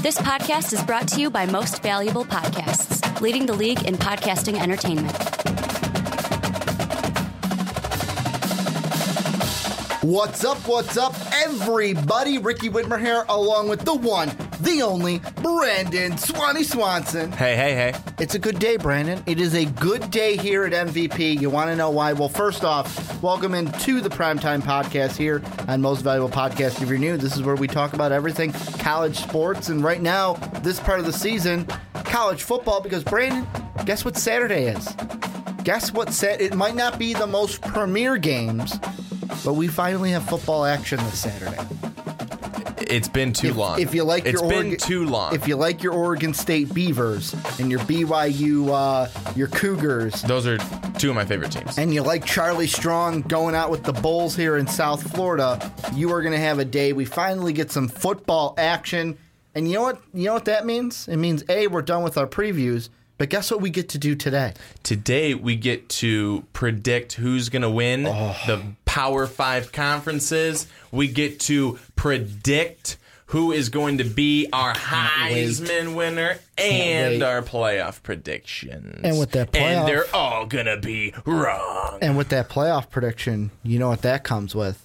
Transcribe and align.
This 0.00 0.16
podcast 0.16 0.72
is 0.72 0.80
brought 0.84 1.08
to 1.08 1.20
you 1.20 1.28
by 1.28 1.44
Most 1.46 1.82
Valuable 1.82 2.24
Podcasts, 2.24 3.20
leading 3.20 3.46
the 3.46 3.52
league 3.52 3.84
in 3.84 3.96
podcasting 3.96 4.56
entertainment. 4.56 5.10
What's 10.04 10.44
up? 10.44 10.58
What's 10.68 10.96
up, 10.96 11.16
everybody? 11.34 12.38
Ricky 12.38 12.70
Widmer 12.70 13.00
here, 13.00 13.24
along 13.28 13.68
with 13.68 13.80
the 13.84 13.94
one, 13.94 14.30
the 14.60 14.82
only, 14.82 15.20
Brandon 15.42 16.16
Swanee 16.18 16.64
Swanson. 16.64 17.32
Hey, 17.32 17.56
hey, 17.56 17.74
hey. 17.74 17.94
It's 18.18 18.34
a 18.34 18.38
good 18.38 18.58
day, 18.58 18.76
Brandon. 18.76 19.22
It 19.26 19.40
is 19.40 19.54
a 19.54 19.64
good 19.64 20.10
day 20.10 20.36
here 20.36 20.64
at 20.64 20.72
MVP. 20.72 21.40
You 21.40 21.50
want 21.50 21.70
to 21.70 21.76
know 21.76 21.90
why? 21.90 22.12
Well, 22.12 22.28
first 22.28 22.64
off, 22.64 23.22
welcome 23.22 23.54
into 23.54 24.00
the 24.00 24.08
Primetime 24.08 24.60
Podcast 24.60 25.16
here 25.16 25.42
on 25.68 25.80
Most 25.80 26.02
Valuable 26.02 26.28
Podcast. 26.28 26.82
If 26.82 26.88
you're 26.88 26.98
new, 26.98 27.16
this 27.16 27.36
is 27.36 27.42
where 27.42 27.56
we 27.56 27.68
talk 27.68 27.92
about 27.92 28.12
everything 28.12 28.52
college 28.78 29.18
sports. 29.18 29.68
And 29.68 29.82
right 29.82 30.02
now, 30.02 30.34
this 30.62 30.80
part 30.80 31.00
of 31.00 31.06
the 31.06 31.12
season, 31.12 31.66
college 32.04 32.42
football, 32.42 32.80
because 32.80 33.04
Brandon, 33.04 33.46
guess 33.84 34.04
what 34.04 34.16
Saturday 34.16 34.66
is? 34.66 34.88
Guess 35.62 35.92
what 35.92 36.12
set? 36.12 36.40
It 36.40 36.54
might 36.54 36.74
not 36.74 36.98
be 36.98 37.12
the 37.12 37.26
most 37.26 37.60
premier 37.62 38.16
games, 38.16 38.78
but 39.44 39.54
we 39.54 39.68
finally 39.68 40.10
have 40.12 40.28
football 40.28 40.64
action 40.64 40.98
this 40.98 41.20
Saturday. 41.20 41.58
It's 42.88 43.08
been 43.08 43.32
too 43.32 43.48
If, 43.48 43.56
long. 43.56 43.80
if 43.80 43.94
you 43.94 44.04
like 44.04 44.24
it's 44.26 44.40
your 44.40 44.48
been 44.48 44.66
Oregon, 44.68 44.78
too 44.78 45.04
long. 45.06 45.34
If 45.34 45.46
you 45.46 45.56
like 45.56 45.82
your 45.82 45.92
Oregon 45.92 46.32
State 46.34 46.72
Beavers 46.72 47.34
and 47.60 47.70
your 47.70 47.80
BYU, 47.80 48.68
uh, 48.70 49.08
your 49.36 49.48
Cougars, 49.48 50.22
Those 50.22 50.46
are 50.46 50.58
two 50.98 51.10
of 51.10 51.14
my 51.14 51.24
favorite 51.24 51.52
teams. 51.52 51.78
and 51.78 51.92
you 51.92 52.02
like 52.02 52.24
Charlie 52.24 52.66
Strong 52.66 53.22
going 53.22 53.54
out 53.54 53.70
with 53.70 53.84
the 53.84 53.92
Bulls 53.92 54.34
here 54.36 54.56
in 54.56 54.66
South 54.66 55.12
Florida, 55.14 55.72
you 55.94 56.10
are 56.12 56.22
going 56.22 56.32
to 56.32 56.40
have 56.40 56.58
a 56.58 56.64
day. 56.64 56.92
We 56.92 57.04
finally 57.04 57.52
get 57.52 57.70
some 57.70 57.88
football 57.88 58.54
action, 58.58 59.18
and 59.54 59.68
you 59.68 59.74
know 59.74 59.82
what? 59.82 60.00
You 60.14 60.24
know 60.26 60.34
what 60.34 60.46
that 60.46 60.64
means? 60.66 61.08
It 61.08 61.16
means 61.18 61.44
a 61.48 61.66
we're 61.66 61.82
done 61.82 62.02
with 62.02 62.16
our 62.16 62.26
previews. 62.26 62.88
But 63.18 63.30
guess 63.30 63.50
what 63.50 63.60
we 63.60 63.70
get 63.70 63.88
to 63.90 63.98
do 63.98 64.14
today? 64.14 64.54
Today 64.84 65.34
we 65.34 65.56
get 65.56 65.88
to 65.90 66.44
predict 66.52 67.14
who's 67.14 67.48
going 67.48 67.62
to 67.62 67.70
win 67.70 68.06
Oh. 68.06 68.36
the 68.46 68.62
Power 68.84 69.26
5 69.26 69.72
conferences. 69.72 70.66
We 70.92 71.08
get 71.08 71.40
to 71.40 71.78
predict 71.96 72.96
who 73.26 73.52
is 73.52 73.68
going 73.68 73.98
to 73.98 74.04
be 74.04 74.48
our 74.52 74.68
wait. 74.72 74.76
Heisman 74.78 75.94
winner 75.96 76.38
and 76.56 77.22
our 77.22 77.42
playoff 77.42 78.02
predictions. 78.02 79.00
And 79.04 79.18
with 79.18 79.32
that 79.32 79.54
And 79.54 79.82
playoff- 79.82 79.86
they're 79.86 80.14
all 80.16 80.46
going 80.46 80.66
to 80.66 80.78
be 80.78 81.12
wrong. 81.26 81.98
And 82.00 82.16
with 82.16 82.28
that 82.30 82.48
playoff 82.48 82.88
prediction, 82.88 83.50
you 83.64 83.78
know 83.80 83.88
what 83.88 84.02
that 84.02 84.22
comes 84.24 84.54
with? 84.54 84.82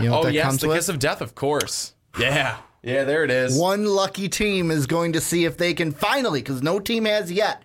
You 0.00 0.06
know 0.06 0.12
what 0.16 0.20
Oh, 0.20 0.24
that 0.24 0.32
yes, 0.34 0.46
comes 0.46 0.60
the 0.62 0.68
with? 0.68 0.76
kiss 0.78 0.88
of 0.88 0.98
death, 0.98 1.20
of 1.20 1.34
course. 1.34 1.92
Yeah. 2.18 2.56
Yeah, 2.82 3.04
there 3.04 3.22
it 3.22 3.30
is. 3.30 3.58
One 3.58 3.86
lucky 3.86 4.28
team 4.28 4.70
is 4.70 4.86
going 4.86 5.12
to 5.12 5.20
see 5.20 5.44
if 5.44 5.56
they 5.56 5.72
can 5.72 5.92
finally, 5.92 6.40
because 6.40 6.62
no 6.62 6.80
team 6.80 7.04
has 7.04 7.30
yet, 7.30 7.62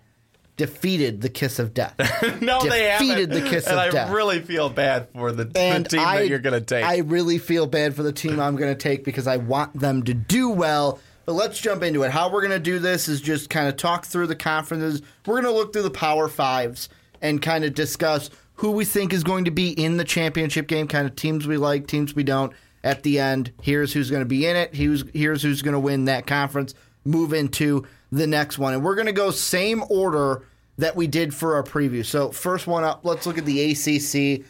defeated 0.56 1.20
the 1.22 1.28
kiss 1.28 1.58
of 1.58 1.74
death. 1.74 1.96
no, 2.40 2.60
they 2.60 2.84
haven't. 2.84 3.08
defeated 3.08 3.30
the 3.30 3.40
kiss 3.40 3.66
and 3.66 3.74
of 3.74 3.78
I 3.80 3.90
death. 3.90 4.10
I 4.10 4.12
really 4.12 4.40
feel 4.40 4.68
bad 4.70 5.08
for 5.10 5.32
the, 5.32 5.44
the 5.44 5.84
team 5.88 6.00
I, 6.00 6.18
that 6.18 6.28
you're 6.28 6.38
going 6.38 6.58
to 6.58 6.64
take. 6.64 6.84
I 6.84 6.98
really 6.98 7.38
feel 7.38 7.66
bad 7.66 7.96
for 7.96 8.02
the 8.02 8.12
team 8.12 8.38
I'm 8.38 8.56
going 8.56 8.72
to 8.72 8.80
take 8.80 9.04
because 9.04 9.26
I 9.26 9.38
want 9.38 9.78
them 9.78 10.04
to 10.04 10.14
do 10.14 10.50
well. 10.50 11.00
But 11.24 11.32
let's 11.34 11.58
jump 11.58 11.82
into 11.82 12.04
it. 12.04 12.10
How 12.10 12.30
we're 12.30 12.40
going 12.40 12.52
to 12.52 12.58
do 12.58 12.78
this 12.78 13.08
is 13.08 13.20
just 13.20 13.50
kind 13.50 13.68
of 13.68 13.76
talk 13.76 14.06
through 14.06 14.28
the 14.28 14.36
conferences. 14.36 15.02
We're 15.26 15.42
going 15.42 15.52
to 15.52 15.58
look 15.58 15.72
through 15.72 15.82
the 15.82 15.90
Power 15.90 16.28
Fives 16.28 16.88
and 17.20 17.42
kind 17.42 17.64
of 17.64 17.74
discuss 17.74 18.30
who 18.54 18.70
we 18.72 18.84
think 18.84 19.12
is 19.12 19.24
going 19.24 19.44
to 19.44 19.50
be 19.50 19.70
in 19.70 19.96
the 19.96 20.04
championship 20.04 20.66
game, 20.68 20.88
kind 20.88 21.06
of 21.06 21.16
teams 21.16 21.46
we 21.46 21.56
like, 21.56 21.86
teams 21.86 22.14
we 22.14 22.24
don't. 22.24 22.52
At 22.84 23.02
the 23.02 23.18
end, 23.18 23.52
here's 23.62 23.92
who's 23.92 24.10
going 24.10 24.22
to 24.22 24.26
be 24.28 24.46
in 24.46 24.56
it. 24.56 24.74
Here's, 24.74 25.04
here's 25.12 25.42
who's 25.42 25.62
going 25.62 25.72
to 25.74 25.80
win 25.80 26.04
that 26.06 26.26
conference. 26.26 26.74
Move 27.04 27.32
into 27.32 27.86
the 28.12 28.26
next 28.26 28.58
one. 28.58 28.74
And 28.74 28.84
we're 28.84 28.94
going 28.94 29.06
to 29.06 29.12
go 29.12 29.30
same 29.30 29.82
order 29.88 30.44
that 30.78 30.94
we 30.94 31.06
did 31.06 31.34
for 31.34 31.54
our 31.56 31.62
preview. 31.64 32.04
So, 32.04 32.30
first 32.30 32.66
one 32.66 32.84
up, 32.84 33.04
let's 33.04 33.26
look 33.26 33.36
at 33.38 33.44
the 33.46 33.72
ACC. 33.72 34.44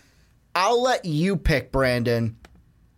I'll 0.55 0.83
let 0.83 1.05
you 1.05 1.37
pick, 1.37 1.72
Brandon. 1.72 2.37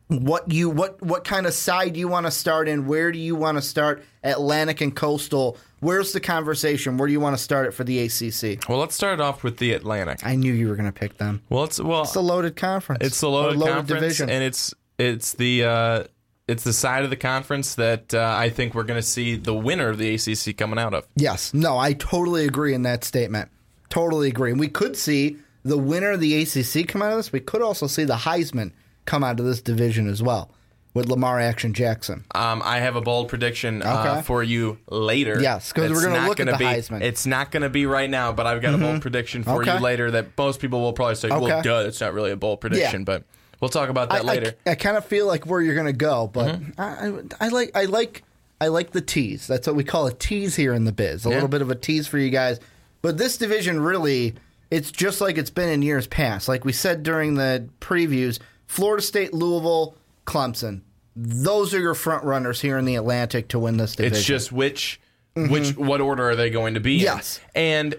What 0.08 0.50
you 0.50 0.70
what 0.70 1.00
what 1.02 1.22
kind 1.22 1.46
of 1.46 1.54
side 1.54 1.96
you 1.96 2.08
want 2.08 2.26
to 2.26 2.32
start 2.32 2.69
in? 2.69 2.86
Where 2.88 3.12
do 3.12 3.19
you 3.20 3.36
want 3.36 3.58
to 3.58 3.62
start? 3.62 4.02
Atlantic 4.24 4.80
and 4.80 4.94
Coastal. 4.96 5.56
Where's 5.78 6.12
the 6.12 6.19
conversation? 6.19 6.96
Where 6.96 7.06
do 7.06 7.12
you 7.12 7.20
want 7.20 7.36
to 7.36 7.42
start 7.42 7.66
it 7.69 7.70
for 7.74 7.84
the 7.84 8.00
ACC? 8.00 8.69
well, 8.69 8.78
let's 8.78 8.96
start 8.96 9.20
off 9.20 9.44
with 9.44 9.58
the 9.58 9.72
Atlantic. 9.72 10.19
I 10.26 10.34
knew 10.34 10.52
you 10.52 10.66
were 10.69 10.74
going 10.74 10.92
to 10.92 10.98
pick 10.98 11.19
them. 11.19 11.42
Well, 11.48 11.62
it's 11.62 11.78
well, 11.80 12.02
It's 12.02 12.16
a 12.16 12.20
loaded 12.20 12.56
conference. 12.56 13.06
it's 13.06 13.20
the 13.20 13.28
Or 13.28 13.52
loaded, 13.52 13.60
conference, 13.60 13.88
division. 13.88 14.30
and 14.30 14.42
it's 14.42 14.74
it's 15.00 15.33
the 15.33 15.65
uh, 15.65 16.05
it's 16.49 16.65
the 16.65 16.72
side 16.72 17.05
of 17.05 17.11
the 17.11 17.16
conference 17.16 17.75
that 17.77 18.12
uh, 18.12 18.34
I 18.37 18.50
think 18.50 18.75
we're 18.75 18.84
going 18.84 19.00
to 19.00 19.06
see 19.06 19.37
the 19.37 19.55
winner 19.55 19.88
of 19.88 19.99
the 19.99 20.15
ACC 20.15 20.56
coming 20.56 20.78
out 20.78 20.94
of. 20.94 21.06
yes, 21.16 21.55
no, 21.55 21.78
I 21.78 21.93
totally 21.94 22.44
agree 22.44 22.75
in 22.75 22.83
that 22.83 23.05
statement. 23.05 23.49
Totally 23.88 24.28
agree. 24.28 24.50
And 24.50 24.61
we 24.61 24.69
could 24.69 24.97
see 24.97 25.37
the 25.65 25.78
winner 25.78 26.12
of 26.12 26.21
the 26.21 26.43
ACC 26.43 26.87
come 26.88 27.03
out 27.03 27.11
of 27.12 27.16
this. 27.19 27.33
We 27.33 27.41
could 27.41 27.62
also 27.62 27.87
see 27.87 28.05
the 28.05 28.15
Heisman 28.16 28.72
come 29.05 29.25
out 29.25 29.41
of 29.41 29.47
this 29.47 29.61
division 29.61 30.09
as 30.09 30.22
well 30.22 30.50
with 30.94 31.06
Lamar 31.09 31.38
Action 31.41 31.72
Jackson. 31.72 32.25
Um, 32.34 32.62
I 32.65 32.78
have 32.81 32.97
a 32.97 33.00
bold 33.00 33.28
prediction 33.28 33.82
uh, 33.82 34.05
Okay. 34.15 34.22
for 34.22 34.43
you 34.43 34.78
later. 34.88 35.41
Yes, 35.41 35.72
'cause 35.72 35.91
we're 35.91 36.03
gonna 36.05 36.27
look 36.28 36.41
at 36.41 36.47
the 36.47 36.56
be, 36.56 36.65
Heisman. 36.65 37.00
It's 37.03 37.27
not 37.27 37.50
going 37.53 37.62
to 37.62 37.69
be 37.69 37.87
right 37.87 38.11
now, 38.11 38.32
but 38.32 38.47
I've 38.47 38.61
got 38.62 38.75
a 38.75 38.78
bold 38.78 39.00
prediction 39.03 39.43
for 39.44 39.62
Okay. 39.62 39.75
you 39.75 39.81
later 39.81 40.11
that 40.12 40.37
most 40.37 40.59
people 40.61 40.81
will 40.81 40.93
probably 40.93 41.15
say, 41.15 41.28
Okay. 41.28 41.38
"Well, 41.47 41.62
duh, 41.62 41.84
it's 41.87 42.00
not 42.00 42.12
really 42.12 42.32
a 42.32 42.37
bold 42.37 42.61
prediction," 42.61 43.00
Yeah. 43.03 43.05
but 43.05 43.25
we'll 43.60 43.69
talk 43.69 43.88
about 43.88 44.10
that 44.10 44.21
I, 44.22 44.25
later. 44.25 44.54
I, 44.66 44.75
kind 44.75 44.97
of 44.97 45.04
feel 45.04 45.26
like 45.26 45.47
where 45.47 45.60
you're 45.60 45.75
going 45.75 45.87
to 45.87 45.93
go, 45.93 46.26
but 46.26 46.60
Mm-hmm. 46.60 46.81
I, 46.81 47.44
I, 47.44 47.47
I 47.47 47.48
like 47.48 47.71
I 47.75 47.84
like 47.84 48.22
I 48.60 48.69
like 48.69 48.91
the 48.93 49.00
tease. 49.00 49.47
That's 49.47 49.66
what 49.66 49.76
we 49.76 49.84
call 49.84 50.06
a 50.06 50.12
tease 50.12 50.56
here 50.56 50.75
in 50.75 50.84
the 50.84 50.93
biz. 50.93 51.25
A 51.25 51.28
Yeah. 51.28 51.34
little 51.37 51.48
bit 51.48 51.62
of 51.62 51.70
a 51.70 51.75
tease 51.75 52.06
for 52.06 52.19
you 52.19 52.31
guys. 52.31 52.60
But 53.03 53.16
this 53.19 53.38
division 53.38 53.81
really, 53.81 54.34
it's 54.70 54.91
just 54.91 55.20
like 55.20 55.38
it's 55.38 55.50
been 55.50 55.69
in 55.70 55.81
years 55.82 56.06
past. 56.06 56.49
Like 56.49 56.65
we 56.65 56.72
said 56.72 57.03
during 57.03 57.34
the 57.37 57.69
previews, 57.81 58.38
Florida 58.66 59.03
State, 59.03 59.32
Louisville, 59.32 59.94
Clemson. 60.26 60.82
Those 61.16 61.75
are 61.75 61.81
your 61.81 61.94
front 61.94 62.25
runners 62.25 62.60
here 62.60 62.78
in 62.78 62.84
the 62.84 62.94
Atlantic 62.97 63.49
to 63.49 63.59
win 63.59 63.78
this 63.78 63.97
division. 63.97 64.16
It's 64.19 64.26
just 64.26 64.53
which 64.53 65.00
which 65.34 65.76
what 65.76 66.00
order 66.00 66.28
are 66.28 66.37
they 66.37 66.50
going 66.50 66.75
to 66.75 66.81
be 66.81 66.97
in? 66.97 67.00
Yes. 67.03 67.41
And 67.54 67.94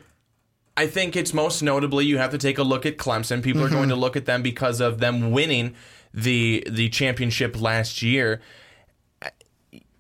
I 0.78 0.88
think 0.88 1.16
it's 1.16 1.34
most 1.34 1.62
notably 1.62 2.06
you 2.06 2.18
have 2.18 2.32
to 2.32 2.38
take 2.38 2.58
a 2.58 2.64
look 2.64 2.86
at 2.86 2.98
Clemson. 2.98 3.44
People 3.44 3.64
are 3.64 3.70
going 3.70 3.90
to 3.90 3.96
look 3.96 4.16
at 4.16 4.26
them 4.26 4.42
because 4.42 4.80
of 4.80 5.00
them 5.00 5.32
winning 5.32 5.76
the 6.14 6.64
the 6.70 6.90
championship 6.90 7.60
last 7.60 8.02
year. 8.02 8.42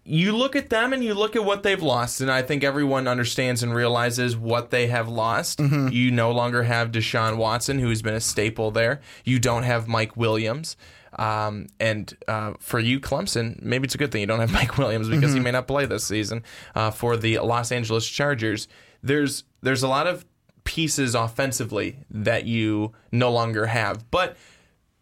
You 0.03 0.35
look 0.35 0.55
at 0.55 0.69
them 0.69 0.93
and 0.93 1.03
you 1.03 1.13
look 1.13 1.35
at 1.35 1.45
what 1.45 1.61
they've 1.61 1.81
lost, 1.81 2.21
and 2.21 2.31
I 2.31 2.41
think 2.41 2.63
everyone 2.63 3.07
understands 3.07 3.61
and 3.61 3.73
realizes 3.73 4.35
what 4.35 4.71
they 4.71 4.87
have 4.87 5.07
lost. 5.07 5.59
You 5.59 6.09
no 6.09 6.31
longer 6.31 6.63
have 6.63 6.91
Deshaun 6.91 7.37
Watson, 7.37 7.77
who's 7.77 8.01
been 8.01 8.15
a 8.15 8.19
staple 8.19 8.71
there. 8.71 8.99
You 9.23 9.39
don't 9.39 9.63
have 9.63 9.87
Mike 9.87 10.17
Williams. 10.17 10.75
Um, 11.19 11.67
and 11.79 12.15
uh, 12.27 12.53
for 12.59 12.79
you, 12.79 12.99
Clemson, 12.99 13.61
maybe 13.61 13.85
it's 13.85 13.93
a 13.95 13.97
good 13.97 14.11
thing 14.11 14.21
you 14.21 14.27
don't 14.27 14.39
have 14.39 14.51
Mike 14.59 14.77
Williams 14.77 15.07
because 15.07 15.33
he 15.33 15.39
may 15.39 15.51
not 15.51 15.67
play 15.67 15.85
this 15.85 16.03
season 16.05 16.43
uh, 16.73 16.89
for 16.89 17.15
the 17.15 17.37
Los 17.39 17.71
Angeles 17.71 18.07
Chargers. 18.07 18.67
There's 19.03 19.43
there's 19.61 19.83
a 19.83 19.87
lot 19.87 20.07
of 20.07 20.25
pieces 20.71 21.15
offensively 21.15 21.97
that 22.09 22.45
you 22.45 22.93
no 23.11 23.29
longer 23.29 23.65
have, 23.65 24.09
but 24.09 24.37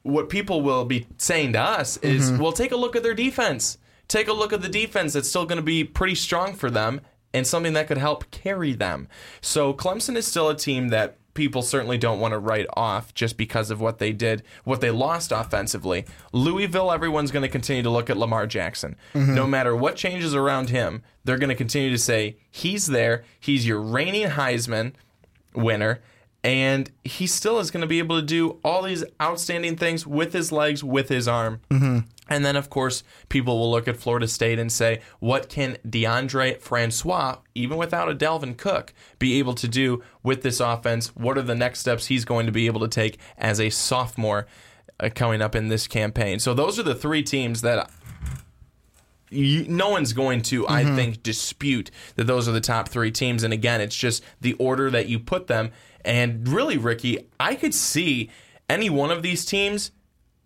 what 0.01 0.27
people 0.27 0.63
will 0.63 0.83
be 0.83 1.05
saying 1.17 1.53
to 1.53 1.61
us 1.61 1.97
is, 1.97 2.31
mm-hmm. 2.31 2.41
well, 2.41 2.51
take 2.51 2.71
a 2.71 2.75
look 2.75 2.95
at 2.95 3.03
their 3.03 3.13
defense. 3.13 3.77
Take 4.07 4.27
a 4.27 4.33
look 4.33 4.51
at 4.51 4.63
the 4.63 4.67
defense 4.69 5.13
that's 5.13 5.29
still 5.29 5.45
going 5.45 5.57
to 5.57 5.63
be 5.63 5.83
pretty 5.83 6.15
strong 6.15 6.55
for 6.55 6.71
them 6.71 7.01
and 7.35 7.45
something 7.45 7.73
that 7.73 7.85
could 7.85 7.99
help 7.99 8.31
carry 8.31 8.73
them. 8.73 9.07
So 9.41 9.71
Clemson 9.71 10.15
is 10.15 10.25
still 10.25 10.49
a 10.49 10.55
team 10.55 10.87
that 10.87 11.17
people 11.35 11.61
certainly 11.61 11.99
don't 11.99 12.19
want 12.19 12.31
to 12.31 12.39
write 12.39 12.65
off 12.73 13.13
just 13.13 13.37
because 13.37 13.69
of 13.69 13.79
what 13.79 13.99
they 13.99 14.11
did, 14.11 14.41
what 14.63 14.81
they 14.81 14.89
lost 14.89 15.31
offensively. 15.31 16.03
Louisville, 16.33 16.91
everyone's 16.91 17.29
going 17.29 17.43
to 17.43 17.47
continue 17.47 17.83
to 17.83 17.91
look 17.91 18.09
at 18.09 18.17
Lamar 18.17 18.47
Jackson. 18.47 18.95
Mm-hmm. 19.13 19.35
No 19.35 19.45
matter 19.45 19.75
what 19.75 19.95
changes 19.95 20.33
around 20.33 20.71
him, 20.71 21.03
they're 21.25 21.37
going 21.37 21.49
to 21.49 21.55
continue 21.55 21.91
to 21.91 21.97
say, 21.99 22.37
he's 22.49 22.87
there. 22.87 23.23
He's 23.39 23.67
your 23.67 23.79
reigning 23.79 24.29
Heisman 24.29 24.93
winner. 25.53 25.99
And 26.41 26.89
he 27.03 27.27
still 27.27 27.59
is 27.59 27.69
going 27.69 27.81
to 27.81 27.87
be 27.87 27.99
able 27.99 28.19
to 28.19 28.25
do 28.25 28.59
all 28.63 28.83
these 28.83 29.03
outstanding 29.21 29.75
things 29.75 30.07
with 30.07 30.31
his 30.31 30.51
legs, 30.51 30.83
with 30.83 31.09
his 31.09 31.27
arm. 31.27 31.59
Mm-hmm. 31.69 31.99
And 32.29 32.45
then, 32.45 32.55
of 32.55 32.69
course, 32.69 33.03
people 33.27 33.57
will 33.57 33.71
look 33.71 33.87
at 33.87 33.97
Florida 33.97 34.27
State 34.27 34.59
and 34.59 34.71
say, 34.71 35.01
what 35.19 35.49
can 35.49 35.77
Deondre 35.85 36.61
Francois, 36.61 37.37
even 37.55 37.77
without 37.77 38.09
a 38.09 38.15
Dalvin 38.15 38.55
Cook, 38.55 38.93
be 39.17 39.39
able 39.39 39.55
to 39.55 39.67
do 39.67 40.03
with 40.23 40.43
this 40.43 40.59
offense? 40.59 41.07
What 41.15 41.37
are 41.37 41.41
the 41.41 41.55
next 41.55 41.79
steps 41.79 42.05
he's 42.05 42.25
going 42.25 42.45
to 42.45 42.51
be 42.51 42.67
able 42.67 42.81
to 42.81 42.87
take 42.87 43.17
as 43.37 43.59
a 43.59 43.69
sophomore 43.71 44.47
uh, 44.99 45.09
coming 45.13 45.41
up 45.41 45.55
in 45.55 45.69
this 45.69 45.87
campaign? 45.87 46.39
So, 46.39 46.53
those 46.53 46.77
are 46.77 46.83
the 46.83 46.95
three 46.95 47.23
teams 47.23 47.61
that 47.61 47.89
you, 49.29 49.65
no 49.67 49.89
one's 49.89 50.13
going 50.13 50.41
to, 50.43 50.67
I 50.67 50.83
mm-hmm. 50.83 50.95
think, 50.95 51.23
dispute 51.23 51.91
that 52.15 52.25
those 52.25 52.47
are 52.47 52.51
the 52.51 52.61
top 52.61 52.89
three 52.89 53.11
teams. 53.11 53.43
And 53.43 53.53
again, 53.53 53.81
it's 53.81 53.95
just 53.95 54.23
the 54.41 54.53
order 54.53 54.89
that 54.91 55.07
you 55.07 55.19
put 55.19 55.47
them. 55.47 55.71
And 56.05 56.47
really, 56.47 56.77
Ricky, 56.77 57.27
I 57.39 57.55
could 57.55 57.73
see 57.73 58.29
any 58.69 58.89
one 58.89 59.11
of 59.11 59.21
these 59.21 59.45
teams 59.45 59.91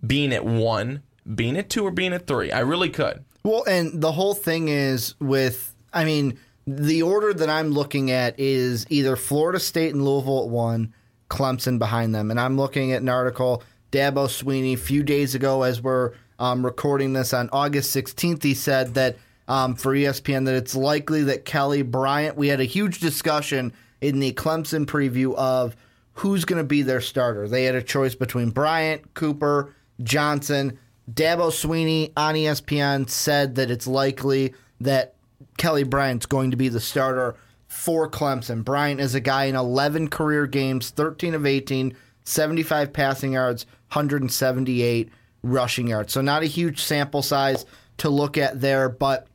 being 0.06 0.34
at 0.34 0.46
one, 0.46 1.04
being 1.36 1.58
at 1.58 1.70
two, 1.70 1.86
or 1.86 1.92
being 1.92 2.14
at 2.14 2.28
three. 2.28 2.52
I 2.52 2.60
really 2.60 2.90
could. 2.90 3.24
Well, 3.44 3.64
and 3.66 4.02
the 4.02 4.12
whole 4.12 4.34
thing 4.34 4.70
is 4.70 5.16
with 5.20 5.74
I 5.94 6.06
mean, 6.06 6.40
the 6.66 7.04
order 7.04 7.34
that 7.34 7.50
I'm 7.50 7.70
looking 7.70 8.12
at 8.12 8.40
is 8.40 8.86
either 8.90 9.16
Florida 9.16 9.60
State 9.60 9.94
and 9.94 10.04
Louisville 10.04 10.44
at 10.44 10.50
one, 10.50 10.94
Clemson 11.30 11.78
behind 11.78 12.16
them. 12.16 12.32
And 12.32 12.40
I'm 12.40 12.58
looking 12.58 12.92
at 12.94 13.02
an 13.02 13.10
article, 13.10 13.64
Dabo 13.94 14.26
Swinney, 14.26 14.74
a 14.74 14.78
few 14.78 15.04
days 15.04 15.36
ago 15.36 15.62
as 15.62 15.80
we're 15.80 16.14
um, 16.40 16.66
recording 16.66 17.14
this 17.14 17.32
on 17.32 17.48
August 17.52 17.96
16th. 17.96 18.42
He 18.42 18.56
said 18.56 18.96
that 18.96 19.18
um, 19.48 19.76
for 19.76 19.94
ESPN 19.94 20.46
that 20.46 20.56
it's 20.56 20.76
likely 20.76 21.22
that 21.26 21.46
Kelly 21.46 21.84
Bryant, 21.84 22.36
we 22.36 22.48
had 22.48 22.60
a 22.60 22.66
huge 22.66 23.00
discussion 23.00 23.72
in 24.02 24.20
the 24.20 24.34
Clemson 24.34 24.88
preview 24.88 25.36
of 25.36 25.76
who's 26.14 26.44
going 26.44 26.58
to 26.58 26.68
be 26.68 26.82
their 26.82 27.02
starter. 27.02 27.48
They 27.48 27.66
had 27.66 27.76
a 27.76 27.84
choice 27.84 28.16
between 28.16 28.50
Bryant, 28.50 29.14
Cooper, 29.14 29.76
Johnson. 30.02 30.80
Dabo 31.12 31.52
Swinney 31.52 32.12
on 32.18 32.34
ESPN 32.34 33.08
said 33.08 33.54
that 33.56 33.70
it's 33.70 33.86
likely 33.86 34.56
that 34.82 35.14
Kelly 35.58 35.84
Bryant's 35.84 36.26
going 36.26 36.50
to 36.50 36.58
be 36.58 36.68
the 36.68 36.80
starter 36.80 37.36
for 37.68 38.10
Clemson. 38.10 38.64
Bryant 38.64 39.00
is 39.00 39.14
a 39.14 39.20
guy 39.20 39.46
in 39.46 39.56
11 39.56 40.08
career 40.08 40.48
games, 40.48 40.90
13 40.90 41.36
of 41.36 41.46
18, 41.46 41.96
75 42.24 42.94
passing 42.94 43.34
yards, 43.34 43.66
178 43.92 45.10
rushing 45.44 45.88
yards. 45.88 46.14
So 46.14 46.22
not 46.22 46.44
a 46.44 46.48
huge 46.48 46.82
sample 46.82 47.22
size 47.22 47.66
to 47.98 48.10
look 48.10 48.38
at 48.38 48.62
there, 48.62 48.90
but 48.90 49.28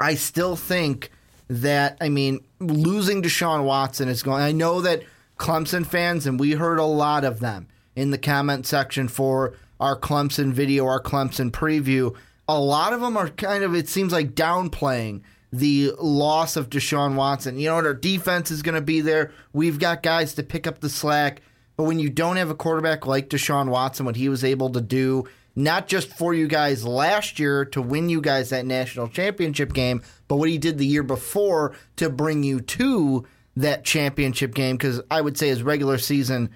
I 0.00 0.14
still 0.14 0.56
think 0.56 1.10
that 1.48 1.96
I 2.00 2.08
mean 2.08 2.40
losing 2.60 3.22
Deshaun 3.22 3.64
Watson 3.64 4.08
is 4.08 4.22
going. 4.22 4.42
I 4.42 4.52
know 4.52 4.80
that 4.82 5.02
Clemson 5.38 5.86
fans, 5.86 6.26
and 6.26 6.38
we 6.38 6.52
heard 6.52 6.78
a 6.78 6.84
lot 6.84 7.24
of 7.24 7.40
them 7.40 7.68
in 7.94 8.10
the 8.10 8.18
comment 8.18 8.66
section 8.66 9.08
for 9.08 9.54
our 9.80 9.98
Clemson 9.98 10.52
video, 10.52 10.86
our 10.86 11.02
Clemson 11.02 11.50
preview. 11.50 12.14
A 12.48 12.58
lot 12.58 12.92
of 12.92 13.00
them 13.00 13.16
are 13.16 13.28
kind 13.28 13.62
of 13.62 13.74
it 13.74 13.88
seems 13.88 14.12
like 14.12 14.34
downplaying 14.34 15.22
the 15.52 15.92
loss 15.98 16.56
of 16.56 16.70
Deshaun 16.70 17.14
Watson. 17.14 17.58
You 17.58 17.68
know, 17.68 17.76
what 17.76 17.86
our 17.86 17.94
defense 17.94 18.50
is 18.50 18.62
going 18.62 18.74
to 18.74 18.80
be 18.80 19.00
there. 19.00 19.32
We've 19.52 19.78
got 19.78 20.02
guys 20.02 20.34
to 20.34 20.42
pick 20.42 20.66
up 20.66 20.80
the 20.80 20.90
slack. 20.90 21.42
But 21.78 21.84
when 21.84 22.00
you 22.00 22.10
don't 22.10 22.36
have 22.36 22.50
a 22.50 22.56
quarterback 22.56 23.06
like 23.06 23.30
Deshaun 23.30 23.68
Watson, 23.68 24.04
what 24.04 24.16
he 24.16 24.28
was 24.28 24.44
able 24.44 24.68
to 24.70 24.80
do 24.80 25.26
not 25.58 25.88
just 25.88 26.08
for 26.08 26.34
you 26.34 26.46
guys 26.46 26.84
last 26.84 27.40
year 27.40 27.64
to 27.64 27.82
win 27.82 28.08
you 28.08 28.20
guys 28.20 28.50
that 28.50 28.64
national 28.64 29.08
championship 29.08 29.72
game, 29.72 30.02
but 30.28 30.36
what 30.36 30.48
he 30.48 30.56
did 30.56 30.78
the 30.78 30.86
year 30.86 31.02
before 31.02 31.74
to 31.96 32.08
bring 32.08 32.44
you 32.44 32.60
to 32.60 33.26
that 33.56 33.84
championship 33.84 34.54
game. 34.54 34.76
Because 34.76 35.00
I 35.10 35.20
would 35.20 35.36
say 35.36 35.48
his 35.48 35.64
regular 35.64 35.98
season 35.98 36.50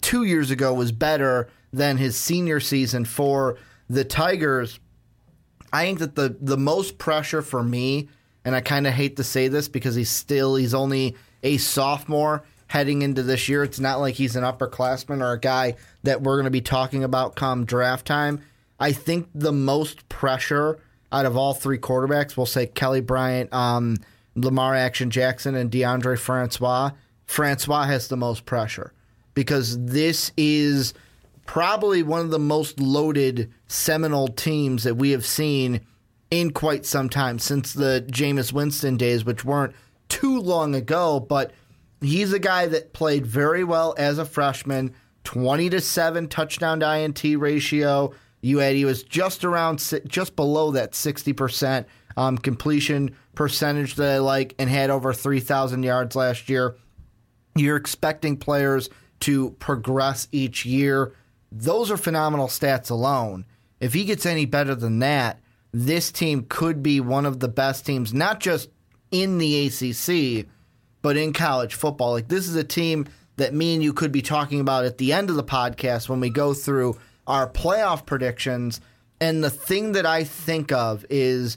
two 0.00 0.24
years 0.24 0.50
ago 0.50 0.74
was 0.74 0.90
better 0.90 1.48
than 1.72 1.96
his 1.96 2.16
senior 2.16 2.58
season 2.58 3.04
for 3.04 3.58
the 3.88 4.04
Tigers. 4.04 4.80
I 5.72 5.84
think 5.84 6.00
that 6.00 6.16
the 6.16 6.36
the 6.40 6.58
most 6.58 6.98
pressure 6.98 7.42
for 7.42 7.62
me, 7.62 8.08
and 8.44 8.56
I 8.56 8.60
kind 8.60 8.88
of 8.88 8.92
hate 8.92 9.16
to 9.16 9.24
say 9.24 9.46
this 9.48 9.68
because 9.68 9.94
he's 9.94 10.10
still 10.10 10.56
he's 10.56 10.74
only 10.74 11.16
a 11.44 11.58
sophomore 11.58 12.42
heading 12.72 13.02
into 13.02 13.22
this 13.22 13.50
year. 13.50 13.62
It's 13.62 13.78
not 13.78 14.00
like 14.00 14.14
he's 14.14 14.34
an 14.34 14.44
upperclassman 14.44 15.20
or 15.20 15.32
a 15.32 15.38
guy 15.38 15.76
that 16.04 16.22
we're 16.22 16.36
going 16.36 16.46
to 16.46 16.50
be 16.50 16.62
talking 16.62 17.04
about 17.04 17.36
come 17.36 17.66
draft 17.66 18.06
time. 18.06 18.40
I 18.80 18.92
think 18.92 19.28
the 19.34 19.52
most 19.52 20.08
pressure 20.08 20.78
out 21.12 21.26
of 21.26 21.36
all 21.36 21.52
three 21.52 21.76
quarterbacks, 21.76 22.34
we'll 22.34 22.46
say 22.46 22.64
Kelly 22.64 23.02
Bryant, 23.02 23.52
um, 23.52 23.98
Lamar 24.34 24.74
Action 24.74 25.10
Jackson, 25.10 25.54
and 25.54 25.70
Deondre 25.70 26.18
Francois. 26.18 26.92
Francois 27.26 27.84
has 27.84 28.08
the 28.08 28.16
most 28.16 28.46
pressure 28.46 28.94
because 29.34 29.78
this 29.84 30.32
is 30.38 30.94
probably 31.44 32.02
one 32.02 32.20
of 32.20 32.30
the 32.30 32.38
most 32.38 32.80
loaded 32.80 33.52
Seminole 33.66 34.28
teams 34.28 34.84
that 34.84 34.94
we 34.94 35.10
have 35.10 35.26
seen 35.26 35.82
in 36.30 36.52
quite 36.52 36.86
some 36.86 37.10
time 37.10 37.38
since 37.38 37.74
the 37.74 38.02
Jameis 38.10 38.50
Winston 38.50 38.96
days, 38.96 39.26
which 39.26 39.44
weren't 39.44 39.74
too 40.08 40.40
long 40.40 40.74
ago, 40.74 41.20
but 41.20 41.52
He's 42.02 42.32
a 42.32 42.38
guy 42.38 42.66
that 42.66 42.92
played 42.92 43.26
very 43.26 43.64
well 43.64 43.94
as 43.96 44.18
a 44.18 44.24
freshman, 44.24 44.94
20 45.24 45.70
to 45.70 45.80
7 45.80 46.28
touchdown 46.28 46.80
to 46.80 46.96
INT 46.96 47.22
ratio. 47.38 48.12
You 48.40 48.58
had 48.58 48.74
he 48.74 48.84
was 48.84 49.04
just 49.04 49.44
around 49.44 49.78
just 50.06 50.34
below 50.34 50.72
that 50.72 50.92
60% 50.92 51.86
um, 52.16 52.38
completion 52.38 53.16
percentage 53.34 53.94
that 53.94 54.14
I 54.16 54.18
like 54.18 54.54
and 54.58 54.68
had 54.68 54.90
over 54.90 55.12
3,000 55.12 55.82
yards 55.82 56.16
last 56.16 56.48
year. 56.48 56.76
You're 57.54 57.76
expecting 57.76 58.36
players 58.36 58.90
to 59.20 59.50
progress 59.52 60.26
each 60.32 60.66
year. 60.66 61.14
Those 61.52 61.90
are 61.90 61.96
phenomenal 61.96 62.48
stats 62.48 62.90
alone. 62.90 63.44
If 63.78 63.94
he 63.94 64.04
gets 64.04 64.26
any 64.26 64.44
better 64.44 64.74
than 64.74 64.98
that, 65.00 65.40
this 65.72 66.10
team 66.10 66.46
could 66.48 66.82
be 66.82 67.00
one 67.00 67.26
of 67.26 67.40
the 67.40 67.48
best 67.48 67.86
teams, 67.86 68.12
not 68.12 68.40
just 68.40 68.68
in 69.10 69.38
the 69.38 69.66
ACC, 69.66 70.46
but 71.02 71.16
in 71.16 71.32
college 71.32 71.74
football. 71.74 72.12
Like 72.12 72.28
this 72.28 72.48
is 72.48 72.56
a 72.56 72.64
team 72.64 73.06
that 73.36 73.52
me 73.52 73.74
and 73.74 73.82
you 73.82 73.92
could 73.92 74.12
be 74.12 74.22
talking 74.22 74.60
about 74.60 74.84
at 74.84 74.98
the 74.98 75.12
end 75.12 75.30
of 75.30 75.36
the 75.36 75.44
podcast 75.44 76.08
when 76.08 76.20
we 76.20 76.30
go 76.30 76.54
through 76.54 76.96
our 77.26 77.48
playoff 77.48 78.06
predictions. 78.06 78.80
And 79.20 79.42
the 79.42 79.50
thing 79.50 79.92
that 79.92 80.06
I 80.06 80.24
think 80.24 80.72
of 80.72 81.04
is 81.10 81.56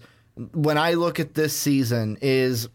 when 0.54 0.78
I 0.78 0.94
look 0.94 1.20
at 1.20 1.34
this 1.34 1.56
season 1.56 2.18
is 2.22 2.68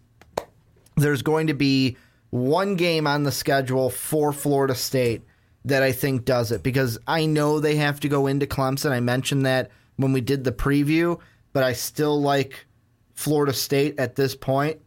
there's 0.97 1.23
going 1.23 1.49
to 1.49 1.55
be 1.55 1.97
one 2.31 2.77
game 2.77 3.07
on 3.07 3.25
the 3.25 3.33
schedule 3.33 3.91
for 3.91 4.33
Florida 4.33 4.75
State 4.75 5.23
that 5.65 5.83
I 5.83 5.93
think 5.93 6.25
does 6.25 6.53
it 6.53 6.63
because 6.63 6.99
I 7.07 7.27
know 7.27 7.61
they 7.61 7.77
have 7.77 8.01
to 8.01 8.09
go 8.09 8.27
into 8.27 8.47
Clemson. 8.47 8.93
I 8.93 9.01
mentioned 9.01 9.45
that 9.47 9.71
when 9.97 10.13
we 10.13 10.21
did 10.21 10.45
the 10.45 10.53
preview, 10.53 11.21
but 11.53 11.63
I 11.63 11.73
still 11.73 12.21
like 12.21 12.67
Florida 13.15 13.53
State 13.53 13.99
at 13.99 14.17
this 14.17 14.35
point. 14.35 14.81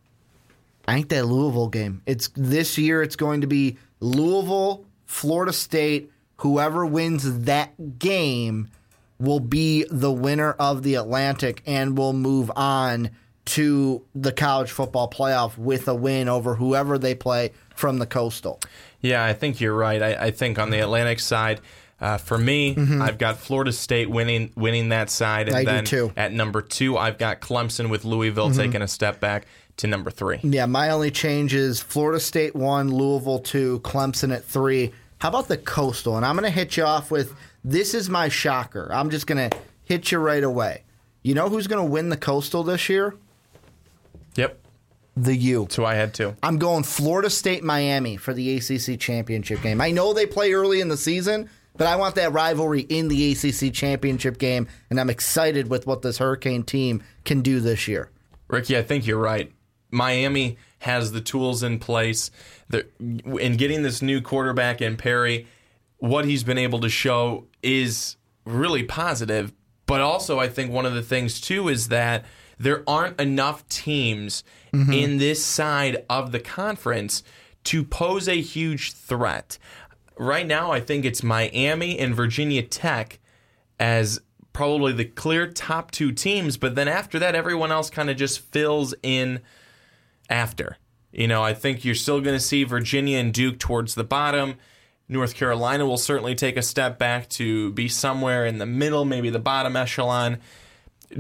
I 0.88 0.96
think 0.96 1.10
that 1.10 1.26
Louisville 1.26 1.70
game. 1.70 2.02
It's 2.06 2.30
this 2.36 2.78
year. 2.78 3.02
It's 3.02 3.16
going 3.16 3.42
to 3.42 3.48
be 3.48 3.78
Louisville, 4.00 4.86
Florida 5.06 5.54
State. 5.54 6.12
Whoever 6.38 6.86
wins 6.86 7.46
that 7.46 8.00
game 8.00 8.70
will 9.20 9.40
be 9.40 9.86
the 9.90 10.12
winner 10.12 10.52
of 10.54 10.84
the 10.84 10.96
Atlantic 10.96 11.62
and 11.66 11.98
will 11.98 12.14
move 12.14 12.52
on 12.56 13.12
to 13.46 14.04
the 14.16 14.32
college 14.32 14.72
football 14.72 15.10
playoff 15.10 15.58
with 15.58 15.88
a 15.88 15.96
win 15.96 16.30
over 16.30 16.56
whoever 16.56 16.98
they 16.98 17.16
play 17.16 17.52
from 17.76 17.98
the 18.00 18.06
coastal. 18.06 18.60
Yeah, 19.02 19.24
I 19.24 19.34
think 19.34 19.60
you're 19.60 19.76
right. 19.76 20.02
I, 20.02 20.26
I 20.26 20.32
think 20.32 20.60
on 20.60 20.70
the 20.70 20.80
Atlantic 20.80 21.20
side. 21.20 21.62
Uh, 22.02 22.18
for 22.18 22.38
me, 22.38 22.76
mm-hmm. 22.76 23.02
I've 23.02 23.18
got 23.18 23.38
Florida 23.38 23.72
State 23.72 24.10
winning 24.10 24.52
winning 24.58 24.90
that 24.90 25.10
side, 25.10 25.48
and 25.48 25.56
I 25.56 25.64
then 25.64 26.12
at 26.18 26.34
number 26.34 26.62
two, 26.62 26.98
I've 26.98 27.18
got 27.18 27.40
Clemson 27.40 27.90
with 27.90 28.04
Louisville 28.04 28.50
mm-hmm. 28.50 28.60
taking 28.60 28.82
a 28.82 28.90
step 28.90 29.22
back 29.22 29.46
to 29.78 29.88
number 29.88 30.12
three. 30.12 30.40
Yeah, 30.44 30.66
my 30.66 30.90
only 30.90 31.12
change 31.12 31.54
is 31.54 31.80
Florida 31.82 32.20
State 32.20 32.56
one, 32.56 32.94
Louisville 32.94 33.40
two, 33.40 33.80
Clemson 33.82 34.34
at 34.34 34.44
three. 34.44 34.92
How 35.20 35.30
about 35.30 35.48
the 35.48 35.58
Coastal? 35.58 36.18
And 36.18 36.26
I'm 36.26 36.36
going 36.36 36.44
to 36.44 36.50
hit 36.50 36.78
you 36.78 36.84
off 36.84 37.10
with 37.10 37.34
this 37.64 37.94
is 37.94 38.10
my 38.10 38.30
shocker. 38.30 38.90
I'm 38.92 39.10
just 39.10 39.26
going 39.26 39.50
to 39.50 39.58
hit 39.86 40.12
you 40.12 40.20
right 40.20 40.44
away. 40.44 40.84
You 41.22 41.34
know 41.34 41.48
who's 41.48 41.68
going 41.68 41.84
to 41.84 41.90
win 41.90 42.10
the 42.10 42.18
Coastal 42.18 42.64
this 42.64 42.90
year? 42.90 43.16
Yep. 44.36 44.60
The 45.16 45.36
U. 45.36 45.62
That's 45.62 45.76
who 45.76 45.86
I 45.86 45.94
had 45.94 46.14
too. 46.14 46.36
I'm 46.44 46.58
going 46.58 46.84
Florida 46.84 47.30
State 47.30 47.64
Miami 47.64 48.18
for 48.18 48.34
the 48.34 48.58
ACC 48.58 49.00
championship 49.00 49.62
game. 49.62 49.80
I 49.80 49.92
know 49.92 50.12
they 50.12 50.26
play 50.26 50.54
early 50.54 50.82
in 50.82 50.90
the 50.90 50.98
season, 50.98 51.50
but 51.78 51.88
I 51.88 51.96
want 51.96 52.16
that 52.16 52.34
rivalry 52.34 52.82
in 52.82 53.08
the 53.08 53.32
ACC 53.32 53.74
championship 53.74 54.38
game, 54.38 54.68
and 54.90 55.00
I'm 55.00 55.10
excited 55.10 55.70
with 55.70 55.88
what 55.88 56.02
this 56.02 56.18
Hurricane 56.18 56.64
team 56.64 57.04
can 57.26 57.42
do 57.42 57.60
this 57.60 57.88
year. 57.88 58.10
Ricky, 58.48 58.78
I 58.78 58.82
think 58.82 59.08
you're 59.08 59.18
right. 59.20 59.52
Miami 59.94 60.58
has 60.80 61.12
the 61.12 61.22
tools 61.22 61.64
in 61.64 61.80
place. 61.80 62.32
in 62.70 63.58
getting 63.58 63.84
this 63.84 64.02
new 64.02 64.22
quarterback 64.22 64.82
in 64.82 64.98
Perry, 64.98 65.48
what 65.98 66.26
he's 66.26 66.44
been 66.44 66.58
able 66.58 66.80
to 66.82 66.90
show 66.90 67.46
is 67.62 68.18
really 68.46 68.84
positive. 68.84 69.54
But 69.86 70.02
also, 70.02 70.40
I 70.40 70.50
think 70.50 70.72
one 70.72 70.86
of 70.86 70.94
the 70.94 71.02
things 71.02 71.40
too 71.40 71.70
is 71.70 71.90
that 71.90 72.26
there 72.58 72.84
aren't 72.88 73.20
enough 73.20 73.68
teams 73.70 74.44
mm-hmm. 74.74 74.92
in 74.92 75.18
this 75.18 75.44
side 75.44 76.04
of 76.10 76.32
the 76.32 76.40
conference 76.40 77.24
to 77.66 77.84
pose 77.84 78.28
a 78.28 78.42
huge 78.42 78.94
threat. 78.94 79.58
Right 80.18 80.46
now, 80.46 80.72
I 80.72 80.80
think 80.80 81.06
it's 81.06 81.24
Miami 81.24 81.98
and 82.00 82.16
Virginia 82.16 82.62
Tech 82.62 83.20
as 83.80 84.20
probably 84.54 84.94
the 84.94 85.06
clear 85.06 85.48
top 85.48 85.92
two 85.92 86.12
teams. 86.12 86.58
But 86.58 86.76
then 86.76 86.88
after 86.88 87.20
that, 87.20 87.36
everyone 87.36 87.72
else 87.72 87.90
kind 87.90 88.10
of 88.10 88.18
just 88.18 88.40
fills 88.40 88.94
in 89.02 89.42
after. 90.34 90.78
You 91.12 91.28
know, 91.28 91.44
I 91.44 91.54
think 91.54 91.86
you're 91.86 91.96
still 91.96 92.20
going 92.20 92.36
to 92.36 92.44
see 92.44 92.64
Virginia 92.64 93.20
and 93.20 93.32
Duke 93.32 93.60
towards 93.60 93.94
the 93.94 94.04
bottom. 94.04 94.56
North 95.08 95.36
Carolina 95.36 95.86
will 95.86 95.98
certainly 95.98 96.34
take 96.34 96.58
a 96.58 96.64
step 96.64 96.98
back 96.98 97.30
to 97.30 97.72
be 97.74 97.88
somewhere 97.88 98.46
in 98.46 98.58
the 98.58 98.66
middle, 98.66 99.06
maybe 99.06 99.30
the 99.30 99.40
bottom 99.40 99.76
echelon. 99.76 100.40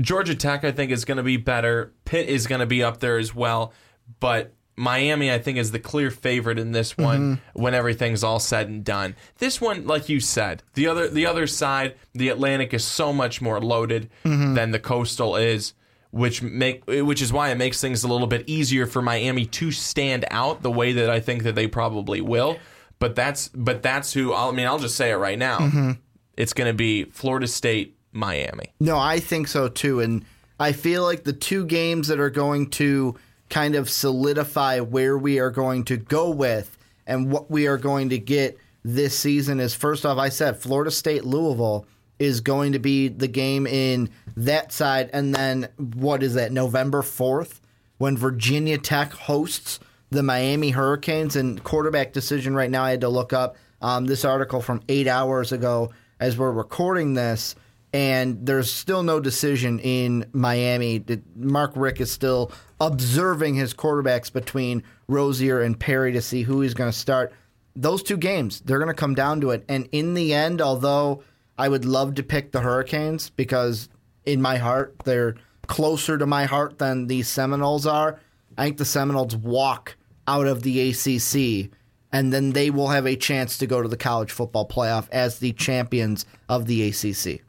Georgia 0.01 0.33
Tech, 0.33 0.63
I 0.63 0.71
think, 0.71 0.91
is 0.91 1.05
going 1.05 1.17
to 1.17 1.23
be 1.23 1.37
better. 1.37 1.93
Pitt 2.05 2.27
is 2.27 2.47
going 2.47 2.61
to 2.61 2.65
be 2.65 2.81
up 2.81 2.99
there 2.99 3.19
as 3.19 3.35
well. 3.35 3.71
But 4.19 4.53
Miami, 4.75 5.31
I 5.31 5.37
think, 5.37 5.59
is 5.59 5.71
the 5.71 5.79
clear 5.79 6.09
favorite 6.09 6.57
in 6.57 6.71
this 6.71 6.97
one 6.97 7.37
mm-hmm. 7.37 7.61
when 7.61 7.75
everything's 7.75 8.23
all 8.23 8.39
said 8.39 8.69
and 8.69 8.83
done. 8.83 9.15
This 9.37 9.61
one, 9.61 9.85
like 9.85 10.09
you 10.09 10.19
said, 10.19 10.63
the 10.73 10.87
other 10.87 11.07
the 11.07 11.27
other 11.27 11.45
side, 11.45 11.95
the 12.13 12.29
Atlantic 12.29 12.73
is 12.73 12.83
so 12.83 13.13
much 13.13 13.41
more 13.41 13.61
loaded 13.61 14.09
mm-hmm. 14.25 14.55
than 14.55 14.71
the 14.71 14.79
coastal 14.79 15.35
is 15.35 15.73
which 16.13 16.43
make 16.43 16.83
which 16.85 17.23
is 17.23 17.33
why 17.33 17.49
it 17.49 17.55
makes 17.55 17.81
things 17.81 18.03
a 18.03 18.07
little 18.07 18.27
bit 18.27 18.47
easier 18.47 18.85
for 18.85 19.01
Miami 19.01 19.47
to 19.47 19.71
stand 19.71 20.25
out 20.29 20.61
the 20.61 20.69
way 20.69 20.93
that 20.93 21.09
I 21.09 21.19
think 21.19 21.41
that 21.41 21.55
they 21.55 21.65
probably 21.65 22.21
will. 22.21 22.57
But 22.99 23.15
that's 23.15 23.47
but 23.49 23.81
that's 23.81 24.13
who 24.13 24.31
I'll, 24.31 24.49
I 24.49 24.51
mean 24.51 24.67
I'll 24.67 24.77
just 24.77 24.95
say 24.95 25.09
it 25.09 25.15
right 25.15 25.39
now. 25.39 25.57
Mm-hmm. 25.57 25.91
It's 26.37 26.53
going 26.53 26.69
to 26.69 26.73
be 26.73 27.05
Florida 27.05 27.47
State, 27.47 27.97
Miami. 28.11 28.73
No, 28.79 28.97
I 28.97 29.19
think 29.19 29.47
so 29.47 29.67
too. 29.67 30.01
And 30.01 30.23
I 30.59 30.71
feel 30.71 31.01
like 31.01 31.23
the 31.23 31.33
two 31.33 31.65
games 31.65 32.09
that 32.09 32.19
are 32.19 32.29
going 32.29 32.69
to 32.71 33.15
kind 33.49 33.73
of 33.73 33.89
solidify 33.89 34.81
where 34.81 35.17
we 35.17 35.39
are 35.39 35.51
going 35.51 35.83
to 35.85 35.97
go 35.97 36.29
with 36.29 36.77
and 37.07 37.31
what 37.31 37.49
we 37.49 37.65
are 37.65 37.77
going 37.77 38.09
to 38.09 38.19
get 38.19 38.59
this 38.83 39.17
season 39.17 39.59
is 39.59 39.73
first 39.73 40.05
off, 40.05 40.19
I 40.19 40.29
said 40.29 40.57
Florida 40.57 40.91
State 40.91 41.25
Louisville 41.25 41.87
is 42.19 42.41
going 42.41 42.73
to 42.73 42.79
be 42.79 43.07
the 43.07 43.27
game 43.27 43.67
in 43.67 44.09
that 44.37 44.71
side. 44.71 45.09
And 45.13 45.33
then 45.33 45.69
what 45.77 46.23
is 46.23 46.35
that, 46.35 46.51
November 46.51 47.01
4th, 47.01 47.59
when 47.97 48.17
Virginia 48.17 48.77
Tech 48.77 49.13
hosts 49.13 49.79
the 50.09 50.23
Miami 50.23 50.71
Hurricanes? 50.71 51.35
And 51.35 51.63
quarterback 51.63 52.13
decision 52.13 52.55
right 52.55 52.69
now, 52.69 52.83
I 52.83 52.91
had 52.91 53.01
to 53.01 53.09
look 53.09 53.33
up 53.33 53.57
um, 53.81 54.05
this 54.05 54.25
article 54.25 54.61
from 54.61 54.81
eight 54.89 55.07
hours 55.07 55.51
ago 55.51 55.91
as 56.19 56.37
we're 56.37 56.51
recording 56.51 57.13
this. 57.13 57.55
And 57.91 58.43
there's 58.47 58.73
still 58.73 59.03
no 59.03 59.19
decision 59.19 59.77
in 59.79 60.25
Miami. 60.33 61.03
Mark 61.35 61.73
Richt 61.75 62.01
is 62.01 62.11
still 62.11 62.51
observing 62.81 63.53
his 63.53 63.73
quarterbacks 63.75 64.33
between 64.33 64.81
Rosier 65.07 65.61
and 65.61 65.79
Perry 65.79 66.11
to 66.13 66.21
see 66.21 66.41
who 66.41 66.61
he's 66.61 66.73
going 66.73 66.91
to 66.91 66.97
start. 66.97 67.31
Those 67.75 68.01
two 68.01 68.17
games, 68.17 68.61
they're 68.61 68.79
going 68.79 68.87
to 68.87 68.95
come 68.95 69.13
down 69.13 69.41
to 69.41 69.51
it. 69.51 69.63
And 69.69 69.87
in 69.91 70.15
the 70.15 70.33
end, 70.33 70.59
although 70.59 71.23
I 71.57 71.69
would 71.69 71.85
love 71.85 72.15
to 72.15 72.23
pick 72.23 72.51
the 72.51 72.61
Hurricanes 72.61 73.29
because 73.29 73.89
in 74.25 74.41
my 74.41 74.57
heart, 74.57 74.95
they're 75.05 75.35
closer 75.67 76.17
to 76.17 76.25
my 76.25 76.45
heart 76.45 76.79
than 76.79 77.07
the 77.07 77.21
Seminoles 77.23 77.85
are. 77.85 78.19
I 78.57 78.65
think 78.65 78.77
the 78.77 78.85
Seminoles 78.85 79.35
walk 79.35 79.95
out 80.27 80.47
of 80.47 80.63
the 80.63 80.89
ACC 80.89 81.71
and 82.11 82.31
then 82.31 82.51
they 82.51 82.69
will 82.69 82.89
have 82.89 83.05
a 83.07 83.15
chance 83.15 83.57
to 83.57 83.67
go 83.67 83.81
to 83.81 83.87
the 83.89 83.97
college 83.97 84.31
football 84.31 84.67
playoff 84.67 85.07
as 85.11 85.39
the 85.39 85.51
champions 85.53 86.25
of 86.47 86.65
the 86.67 86.87
ACC. 86.89 87.41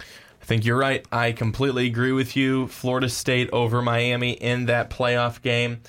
I 0.00 0.44
think 0.44 0.64
you're 0.64 0.78
right. 0.78 1.04
I 1.10 1.32
completely 1.32 1.86
agree 1.86 2.12
with 2.12 2.36
you. 2.36 2.68
Florida 2.68 3.08
State 3.08 3.50
over 3.52 3.82
Miami 3.82 4.32
in 4.32 4.66
that 4.66 4.90
playoff 4.90 5.42
game. 5.42 5.80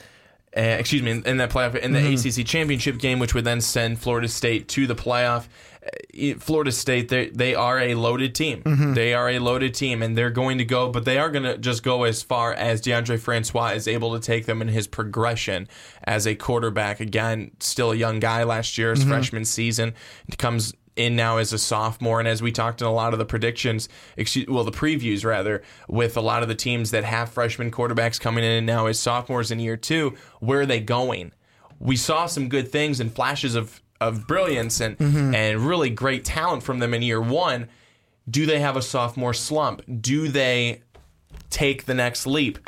Uh, 0.55 0.61
excuse 0.61 1.03
me, 1.03 1.11
in 1.11 1.37
that 1.37 1.51
playoff, 1.51 1.75
in 1.75 1.91
the 1.91 1.99
Mm-hmm. 1.99 2.39
ACC 2.41 2.47
championship 2.47 2.97
game, 2.97 3.19
which 3.19 3.35
would 3.35 3.43
then 3.43 3.61
send 3.61 3.99
Florida 3.99 4.27
State 4.27 4.67
to 4.69 4.87
the 4.87 4.95
playoff. 4.95 5.47
Uh, 5.87 6.33
Florida 6.39 6.71
State, 6.71 7.09
they 7.09 7.29
they 7.29 7.55
are 7.55 7.79
a 7.79 7.95
loaded 7.95 8.33
team. 8.35 8.63
Mm-hmm. 8.63 8.93
They 8.93 9.13
are 9.13 9.29
a 9.29 9.39
loaded 9.39 9.73
team, 9.73 10.01
and 10.01 10.17
they're 10.17 10.29
going 10.31 10.57
to 10.57 10.65
go, 10.65 10.89
but 10.89 11.05
they 11.05 11.17
are 11.17 11.29
going 11.29 11.43
to 11.43 11.57
just 11.57 11.83
go 11.83 12.03
as 12.03 12.23
far 12.23 12.53
as 12.53 12.81
Deondre 12.81 13.19
Francois 13.19 13.69
is 13.69 13.87
able 13.87 14.13
to 14.13 14.19
take 14.19 14.45
them 14.45 14.61
in 14.61 14.67
his 14.67 14.87
progression 14.87 15.67
as 16.03 16.25
a 16.27 16.35
quarterback. 16.35 16.99
Again, 16.99 17.51
still 17.59 17.91
a 17.91 17.95
young 17.95 18.19
guy 18.19 18.43
last 18.43 18.77
year, 18.77 18.91
his 18.91 19.01
Mm-hmm. 19.01 19.09
freshman 19.11 19.45
season, 19.45 19.93
comes 20.37 20.73
in 20.95 21.15
now 21.15 21.37
as 21.37 21.53
a 21.53 21.59
sophomore, 21.59 22.17
and 22.19 22.27
as 22.27 22.41
we 22.41 22.51
talked 22.51 22.81
in 22.81 22.87
a 22.87 22.91
lot 22.91 23.13
of 23.13 23.19
the 23.19 23.25
predictions, 23.25 23.87
excuse, 24.17 24.47
well, 24.47 24.63
the 24.63 24.71
previews 24.71 25.23
rather, 25.23 25.61
with 25.87 26.17
a 26.17 26.21
lot 26.21 26.41
of 26.41 26.47
the 26.49 26.55
teams 26.55 26.89
that 26.89 27.03
have 27.03 27.29
freshman 27.29 27.69
quarterbacks 27.69 28.19
coming 28.19 28.43
in 28.43 28.65
now 28.65 28.87
as 28.87 28.99
sophomores 28.99 29.51
in 29.51 29.59
year 29.59 29.77
two, 29.77 30.15
where 30.39 30.61
are 30.61 30.65
they 30.65 30.79
going? 30.79 31.31
We 31.79 31.95
saw 31.97 32.25
some 32.25 32.49
good 32.49 32.71
things 32.71 32.99
and 32.99 33.13
flashes 33.13 33.53
of 33.53 33.79
of 33.99 34.27
brilliance 34.27 34.79
and 34.79 34.97
mm-hmm. 34.97 35.33
and 35.33 35.59
really 35.59 35.89
great 35.89 36.25
talent 36.25 36.63
from 36.63 36.79
them 36.79 36.93
in 36.93 37.01
year 37.01 37.21
one. 37.21 37.67
Do 38.29 38.45
they 38.45 38.59
have 38.59 38.75
a 38.75 38.81
sophomore 38.81 39.33
slump? 39.33 39.81
Do 40.01 40.27
they 40.27 40.81
take 41.49 41.85
the 41.85 41.93
next 41.93 42.27
leap? 42.27 42.59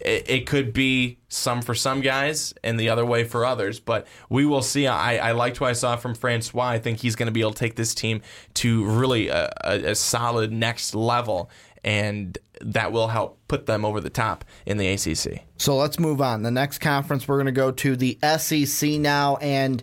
It, 0.00 0.28
it 0.28 0.46
could 0.46 0.72
be 0.72 1.18
some 1.28 1.62
for 1.62 1.74
some 1.74 2.00
guys 2.00 2.52
and 2.62 2.78
the 2.78 2.90
other 2.90 3.04
way 3.04 3.24
for 3.24 3.44
others, 3.44 3.80
but 3.80 4.06
we 4.28 4.44
will 4.44 4.62
see. 4.62 4.86
I, 4.86 5.30
I 5.30 5.32
liked 5.32 5.60
what 5.60 5.70
I 5.70 5.72
saw 5.72 5.96
from 5.96 6.14
Francois. 6.14 6.64
I 6.64 6.78
think 6.78 7.00
he's 7.00 7.16
going 7.16 7.26
to 7.26 7.32
be 7.32 7.40
able 7.40 7.52
to 7.52 7.58
take 7.58 7.76
this 7.76 7.94
team 7.94 8.22
to 8.54 8.84
really 8.84 9.28
a, 9.28 9.50
a, 9.64 9.90
a 9.90 9.94
solid 9.94 10.52
next 10.52 10.94
level, 10.94 11.50
and 11.82 12.36
that 12.60 12.92
will 12.92 13.08
help 13.08 13.38
put 13.48 13.66
them 13.66 13.84
over 13.84 14.00
the 14.00 14.10
top 14.10 14.44
in 14.66 14.76
the 14.76 14.88
ACC. 14.88 15.42
So 15.56 15.76
let's 15.76 15.98
move 15.98 16.20
on. 16.20 16.42
The 16.42 16.50
next 16.50 16.78
conference 16.78 17.26
we're 17.26 17.36
going 17.36 17.46
to 17.46 17.52
go 17.52 17.70
to 17.70 17.96
the 17.96 18.18
SEC 18.38 18.90
now, 19.00 19.36
and 19.36 19.82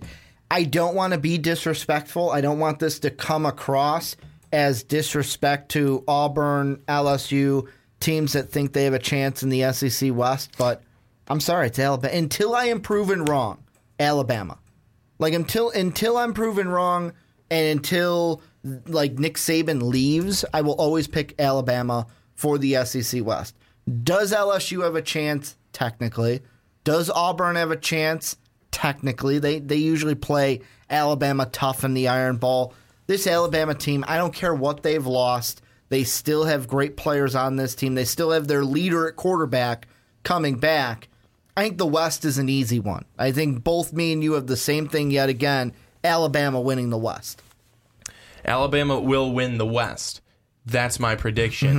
I 0.54 0.66
don't 0.66 0.94
want 0.94 1.14
to 1.14 1.20
be 1.20 1.40
disrespectful. 1.40 2.30
I 2.30 2.42
don't 2.42 2.60
want 2.60 2.78
this 2.78 3.00
to 3.00 3.10
come 3.10 3.48
across 3.48 4.16
as 4.52 4.84
disrespect 4.84 5.70
to 5.70 6.04
Auburn, 6.08 6.76
LSU, 6.88 7.68
teams 8.00 8.34
that 8.34 8.52
think 8.52 8.72
they 8.72 8.84
have 8.84 8.94
a 8.94 9.00
chance 9.00 9.42
in 9.42 9.50
the 9.50 9.74
SEC 9.74 10.14
West, 10.14 10.52
but 10.60 10.84
I'm 11.28 11.40
sorry, 11.40 11.68
it's 11.68 11.80
Alabama. 11.80 12.16
Until 12.16 12.54
I 12.54 12.66
am 12.66 12.82
proven 12.82 13.26
wrong, 13.26 13.64
Alabama. 14.00 14.60
Like 15.18 15.34
until 15.34 15.72
until 15.72 16.18
I'm 16.18 16.36
proven 16.36 16.68
wrong 16.68 17.14
and 17.50 17.66
until 17.66 18.44
like 18.86 19.18
Nick 19.18 19.38
Saban 19.38 19.82
leaves, 19.82 20.46
I 20.54 20.62
will 20.62 20.74
always 20.74 21.08
pick 21.08 21.34
Alabama 21.42 22.06
for 22.36 22.60
the 22.60 22.86
SEC 22.86 23.26
West. 23.26 23.56
Does 24.04 24.32
LSU 24.32 24.84
have 24.84 24.96
a 24.96 25.02
chance? 25.02 25.56
Technically. 25.72 26.42
Does 26.84 27.10
Auburn 27.10 27.56
have 27.56 27.72
a 27.72 27.76
chance? 27.76 28.38
Technically. 28.74 29.40
They 29.40 29.60
they 29.60 29.78
usually 29.78 30.16
play 30.16 30.62
Alabama 30.90 31.46
tough 31.46 31.86
in 31.86 31.94
the 31.94 32.10
Iron 32.10 32.38
Bowl. 32.38 32.74
This 33.08 33.28
Alabama 33.28 33.74
team, 33.74 34.04
I 34.08 34.18
don't 34.18 34.34
care 34.34 34.54
what 34.54 34.84
they've 34.84 35.06
lost. 35.06 35.62
They 35.90 36.04
still 36.04 36.46
have 36.46 36.68
great 36.68 36.98
players 36.98 37.36
on 37.36 37.56
this 37.56 37.76
team. 37.76 37.96
They 37.96 38.06
still 38.06 38.32
have 38.32 38.48
their 38.48 38.66
leader 38.66 39.08
at 39.08 39.16
quarterback 39.16 39.88
coming 40.24 40.58
back. 40.58 41.08
I 41.56 41.64
think 41.64 41.78
the 41.78 41.86
West 41.86 42.26
is 42.26 42.40
an 42.40 42.50
easy 42.50 42.80
one. 42.80 43.06
I 43.18 43.32
think 43.32 43.64
both 43.64 43.94
me 43.94 44.12
and 44.12 44.24
you 44.24 44.34
have 44.34 44.48
the 44.48 44.58
same 44.58 44.88
thing 44.88 45.12
yet 45.12 45.30
again 45.30 45.74
Alabama 46.04 46.60
winning 46.60 46.90
the 46.90 46.98
West. 46.98 47.42
Alabama 48.44 49.00
will 49.00 49.32
win 49.32 49.58
the 49.58 49.66
West. 49.66 50.22
That's 50.66 51.00
my 51.00 51.16
prediction. 51.16 51.76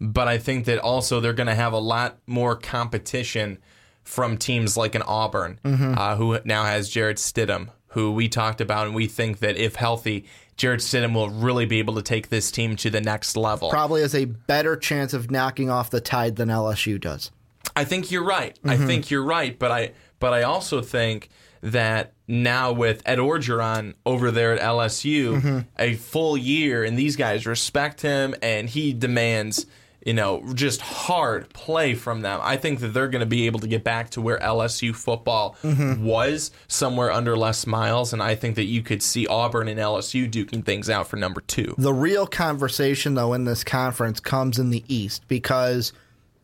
Mm-hmm. 0.00 0.10
But 0.12 0.28
I 0.28 0.38
think 0.38 0.66
that 0.66 0.78
also 0.78 1.20
they're 1.20 1.32
going 1.32 1.48
to 1.48 1.54
have 1.54 1.72
a 1.72 1.78
lot 1.78 2.18
more 2.26 2.56
competition 2.56 3.58
from 4.04 4.36
teams 4.36 4.76
like 4.76 4.94
an 4.94 5.02
Auburn, 5.02 5.58
mm-hmm. 5.64 5.94
uh, 5.96 6.16
who 6.16 6.38
now 6.44 6.64
has 6.64 6.88
Jarrett 6.88 7.16
Stidham, 7.16 7.68
who 7.88 8.12
we 8.12 8.28
talked 8.28 8.60
about, 8.60 8.86
and 8.86 8.94
we 8.94 9.06
think 9.06 9.38
that 9.40 9.56
if 9.56 9.76
healthy, 9.76 10.26
Jarrett 10.56 10.80
Stidham 10.80 11.14
will 11.14 11.30
really 11.30 11.66
be 11.66 11.78
able 11.78 11.94
to 11.94 12.02
take 12.02 12.28
this 12.28 12.50
team 12.50 12.76
to 12.76 12.90
the 12.90 13.00
next 13.00 13.36
level. 13.36 13.70
Probably 13.70 14.02
has 14.02 14.14
a 14.14 14.26
better 14.26 14.76
chance 14.76 15.14
of 15.14 15.30
knocking 15.30 15.70
off 15.70 15.90
the 15.90 16.00
tide 16.00 16.36
than 16.36 16.48
LSU 16.48 17.00
does. 17.00 17.30
I 17.74 17.84
think 17.84 18.10
you're 18.10 18.24
right. 18.24 18.56
I 18.64 18.76
mm-hmm. 18.76 18.86
think 18.86 19.10
you're 19.10 19.24
right, 19.24 19.58
but 19.58 19.72
I 19.72 19.92
but 20.20 20.32
I 20.32 20.42
also 20.42 20.80
think 20.80 21.28
that 21.62 22.12
now 22.28 22.72
with 22.72 23.02
Ed 23.06 23.18
Orgeron 23.18 23.94
over 24.04 24.30
there 24.30 24.52
at 24.52 24.60
LSU, 24.60 25.40
mm-hmm. 25.40 25.58
a 25.78 25.94
full 25.94 26.36
year, 26.36 26.84
and 26.84 26.96
these 26.96 27.16
guys 27.16 27.46
respect 27.46 28.02
him, 28.02 28.34
and 28.42 28.68
he 28.68 28.92
demands 28.92 29.66
you 30.04 30.14
know 30.14 30.44
just 30.54 30.80
hard 30.80 31.48
play 31.52 31.94
from 31.94 32.22
them. 32.22 32.40
I 32.42 32.56
think 32.56 32.80
that 32.80 32.88
they're 32.88 33.08
going 33.08 33.20
to 33.20 33.26
be 33.26 33.46
able 33.46 33.60
to 33.60 33.68
get 33.68 33.84
back 33.84 34.10
to 34.10 34.20
where 34.20 34.38
LSU 34.38 34.94
football 34.94 35.56
mm-hmm. 35.62 36.04
was 36.04 36.50
somewhere 36.68 37.10
under 37.10 37.36
Les 37.36 37.66
Miles, 37.66 38.12
and 38.12 38.22
I 38.22 38.34
think 38.34 38.56
that 38.56 38.64
you 38.64 38.82
could 38.82 39.02
see 39.02 39.26
Auburn 39.26 39.68
and 39.68 39.80
LSU 39.80 40.30
duking 40.30 40.64
things 40.64 40.88
out 40.90 41.08
for 41.08 41.16
number 41.16 41.40
two. 41.40 41.74
The 41.78 41.94
real 41.94 42.26
conversation, 42.26 43.14
though, 43.14 43.32
in 43.32 43.44
this 43.44 43.64
conference 43.64 44.20
comes 44.20 44.58
in 44.58 44.70
the 44.70 44.84
East 44.88 45.26
because 45.28 45.92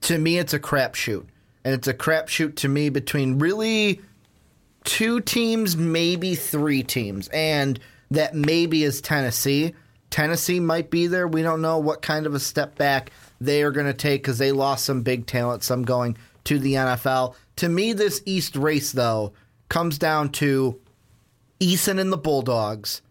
to 0.02 0.18
me 0.18 0.38
it's 0.38 0.54
a 0.54 0.58
crapshoot. 0.58 1.26
And 1.64 1.74
it's 1.74 1.88
a 1.88 1.94
crapshoot 1.94 2.56
to 2.56 2.68
me 2.68 2.88
between 2.88 3.38
really 3.38 4.00
two 4.84 5.20
teams, 5.20 5.76
maybe 5.76 6.34
three 6.34 6.82
teams. 6.82 7.28
And 7.28 7.78
that 8.10 8.34
maybe 8.34 8.82
is 8.82 9.00
Tennessee. 9.00 9.74
Tennessee 10.08 10.58
might 10.58 10.90
be 10.90 11.06
there. 11.06 11.28
We 11.28 11.42
don't 11.42 11.62
know 11.62 11.78
what 11.78 12.02
kind 12.02 12.26
of 12.26 12.34
a 12.34 12.40
step 12.40 12.76
back 12.76 13.10
they 13.40 13.62
are 13.62 13.70
going 13.70 13.86
to 13.86 13.94
take 13.94 14.22
because 14.22 14.38
they 14.38 14.52
lost 14.52 14.84
some 14.84 15.02
big 15.02 15.26
talent, 15.26 15.62
some 15.62 15.82
going 15.82 16.16
to 16.44 16.58
the 16.58 16.74
NFL. 16.74 17.34
To 17.56 17.68
me, 17.68 17.92
this 17.92 18.22
East 18.26 18.56
race, 18.56 18.92
though, 18.92 19.32
comes 19.68 19.98
down 19.98 20.30
to 20.30 20.78
Eason 21.60 22.00
and 22.00 22.12
the 22.12 22.16
Bulldogs, 22.16 23.02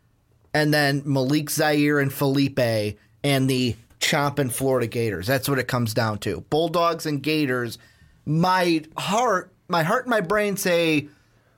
and 0.54 0.74
then 0.74 1.04
Malik 1.06 1.50
Zaire 1.50 2.00
and 2.00 2.12
Feleipe 2.12 2.98
and 3.24 3.50
the 3.50 3.76
chomping 4.00 4.52
Florida 4.52 4.88
Gators. 4.88 5.28
That's 5.28 5.50
what 5.50 5.60
it 5.60 5.68
comes 5.68 5.94
down 5.94 6.20
to. 6.20 6.42
Bulldogs 6.50 7.06
and 7.06 7.22
Gators. 7.22 7.78
My 8.26 8.84
heart, 8.98 9.52
my 9.68 9.84
heart 9.84 10.06
and 10.06 10.12
my 10.12 10.22
brain 10.22 10.58
say 10.58 11.10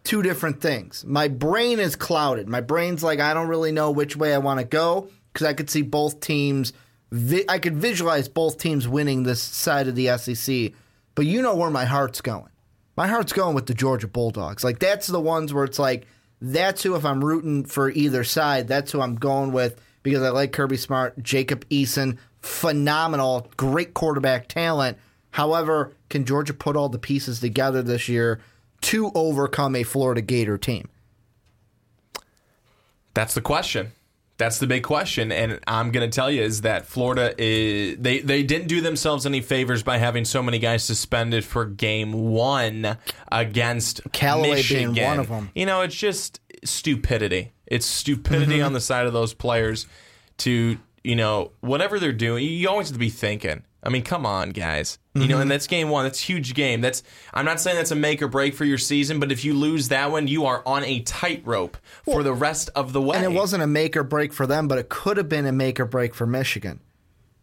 two 0.03 0.21
different 0.21 0.61
things. 0.61 1.05
My 1.05 1.27
brain 1.27 1.79
is 1.79 1.95
clouded. 1.95 2.47
My 2.47 2.61
brain's 2.61 3.03
like 3.03 3.19
I 3.19 3.33
don't 3.33 3.47
really 3.47 3.71
know 3.71 3.91
which 3.91 4.15
way 4.15 4.33
I 4.33 4.39
want 4.39 4.59
to 4.59 4.65
go 4.65 5.09
because 5.31 5.45
I 5.45 5.53
could 5.53 5.69
see 5.69 5.81
both 5.81 6.19
teams. 6.19 6.73
Vi- 7.11 7.45
I 7.49 7.59
could 7.59 7.77
visualize 7.77 8.27
both 8.27 8.57
teams 8.57 8.87
winning 8.87 9.23
this 9.23 9.41
side 9.41 9.87
of 9.87 9.95
the 9.95 10.17
SEC. 10.17 10.73
But 11.15 11.25
you 11.25 11.41
know 11.41 11.55
where 11.55 11.69
my 11.69 11.85
heart's 11.85 12.21
going. 12.21 12.49
My 12.95 13.07
heart's 13.07 13.33
going 13.33 13.55
with 13.55 13.65
the 13.65 13.73
Georgia 13.73 14.07
Bulldogs. 14.07 14.63
Like 14.63 14.79
that's 14.79 15.07
the 15.07 15.19
ones 15.19 15.53
where 15.53 15.63
it's 15.63 15.79
like 15.79 16.07
that's 16.41 16.83
who 16.83 16.95
if 16.95 17.05
I'm 17.05 17.23
rooting 17.23 17.65
for 17.65 17.89
either 17.89 18.23
side, 18.23 18.67
that's 18.67 18.91
who 18.91 19.01
I'm 19.01 19.15
going 19.15 19.51
with 19.51 19.79
because 20.03 20.23
I 20.23 20.29
like 20.29 20.51
Kirby 20.51 20.77
Smart, 20.77 21.21
Jacob 21.21 21.67
Eason, 21.69 22.17
phenomenal, 22.39 23.49
great 23.57 23.93
quarterback 23.93 24.47
talent. 24.47 24.97
However, 25.31 25.93
can 26.09 26.25
Georgia 26.25 26.53
put 26.53 26.75
all 26.75 26.89
the 26.89 26.99
pieces 26.99 27.39
together 27.39 27.81
this 27.81 28.09
year 28.09 28.41
to 28.81 29.11
overcome 29.13 29.75
a 29.75 29.83
Florida 29.83 30.21
Gator 30.21 30.57
team? 30.57 30.89
That's 33.13 33.33
the 33.33 33.41
question. 33.41 33.91
That's 34.41 34.57
the 34.57 34.65
big 34.65 34.81
question, 34.81 35.31
and 35.31 35.59
I'm 35.67 35.91
going 35.91 36.09
to 36.09 36.13
tell 36.13 36.31
you 36.31 36.41
is 36.41 36.61
that 36.61 36.87
Florida 36.87 37.35
is 37.37 37.97
they 37.99 38.19
they 38.21 38.41
didn't 38.41 38.67
do 38.69 38.81
themselves 38.81 39.27
any 39.27 39.39
favors 39.39 39.83
by 39.83 39.97
having 39.99 40.25
so 40.25 40.41
many 40.41 40.57
guys 40.57 40.83
suspended 40.83 41.45
for 41.45 41.65
game 41.65 42.11
one 42.31 42.97
against 43.31 44.01
Callaway 44.11 44.55
Michigan. 44.55 44.93
being 44.93 45.05
one 45.05 45.19
of 45.19 45.29
them. 45.29 45.51
You 45.53 45.67
know, 45.67 45.81
it's 45.81 45.93
just 45.95 46.39
stupidity. 46.63 47.51
It's 47.67 47.85
stupidity 47.85 48.57
Mm-hmm. 48.57 48.65
on 48.65 48.73
the 48.73 48.81
side 48.81 49.05
of 49.05 49.13
those 49.13 49.33
players 49.35 49.85
to 50.39 50.77
you 51.03 51.15
know 51.15 51.51
whatever 51.61 51.99
they're 51.99 52.11
doing. 52.11 52.43
You 52.43 52.67
always 52.67 52.87
have 52.87 52.95
to 52.95 52.99
be 52.99 53.09
thinking. 53.09 53.63
I 53.83 53.89
mean, 53.89 54.03
come 54.03 54.25
on, 54.25 54.51
guys. 54.51 54.97
You 55.13 55.21
Mm-hmm. 55.21 55.29
know, 55.31 55.41
and 55.41 55.51
that's 55.51 55.67
game 55.67 55.89
one. 55.89 56.05
That's 56.05 56.21
a 56.21 56.25
huge 56.25 56.53
game. 56.53 56.81
That's 56.81 57.03
I'm 57.33 57.45
not 57.45 57.59
saying 57.59 57.77
that's 57.77 57.91
a 57.91 57.95
make 57.95 58.21
or 58.21 58.27
break 58.27 58.53
for 58.53 58.63
your 58.63 58.77
season, 58.77 59.19
but 59.19 59.31
if 59.31 59.43
you 59.43 59.53
lose 59.53 59.89
that 59.89 60.11
one, 60.11 60.27
you 60.27 60.45
are 60.45 60.61
on 60.65 60.85
a 60.85 61.01
tightrope 61.01 61.77
for 62.05 62.23
the 62.23 62.33
rest 62.33 62.69
of 62.75 62.93
the 62.93 63.01
way. 63.01 63.17
And 63.17 63.25
it 63.25 63.31
wasn't 63.33 63.63
a 63.63 63.67
make 63.67 63.97
or 63.97 64.03
break 64.03 64.31
for 64.33 64.45
them, 64.47 64.67
but 64.67 64.77
it 64.77 64.87
could 64.89 65.17
have 65.17 65.27
been 65.27 65.45
a 65.45 65.51
make 65.51 65.79
or 65.79 65.85
break 65.85 66.13
for 66.15 66.25
Michigan. 66.25 66.79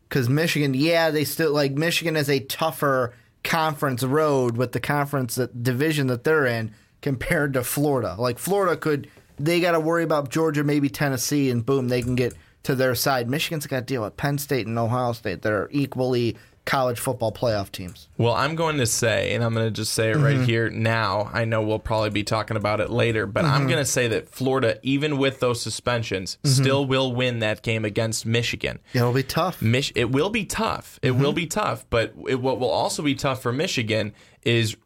Because 0.08 0.28
Michigan, 0.30 0.72
yeah, 0.74 1.10
they 1.10 1.24
still 1.24 1.52
like 1.52 1.72
Michigan 1.72 2.16
is 2.16 2.30
a 2.30 2.40
tougher 2.40 3.12
conference 3.44 4.02
road 4.02 4.56
with 4.56 4.72
the 4.72 4.80
conference 4.80 5.34
that, 5.34 5.62
division 5.62 6.06
that 6.06 6.24
they're 6.24 6.46
in 6.46 6.72
compared 7.02 7.52
to 7.54 7.62
Florida. 7.64 8.16
Like 8.18 8.38
Florida 8.38 8.76
could, 8.76 9.08
they 9.38 9.60
got 9.60 9.72
to 9.72 9.80
worry 9.80 10.02
about 10.04 10.30
Georgia, 10.30 10.64
maybe 10.64 10.88
Tennessee, 10.88 11.50
and 11.50 11.64
boom, 11.66 11.88
they 11.88 12.00
can 12.02 12.14
get 12.14 12.32
to 12.68 12.74
their 12.74 12.94
side. 12.94 13.28
Michigan's 13.30 13.66
got 13.66 13.80
to 13.80 13.84
deal 13.86 14.02
with 14.02 14.16
Penn 14.16 14.36
State 14.38 14.66
and 14.66 14.78
Ohio 14.78 15.12
State 15.12 15.42
that 15.42 15.52
are 15.52 15.68
equally 15.72 16.36
college 16.66 17.00
football 17.00 17.32
playoff 17.32 17.72
teams. 17.72 18.08
Well, 18.18 18.34
I'm 18.34 18.54
going 18.54 18.76
to 18.76 18.84
say, 18.84 19.32
and 19.34 19.42
I'm 19.42 19.54
going 19.54 19.64
to 19.66 19.70
just 19.70 19.94
say 19.94 20.10
it 20.10 20.16
right 20.16 20.34
Mm-hmm. 20.36 20.44
here 20.44 20.68
now. 20.68 21.30
I 21.32 21.46
know 21.46 21.62
we'll 21.62 21.78
probably 21.78 22.10
be 22.10 22.24
talking 22.24 22.58
about 22.58 22.80
it 22.80 22.90
later, 22.90 23.24
but 23.26 23.46
I'm 23.46 23.60
Mm-hmm. 23.60 23.68
going 23.70 23.78
to 23.84 23.90
say 23.90 24.06
that 24.08 24.28
Florida, 24.28 24.78
even 24.82 25.16
with 25.16 25.40
those 25.40 25.62
suspensions, 25.62 26.36
still 26.44 26.84
will 26.84 27.14
win 27.14 27.38
that 27.38 27.62
game 27.62 27.86
against 27.86 28.26
Michigan. 28.26 28.80
It'll 28.92 29.14
be 29.14 29.22
tough. 29.22 29.62
Mich- 29.62 29.94
it 29.96 30.10
will 30.10 30.28
be 30.28 30.44
tough. 30.44 30.98
It 31.00 31.12
Mm-hmm. 31.12 31.22
will 31.22 31.32
be 31.32 31.46
tough, 31.46 31.86
but 31.88 32.12
it, 32.28 32.34
what 32.42 32.60
will 32.60 32.68
also 32.68 33.02
be 33.02 33.14
tough 33.14 33.40
for 33.40 33.50
Michigan 33.50 34.12
is 34.42 34.76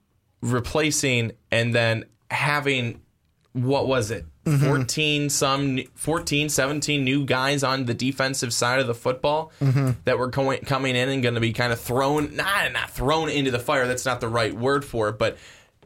replacing 0.41 1.33
and 1.51 1.75
then 1.75 2.05
having 2.31 3.01
what 3.53 3.87
was 3.87 4.11
it? 4.11 4.25
Mm-hmm. 4.45 4.67
14 4.67 5.31
some 5.31 5.79
14 5.95 6.49
17 6.49 7.05
new 7.05 7.25
guys 7.25 7.63
on 7.63 7.85
the 7.85 7.95
defensive 7.95 8.53
side 8.53 8.81
of 8.81 8.87
the 8.89 8.95
football 8.95 9.53
Mm-hmm. 9.61 9.91
that 10.05 10.19
were 10.19 10.27
going, 10.29 10.61
coming 10.63 10.97
in 10.97 11.09
and 11.09 11.23
going 11.23 11.37
to 11.37 11.41
be 11.41 11.53
kind 11.53 11.73
of 11.73 11.81
thrown 11.81 12.35
not 12.35 12.73
not 12.73 12.91
thrown 12.91 13.29
into 13.29 13.51
the 13.53 13.61
fire 13.61 13.87
that's 13.87 14.05
not 14.05 14.21
the 14.21 14.27
right 14.29 14.53
word 14.53 14.85
for 14.85 15.11
it 15.11 15.19
but 15.19 15.37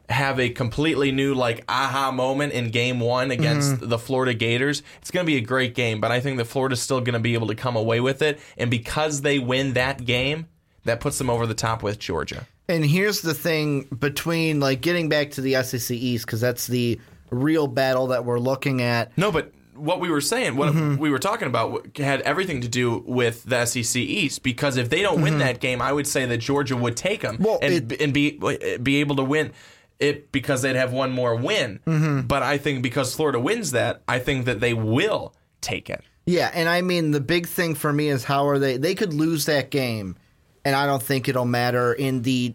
have 0.09 0.39
a 0.39 0.49
completely 0.49 1.11
new 1.11 1.35
like 1.35 1.63
aha 1.69 2.11
moment 2.11 2.53
in 2.53 2.69
game 2.71 2.99
1 2.99 3.29
against 3.29 3.73
Mm-hmm. 3.73 3.89
the 3.89 3.99
Florida 3.99 4.33
Gators 4.33 4.81
it's 5.01 5.11
going 5.11 5.23
to 5.25 5.27
be 5.31 5.37
a 5.37 5.41
great 5.41 5.75
game 5.75 5.99
but 6.01 6.11
I 6.11 6.19
think 6.19 6.37
that 6.37 6.45
Florida's 6.45 6.81
still 6.81 7.01
going 7.01 7.13
to 7.13 7.19
be 7.19 7.35
able 7.35 7.47
to 7.47 7.55
come 7.55 7.75
away 7.75 7.99
with 7.99 8.21
it 8.23 8.39
and 8.57 8.71
because 8.71 9.21
they 9.21 9.37
win 9.37 9.73
that 9.73 10.03
game 10.03 10.47
that 10.85 10.99
puts 10.99 11.17
them 11.19 11.29
over 11.29 11.45
the 11.45 11.53
top 11.53 11.83
with 11.83 11.99
Georgia 11.99 12.47
And 12.69 12.83
here's 12.85 13.21
the 13.21 13.33
thing 13.35 13.83
between 13.83 14.59
like 14.61 14.81
getting 14.81 15.09
back 15.09 15.31
to 15.31 15.41
the 15.41 15.61
SEC 15.61 15.91
East 15.95 16.25
because 16.25 16.41
that's 16.41 16.65
the 16.65 16.99
real 17.29 17.67
battle 17.67 18.07
that 18.07 18.25
we're 18.25 18.39
looking 18.39 18.81
at. 18.81 19.17
No, 19.17 19.31
but 19.31 19.51
what 19.75 19.99
we 19.99 20.09
were 20.09 20.21
saying, 20.21 20.55
what 20.55 20.73
Mm-hmm. 20.73 20.97
we 20.99 21.09
were 21.11 21.19
talking 21.19 21.47
about, 21.47 21.95
had 21.97 22.21
everything 22.21 22.61
to 22.61 22.67
do 22.67 23.03
with 23.05 23.43
the 23.43 23.65
SEC 23.65 23.95
East. 24.01 24.41
Because 24.43 24.75
if 24.77 24.89
they 24.89 25.01
don't 25.01 25.21
win 25.21 25.37
that 25.39 25.59
game, 25.59 25.81
I 25.81 25.91
would 25.93 26.07
say 26.07 26.25
that 26.25 26.37
Georgia 26.37 26.75
would 26.75 26.97
take 26.97 27.21
them 27.21 27.35
Mm-hmm. 27.37 27.43
Well, 27.43 27.59
and, 27.61 27.91
and 27.93 28.13
be 28.13 28.39
be 28.81 28.97
able 28.97 29.15
to 29.17 29.23
win 29.23 29.51
it 29.99 30.31
because 30.31 30.61
they'd 30.61 30.75
have 30.75 30.93
one 30.93 31.11
more 31.11 31.35
win. 31.35 31.79
Mm-hmm. 31.85 32.21
But 32.27 32.43
I 32.43 32.57
think 32.57 32.81
because 32.83 33.15
Florida 33.15 33.39
wins 33.39 33.71
that, 33.71 34.01
I 34.07 34.19
think 34.19 34.45
that 34.45 34.59
they 34.59 34.73
will 34.73 35.33
take 35.61 35.89
it. 35.89 36.03
Yeah, 36.25 36.51
and 36.53 36.67
I 36.67 36.81
mean 36.81 37.11
the 37.11 37.21
big 37.21 37.47
thing 37.47 37.73
for 37.73 37.93
me 37.93 38.09
is 38.09 38.23
how 38.23 38.47
are 38.49 38.59
they? 38.59 38.77
They 38.77 38.95
could 38.95 39.13
lose 39.13 39.45
that 39.45 39.69
game, 39.71 40.15
and 40.65 40.75
I 40.75 40.85
don't 40.85 41.01
think 41.01 41.29
it'll 41.29 41.45
matter 41.45 41.93
in 41.93 42.21
the 42.23 42.53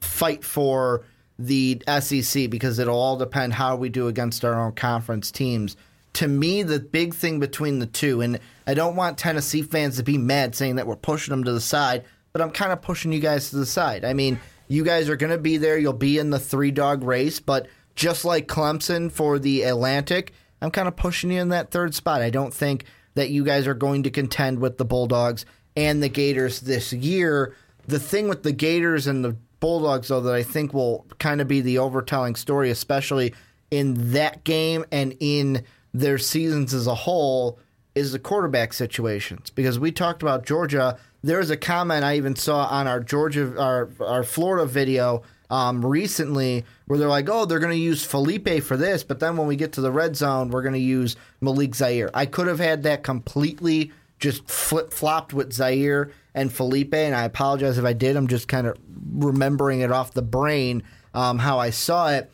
fight 0.00 0.42
for 0.44 1.04
the 1.46 1.82
SEC 2.00 2.50
because 2.50 2.78
it'll 2.78 2.98
all 2.98 3.16
depend 3.16 3.54
how 3.54 3.76
we 3.76 3.88
do 3.88 4.08
against 4.08 4.44
our 4.44 4.58
own 4.58 4.72
conference 4.72 5.30
teams. 5.30 5.76
To 6.14 6.28
me, 6.28 6.62
the 6.62 6.78
big 6.78 7.14
thing 7.14 7.40
between 7.40 7.78
the 7.78 7.86
two, 7.86 8.20
and 8.20 8.38
I 8.66 8.74
don't 8.74 8.96
want 8.96 9.18
Tennessee 9.18 9.62
fans 9.62 9.96
to 9.96 10.02
be 10.02 10.18
mad 10.18 10.54
saying 10.54 10.76
that 10.76 10.86
we're 10.86 10.96
pushing 10.96 11.32
them 11.32 11.44
to 11.44 11.52
the 11.52 11.60
side, 11.60 12.04
but 12.32 12.42
I'm 12.42 12.50
kind 12.50 12.72
of 12.72 12.82
pushing 12.82 13.12
you 13.12 13.20
guys 13.20 13.50
to 13.50 13.56
the 13.56 13.66
side. 13.66 14.04
I 14.04 14.12
mean, 14.12 14.38
you 14.68 14.84
guys 14.84 15.08
are 15.08 15.16
going 15.16 15.32
to 15.32 15.38
be 15.38 15.56
there. 15.56 15.78
You'll 15.78 15.92
be 15.94 16.18
in 16.18 16.30
the 16.30 16.38
three 16.38 16.70
dog 16.70 17.02
race, 17.02 17.40
but 17.40 17.66
just 17.94 18.24
like 18.24 18.46
Clemson 18.46 19.10
for 19.10 19.38
the 19.38 19.62
Atlantic, 19.62 20.32
I'm 20.60 20.70
kind 20.70 20.88
of 20.88 20.96
pushing 20.96 21.30
you 21.30 21.40
in 21.40 21.48
that 21.48 21.70
third 21.70 21.94
spot. 21.94 22.22
I 22.22 22.30
don't 22.30 22.54
think 22.54 22.84
that 23.14 23.30
you 23.30 23.44
guys 23.44 23.66
are 23.66 23.74
going 23.74 24.04
to 24.04 24.10
contend 24.10 24.60
with 24.60 24.78
the 24.78 24.84
Bulldogs 24.84 25.44
and 25.76 26.02
the 26.02 26.08
Gators 26.08 26.60
this 26.60 26.92
year. 26.92 27.54
The 27.86 27.98
thing 27.98 28.28
with 28.28 28.42
the 28.42 28.52
Gators 28.52 29.06
and 29.06 29.24
the 29.24 29.36
Bulldogs, 29.62 30.08
though, 30.08 30.20
that 30.22 30.34
I 30.34 30.42
think 30.42 30.74
will 30.74 31.06
kind 31.20 31.40
of 31.40 31.46
be 31.46 31.60
the 31.60 31.78
overtelling 31.78 32.34
story, 32.34 32.68
especially 32.68 33.32
in 33.70 34.10
that 34.10 34.42
game 34.42 34.84
and 34.90 35.16
in 35.20 35.62
their 35.94 36.18
seasons 36.18 36.74
as 36.74 36.88
a 36.88 36.96
whole, 36.96 37.60
is 37.94 38.10
the 38.10 38.18
quarterback 38.18 38.72
situations. 38.72 39.50
Because 39.50 39.78
we 39.78 39.92
talked 39.92 40.20
about 40.20 40.44
Georgia. 40.44 40.98
There 41.22 41.38
was 41.38 41.50
a 41.50 41.56
comment 41.56 42.02
I 42.02 42.16
even 42.16 42.34
saw 42.34 42.66
on 42.66 42.88
our 42.88 42.98
Georgia, 42.98 43.56
our, 43.56 43.88
our 44.00 44.24
Florida 44.24 44.66
video 44.66 45.22
um, 45.48 45.86
recently 45.86 46.64
where 46.86 46.98
they're 46.98 47.08
like, 47.08 47.28
oh, 47.28 47.44
they're 47.44 47.60
going 47.60 47.70
to 47.70 47.78
use 47.78 48.04
Feleipe 48.04 48.64
for 48.64 48.76
this, 48.76 49.04
but 49.04 49.20
then 49.20 49.36
when 49.36 49.46
we 49.46 49.54
get 49.54 49.74
to 49.74 49.80
the 49.80 49.92
red 49.92 50.16
zone, 50.16 50.48
we're 50.48 50.62
going 50.62 50.72
to 50.72 50.80
use 50.80 51.14
Malik 51.40 51.76
Zaire. 51.76 52.10
I 52.14 52.26
could 52.26 52.48
have 52.48 52.58
had 52.58 52.82
that 52.82 53.04
completely 53.04 53.92
just 54.22 54.48
flip 54.48 54.92
flopped 54.92 55.34
with 55.34 55.52
Zaire 55.52 56.12
and 56.34 56.50
Feleipe, 56.50 56.94
and 56.94 57.14
I 57.14 57.24
apologize 57.24 57.76
if 57.76 57.84
I 57.84 57.92
did. 57.92 58.16
I'm 58.16 58.28
just 58.28 58.48
kind 58.48 58.66
of 58.66 58.78
remembering 59.12 59.80
it 59.80 59.90
off 59.90 60.14
the 60.14 60.22
brain 60.22 60.84
um, 61.12 61.38
how 61.38 61.58
I 61.58 61.70
saw 61.70 62.10
it. 62.10 62.30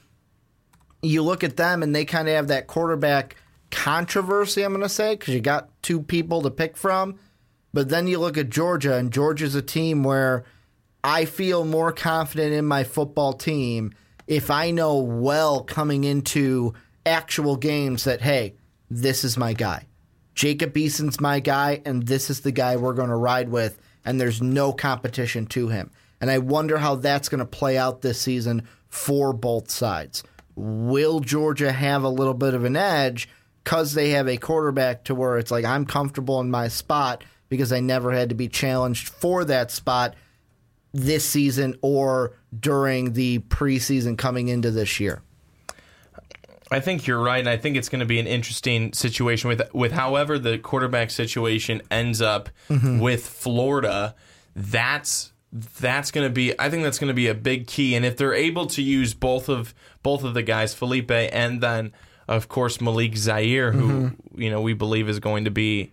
You 1.03 1.22
look 1.22 1.42
at 1.42 1.57
them, 1.57 1.83
and 1.83 1.96
they 1.96 2.05
kind 2.05 2.29
of 2.29 2.35
have 2.35 2.48
that 2.48 2.66
quarterback 2.66 3.37
controversy, 3.70 4.62
I'm 4.62 4.72
going 4.72 4.83
to 4.83 4.88
say, 4.88 5.16
because 5.16 5.35
you 5.35 5.40
got 5.40 5.70
two 5.83 6.03
people 6.03 6.42
to 6.42 6.51
pick 6.51 6.77
from. 6.77 7.18
But 7.72 7.88
then 7.88 8.07
you 8.07 8.18
look 8.18 8.37
at 8.37 8.51
Georgia, 8.51 8.96
and 8.96 9.12
Georgia's 9.12 9.55
a 9.55 9.62
team 9.62 10.05
where 10.05 10.44
I 11.03 11.24
feel 11.24 11.64
more 11.64 11.92
confident 11.92 12.53
in 12.53 12.66
my 12.66 12.85
football 12.85 13.33
team 13.33 13.92
if 14.27 14.51
I 14.51 14.70
know 14.72 14.98
well 14.98 15.62
coming 15.62 16.05
into 16.05 16.74
actual 17.07 17.57
games 17.57 18.05
that, 18.05 18.20
hey, 18.20 18.57
this 18.90 19.24
is 19.24 19.38
my 19.38 19.55
guy. 19.55 19.88
Jacob 20.38 20.77
Eason's 20.77 21.20
my 21.20 21.40
guy, 21.40 21.83
and 21.85 22.07
this 22.07 22.31
is 22.31 22.42
the 22.42 22.53
guy 22.53 22.77
we're 22.77 22.92
going 22.92 23.09
to 23.09 23.16
ride 23.16 23.48
with, 23.48 23.77
and 24.05 24.20
there's 24.20 24.40
no 24.40 24.72
competition 24.72 25.46
to 25.46 25.66
him. 25.66 25.90
And 26.20 26.31
I 26.31 26.38
wonder 26.38 26.79
how 26.79 26.94
that's 26.94 27.29
going 27.29 27.40
to 27.40 27.44
play 27.44 27.77
out 27.77 28.03
this 28.03 28.20
season 28.20 28.62
for 28.87 29.33
both 29.33 29.68
sides. 29.68 30.22
Will 30.55 31.18
Georgia 31.18 31.72
have 31.72 32.05
a 32.05 32.09
little 32.09 32.35
bit 32.35 32.55
of 32.55 32.62
an 32.62 32.77
edge 32.77 33.29
because 33.64 33.94
they 33.94 34.11
have 34.11 34.29
a 34.29 34.37
quarterback 34.37 35.03
to 35.07 35.14
where 35.16 35.38
it's 35.38 35.51
like, 35.51 35.64
I'm 35.64 35.85
comfortable 35.85 36.38
in 36.38 36.53
my 36.53 36.68
spot 36.68 37.24
because 37.48 37.72
I 37.72 37.81
never 37.81 38.12
had 38.12 38.29
to 38.29 38.37
be 38.37 38.46
challenged 38.46 39.09
for 39.09 39.44
that 39.46 39.72
spot 39.72 40.14
this 40.92 41.24
season 41.24 41.74
or 41.83 42.37
during 42.57 43.14
the 43.14 43.40
preseason 43.40 44.16
coming 44.16 44.46
into 44.46 44.70
this 44.70 45.01
year? 45.01 45.20
I 46.70 46.81
think 46.81 47.07
you're 47.07 47.20
right, 47.22 47.38
and 47.40 47.48
I 47.48 47.57
think 47.57 47.76
it's 47.76 47.88
going 47.88 48.00
to 48.00 48.07
be 48.07 48.18
an 48.18 48.26
interesting 48.26 48.92
situation 48.92 49.48
with 49.48 49.62
with 49.74 49.92
however 49.92 50.38
the 50.38 50.59
quarterback 50.59 51.11
situation 51.11 51.83
ends 51.90 52.20
up 52.20 52.50
Mm-hmm. 52.68 52.98
with 52.98 53.26
Florida. 53.26 54.14
That's 54.54 55.33
that's 55.81 56.11
going 56.11 56.26
to 56.26 56.33
be. 56.33 56.59
I 56.61 56.68
think 56.68 56.83
that's 56.83 56.98
going 56.98 57.09
to 57.09 57.14
be 57.14 57.28
a 57.28 57.35
big 57.35 57.66
key, 57.66 57.94
and 57.94 58.04
if 58.04 58.16
they're 58.16 58.35
able 58.35 58.66
to 58.66 58.83
use 58.83 59.14
both 59.14 59.48
of 59.48 59.74
both 60.02 60.24
of 60.24 60.35
the 60.35 60.42
guys, 60.42 60.74
Feleipe, 60.74 61.31
and 61.33 61.61
then 61.62 61.92
of 62.26 62.48
course 62.48 62.81
Malik 62.81 63.16
Zaire, 63.16 63.72
who 63.72 63.88
Mm-hmm. 64.11 64.42
you 64.42 64.50
know 64.50 64.61
we 64.61 64.74
believe 64.74 65.09
is 65.09 65.20
going 65.20 65.44
to 65.44 65.50
be. 65.50 65.92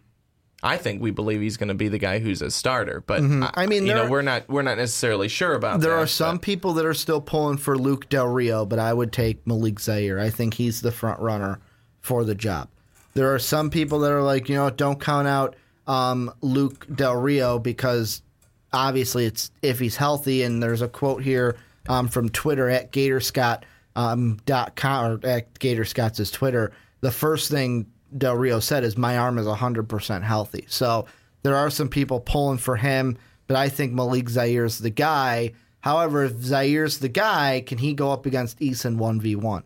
I 0.66 0.78
think 0.78 1.02
we 1.02 1.12
believe 1.12 1.42
he's 1.42 1.58
going 1.58 1.68
to 1.70 1.76
be 1.76 1.88
the 1.90 1.98
guy 2.00 2.20
who's 2.20 2.42
a 2.42 2.50
starter, 2.50 3.04
but 3.06 3.22
Mm-hmm. 3.22 3.44
I 3.54 3.68
mean, 3.68 3.86
you 3.86 3.94
know, 3.94 4.06
are- 4.06 4.10
we're 4.10 4.22
not 4.24 4.50
we're 4.50 4.64
not 4.64 4.78
necessarily 4.78 5.28
sure 5.28 5.54
about 5.54 5.80
that. 5.80 5.88
There 5.88 5.96
that. 5.96 6.04
are 6.04 6.08
some 6.08 6.36
but- 6.38 6.42
people 6.42 6.74
that 6.74 6.86
are 6.86 6.94
still 6.94 7.22
pulling 7.22 7.58
for 7.58 7.78
Luke 7.78 8.10
Del 8.10 8.28
Rio, 8.28 8.66
but 8.66 8.80
I 8.80 8.92
would 8.94 9.14
take 9.14 9.46
Malik 9.46 9.80
Zaire. 9.80 10.20
I 10.20 10.30
think 10.30 10.56
he's 10.56 10.82
the 10.82 10.92
front 10.92 11.20
runner 11.20 11.60
for 12.02 12.24
the 12.24 12.36
job. 12.36 12.68
There 13.14 13.34
are 13.34 13.40
some 13.40 13.70
people 13.70 14.00
that 14.00 14.12
are 14.12 14.22
like, 14.24 14.50
you 14.50 14.56
know, 14.56 14.70
don't 14.70 15.00
count 15.00 15.28
out 15.28 15.56
um, 15.88 16.32
Luke 16.42 16.86
Del 16.94 17.16
Rio 17.16 17.60
because 17.60 18.22
obviously 18.74 19.26
it's 19.26 19.52
if 19.62 19.80
he's 19.80 19.96
healthy. 19.96 20.44
And 20.44 20.62
there's 20.62 20.82
a 20.82 20.88
quote 20.88 21.24
here 21.24 21.56
um, 21.88 22.08
from 22.08 22.30
Twitter 22.30 22.70
at 22.70 22.92
GatorScott 22.92 23.62
um, 23.96 24.40
dot 24.46 24.76
com 24.76 25.06
or 25.24 25.28
at 25.28 25.58
Gator 25.60 25.86
Scott's 25.86 26.30
Twitter. 26.32 26.72
The 27.02 27.12
first 27.12 27.50
thing 27.52 27.86
Del 28.18 28.36
Rio 28.36 28.60
said 28.60 28.84
is, 28.84 28.98
"My 28.98 29.18
arm 29.18 29.38
is 29.38 29.48
100 29.48 29.90
percent 29.90 30.24
healthy." 30.24 30.66
So 30.68 31.06
there 31.44 31.56
are 31.56 31.70
some 31.70 31.90
people 31.90 32.20
pulling 32.20 32.58
for 32.58 32.76
him, 32.76 33.18
but 33.48 33.58
I 33.58 33.70
think 33.70 33.94
Malik 33.94 34.30
Zaire 34.30 34.66
is 34.66 34.80
the 34.80 34.90
guy. 34.90 35.54
However, 35.82 36.24
if 36.24 36.42
Zaire's 36.42 36.98
the 36.98 37.10
guy, 37.10 37.64
can 37.66 37.78
he 37.78 37.94
go 37.94 38.12
up 38.12 38.26
against 38.26 38.60
Eason 38.60 38.98
1v1? 38.98 39.64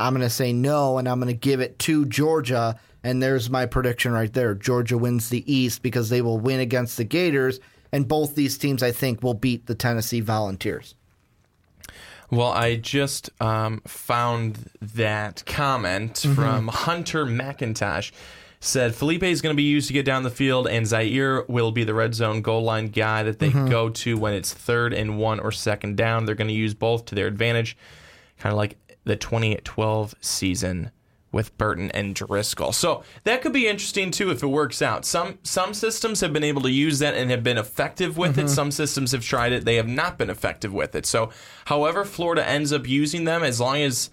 I'm 0.00 0.12
going 0.12 0.22
to 0.22 0.30
say 0.30 0.52
no, 0.52 0.98
and 0.98 1.08
I'm 1.08 1.20
going 1.20 1.32
to 1.32 1.38
give 1.38 1.60
it 1.60 1.78
to 1.80 2.04
Georgia. 2.06 2.78
And 3.04 3.22
there's 3.22 3.48
my 3.48 3.66
prediction 3.66 4.12
right 4.12 4.32
there. 4.32 4.54
Georgia 4.54 4.98
wins 4.98 5.28
the 5.28 5.44
East 5.52 5.82
because 5.82 6.08
they 6.08 6.20
will 6.20 6.40
win 6.40 6.58
against 6.58 6.96
the 6.96 7.04
Gators. 7.04 7.60
And 7.92 8.08
both 8.08 8.34
these 8.34 8.58
teams, 8.58 8.82
I 8.82 8.90
think, 8.90 9.22
will 9.22 9.34
beat 9.34 9.66
the 9.66 9.74
Tennessee 9.76 10.20
Volunteers. 10.20 10.96
Well, 12.36 12.50
I 12.52 12.76
just 12.76 13.30
um, 13.40 13.80
found 13.86 14.58
that 14.80 15.42
comment 15.46 16.14
Mm-hmm. 16.14 16.34
from 16.34 16.68
Hunter 16.68 17.26
McIntosh. 17.26 18.12
Said 18.60 18.92
Feleipe 18.92 19.22
is 19.24 19.42
going 19.42 19.54
to 19.54 19.56
be 19.58 19.62
used 19.64 19.88
to 19.88 19.92
get 19.92 20.06
down 20.06 20.22
the 20.22 20.30
field, 20.30 20.66
and 20.66 20.86
Zaire 20.86 21.44
will 21.48 21.70
be 21.70 21.84
the 21.84 21.92
red 21.92 22.14
zone 22.14 22.40
goal 22.40 22.62
line 22.62 22.88
guy 22.88 23.22
that 23.22 23.38
they 23.38 23.50
Mm-hmm. 23.50 23.68
go 23.68 23.90
to 23.90 24.16
when 24.16 24.32
it's 24.32 24.54
third 24.54 24.94
and 24.94 25.18
one 25.18 25.38
or 25.38 25.52
second 25.52 25.96
down. 25.98 26.24
They're 26.24 26.34
going 26.34 26.48
to 26.48 26.54
use 26.54 26.72
both 26.72 27.04
to 27.06 27.14
their 27.14 27.26
advantage, 27.26 27.76
kind 28.38 28.52
of 28.52 28.56
like 28.56 28.78
the 29.04 29.16
2012 29.16 30.14
season 30.22 30.90
with 31.34 31.56
Burton 31.58 31.90
and 31.90 32.14
Driskel. 32.14 32.72
So 32.72 33.02
that 33.24 33.42
could 33.42 33.52
be 33.52 33.66
interesting 33.66 34.10
too 34.10 34.30
if 34.30 34.42
it 34.42 34.46
works 34.46 34.80
out. 34.80 35.04
Some 35.04 35.38
some 35.42 35.74
systems 35.74 36.20
have 36.20 36.32
been 36.32 36.44
able 36.44 36.62
to 36.62 36.70
use 36.70 37.00
that 37.00 37.14
and 37.14 37.30
have 37.30 37.42
been 37.42 37.58
effective 37.58 38.16
with 38.16 38.38
it. 38.38 38.46
Mm-hmm. 38.46 38.54
Some 38.54 38.70
systems 38.70 39.12
have 39.12 39.24
tried 39.24 39.52
it, 39.52 39.64
they 39.64 39.76
have 39.76 39.88
not 39.88 40.16
been 40.16 40.30
effective 40.30 40.72
with 40.72 40.94
it. 40.94 41.04
So 41.04 41.30
however 41.66 42.04
Florida 42.04 42.48
ends 42.48 42.72
up 42.72 42.88
using 42.88 43.24
them, 43.24 43.42
as 43.42 43.60
long 43.60 43.78
as 43.78 44.08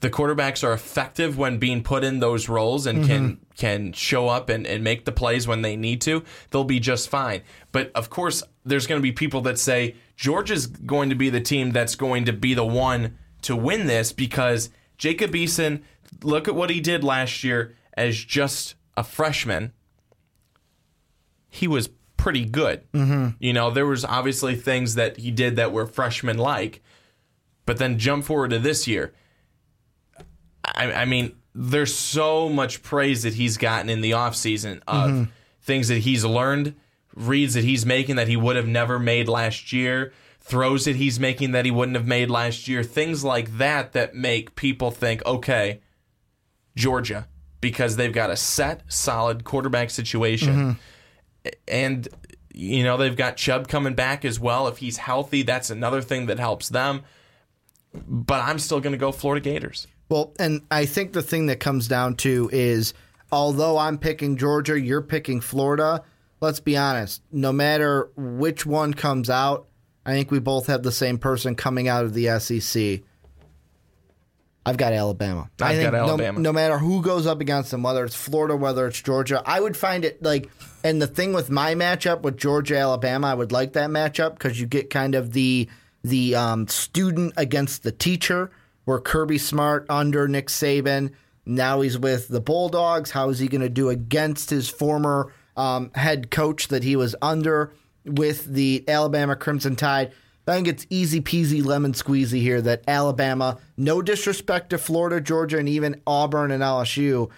the 0.00 0.10
quarterbacks 0.10 0.62
are 0.62 0.74
effective 0.74 1.38
when 1.38 1.58
being 1.58 1.82
put 1.82 2.04
in 2.04 2.18
those 2.18 2.48
roles 2.48 2.86
and 2.86 3.06
can 3.06 3.30
mm-hmm. 3.30 3.42
can 3.56 3.92
show 3.92 4.28
up 4.28 4.48
and, 4.50 4.66
and 4.66 4.84
make 4.84 5.04
the 5.04 5.12
plays 5.12 5.48
when 5.48 5.62
they 5.62 5.76
need 5.76 6.00
to, 6.02 6.22
they'll 6.50 6.64
be 6.64 6.80
just 6.80 7.08
fine. 7.08 7.42
But 7.72 7.92
of 7.94 8.10
course, 8.10 8.42
there's 8.64 8.86
going 8.86 8.98
to 9.00 9.02
be 9.02 9.12
people 9.12 9.40
that 9.42 9.58
say 9.58 9.94
Georgia's 10.16 10.66
going 10.66 11.08
to 11.10 11.14
be 11.14 11.30
the 11.30 11.40
team 11.40 11.70
that's 11.70 11.94
going 11.94 12.24
to 12.26 12.32
be 12.32 12.54
the 12.54 12.64
one 12.64 13.16
to 13.42 13.56
win 13.56 13.86
this 13.86 14.12
because 14.12 14.70
Jacob 14.98 15.32
Eason, 15.32 15.82
look 16.22 16.48
at 16.48 16.54
what 16.54 16.70
he 16.70 16.80
did 16.80 17.04
last 17.04 17.44
year 17.44 17.74
as 17.94 18.16
just 18.16 18.74
a 18.96 19.04
freshman. 19.04 19.72
He 21.48 21.66
was 21.66 21.88
pretty 22.16 22.44
good. 22.44 22.90
Mm-hmm. 22.92 23.36
You 23.38 23.52
know, 23.52 23.70
there 23.70 23.86
was 23.86 24.04
obviously 24.04 24.56
things 24.56 24.94
that 24.96 25.18
he 25.18 25.30
did 25.30 25.56
that 25.56 25.72
were 25.72 25.86
freshman 25.86 26.38
like, 26.38 26.82
but 27.64 27.78
then 27.78 27.98
jump 27.98 28.24
forward 28.24 28.50
to 28.50 28.58
this 28.58 28.86
year. 28.86 29.14
I, 30.64 30.92
I 30.92 31.04
mean, 31.04 31.36
there's 31.54 31.94
so 31.94 32.48
much 32.48 32.82
praise 32.82 33.22
that 33.22 33.34
he's 33.34 33.56
gotten 33.56 33.88
in 33.88 34.00
the 34.00 34.10
offseason 34.10 34.82
of 34.86 35.28
things 35.62 35.88
that 35.88 35.98
he's 35.98 36.24
learned, 36.24 36.74
reads 37.14 37.54
that 37.54 37.64
he's 37.64 37.86
making 37.86 38.16
that 38.16 38.28
he 38.28 38.36
would 38.36 38.56
have 38.56 38.66
never 38.66 38.98
made 38.98 39.28
last 39.28 39.72
year, 39.72 40.12
throws 40.40 40.84
that 40.84 40.96
he's 40.96 41.18
making 41.18 41.52
that 41.52 41.64
he 41.64 41.70
wouldn't 41.70 41.96
have 41.96 42.06
made 42.06 42.30
last 42.30 42.68
year, 42.68 42.82
things 42.82 43.24
like 43.24 43.56
that 43.58 43.92
that 43.92 44.14
make 44.14 44.54
people 44.54 44.90
think, 44.90 45.24
okay, 45.24 45.80
Georgia, 46.76 47.26
because 47.60 47.96
they've 47.96 48.12
got 48.12 48.30
a 48.30 48.36
set, 48.36 48.82
solid 48.86 49.42
quarterback 49.42 49.90
situation. 49.90 50.54
Mm-hmm. 50.54 51.50
And, 51.66 52.08
you 52.52 52.84
know, 52.84 52.96
they've 52.96 53.16
got 53.16 53.36
Chubb 53.36 53.68
coming 53.68 53.94
back 53.94 54.24
as 54.24 54.38
well. 54.38 54.68
If 54.68 54.78
he's 54.78 54.98
healthy, 54.98 55.42
that's 55.42 55.70
another 55.70 56.02
thing 56.02 56.26
that 56.26 56.38
helps 56.38 56.68
them. 56.68 57.02
But 57.94 58.42
I'm 58.44 58.58
still 58.58 58.80
going 58.80 58.92
to 58.92 58.98
go 58.98 59.10
Florida 59.10 59.42
Gators. 59.42 59.86
Well, 60.08 60.34
and 60.38 60.62
I 60.70 60.86
think 60.86 61.12
the 61.12 61.22
thing 61.22 61.46
that 61.46 61.58
comes 61.58 61.88
down 61.88 62.16
to 62.16 62.48
is 62.52 62.94
although 63.32 63.78
I'm 63.78 63.98
picking 63.98 64.36
Georgia, 64.36 64.78
you're 64.78 65.02
picking 65.02 65.40
Florida. 65.40 66.04
Let's 66.40 66.60
be 66.60 66.76
honest, 66.76 67.22
no 67.32 67.52
matter 67.52 68.10
which 68.16 68.66
one 68.66 68.92
comes 68.92 69.30
out, 69.30 69.66
I 70.04 70.12
think 70.12 70.30
we 70.30 70.38
both 70.38 70.66
have 70.66 70.82
the 70.82 70.92
same 70.92 71.18
person 71.18 71.56
coming 71.56 71.88
out 71.88 72.04
of 72.04 72.14
the 72.14 72.38
SEC. 72.38 73.00
I've 74.66 74.76
got 74.76 74.92
Alabama. 74.92 75.48
I 75.62 75.70
I've 75.70 75.76
think 75.76 75.90
got 75.92 75.96
no- 75.96 76.08
Alabama. 76.08 76.40
No, 76.40 76.52
matter 76.52 76.76
who 76.78 77.00
goes 77.00 77.26
up 77.26 77.40
against 77.40 77.70
them, 77.70 77.82
whether 77.82 78.04
it's 78.04 78.16
Florida, 78.16 78.56
whether 78.56 78.86
it's 78.86 79.00
Georgia, 79.00 79.42
I 79.46 79.60
would 79.60 79.76
find 79.76 80.04
it 80.04 80.22
like. 80.22 80.50
And 80.84 81.00
the 81.00 81.06
thing 81.06 81.32
with 81.32 81.50
my 81.50 81.74
matchup 81.74 82.22
with 82.22 82.36
Georgia 82.36 82.76
Alabama, 82.78 83.28
I 83.28 83.34
would 83.34 83.50
like 83.52 83.72
that 83.72 83.90
matchup 83.90 84.34
because 84.34 84.60
you 84.60 84.66
get 84.66 84.90
kind 84.90 85.14
of 85.14 85.32
the 85.32 85.68
the 86.04 86.34
um, 86.36 86.68
student 86.68 87.32
against 87.36 87.82
the 87.82 87.90
teacher, 87.92 88.50
where 88.84 88.98
Kirby 89.00 89.38
Smart 89.38 89.86
under 89.88 90.28
Nick 90.28 90.48
Saban. 90.48 91.12
Now 91.44 91.80
he's 91.80 91.98
with 91.98 92.28
the 92.28 92.40
Bulldogs. 92.40 93.12
How 93.12 93.28
is 93.30 93.38
he 93.38 93.46
going 93.48 93.60
to 93.60 93.68
do 93.68 93.88
against 93.88 94.50
his 94.50 94.68
former 94.68 95.32
um, 95.56 95.90
head 95.94 96.30
coach 96.30 96.68
that 96.68 96.82
he 96.82 96.96
was 96.96 97.14
under 97.22 97.72
with 98.04 98.44
the 98.46 98.84
Alabama 98.88 99.36
Crimson 99.36 99.76
Tide? 99.76 100.12
I 100.46 100.54
think 100.54 100.68
it's 100.68 100.86
easy 100.90 101.20
peasy 101.20 101.64
lemon 101.64 101.92
squeezy 101.92 102.40
here 102.40 102.60
that 102.62 102.84
Alabama, 102.86 103.58
no 103.76 104.00
disrespect 104.00 104.70
to 104.70 104.78
Florida, 104.78 105.20
Georgia, 105.20 105.58
and 105.58 105.68
even 105.68 106.00
Auburn 106.06 106.52
and 106.52 106.62
LSU, 106.62 107.30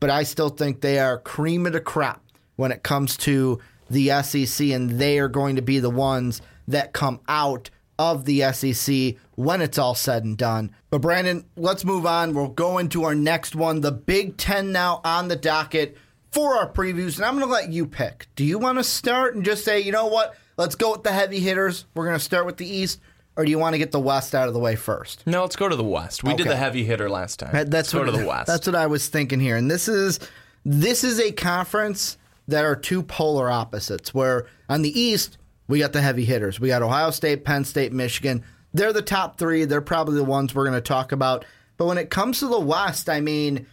but 0.00 0.10
I 0.10 0.24
still 0.24 0.48
think 0.48 0.80
they 0.80 0.98
are 0.98 1.18
cream 1.18 1.66
of 1.66 1.74
the 1.74 1.80
crop 1.80 2.24
when 2.56 2.72
it 2.72 2.82
comes 2.82 3.16
to 3.18 3.60
the 3.88 4.10
SEC, 4.22 4.68
and 4.70 4.90
they 4.98 5.20
are 5.20 5.28
going 5.28 5.56
to 5.56 5.62
be 5.62 5.78
the 5.78 5.90
ones 5.90 6.42
that 6.66 6.92
come 6.92 7.20
out 7.28 7.70
of 7.98 8.24
the 8.24 8.52
SEC 8.52 9.14
when 9.36 9.60
it's 9.60 9.78
all 9.78 9.94
said 9.94 10.24
and 10.24 10.36
done. 10.36 10.74
But 10.90 11.02
Brandon, 11.02 11.44
let's 11.56 11.84
move 11.84 12.04
on. 12.04 12.34
We'll 12.34 12.48
go 12.48 12.78
into 12.78 13.04
our 13.04 13.14
next 13.14 13.54
one, 13.54 13.80
the 13.80 13.92
Big 13.92 14.36
Ten 14.36 14.72
now 14.72 15.00
on 15.04 15.28
the 15.28 15.36
docket 15.36 15.96
for 16.32 16.56
our 16.56 16.70
previews, 16.70 17.16
and 17.16 17.24
I'm 17.24 17.34
going 17.38 17.46
to 17.46 17.52
let 17.52 17.70
you 17.70 17.86
pick. 17.86 18.26
Do 18.34 18.44
you 18.44 18.58
want 18.58 18.78
to 18.78 18.84
start 18.84 19.36
and 19.36 19.44
just 19.44 19.64
say, 19.64 19.80
you 19.80 19.92
know 19.92 20.06
what? 20.06 20.34
Let's 20.56 20.74
go 20.74 20.92
with 20.92 21.02
the 21.02 21.12
heavy 21.12 21.40
hitters. 21.40 21.84
We're 21.94 22.04
going 22.06 22.16
to 22.18 22.24
start 22.24 22.46
with 22.46 22.56
the 22.56 22.66
East, 22.66 23.00
or 23.36 23.44
do 23.44 23.50
you 23.50 23.58
want 23.58 23.74
to 23.74 23.78
get 23.78 23.92
the 23.92 24.00
West 24.00 24.34
out 24.34 24.48
of 24.48 24.54
the 24.54 24.60
way 24.60 24.74
first? 24.76 25.26
No, 25.26 25.42
let's 25.42 25.56
go 25.56 25.68
to 25.68 25.76
the 25.76 25.84
West. 25.84 26.24
We 26.24 26.34
did 26.34 26.46
the 26.46 26.56
heavy 26.56 26.84
hitter 26.84 27.10
last 27.10 27.38
time. 27.38 27.52
That- 27.52 27.70
That's 27.70 27.92
let's 27.92 28.06
what, 28.06 28.06
go 28.12 28.16
to 28.16 28.22
the 28.22 28.28
West. 28.28 28.46
That's 28.46 28.66
what 28.66 28.76
I 28.76 28.86
was 28.86 29.08
thinking 29.08 29.40
here, 29.40 29.56
and 29.56 29.70
this 29.70 29.88
is 29.88 30.18
this 30.64 31.04
is 31.04 31.20
a 31.20 31.30
conference 31.32 32.18
that 32.48 32.64
are 32.64 32.74
two 32.76 33.02
polar 33.02 33.50
opposites. 33.50 34.14
Where 34.14 34.46
on 34.68 34.82
the 34.82 34.98
East 34.98 35.38
we 35.68 35.78
got 35.80 35.92
the 35.92 36.00
heavy 36.00 36.24
hitters. 36.24 36.58
We 36.60 36.68
got 36.68 36.82
Ohio 36.82 37.10
State, 37.10 37.44
Penn 37.44 37.64
State, 37.64 37.92
Michigan. 37.92 38.44
They're 38.72 38.92
the 38.92 39.02
top 39.02 39.38
three. 39.38 39.64
They're 39.64 39.80
probably 39.80 40.16
the 40.16 40.24
ones 40.24 40.54
we're 40.54 40.64
going 40.64 40.74
to 40.74 40.80
talk 40.80 41.12
about. 41.12 41.44
But 41.76 41.86
when 41.86 41.98
it 41.98 42.08
comes 42.10 42.38
to 42.40 42.46
the 42.48 42.60
West, 42.60 43.08
I 43.08 43.20
mean, 43.20 43.66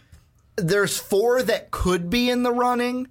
there's 0.56 0.98
four 0.98 1.42
that 1.42 1.70
could 1.70 2.10
be 2.10 2.30
in 2.30 2.42
the 2.42 2.52
running, 2.52 3.06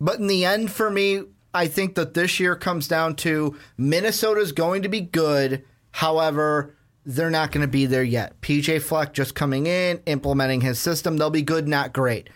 but 0.00 0.18
in 0.20 0.26
the 0.28 0.44
end, 0.44 0.70
for 0.70 0.88
me, 0.88 1.22
I 1.58 1.66
think 1.66 1.96
that 1.96 2.14
this 2.14 2.38
year 2.38 2.54
comes 2.54 2.86
down 2.86 3.16
to 3.16 3.56
Minnesota's 3.76 4.52
going 4.52 4.82
to 4.82 4.88
be 4.88 5.00
good. 5.00 5.64
However, 5.90 6.76
they're 7.04 7.30
not 7.30 7.50
going 7.50 7.62
to 7.62 7.70
be 7.70 7.86
there 7.86 8.04
yet. 8.04 8.40
PJ 8.42 8.80
Fleck 8.80 9.12
just 9.12 9.34
coming 9.34 9.66
in, 9.66 10.00
implementing 10.06 10.60
his 10.60 10.78
system. 10.78 11.16
They'll 11.16 11.30
be 11.30 11.42
good, 11.42 11.66
not 11.66 11.92
great. 11.92 12.30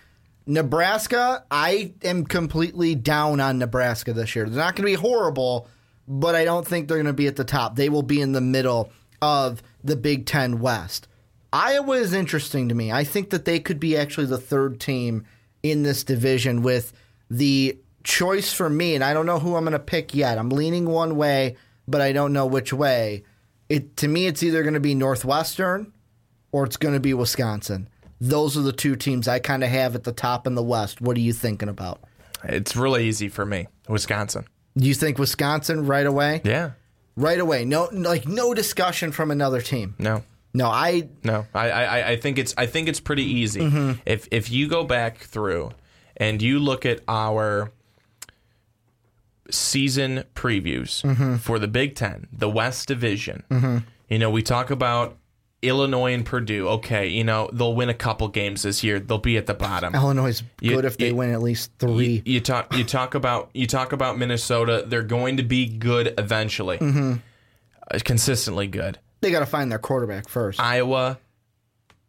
Nebraska, 0.45 1.45
I 1.53 1.93
am 2.03 2.25
completely 2.25 2.97
down 2.97 3.39
on 3.39 3.59
Nebraska 3.59 4.13
this 4.13 4.35
year. 4.35 4.49
They're 4.49 4.57
not 4.59 4.75
going 4.75 4.91
to 4.93 4.97
be 4.97 5.01
horrible, 5.01 5.69
but 6.09 6.35
I 6.35 6.45
don't 6.45 6.67
think 6.67 6.89
they're 6.89 6.97
going 6.97 7.07
to 7.07 7.13
be 7.13 7.29
at 7.29 7.37
the 7.37 7.45
top. 7.45 7.77
They 7.77 7.89
will 7.89 8.03
be 8.03 8.21
in 8.21 8.33
the 8.33 8.41
middle 8.41 8.91
of 9.21 9.63
the 9.85 9.95
Big 9.95 10.27
Ten 10.27 10.59
West. 10.59 11.07
Iowa 11.53 11.93
is 11.93 12.13
interesting 12.13 12.69
to 12.71 12.75
me. 12.75 12.91
I 12.91 13.05
think 13.05 13.31
that 13.31 13.45
they 13.45 13.61
could 13.61 13.79
be 13.79 13.97
actually 13.97 14.27
the 14.27 14.39
third 14.39 14.81
team 14.81 15.27
in 15.63 15.85
this 15.85 16.03
division 16.03 16.63
with 16.63 16.93
the 17.31 17.79
choice 18.05 18.53
for 18.53 18.69
me, 18.69 18.95
and 18.95 19.05
I 19.05 19.13
don't 19.15 19.27
know 19.27 19.39
who 19.39 19.57
I'm 19.57 19.65
going 19.65 19.73
to 19.73 19.79
pick 19.79 20.15
yet. 20.15 20.39
I'm 20.39 20.51
leaning 20.51 20.87
one 20.87 21.17
way, 21.17 21.57
but 21.87 22.01
I 22.01 22.13
don't 22.13 22.33
know 22.33 22.47
which 22.47 22.73
way. 22.73 23.25
It 23.69 23.97
to 23.99 24.09
me, 24.09 24.27
it's 24.27 24.43
either 24.43 24.63
going 24.63 24.75
to 24.75 24.81
be 24.81 24.95
Northwestern 24.95 25.93
or 26.53 26.65
it's 26.65 26.77
going 26.77 26.95
to 26.95 27.01
be 27.01 27.15
Wisconsin. 27.15 27.89
Those 28.21 28.57
are 28.57 28.63
the 28.63 28.73
two 28.73 28.95
teams 28.95 29.27
I 29.27 29.39
kind 29.39 29.65
of 29.65 29.71
have 29.71 29.95
at 29.95 30.05
the 30.05 30.13
top 30.13 30.47
in 30.47 30.55
the 30.55 30.63
West. 30.63 31.01
What 31.01 31.17
are 31.17 31.21
you 31.21 31.33
thinking 31.33 31.69
about? 31.69 32.01
It's 32.45 32.77
really 32.77 33.07
easy 33.07 33.29
for 33.29 33.45
me. 33.45 33.67
Wisconsin. 33.89 34.47
You 34.75 34.95
think 34.95 35.19
Wisconsin 35.19 35.87
right 35.87 36.07
away? 36.07 36.41
Yeah. 36.45 36.73
Right 37.17 37.39
away. 37.39 37.65
No, 37.65 37.89
like 37.93 38.27
no 38.27 38.55
discussion 38.55 39.13
from 39.13 39.31
another 39.31 39.61
team. 39.61 39.95
No. 39.99 40.23
No, 40.55 40.67
I 40.67 41.09
No. 41.25 41.47
I, 41.55 41.71
I, 41.71 42.09
I 42.11 42.17
think 42.17 42.39
it's 42.39 42.55
I 42.57 42.67
think 42.67 42.89
it's 42.89 43.01
pretty 43.01 43.25
easy. 43.25 43.61
Mm-hmm. 43.61 44.01
If 44.07 44.29
if 44.31 44.51
you 44.51 44.69
go 44.69 44.85
back 44.85 45.19
through 45.19 45.73
and 46.17 46.41
you 46.41 46.59
look 46.59 46.87
at 46.87 47.01
our 47.09 47.73
season 49.53 50.25
previews 50.35 51.03
Mm-hmm. 51.03 51.37
for 51.37 51.59
the 51.59 51.69
Big 51.69 51.95
Ten, 51.95 52.27
the 52.33 52.49
West 52.49 52.89
Division, 52.89 53.43
you 54.09 54.19
know, 54.19 54.31
we 54.31 54.43
talk 54.43 54.71
about 54.71 55.17
Illinois 55.63 56.13
and 56.13 56.27
Purdue. 56.27 56.69
Okay, 56.69 57.07
you 57.09 57.23
know, 57.25 57.49
they'll 57.53 57.75
win 57.75 57.89
a 57.89 57.95
couple 57.95 58.27
games 58.29 58.63
this 58.63 58.83
year. 58.83 58.99
They'll 58.99 59.19
be 59.19 59.37
at 59.37 59.47
the 59.47 59.55
bottom. 59.55 59.95
Illinois 59.95 60.29
is 60.31 60.43
You- 60.61 60.75
good 60.75 60.85
if 60.85 60.97
they 60.99 61.09
you- 61.09 61.15
win 61.15 61.31
at 61.33 61.41
least 61.41 61.71
three. 61.79 62.23
You, 62.27 62.35
you 62.35 62.41
talk 62.41 62.75
you 62.77 62.83
talk 62.85 63.15
about 63.15 63.51
you 63.55 63.67
talk 63.67 63.93
about 63.93 64.19
Minnesota. 64.19 64.85
They're 64.87 65.03
going 65.05 65.37
to 65.37 65.43
be 65.45 65.67
good 65.67 66.15
eventually, 66.19 66.79
Mm-hmm. 66.79 67.13
Uh, 67.91 67.99
consistently 68.05 68.67
good. 68.67 68.99
they 69.21 69.31
got 69.31 69.41
to 69.41 69.47
find 69.47 69.71
their 69.71 69.79
quarterback 69.79 70.29
first. 70.29 70.59
Iowa, 70.61 71.19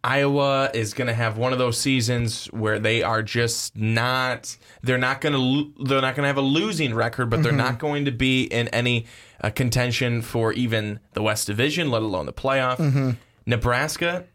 Iowa 0.03 0.69
is 0.73 0.93
going 0.93 1.07
to 1.07 1.13
have 1.13 1.37
one 1.37 1.53
of 1.53 1.59
those 1.59 1.79
seasons 1.79 2.47
where 2.47 2.77
they 2.77 3.03
are 3.03 3.23
just 3.23 3.77
not. 3.77 4.57
They're 4.81 4.97
not 4.97 5.21
going 5.21 5.33
to 5.33 5.85
they're 5.85 6.01
not 6.01 6.15
going 6.15 6.23
to 6.23 6.27
have 6.27 6.37
a 6.37 6.41
losing 6.41 6.93
record, 6.93 7.29
but 7.29 7.41
they're 7.41 7.53
mm-hmm. 7.53 7.59
not 7.59 7.79
going 7.79 8.05
to 8.05 8.11
be 8.11 8.43
in 8.43 8.67
any 8.69 9.05
uh, 9.41 9.49
contention 9.49 10.21
for 10.21 10.51
even 10.51 10.99
the 11.13 11.21
West 11.21 11.47
Division, 11.47 11.89
let 11.89 12.01
alone 12.01 12.25
the 12.25 12.33
playoff. 12.33 12.77
Mm-hmm. 12.77 13.11
Nebraska, 13.45 14.25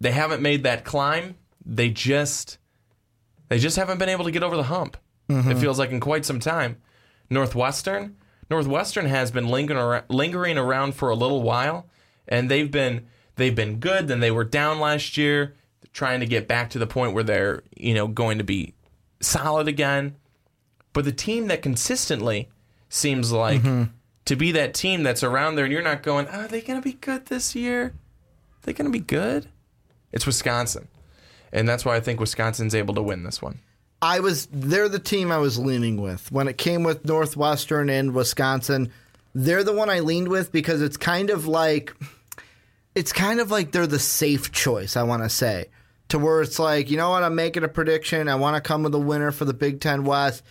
they 0.00 0.12
haven't 0.12 0.42
made 0.42 0.62
that 0.62 0.84
climb. 0.84 1.36
They 1.64 1.90
just. 1.90 2.58
They 3.48 3.58
just 3.58 3.76
haven't 3.76 3.98
been 3.98 4.08
able 4.08 4.24
to 4.24 4.32
get 4.32 4.42
over 4.42 4.56
the 4.56 4.64
hump. 4.64 4.96
Mm-hmm. 5.28 5.52
It 5.52 5.58
feels 5.58 5.78
like 5.78 5.90
in 5.90 6.00
quite 6.00 6.24
some 6.24 6.40
time. 6.40 6.78
Northwestern, 7.30 8.16
Northwestern 8.50 9.06
has 9.06 9.30
been 9.30 9.48
lingering 9.48 9.78
around, 9.78 10.04
lingering 10.08 10.58
around 10.58 10.94
for 10.94 11.10
a 11.10 11.14
little 11.14 11.42
while, 11.42 11.86
and 12.28 12.50
they've 12.50 12.70
been 12.70 13.06
they've 13.36 13.54
been 13.54 13.78
good. 13.78 14.08
Then 14.08 14.20
they 14.20 14.30
were 14.30 14.44
down 14.44 14.80
last 14.80 15.16
year, 15.16 15.54
trying 15.92 16.20
to 16.20 16.26
get 16.26 16.48
back 16.48 16.70
to 16.70 16.78
the 16.78 16.86
point 16.86 17.14
where 17.14 17.24
they're 17.24 17.62
you 17.76 17.94
know 17.94 18.08
going 18.08 18.38
to 18.38 18.44
be 18.44 18.74
solid 19.20 19.68
again. 19.68 20.16
But 20.92 21.04
the 21.04 21.12
team 21.12 21.46
that 21.48 21.62
consistently 21.62 22.48
seems 22.88 23.30
like 23.30 23.60
mm-hmm. 23.60 23.84
to 24.24 24.36
be 24.36 24.52
that 24.52 24.74
team 24.74 25.02
that's 25.02 25.22
around 25.22 25.56
there, 25.56 25.66
and 25.66 25.72
you're 25.72 25.82
not 25.82 26.02
going, 26.02 26.26
are 26.28 26.48
they 26.48 26.60
going 26.60 26.80
to 26.80 26.84
be 26.84 26.94
good 26.94 27.26
this 27.26 27.54
year? 27.54 27.84
Are 27.84 27.92
they 28.62 28.72
going 28.72 28.90
to 28.90 28.98
be 28.98 29.04
good? 29.04 29.48
It's 30.12 30.26
Wisconsin, 30.26 30.88
and 31.52 31.68
that's 31.68 31.84
why 31.84 31.96
I 31.96 32.00
think 32.00 32.20
Wisconsin's 32.20 32.74
able 32.74 32.94
to 32.94 33.02
win 33.02 33.22
this 33.22 33.40
one. 33.42 33.60
I 34.02 34.20
was 34.20 34.46
they're 34.52 34.88
the 34.88 34.98
team 34.98 35.32
I 35.32 35.38
was 35.38 35.58
leaning 35.58 36.00
with 36.00 36.30
when 36.30 36.48
it 36.48 36.58
came 36.58 36.82
with 36.82 37.04
Northwestern 37.04 37.88
and 37.88 38.14
Wisconsin. 38.14 38.92
They're 39.34 39.64
the 39.64 39.74
one 39.74 39.90
I 39.90 40.00
leaned 40.00 40.28
with 40.28 40.52
because 40.52 40.80
it's 40.80 40.96
kind 40.96 41.28
of 41.28 41.46
like 41.46 41.94
it's 42.96 43.12
kind 43.12 43.40
of 43.40 43.50
like 43.50 43.70
they're 43.70 43.86
the 43.86 43.98
safe 43.98 44.50
choice, 44.50 44.96
I 44.96 45.02
want 45.02 45.22
to 45.22 45.28
say. 45.28 45.66
To 46.08 46.18
where 46.18 46.40
it's 46.40 46.58
like, 46.58 46.90
you 46.90 46.96
know 46.96 47.10
what, 47.10 47.24
I'm 47.24 47.34
making 47.34 47.62
a 47.62 47.68
prediction. 47.68 48.28
I 48.28 48.36
want 48.36 48.54
to 48.56 48.66
come 48.66 48.84
with 48.84 48.94
a 48.94 48.98
winner 48.98 49.32
for 49.32 49.44
the 49.44 49.52
Big 49.52 49.80
Ten 49.80 50.04
West. 50.04 50.42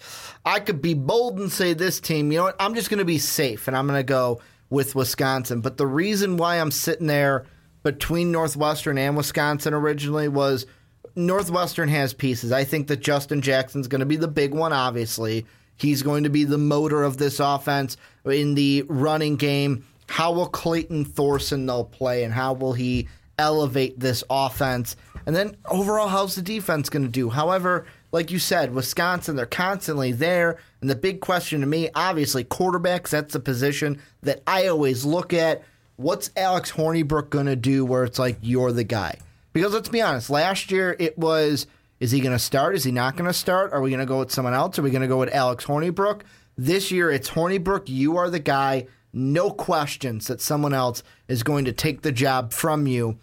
I 0.46 0.60
could 0.60 0.82
be 0.82 0.94
bold 0.94 1.40
and 1.40 1.52
say 1.52 1.74
this 1.74 2.00
team, 2.00 2.32
you 2.32 2.38
know 2.38 2.44
what, 2.46 2.56
I'm 2.60 2.76
just 2.76 2.90
going 2.90 3.00
to 3.00 3.06
be 3.06 3.18
safe 3.18 3.68
and 3.68 3.76
I'm 3.76 3.88
going 3.88 3.98
to 4.00 4.04
go 4.04 4.42
with 4.70 4.94
Wisconsin. 4.96 5.62
But 5.62 5.78
the 5.78 5.88
reason 5.88 6.38
why 6.38 6.58
I'm 6.58 6.72
sitting 6.72 7.08
there 7.08 7.46
between 7.84 8.32
Northwestern 8.32 8.98
and 8.98 9.18
Wisconsin 9.18 9.74
originally 9.74 10.28
was 10.28 10.68
Northwestern 11.16 11.90
has 11.90 12.14
pieces. 12.14 12.52
I 12.52 12.64
think 12.64 12.88
that 12.88 12.98
Justin 12.98 13.42
Jackson's 13.42 13.88
going 13.88 14.02
to 14.02 14.06
be 14.06 14.18
the 14.18 14.28
big 14.28 14.54
one, 14.54 14.74
obviously. 14.74 15.46
He's 15.78 16.04
going 16.04 16.24
to 16.24 16.30
be 16.30 16.44
the 16.44 16.58
motor 16.58 17.04
of 17.04 17.18
this 17.18 17.40
offense 17.40 17.98
in 18.26 18.56
the 18.56 18.84
running 18.88 19.38
game. 19.38 19.86
How 20.08 20.32
will 20.32 20.48
Clayton 20.48 21.06
Thorson 21.06 21.66
they'll 21.66 21.84
play 21.84 22.24
and 22.24 22.34
how 22.34 22.54
will 22.54 22.74
he 22.74 23.08
elevate 23.38 24.00
this 24.00 24.24
offense? 24.30 24.96
And 25.26 25.36
then 25.36 25.58
overall, 25.66 26.08
how's 26.08 26.36
the 26.36 26.42
defense 26.42 26.90
going 26.90 27.04
to 27.04 27.10
do? 27.10 27.30
However, 27.30 27.88
like 28.12 28.32
you 28.32 28.40
said, 28.40 28.74
Wisconsin, 28.74 29.36
they're 29.36 29.46
constantly 29.46 30.12
there. 30.12 30.58
And 30.82 30.90
the 30.90 30.96
big 30.96 31.20
question 31.20 31.62
to 31.62 31.68
me, 31.68 31.90
obviously, 31.96 32.44
quarterbacks, 32.44 33.10
that's 33.10 33.34
the 33.34 33.40
position 33.40 34.00
that 34.22 34.42
I 34.46 34.68
always 34.68 35.04
look 35.04 35.34
at. 35.34 35.64
What's 35.98 36.30
Alex 36.38 36.72
Hornibrook 36.72 37.30
going 37.30 37.48
to 37.48 37.56
do 37.56 37.86
where 37.86 38.04
it's 38.04 38.20
like, 38.20 38.38
you're 38.42 38.72
the 38.72 38.84
guy? 38.84 39.18
Because 39.54 39.74
let's 39.74 39.90
be 39.90 40.02
honest, 40.02 40.30
last 40.30 40.70
year 40.70 40.96
it 41.00 41.18
was 41.18 41.68
is 42.00 42.12
he 42.12 42.20
going 42.20 42.34
to 42.34 42.40
start? 42.40 42.76
Is 42.76 42.84
he 42.84 42.92
not 42.92 43.16
going 43.16 43.28
to 43.28 43.34
start? 43.34 43.72
Are 43.72 43.82
we 43.82 43.90
going 43.90 44.02
to 44.02 44.06
go 44.06 44.20
with 44.20 44.32
someone 44.32 44.54
else? 44.54 44.78
Are 44.78 44.82
we 44.82 44.92
going 44.92 45.02
to 45.02 45.08
go 45.08 45.20
with 45.20 45.34
Alex 45.34 45.66
Hornibrook? 45.66 46.22
This 46.58 46.92
year 46.92 47.10
it's 47.10 47.30
Hornibrook. 47.30 47.84
You 47.88 48.18
are 48.18 48.30
the 48.30 48.40
guy. 48.40 48.88
No 49.16 49.50
questions 49.50 50.28
that 50.28 50.42
someone 50.42 50.74
else 50.74 51.02
is 51.30 51.42
going 51.42 51.66
to 51.66 51.72
take 51.72 52.02
the 52.02 52.12
job 52.12 52.52
from 52.52 52.86
you. 52.86 53.18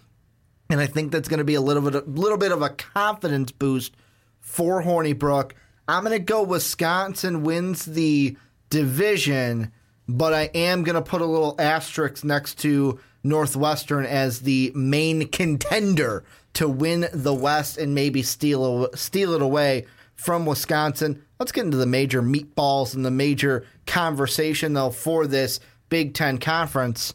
And 0.70 0.80
I 0.80 0.86
think 0.86 1.12
that's 1.12 1.28
going 1.28 1.38
to 1.38 1.44
be 1.44 1.54
a 1.54 1.60
little 1.60 1.82
bit, 1.82 1.94
a 1.94 2.08
little 2.08 2.38
bit 2.38 2.50
of 2.50 2.62
a 2.62 2.70
confidence 2.70 3.52
boost 3.52 3.94
for 4.40 4.82
Hornibrook. 4.82 5.52
I'm 5.86 6.04
going 6.04 6.16
to 6.16 6.24
go 6.24 6.42
Wisconsin 6.42 7.42
wins 7.42 7.84
the 7.84 8.38
division, 8.70 9.70
but 10.08 10.32
I 10.32 10.44
am 10.54 10.82
going 10.82 10.94
to 10.94 11.02
put 11.02 11.20
a 11.20 11.26
little 11.26 11.56
asterisk 11.58 12.24
next 12.24 12.58
to 12.60 12.98
Northwestern 13.22 14.06
as 14.06 14.40
the 14.40 14.72
main 14.74 15.28
contender 15.28 16.24
to 16.54 16.68
win 16.68 17.06
the 17.12 17.34
West 17.34 17.76
and 17.76 17.94
maybe 17.94 18.22
steal 18.22 18.88
steal 18.94 19.34
it 19.34 19.42
away 19.42 19.86
from 20.14 20.46
Wisconsin. 20.46 21.22
Let's 21.38 21.52
get 21.52 21.64
into 21.64 21.76
the 21.76 21.86
major 21.86 22.22
meatballs 22.22 22.94
and 22.94 23.04
the 23.04 23.10
major 23.10 23.66
conversation 23.86 24.72
though 24.72 24.90
for 24.90 25.26
this 25.26 25.60
Big 25.92 26.14
Ten 26.14 26.38
conference. 26.38 27.12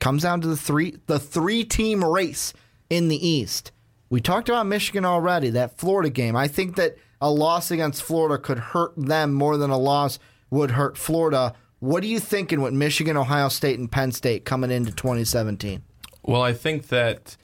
Comes 0.00 0.22
down 0.22 0.40
to 0.40 0.48
the 0.48 0.56
three 0.56 0.96
the 1.06 1.18
three 1.18 1.64
team 1.64 2.02
race 2.02 2.54
in 2.88 3.08
the 3.08 3.28
East. 3.28 3.72
We 4.08 4.22
talked 4.22 4.48
about 4.48 4.64
Michigan 4.64 5.04
already, 5.04 5.50
that 5.50 5.76
Florida 5.76 6.08
game. 6.08 6.34
I 6.34 6.48
think 6.48 6.76
that 6.76 6.96
a 7.20 7.30
loss 7.30 7.70
against 7.70 8.02
Florida 8.02 8.42
could 8.42 8.58
hurt 8.58 8.94
them 8.96 9.34
more 9.34 9.58
than 9.58 9.68
a 9.68 9.76
loss 9.76 10.18
would 10.48 10.70
hurt 10.70 10.96
Florida. 10.96 11.52
What 11.80 12.02
are 12.02 12.06
you 12.06 12.20
thinking 12.20 12.62
with 12.62 12.72
Michigan, 12.72 13.18
Ohio 13.18 13.50
State, 13.50 13.78
and 13.78 13.92
Penn 13.92 14.12
State 14.12 14.46
coming 14.46 14.70
into 14.70 14.90
2017? 14.90 15.82
Well, 16.22 16.40
I 16.40 16.54
think 16.54 16.88
that 16.88 17.36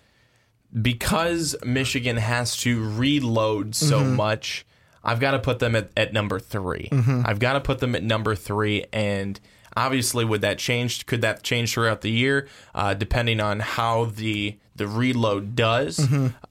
because 0.81 1.55
Michigan 1.63 2.17
has 2.17 2.57
to 2.59 2.83
reload 2.83 3.75
so 3.75 4.01
mm-hmm. 4.01 4.17
much, 4.17 4.65
I've 5.05 5.21
got 5.21 5.33
to 5.33 5.39
put 5.39 5.59
them 5.59 5.77
at, 5.77 5.91
at 5.99 6.15
number 6.15 6.41
3 6.41 6.89
mm-hmm. 6.91 7.23
I've 7.27 7.41
got 7.41 7.53
to 7.55 7.61
put 7.61 7.81
them 7.81 7.95
at 7.95 8.03
number 8.03 8.35
three. 8.35 8.87
And 8.91 9.39
obviously, 9.77 10.25
would 10.25 10.41
that 10.43 10.59
change? 10.59 11.07
Could 11.07 11.23
that 11.23 11.43
change 11.43 11.73
throughout 11.75 12.01
the 12.01 12.11
year, 12.11 12.49
uh, 12.75 12.95
depending 12.95 13.41
on 13.41 13.61
how 13.61 14.07
the 14.07 14.59
the 14.77 14.87
reload 14.87 15.55
does? 15.57 15.99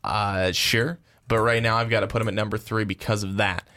Uh, 0.04 0.52
sure. 0.52 1.00
But 1.28 1.40
right 1.40 1.62
now, 1.62 1.78
I've 1.78 1.90
got 1.90 2.00
to 2.02 2.08
put 2.08 2.20
them 2.20 2.28
at 2.28 2.34
number 2.34 2.58
three 2.58 2.86
because 2.86 3.24
of 3.24 3.38
that. 3.38 3.68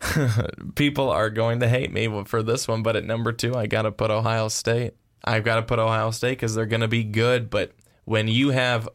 People 0.74 1.10
are 1.10 1.30
going 1.30 1.60
to 1.60 1.68
hate 1.68 1.92
me 1.92 2.24
for 2.24 2.42
this 2.42 2.66
one, 2.68 2.82
but 2.82 2.96
at 2.96 3.04
number 3.04 3.32
two, 3.32 3.54
I 3.54 3.66
got 3.66 3.82
to 3.82 3.92
put 3.92 4.10
Ohio 4.10 4.48
State. 4.48 4.94
I've 5.24 5.44
got 5.44 5.56
to 5.56 5.62
put 5.62 5.78
Ohio 5.78 6.10
State 6.10 6.32
because 6.32 6.54
they're 6.54 6.66
going 6.66 6.80
to 6.82 6.88
be 6.88 7.04
good. 7.04 7.48
But 7.50 7.72
when 8.04 8.28
you 8.28 8.50
have 8.50 8.88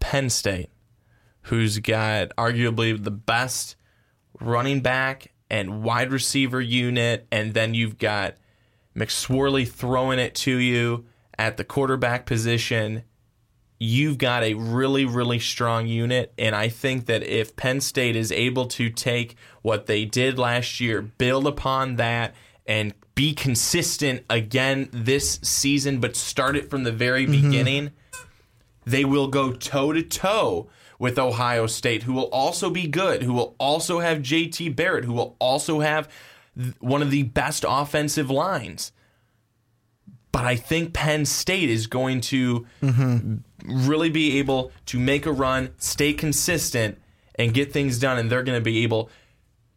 Penn 0.00 0.30
State, 0.30 0.70
who's 1.42 1.78
got 1.78 2.30
arguably 2.36 3.02
the 3.02 3.10
best 3.10 3.76
running 4.40 4.80
back 4.80 5.33
and 5.54 5.84
wide 5.84 6.10
receiver 6.10 6.60
unit, 6.60 7.28
and 7.30 7.54
then 7.54 7.74
you've 7.74 7.96
got 7.96 8.34
McSorley 8.96 9.68
throwing 9.68 10.18
it 10.18 10.34
to 10.34 10.56
you 10.56 11.06
at 11.38 11.56
the 11.56 11.62
quarterback 11.62 12.26
position. 12.26 13.04
You've 13.78 14.18
got 14.18 14.42
a 14.42 14.54
really, 14.54 15.04
really 15.04 15.38
strong 15.38 15.86
unit. 15.86 16.34
And 16.36 16.56
I 16.56 16.68
think 16.68 17.06
that 17.06 17.22
if 17.22 17.54
Penn 17.54 17.80
State 17.80 18.16
is 18.16 18.32
able 18.32 18.66
to 18.66 18.90
take 18.90 19.36
what 19.62 19.86
they 19.86 20.04
did 20.04 20.40
last 20.40 20.80
year, 20.80 21.00
build 21.00 21.46
upon 21.46 21.96
that, 21.96 22.34
and 22.66 22.92
be 23.14 23.32
consistent 23.32 24.24
again 24.28 24.88
this 24.92 25.38
season, 25.44 26.00
but 26.00 26.16
start 26.16 26.56
it 26.56 26.68
from 26.68 26.82
the 26.82 26.90
very 26.90 27.28
mm-hmm. 27.28 27.48
beginning, 27.48 27.92
they 28.84 29.04
will 29.04 29.28
go 29.28 29.52
toe 29.52 29.92
to 29.92 30.02
toe 30.02 30.68
with 30.98 31.18
Ohio 31.18 31.66
State, 31.66 32.04
who 32.04 32.12
will 32.12 32.24
also 32.24 32.70
be 32.70 32.86
good, 32.86 33.22
who 33.22 33.32
will 33.32 33.54
also 33.58 34.00
have 34.00 34.18
JT 34.18 34.74
Barrett, 34.76 35.04
who 35.04 35.12
will 35.12 35.36
also 35.38 35.80
have 35.80 36.08
one 36.78 37.02
of 37.02 37.10
the 37.10 37.24
best 37.24 37.64
offensive 37.66 38.30
lines. 38.30 38.92
But 40.32 40.44
I 40.44 40.56
think 40.56 40.92
Penn 40.92 41.26
State 41.26 41.70
is 41.70 41.86
going 41.86 42.20
to 42.22 42.66
mm-hmm. 42.82 43.36
really 43.86 44.10
be 44.10 44.38
able 44.38 44.72
to 44.86 44.98
make 44.98 45.26
a 45.26 45.32
run, 45.32 45.70
stay 45.78 46.12
consistent, 46.12 46.98
and 47.36 47.54
get 47.54 47.72
things 47.72 47.98
done, 47.98 48.18
and 48.18 48.30
they're 48.30 48.42
going 48.42 48.58
to 48.58 48.64
be 48.64 48.82
able 48.82 49.10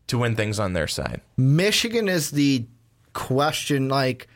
to 0.07 0.17
win 0.17 0.35
things 0.35 0.59
on 0.59 0.73
their 0.73 0.87
side. 0.87 1.21
Michigan 1.37 2.07
is 2.07 2.31
the 2.31 2.65
question, 3.13 3.89
like, 3.89 4.27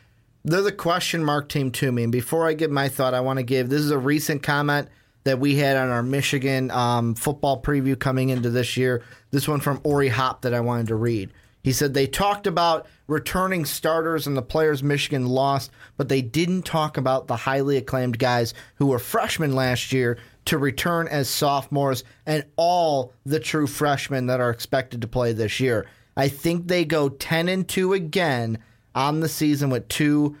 they're 0.44 0.62
the 0.62 0.72
question 0.72 1.24
mark 1.24 1.48
team 1.48 1.70
to 1.72 1.90
me. 1.90 2.04
And 2.04 2.12
before 2.12 2.48
I 2.48 2.52
give 2.52 2.70
my 2.70 2.88
thought, 2.88 3.14
I 3.14 3.20
want 3.20 3.38
to 3.38 3.44
give 3.44 3.68
this 3.68 3.80
is 3.80 3.90
a 3.90 3.98
recent 3.98 4.42
comment 4.42 4.88
that 5.24 5.38
we 5.38 5.56
had 5.56 5.76
on 5.76 5.88
our 5.88 6.02
Michigan 6.02 6.70
um, 6.70 7.14
football 7.14 7.60
preview 7.60 7.98
coming 7.98 8.30
into 8.30 8.50
this 8.50 8.76
year. 8.76 9.02
This 9.30 9.48
one 9.48 9.60
from 9.60 9.80
Ori 9.84 10.08
Hop 10.08 10.42
that 10.42 10.54
I 10.54 10.60
wanted 10.60 10.88
to 10.88 10.96
read. 10.96 11.30
He 11.62 11.72
said 11.72 11.94
they 11.94 12.08
talked 12.08 12.46
about 12.46 12.86
returning 13.06 13.64
starters 13.64 14.26
and 14.26 14.36
the 14.36 14.42
players 14.42 14.82
Michigan 14.82 15.26
lost, 15.26 15.70
but 15.96 16.08
they 16.08 16.20
didn't 16.20 16.62
talk 16.62 16.96
about 16.96 17.28
the 17.28 17.36
highly 17.36 17.76
acclaimed 17.76 18.18
guys 18.18 18.52
who 18.76 18.86
were 18.86 18.98
freshmen 18.98 19.54
last 19.54 19.92
year 19.92 20.18
to 20.46 20.58
return 20.58 21.06
as 21.06 21.28
sophomores 21.28 22.02
and 22.26 22.44
all 22.56 23.12
the 23.24 23.38
true 23.38 23.68
freshmen 23.68 24.26
that 24.26 24.40
are 24.40 24.50
expected 24.50 25.00
to 25.02 25.06
play 25.06 25.32
this 25.32 25.60
year. 25.60 25.86
I 26.16 26.28
think 26.28 26.66
they 26.66 26.84
go 26.84 27.08
10 27.08 27.48
and 27.48 27.68
2 27.68 27.92
again 27.92 28.58
on 28.94 29.20
the 29.20 29.28
season 29.28 29.70
with 29.70 29.88
two 29.88 30.36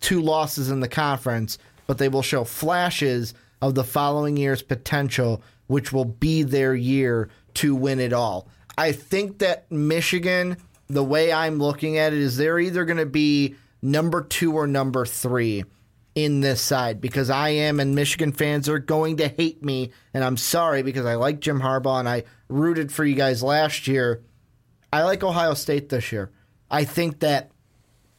two 0.00 0.22
losses 0.22 0.70
in 0.70 0.80
the 0.80 0.88
conference, 0.88 1.58
but 1.86 1.98
they 1.98 2.08
will 2.08 2.22
show 2.22 2.42
flashes 2.42 3.34
of 3.62 3.74
the 3.74 3.84
following 3.84 4.36
year's 4.36 4.62
potential, 4.62 5.42
which 5.66 5.92
will 5.92 6.04
be 6.04 6.42
their 6.42 6.74
year 6.74 7.28
to 7.54 7.74
win 7.74 8.00
it 8.00 8.12
all. 8.12 8.48
I 8.78 8.92
think 8.92 9.38
that 9.38 9.70
Michigan, 9.70 10.56
the 10.88 11.04
way 11.04 11.32
I'm 11.32 11.58
looking 11.58 11.98
at 11.98 12.12
it, 12.12 12.18
is 12.18 12.36
they're 12.36 12.58
either 12.58 12.84
going 12.84 12.96
to 12.98 13.06
be 13.06 13.56
number 13.82 14.22
two 14.22 14.54
or 14.54 14.66
number 14.66 15.04
three. 15.06 15.64
in 16.14 16.40
this 16.40 16.60
side 16.60 17.00
because 17.00 17.30
I 17.30 17.50
am, 17.50 17.78
and 17.78 17.94
Michigan 17.94 18.32
fans 18.32 18.68
are 18.68 18.80
going 18.80 19.18
to 19.18 19.28
hate 19.28 19.64
me. 19.64 19.92
And 20.12 20.24
I'm 20.24 20.36
sorry 20.36 20.82
because 20.82 21.06
I 21.06 21.14
like 21.14 21.40
Jim 21.40 21.60
Harbaugh 21.60 22.00
and 22.00 22.08
I 22.08 22.24
rooted 22.48 22.92
for 22.92 23.04
you 23.04 23.14
guys 23.14 23.42
last 23.44 23.86
year. 23.86 24.22
I 24.92 25.04
like 25.04 25.22
Ohio 25.22 25.54
State 25.54 25.88
this 25.88 26.10
year. 26.10 26.32
I 26.68 26.84
think 26.84 27.20
that 27.20 27.52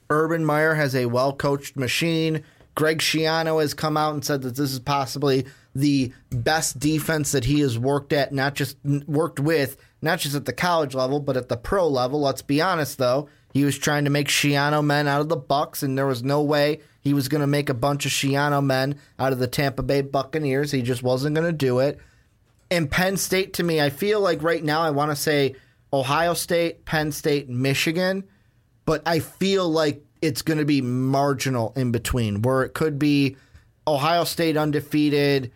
Urban 0.10 0.46
Meyer 0.46 0.76
has 0.76 0.96
a 0.96 1.08
well 1.08 1.34
coached 1.34 1.76
machine. 1.76 2.44
Greg 2.82 2.98
Schiano 2.98 3.62
has 3.62 3.76
come 3.76 3.96
out 3.96 4.16
and 4.16 4.26
said 4.26 4.42
that 4.42 4.56
this 4.56 4.72
is 4.72 4.80
possibly 4.80 5.46
the 5.76 6.12
best 6.32 6.80
defense 6.80 7.32
that 7.32 7.46
he 7.46 7.60
has 7.60 7.78
worked 7.78 8.12
at, 8.12 8.34
not 8.34 8.56
just 8.56 8.76
worked 9.06 9.40
with, 9.40 9.78
not 10.02 10.18
just 10.18 10.36
at 10.36 10.46
the 10.46 10.52
college 10.52 10.96
level, 10.96 11.20
but 11.20 11.38
at 11.38 11.48
the 11.48 11.58
pro 11.58 11.88
level. 11.88 12.22
Let's 12.22 12.42
be 12.42 12.60
honest, 12.60 12.98
though. 12.98 13.30
He 13.54 13.64
was 13.64 13.78
trying 13.78 14.06
to 14.06 14.10
make 14.10 14.30
Schiano 14.30 14.84
men 14.84 15.08
out 15.08 15.22
of 15.22 15.30
the 15.30 15.36
Bucks, 15.36 15.84
and 15.84 15.96
there 15.96 16.08
was 16.08 16.24
no 16.24 16.42
way 16.42 16.80
he 17.02 17.14
was 17.14 17.28
going 17.28 17.42
to 17.42 17.46
make 17.48 17.70
a 17.70 17.76
bunch 17.76 18.08
of 18.08 18.12
Schiano 18.12 18.66
men 18.66 18.96
out 19.20 19.32
of 19.32 19.38
the 19.38 19.46
Tampa 19.46 19.84
Bay 19.84 20.02
Buccaneers. 20.02 20.72
He 20.72 20.82
just 20.82 21.04
wasn't 21.04 21.36
going 21.36 21.46
to 21.46 21.54
do 21.54 21.78
it. 21.78 22.00
And 22.72 22.90
Penn 22.90 23.16
State, 23.16 23.54
to 23.54 23.64
me, 23.64 23.80
I 23.80 23.92
feel 23.92 24.22
like 24.22 24.42
right 24.42 24.64
now 24.64 24.82
I 24.82 24.90
want 24.90 25.12
to 25.12 25.16
say 25.16 25.54
Ohio 25.94 26.34
State, 26.34 26.86
Penn 26.86 27.12
State, 27.12 27.48
Michigan, 27.48 28.24
but 28.86 29.04
I 29.06 29.20
feel 29.20 29.70
like 29.70 30.04
it's 30.22 30.42
going 30.42 30.60
to 30.60 30.66
be 30.66 30.82
marginal 30.82 31.74
in 31.76 31.92
between, 31.92 32.42
where 32.42 32.64
it 32.64 32.74
could 32.74 33.00
be 33.00 33.36
Ohio 33.88 34.24
State 34.24 34.58
undefeated, 34.58 35.52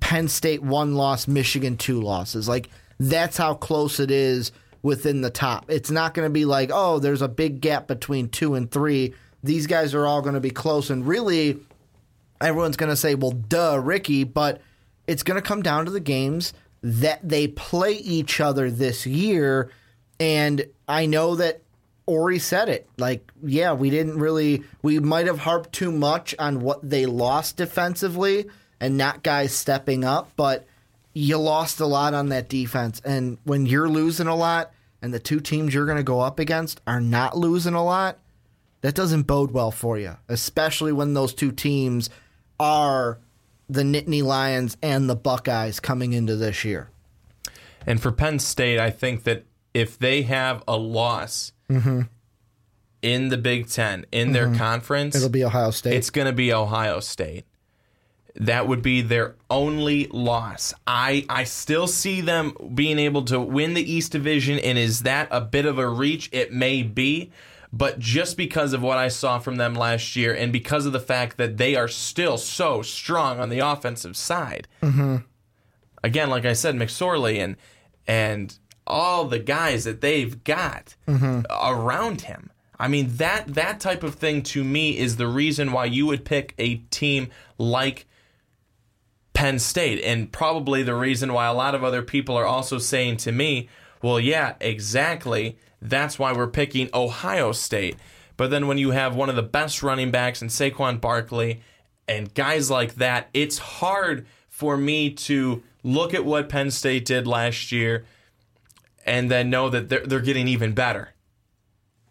Penn 0.00 0.28
State 0.28 0.62
one 0.62 0.94
loss, 0.94 1.28
Michigan 1.28 1.76
two 1.76 2.00
losses. 2.00 2.48
Like 2.48 2.68
that's 2.98 3.36
how 3.36 3.54
close 3.54 4.00
it 4.00 4.10
is 4.10 4.52
within 4.82 5.20
the 5.20 5.30
top. 5.30 5.70
It's 5.70 5.90
not 5.90 6.14
going 6.14 6.26
to 6.26 6.32
be 6.32 6.44
like, 6.44 6.70
oh, 6.72 6.98
there's 6.98 7.22
a 7.22 7.28
big 7.28 7.60
gap 7.60 7.86
between 7.86 8.28
two 8.28 8.54
and 8.54 8.70
three. 8.70 9.14
These 9.44 9.66
guys 9.66 9.94
are 9.94 10.06
all 10.06 10.22
going 10.22 10.34
to 10.34 10.40
be 10.40 10.50
close. 10.50 10.90
And 10.90 11.06
really, 11.06 11.58
everyone's 12.40 12.76
going 12.76 12.90
to 12.90 12.96
say, 12.96 13.14
well, 13.14 13.30
duh, 13.30 13.80
Ricky, 13.82 14.24
but 14.24 14.60
it's 15.06 15.22
going 15.22 15.40
to 15.40 15.46
come 15.46 15.62
down 15.62 15.84
to 15.84 15.90
the 15.90 16.00
games 16.00 16.52
that 16.82 17.20
they 17.26 17.46
play 17.46 17.92
each 17.92 18.40
other 18.40 18.70
this 18.70 19.06
year. 19.06 19.70
And 20.18 20.66
I 20.88 21.06
know 21.06 21.36
that 21.36 21.62
Ori 22.06 22.38
said 22.38 22.68
it. 22.68 22.88
Like, 22.98 23.30
yeah, 23.42 23.72
we 23.72 23.90
didn't 23.90 24.18
really, 24.18 24.64
we 24.82 24.98
might 24.98 25.26
have 25.26 25.38
harped 25.38 25.72
too 25.72 25.92
much 25.92 26.34
on 26.38 26.60
what 26.60 26.88
they 26.88 27.06
lost 27.06 27.56
defensively 27.56 28.46
and 28.80 28.98
not 28.98 29.22
guys 29.22 29.52
stepping 29.54 30.04
up, 30.04 30.32
but 30.36 30.66
you 31.14 31.38
lost 31.38 31.80
a 31.80 31.86
lot 31.86 32.14
on 32.14 32.30
that 32.30 32.48
defense. 32.48 33.00
And 33.04 33.38
when 33.44 33.66
you're 33.66 33.88
losing 33.88 34.26
a 34.26 34.34
lot 34.34 34.72
and 35.00 35.14
the 35.14 35.20
two 35.20 35.40
teams 35.40 35.74
you're 35.74 35.86
going 35.86 35.98
to 35.98 36.02
go 36.02 36.20
up 36.20 36.38
against 36.38 36.80
are 36.86 37.00
not 37.00 37.36
losing 37.36 37.74
a 37.74 37.84
lot, 37.84 38.18
that 38.80 38.94
doesn't 38.94 39.22
bode 39.22 39.52
well 39.52 39.70
for 39.70 39.98
you, 39.98 40.16
especially 40.28 40.92
when 40.92 41.14
those 41.14 41.32
two 41.34 41.52
teams 41.52 42.10
are 42.58 43.18
the 43.68 43.82
Nittany 43.82 44.22
Lions 44.22 44.76
and 44.82 45.08
the 45.08 45.16
Buckeyes 45.16 45.80
coming 45.80 46.12
into 46.12 46.36
this 46.36 46.64
year. 46.64 46.90
And 47.86 48.00
for 48.00 48.12
Penn 48.12 48.38
State, 48.38 48.78
I 48.78 48.90
think 48.90 49.24
that 49.24 49.44
if 49.74 49.98
they 49.98 50.22
have 50.22 50.62
a 50.68 50.76
loss 50.76 51.52
mm-hmm. 51.70 52.02
in 53.00 53.28
the 53.28 53.38
Big 53.38 53.68
Ten, 53.68 54.06
in 54.12 54.28
mm-hmm. 54.28 54.32
their 54.32 54.54
conference, 54.54 55.14
it'll 55.14 55.28
be 55.28 55.44
Ohio 55.44 55.70
State. 55.70 55.94
It's 55.94 56.10
going 56.10 56.26
to 56.26 56.32
be 56.32 56.52
Ohio 56.52 57.00
State. 57.00 57.44
That 58.34 58.66
would 58.66 58.80
be 58.80 59.02
their 59.02 59.36
only 59.50 60.06
loss. 60.06 60.72
I 60.86 61.26
I 61.28 61.44
still 61.44 61.86
see 61.86 62.22
them 62.22 62.54
being 62.74 62.98
able 62.98 63.24
to 63.26 63.38
win 63.40 63.74
the 63.74 63.92
East 63.92 64.12
Division, 64.12 64.58
and 64.58 64.78
is 64.78 65.00
that 65.00 65.28
a 65.30 65.40
bit 65.40 65.66
of 65.66 65.78
a 65.78 65.86
reach? 65.86 66.30
It 66.32 66.52
may 66.52 66.82
be, 66.82 67.30
but 67.72 67.98
just 67.98 68.38
because 68.38 68.72
of 68.72 68.82
what 68.82 68.96
I 68.96 69.08
saw 69.08 69.38
from 69.38 69.56
them 69.56 69.74
last 69.74 70.16
year, 70.16 70.34
and 70.34 70.50
because 70.50 70.86
of 70.86 70.92
the 70.92 71.00
fact 71.00 71.36
that 71.36 71.58
they 71.58 71.74
are 71.76 71.88
still 71.88 72.38
so 72.38 72.80
strong 72.80 73.38
on 73.38 73.50
the 73.50 73.58
offensive 73.58 74.16
side, 74.16 74.66
mm-hmm. 74.82 75.16
again, 76.02 76.30
like 76.30 76.46
I 76.46 76.54
said, 76.54 76.74
McSorley 76.74 77.38
and 77.38 77.56
and 78.06 78.58
all 78.86 79.24
the 79.24 79.38
guys 79.38 79.84
that 79.84 80.00
they've 80.00 80.42
got 80.44 80.94
mm-hmm. 81.06 81.42
around 81.50 82.22
him. 82.22 82.50
I 82.78 82.88
mean 82.88 83.16
that 83.16 83.54
that 83.54 83.78
type 83.78 84.02
of 84.02 84.16
thing 84.16 84.42
to 84.44 84.64
me 84.64 84.98
is 84.98 85.16
the 85.16 85.28
reason 85.28 85.72
why 85.72 85.84
you 85.84 86.06
would 86.06 86.24
pick 86.24 86.54
a 86.58 86.76
team 86.90 87.28
like 87.58 88.06
Penn 89.34 89.58
State. 89.58 90.02
And 90.04 90.30
probably 90.30 90.82
the 90.82 90.94
reason 90.94 91.32
why 91.32 91.46
a 91.46 91.54
lot 91.54 91.74
of 91.74 91.84
other 91.84 92.02
people 92.02 92.36
are 92.36 92.46
also 92.46 92.78
saying 92.78 93.18
to 93.18 93.32
me, 93.32 93.68
well, 94.00 94.20
yeah, 94.20 94.54
exactly. 94.60 95.58
That's 95.80 96.18
why 96.18 96.32
we're 96.32 96.48
picking 96.48 96.88
Ohio 96.94 97.52
State. 97.52 97.96
But 98.36 98.50
then 98.50 98.66
when 98.66 98.78
you 98.78 98.90
have 98.90 99.14
one 99.14 99.28
of 99.28 99.36
the 99.36 99.42
best 99.42 99.82
running 99.82 100.10
backs 100.10 100.42
in 100.42 100.48
Saquon 100.48 101.00
Barkley 101.00 101.60
and 102.08 102.32
guys 102.34 102.70
like 102.70 102.96
that, 102.96 103.28
it's 103.34 103.58
hard 103.58 104.26
for 104.48 104.76
me 104.76 105.10
to 105.10 105.62
look 105.82 106.14
at 106.14 106.24
what 106.24 106.48
Penn 106.48 106.70
State 106.70 107.04
did 107.04 107.26
last 107.26 107.72
year 107.72 108.04
and 109.04 109.30
then 109.30 109.50
know 109.50 109.68
that 109.68 109.88
they're, 109.88 110.06
they're 110.06 110.20
getting 110.20 110.48
even 110.48 110.72
better 110.72 111.14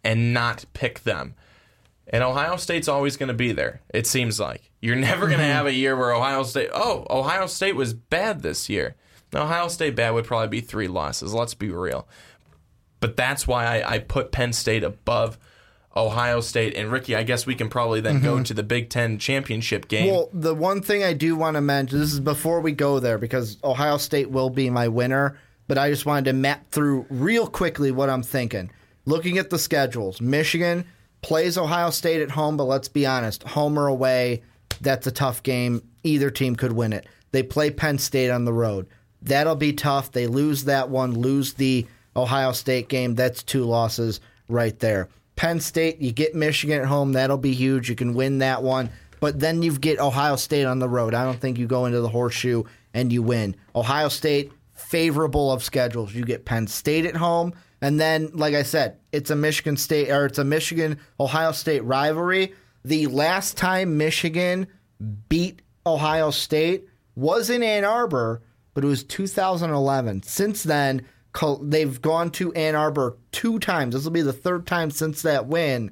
and 0.04 0.32
not 0.32 0.64
pick 0.72 1.00
them. 1.00 1.34
And 2.08 2.22
Ohio 2.22 2.56
State's 2.56 2.88
always 2.88 3.16
going 3.16 3.28
to 3.28 3.34
be 3.34 3.52
there, 3.52 3.80
it 3.94 4.06
seems 4.06 4.38
like. 4.40 4.70
You're 4.80 4.96
never 4.96 5.26
going 5.26 5.38
to 5.38 5.44
mm-hmm. 5.44 5.52
have 5.52 5.66
a 5.66 5.72
year 5.72 5.96
where 5.96 6.12
Ohio 6.12 6.42
State, 6.42 6.70
oh, 6.74 7.06
Ohio 7.08 7.46
State 7.46 7.76
was 7.76 7.94
bad 7.94 8.42
this 8.42 8.68
year. 8.68 8.96
Ohio 9.34 9.68
State 9.68 9.96
bad 9.96 10.10
would 10.10 10.26
probably 10.26 10.48
be 10.48 10.60
three 10.60 10.88
losses. 10.88 11.32
Let's 11.32 11.54
be 11.54 11.70
real. 11.70 12.06
But 13.00 13.16
that's 13.16 13.46
why 13.46 13.64
I, 13.64 13.94
I 13.94 13.98
put 13.98 14.30
Penn 14.30 14.52
State 14.52 14.84
above 14.84 15.38
Ohio 15.96 16.40
State. 16.40 16.74
And 16.74 16.90
Ricky, 16.92 17.16
I 17.16 17.22
guess 17.22 17.46
we 17.46 17.54
can 17.54 17.68
probably 17.68 18.00
then 18.00 18.16
mm-hmm. 18.16 18.24
go 18.24 18.42
to 18.42 18.54
the 18.54 18.62
Big 18.62 18.90
Ten 18.90 19.18
championship 19.18 19.88
game. 19.88 20.10
Well, 20.10 20.28
the 20.32 20.54
one 20.54 20.82
thing 20.82 21.02
I 21.02 21.12
do 21.12 21.36
want 21.36 21.54
to 21.54 21.60
mention 21.60 21.98
this 21.98 22.12
is 22.12 22.20
before 22.20 22.60
we 22.60 22.72
go 22.72 23.00
there 23.00 23.18
because 23.18 23.58
Ohio 23.64 23.96
State 23.96 24.30
will 24.30 24.50
be 24.50 24.68
my 24.68 24.88
winner, 24.88 25.38
but 25.72 25.78
I 25.78 25.88
just 25.88 26.04
wanted 26.04 26.26
to 26.26 26.34
map 26.34 26.70
through 26.70 27.06
real 27.08 27.46
quickly 27.46 27.90
what 27.92 28.10
I'm 28.10 28.22
thinking. 28.22 28.70
Looking 29.06 29.38
at 29.38 29.48
the 29.48 29.58
schedules, 29.58 30.20
Michigan 30.20 30.84
plays 31.22 31.56
Ohio 31.56 31.88
State 31.88 32.20
at 32.20 32.30
home, 32.30 32.58
but 32.58 32.64
let's 32.64 32.88
be 32.88 33.06
honest, 33.06 33.42
home 33.42 33.78
or 33.78 33.86
away, 33.86 34.42
that's 34.82 35.06
a 35.06 35.10
tough 35.10 35.42
game. 35.42 35.82
Either 36.02 36.28
team 36.28 36.56
could 36.56 36.72
win 36.74 36.92
it. 36.92 37.06
They 37.30 37.42
play 37.42 37.70
Penn 37.70 37.96
State 37.96 38.28
on 38.28 38.44
the 38.44 38.52
road. 38.52 38.86
That'll 39.22 39.56
be 39.56 39.72
tough. 39.72 40.12
They 40.12 40.26
lose 40.26 40.64
that 40.64 40.90
one, 40.90 41.14
lose 41.18 41.54
the 41.54 41.86
Ohio 42.14 42.52
State 42.52 42.90
game. 42.90 43.14
That's 43.14 43.42
two 43.42 43.64
losses 43.64 44.20
right 44.48 44.78
there. 44.78 45.08
Penn 45.36 45.58
State, 45.58 46.02
you 46.02 46.12
get 46.12 46.34
Michigan 46.34 46.82
at 46.82 46.86
home. 46.86 47.14
That'll 47.14 47.38
be 47.38 47.54
huge. 47.54 47.88
You 47.88 47.96
can 47.96 48.12
win 48.12 48.40
that 48.40 48.62
one. 48.62 48.90
But 49.20 49.40
then 49.40 49.62
you 49.62 49.72
get 49.78 50.00
Ohio 50.00 50.36
State 50.36 50.66
on 50.66 50.80
the 50.80 50.88
road. 50.90 51.14
I 51.14 51.24
don't 51.24 51.40
think 51.40 51.56
you 51.56 51.66
go 51.66 51.86
into 51.86 52.02
the 52.02 52.10
horseshoe 52.10 52.64
and 52.92 53.10
you 53.10 53.22
win. 53.22 53.56
Ohio 53.74 54.08
State, 54.08 54.52
favorable 54.92 55.50
of 55.50 55.64
schedules. 55.64 56.14
You 56.14 56.22
get 56.22 56.44
Penn 56.44 56.66
State 56.66 57.06
at 57.06 57.16
home. 57.16 57.54
And 57.80 57.98
then, 57.98 58.30
like 58.34 58.54
I 58.54 58.62
said, 58.62 58.98
it's 59.10 59.30
a 59.30 59.34
Michigan 59.34 59.78
State 59.78 60.10
or 60.10 60.26
it's 60.26 60.38
a 60.38 60.44
Michigan 60.44 60.98
Ohio 61.18 61.52
State 61.52 61.82
rivalry. 61.82 62.52
The 62.84 63.06
last 63.06 63.56
time 63.56 63.96
Michigan 63.96 64.66
beat 65.30 65.62
Ohio 65.86 66.30
State 66.30 66.88
was 67.16 67.48
in 67.48 67.62
Ann 67.62 67.84
Arbor, 67.84 68.42
but 68.74 68.84
it 68.84 68.86
was 68.86 69.02
2011. 69.02 70.24
Since 70.24 70.62
then, 70.62 71.06
they've 71.62 72.02
gone 72.02 72.30
to 72.32 72.52
Ann 72.52 72.74
Arbor 72.74 73.16
two 73.32 73.58
times. 73.60 73.94
This 73.94 74.04
will 74.04 74.10
be 74.10 74.20
the 74.20 74.34
third 74.34 74.66
time 74.66 74.90
since 74.90 75.22
that 75.22 75.46
win. 75.46 75.90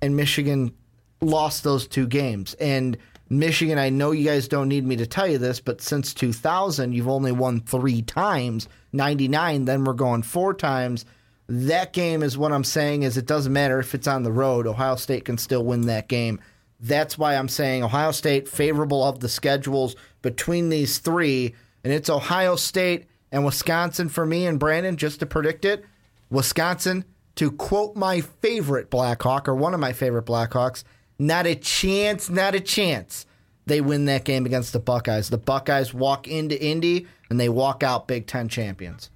And 0.00 0.16
Michigan 0.16 0.72
lost 1.20 1.62
those 1.62 1.86
two 1.86 2.06
games. 2.06 2.54
And 2.54 2.96
Michigan, 3.28 3.78
I 3.78 3.90
know 3.90 4.12
you 4.12 4.24
guys 4.24 4.46
don't 4.46 4.68
need 4.68 4.86
me 4.86 4.96
to 4.96 5.06
tell 5.06 5.26
you 5.26 5.38
this, 5.38 5.60
but 5.60 5.80
since 5.80 6.14
2000, 6.14 6.92
you've 6.92 7.08
only 7.08 7.32
won 7.32 7.60
three 7.60 8.02
times. 8.02 8.68
99, 8.92 9.64
then 9.64 9.84
we're 9.84 9.94
going 9.94 10.22
four 10.22 10.54
times. 10.54 11.04
That 11.48 11.92
game 11.92 12.22
is 12.22 12.38
what 12.38 12.52
I'm 12.52 12.64
saying 12.64 13.02
is 13.02 13.16
it 13.16 13.26
doesn't 13.26 13.52
matter 13.52 13.78
if 13.78 13.94
it's 13.94 14.06
on 14.06 14.22
the 14.22 14.32
road. 14.32 14.66
Ohio 14.66 14.96
State 14.96 15.24
can 15.24 15.38
still 15.38 15.64
win 15.64 15.82
that 15.82 16.08
game. 16.08 16.40
That's 16.80 17.16
why 17.16 17.34
I'm 17.34 17.48
saying 17.48 17.82
Ohio 17.82 18.12
State 18.12 18.48
favorable 18.48 19.02
of 19.02 19.20
the 19.20 19.28
schedules 19.28 19.96
between 20.22 20.68
these 20.68 20.98
three, 20.98 21.54
and 21.82 21.92
it's 21.92 22.10
Ohio 22.10 22.56
State 22.56 23.06
and 23.32 23.44
Wisconsin 23.44 24.08
for 24.08 24.26
me 24.26 24.46
and 24.46 24.60
Brandon 24.60 24.96
just 24.96 25.20
to 25.20 25.26
predict 25.26 25.64
it. 25.64 25.84
Wisconsin, 26.30 27.04
to 27.36 27.50
quote 27.50 27.96
my 27.96 28.20
favorite 28.20 28.90
Blackhawk 28.90 29.48
or 29.48 29.54
one 29.54 29.74
of 29.74 29.80
my 29.80 29.92
favorite 29.92 30.26
Blackhawks, 30.26 30.84
not 31.18 31.46
a 31.46 31.54
chance, 31.54 32.28
not 32.28 32.54
a 32.54 32.60
chance 32.60 33.26
they 33.66 33.80
win 33.80 34.04
that 34.06 34.24
game 34.24 34.46
against 34.46 34.72
the 34.72 34.78
Buckeyes. 34.78 35.28
The 35.28 35.38
Buckeyes 35.38 35.92
walk 35.92 36.28
into 36.28 36.60
Indy 36.62 37.06
and 37.28 37.38
they 37.38 37.48
walk 37.48 37.82
out 37.82 38.06
Big 38.06 38.26
Ten 38.26 38.48
champions. 38.48 39.10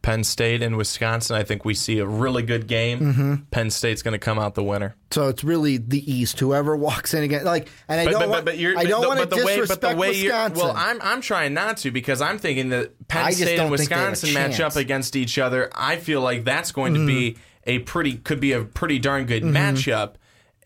Penn 0.00 0.22
State 0.22 0.62
and 0.62 0.76
Wisconsin, 0.76 1.36
I 1.36 1.42
think 1.42 1.64
we 1.64 1.74
see 1.74 1.98
a 1.98 2.06
really 2.06 2.42
good 2.42 2.68
game. 2.68 3.00
Mm-hmm. 3.00 3.34
Penn 3.50 3.68
State's 3.68 4.00
going 4.00 4.12
to 4.12 4.18
come 4.18 4.38
out 4.38 4.54
the 4.54 4.62
winner. 4.62 4.94
So 5.10 5.28
it's 5.28 5.42
really 5.42 5.76
the 5.76 6.10
East. 6.10 6.38
Whoever 6.38 6.76
walks 6.76 7.14
in 7.14 7.24
again, 7.24 7.44
like, 7.44 7.68
and 7.88 8.00
I 8.00 8.04
but, 8.04 8.10
don't, 8.12 8.20
but, 8.20 8.28
want, 8.28 8.44
but 8.44 8.54
I 8.54 8.84
don't 8.84 9.06
want 9.06 9.20
to 9.20 9.26
disrespect 9.26 9.82
way, 9.82 9.88
but 9.88 9.90
the 9.90 9.96
way 9.96 10.08
Wisconsin. 10.22 10.64
Well, 10.64 10.74
I'm 10.74 11.00
I'm 11.02 11.20
trying 11.20 11.52
not 11.52 11.78
to 11.78 11.90
because 11.90 12.22
I'm 12.22 12.38
thinking 12.38 12.68
that 12.68 13.08
Penn 13.08 13.32
State 13.32 13.58
and 13.58 13.70
Wisconsin 13.70 14.32
match 14.32 14.60
up 14.60 14.76
against 14.76 15.16
each 15.16 15.36
other. 15.36 15.68
I 15.74 15.96
feel 15.96 16.20
like 16.20 16.44
that's 16.44 16.70
going 16.70 16.94
to 16.94 17.00
mm. 17.00 17.06
be 17.06 17.36
a 17.64 17.80
pretty 17.80 18.14
could 18.14 18.40
be 18.40 18.52
a 18.52 18.62
pretty 18.62 19.00
darn 19.00 19.26
good 19.26 19.42
mm-hmm. 19.42 19.56
matchup 19.56 20.14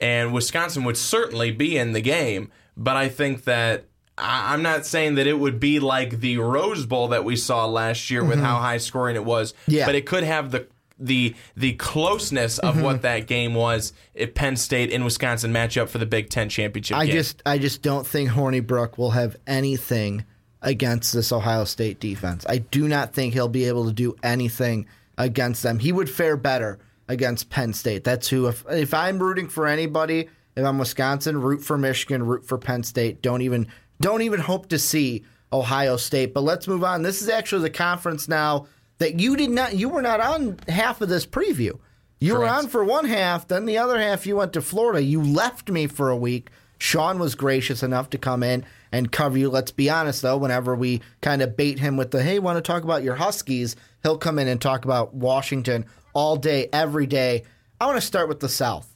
and 0.02 0.34
Wisconsin 0.34 0.84
would 0.84 0.98
certainly 0.98 1.50
be 1.50 1.78
in 1.78 1.92
the 1.92 2.02
game. 2.02 2.50
But 2.76 2.96
I 2.96 3.08
think 3.08 3.44
that 3.44 3.84
I- 4.18 4.52
I'm 4.52 4.62
not 4.62 4.84
saying 4.84 5.14
that 5.14 5.26
it 5.26 5.38
would 5.38 5.58
be 5.58 5.80
like 5.80 6.20
the 6.20 6.36
Rose 6.36 6.84
Bowl 6.84 7.08
that 7.08 7.24
we 7.24 7.36
saw 7.36 7.64
last 7.66 8.10
year 8.10 8.22
with 8.22 8.38
how 8.40 8.58
high 8.58 8.76
scoring 8.76 9.16
it 9.16 9.24
was. 9.24 9.52
Mm-hmm. 9.52 9.70
Yeah. 9.72 9.86
But 9.86 9.94
it 9.94 10.04
could 10.04 10.24
have 10.24 10.50
the 10.50 10.66
the 10.98 11.34
the 11.56 11.72
closeness 11.72 12.58
of 12.58 12.74
Mm-hmm. 12.74 12.84
what 12.84 13.02
that 13.02 13.26
game 13.26 13.54
was 13.54 13.92
if 14.14 14.34
Penn 14.34 14.56
State 14.56 14.92
and 14.92 15.04
Wisconsin 15.04 15.50
match 15.50 15.76
up 15.78 15.88
for 15.88 15.98
the 15.98 16.06
Big 16.06 16.28
Ten 16.28 16.48
championship 16.48 16.96
I 16.96 17.06
game. 17.06 17.14
just 17.14 17.42
I 17.46 17.58
just 17.58 17.82
don't 17.82 18.06
think 18.06 18.30
Hornibrook 18.30 18.98
will 18.98 19.10
have 19.12 19.36
anything 19.46 20.24
against 20.60 21.12
this 21.12 21.32
Ohio 21.32 21.64
State 21.64 21.98
defense. 21.98 22.44
I 22.48 22.58
do 22.58 22.86
not 22.86 23.14
think 23.14 23.32
he'll 23.34 23.48
be 23.48 23.64
able 23.64 23.86
to 23.86 23.92
do 23.92 24.14
anything 24.22 24.86
against 25.18 25.62
them. 25.64 25.78
He 25.80 25.90
would 25.90 26.08
fare 26.10 26.36
better 26.36 26.78
against 27.08 27.50
Penn 27.50 27.72
State. 27.72 28.04
That's 28.04 28.28
who 28.28 28.46
if 28.48 28.64
if 28.70 28.94
I'm 28.94 29.18
rooting 29.18 29.48
for 29.48 29.66
anybody, 29.66 30.28
if 30.56 30.64
I'm 30.64 30.78
Wisconsin, 30.78 31.40
root 31.40 31.62
for 31.62 31.78
Michigan, 31.78 32.24
root 32.24 32.46
for 32.46 32.58
Penn 32.58 32.82
State. 32.82 33.22
Don't 33.22 33.42
even 33.42 33.68
don't 34.00 34.22
even 34.22 34.40
hope 34.40 34.68
to 34.68 34.78
see 34.78 35.24
Ohio 35.52 35.96
State. 35.96 36.34
But 36.34 36.42
let's 36.42 36.68
move 36.68 36.84
on. 36.84 37.02
This 37.02 37.22
is 37.22 37.28
actually 37.28 37.62
the 37.62 37.70
conference 37.70 38.28
now 38.28 38.66
that 38.98 39.20
you 39.20 39.36
did 39.36 39.50
not 39.50 39.74
you 39.74 39.88
were 39.88 40.02
not 40.02 40.20
on 40.20 40.58
half 40.68 41.00
of 41.00 41.08
this 41.08 41.26
preview. 41.26 41.78
You 42.18 42.38
were 42.38 42.46
on 42.46 42.68
for 42.68 42.84
one 42.84 43.06
half, 43.06 43.48
then 43.48 43.66
the 43.66 43.78
other 43.78 44.00
half 44.00 44.26
you 44.26 44.36
went 44.36 44.52
to 44.52 44.62
Florida. 44.62 45.02
You 45.02 45.20
left 45.20 45.68
me 45.68 45.88
for 45.88 46.08
a 46.08 46.16
week. 46.16 46.50
Sean 46.78 47.18
was 47.18 47.34
gracious 47.34 47.82
enough 47.82 48.10
to 48.10 48.18
come 48.18 48.44
in 48.44 48.64
and 48.92 49.10
cover 49.10 49.38
you. 49.38 49.50
Let's 49.50 49.72
be 49.72 49.90
honest 49.90 50.22
though, 50.22 50.36
whenever 50.36 50.76
we 50.76 51.00
kind 51.20 51.42
of 51.42 51.56
bait 51.56 51.80
him 51.80 51.96
with 51.96 52.12
the 52.12 52.22
hey, 52.22 52.38
want 52.38 52.58
to 52.58 52.62
talk 52.62 52.84
about 52.84 53.02
your 53.02 53.16
Huskies, 53.16 53.74
he'll 54.04 54.18
come 54.18 54.38
in 54.38 54.46
and 54.46 54.60
talk 54.60 54.84
about 54.84 55.14
Washington 55.14 55.84
all 56.14 56.36
day, 56.36 56.68
every 56.72 57.06
day. 57.06 57.44
I 57.80 57.86
want 57.86 57.96
to 57.96 58.06
start 58.06 58.28
with 58.28 58.40
the 58.40 58.48
South. 58.48 58.88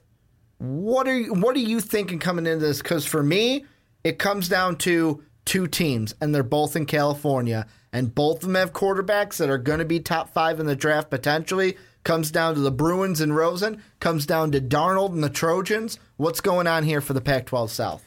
What 0.59 1.07
are 1.09 1.19
you, 1.19 1.35
what 1.35 1.57
are 1.57 1.61
you 1.61 1.81
thinking 1.81 2.19
coming 2.19 2.47
into 2.47 2.65
this? 2.65 2.81
Because 2.81 3.05
for 3.05 3.23
me, 3.23 3.65
it 4.05 4.19
comes 4.19 4.49
down 4.49 4.77
to 4.79 5.23
two 5.45 5.67
teams, 5.67 6.15
and 6.21 6.35
they're 6.35 6.43
both 6.43 6.77
in 6.77 6.87
California, 6.87 7.67
and 7.93 8.15
both 8.15 8.37
of 8.37 8.43
them 8.43 8.55
have 8.55 8.73
quarterbacks 8.73 9.37
that 9.39 9.51
are 9.51 9.59
going 9.59 9.79
to 9.79 9.85
be 9.85 10.01
top 10.01 10.33
five 10.33 10.61
in 10.61 10.67
the 10.67 10.77
draft 10.77 11.11
potentially. 11.11 11.77
Comes 12.05 12.31
down 12.31 12.55
to 12.55 12.61
the 12.61 12.71
Bruins 12.71 13.21
and 13.21 13.35
Rosen. 13.35 13.83
Comes 13.99 14.27
down 14.27 14.53
to 14.53 14.61
Darnold 14.61 15.11
and 15.11 15.25
the 15.25 15.31
Trojans. 15.31 15.99
What's 16.19 16.41
going 16.41 16.69
on 16.69 16.85
here 16.85 17.01
for 17.01 17.15
the 17.15 17.21
Pac-12 17.21 17.69
South? 17.71 18.05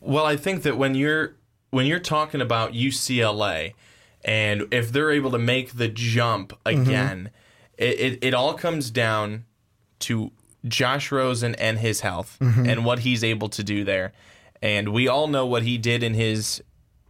Well, 0.00 0.24
I 0.24 0.36
think 0.36 0.62
that 0.62 0.78
when 0.78 0.94
you're 0.94 1.36
when 1.70 1.86
you're 1.86 2.00
talking 2.00 2.40
about 2.40 2.72
UCLA, 2.72 3.74
and 4.24 4.72
if 4.72 4.92
they're 4.92 5.10
able 5.10 5.32
to 5.32 5.38
make 5.38 5.74
the 5.74 5.88
jump 5.88 6.52
mm-hmm. 6.64 6.80
again, 6.80 7.30
it, 7.82 8.00
it, 8.00 8.18
it 8.28 8.34
all 8.34 8.54
comes 8.54 8.90
down 8.90 9.44
to 10.00 10.30
Josh 10.66 11.10
Rosen 11.12 11.54
and 11.56 11.78
his 11.78 12.00
health 12.00 12.38
and 12.40 12.84
what 12.84 13.00
he's 13.00 13.22
able 13.24 13.48
to 13.50 13.62
do 13.62 13.84
there. 13.84 14.12
And 14.62 14.88
we 14.92 15.08
all 15.08 15.26
know 15.26 15.44
what 15.46 15.62
he 15.64 15.76
did 15.78 16.02
in 16.02 16.14
his 16.14 16.62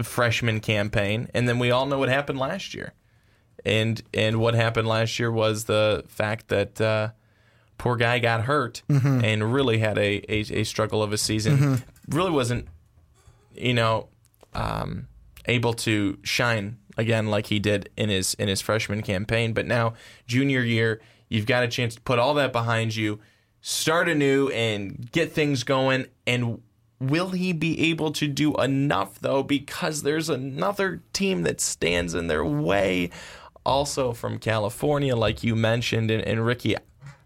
freshman 0.03 0.61
campaign, 0.61 1.29
and 1.35 1.47
then 1.47 1.59
we 1.59 1.71
all 1.71 1.87
know 1.87 1.99
what 1.99 2.09
happened 2.09 2.39
last 2.39 2.75
year. 2.75 2.95
And 3.65 4.03
and 4.15 4.41
what 4.41 4.55
happened 4.55 4.89
last 4.89 5.19
year 5.19 5.31
was 5.31 5.65
the 5.65 6.05
fact 6.09 6.49
that 6.49 6.81
uh, 6.81 7.11
poor 7.79 7.97
guy 7.97 8.19
got 8.19 8.43
hurt 8.45 8.83
and 9.25 9.53
really 9.53 9.79
had 9.79 9.99
a, 9.99 10.21
a, 10.29 10.61
a 10.61 10.65
struggle 10.65 11.03
of 11.03 11.13
a 11.13 11.19
season. 11.19 11.83
Really 12.09 12.31
wasn't, 12.33 12.67
you 13.55 13.75
know, 13.75 14.09
um, 14.55 15.07
able 15.47 15.75
to 15.75 16.19
shine 16.25 16.79
again 16.97 17.29
like 17.29 17.47
he 17.47 17.59
did 17.59 17.91
in 17.97 18.09
his 18.09 18.35
in 18.35 18.49
his 18.49 18.61
freshman 18.61 19.03
campaign. 19.03 19.53
But 19.53 19.67
now 19.67 19.95
junior 20.27 20.63
year, 20.63 21.01
you've 21.29 21.47
got 21.47 21.65
a 21.65 21.69
chance 21.69 21.95
to 21.95 22.01
put 22.01 22.19
all 22.19 22.35
that 22.35 22.53
behind 22.53 22.95
you, 22.95 23.21
start 23.61 24.09
anew, 24.09 24.49
and 24.49 25.11
get 25.13 25.33
things 25.33 25.65
going. 25.65 26.07
And 26.27 26.61
will 27.01 27.31
he 27.31 27.53
be 27.53 27.91
able 27.91 28.13
to 28.13 28.29
do 28.29 28.55
enough 28.57 29.19
though? 29.21 29.43
Because 29.43 30.03
there's 30.03 30.29
another 30.29 31.03
team 31.13 31.43
that 31.43 31.61
stands 31.61 32.15
in 32.15 32.27
their 32.29 32.45
way, 32.45 33.11
also 33.65 34.13
from 34.13 34.39
California, 34.39 35.17
like 35.17 35.43
you 35.43 35.57
mentioned, 35.57 36.11
and, 36.11 36.23
and 36.23 36.45
Ricky. 36.45 36.77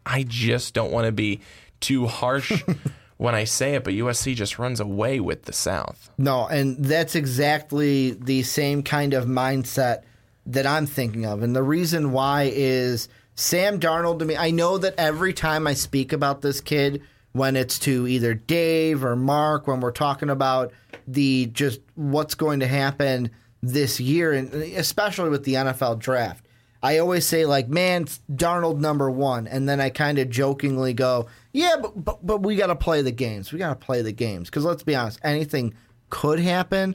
I 0.04 0.22
just 0.22 0.72
don't 0.72 0.92
want 0.92 1.06
to 1.06 1.12
be 1.12 1.40
too 1.80 2.06
harsh 2.06 2.62
when 3.18 3.34
I 3.34 3.44
say 3.44 3.74
it, 3.74 3.84
but 3.84 3.94
USC 3.94 4.34
just 4.34 4.58
runs 4.58 4.80
away 4.80 5.20
with 5.20 5.44
the 5.44 5.52
South. 5.52 6.10
No, 6.18 6.46
and 6.46 6.76
that's 6.84 7.14
exactly 7.14 8.12
the 8.12 8.42
same 8.42 8.82
kind 8.82 9.14
of 9.14 9.24
mindset 9.24 10.02
that 10.46 10.66
I'm 10.66 10.86
thinking 10.86 11.26
of. 11.26 11.42
And 11.42 11.56
the 11.56 11.62
reason 11.62 12.12
why 12.12 12.50
is 12.54 13.08
Sam 13.34 13.80
Darnold 13.80 14.18
to 14.20 14.24
me, 14.24 14.36
I 14.36 14.50
know 14.50 14.78
that 14.78 14.94
every 14.98 15.32
time 15.32 15.66
I 15.66 15.74
speak 15.74 16.12
about 16.12 16.42
this 16.42 16.60
kid, 16.60 17.02
when 17.32 17.54
it's 17.54 17.78
to 17.80 18.06
either 18.06 18.32
Dave 18.32 19.04
or 19.04 19.14
Mark, 19.14 19.66
when 19.66 19.80
we're 19.80 19.90
talking 19.90 20.30
about 20.30 20.72
the 21.06 21.46
just 21.46 21.80
what's 21.94 22.34
going 22.34 22.60
to 22.60 22.66
happen 22.66 23.30
this 23.62 24.00
year, 24.00 24.32
and 24.32 24.52
especially 24.54 25.28
with 25.28 25.44
the 25.44 25.54
NFL 25.54 25.98
draft, 25.98 26.45
I 26.86 26.98
always 26.98 27.26
say 27.26 27.46
like, 27.46 27.68
man, 27.68 28.04
Darnold 28.30 28.78
number 28.78 29.10
one, 29.10 29.48
and 29.48 29.68
then 29.68 29.80
I 29.80 29.90
kind 29.90 30.20
of 30.20 30.30
jokingly 30.30 30.94
go, 30.94 31.26
yeah, 31.52 31.74
but 31.82 32.04
but, 32.04 32.24
but 32.24 32.42
we 32.44 32.54
got 32.54 32.68
to 32.68 32.76
play 32.76 33.02
the 33.02 33.10
games. 33.10 33.52
We 33.52 33.58
got 33.58 33.80
to 33.80 33.86
play 33.86 34.02
the 34.02 34.12
games 34.12 34.48
because 34.48 34.64
let's 34.64 34.84
be 34.84 34.94
honest, 34.94 35.18
anything 35.24 35.74
could 36.10 36.38
happen. 36.38 36.94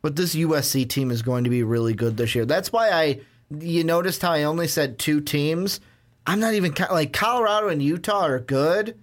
But 0.00 0.16
this 0.16 0.34
USC 0.34 0.88
team 0.88 1.12
is 1.12 1.22
going 1.22 1.44
to 1.44 1.50
be 1.50 1.62
really 1.62 1.94
good 1.94 2.16
this 2.16 2.34
year. 2.34 2.44
That's 2.44 2.72
why 2.72 2.90
I, 2.90 3.20
you 3.60 3.84
noticed 3.84 4.22
how 4.22 4.32
I 4.32 4.42
only 4.42 4.66
said 4.66 4.98
two 4.98 5.20
teams. 5.20 5.78
I'm 6.26 6.40
not 6.40 6.54
even 6.54 6.74
like 6.90 7.12
Colorado 7.12 7.68
and 7.68 7.80
Utah 7.80 8.26
are 8.26 8.40
good, 8.40 8.98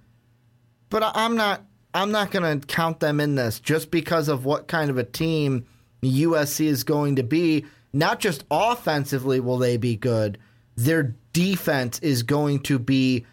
but 0.90 1.14
I'm 1.16 1.38
not. 1.38 1.64
I'm 1.94 2.12
not 2.12 2.32
going 2.32 2.60
to 2.60 2.68
count 2.68 3.00
them 3.00 3.22
in 3.22 3.36
this 3.36 3.62
just 3.62 3.90
because 3.90 4.28
of 4.28 4.44
what 4.44 4.68
kind 4.68 4.90
of 4.90 4.98
a 4.98 5.04
team 5.06 5.66
USC 6.04 6.66
is 6.66 6.84
going 6.84 7.16
to 7.16 7.24
be. 7.24 7.64
Not 7.92 8.20
just 8.20 8.44
offensively 8.52 9.40
will 9.40 9.58
they 9.58 9.78
be 9.78 9.96
good, 9.96 10.38
their 10.76 11.16
defense 11.34 12.00
is 12.00 12.24
going 12.24 12.62
to 12.62 12.80
be 12.80 13.26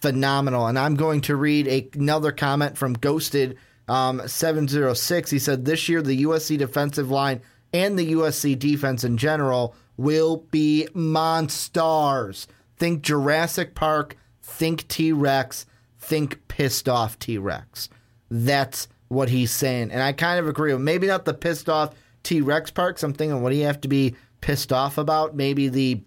phenomenal. 0.00 0.66
And 0.66 0.78
I'm 0.78 0.94
going 0.94 1.20
to 1.22 1.36
read 1.36 1.66
a, 1.68 1.88
another 1.94 2.32
comment 2.32 2.78
from 2.78 2.94
Ghosted 2.94 3.56
um, 3.88 4.26
706. 4.26 5.30
He 5.30 5.38
said, 5.38 5.64
This 5.64 5.88
year, 5.88 6.02
the 6.02 6.24
USC 6.24 6.58
defensive 6.58 7.10
line 7.10 7.40
and 7.72 7.98
the 7.98 8.12
USC 8.12 8.58
defense 8.58 9.04
in 9.04 9.16
general 9.16 9.74
will 9.96 10.38
be 10.50 10.88
monsters. 10.94 12.46
Think 12.76 13.02
Jurassic 13.02 13.74
Park, 13.74 14.16
think 14.42 14.86
T 14.88 15.12
Rex, 15.12 15.66
think 15.98 16.46
pissed 16.48 16.88
off 16.88 17.18
T 17.18 17.38
Rex. 17.38 17.88
That's 18.30 18.88
what 19.08 19.28
he's 19.28 19.50
saying. 19.50 19.90
And 19.90 20.02
I 20.02 20.12
kind 20.12 20.38
of 20.38 20.48
agree 20.48 20.72
with 20.72 20.82
maybe 20.82 21.06
not 21.06 21.24
the 21.24 21.34
pissed 21.34 21.68
off 21.68 21.94
T 22.24 22.40
Rex. 22.40 22.70
'cause 22.70 23.02
I'm 23.02 23.12
thinking, 23.12 23.40
what 23.42 23.50
do 23.50 23.56
you 23.56 23.66
have 23.66 23.80
to 23.82 23.88
be 23.88 24.14
pissed 24.40 24.72
off 24.72 24.98
about? 24.98 25.36
Maybe 25.36 25.68
the 25.68 26.02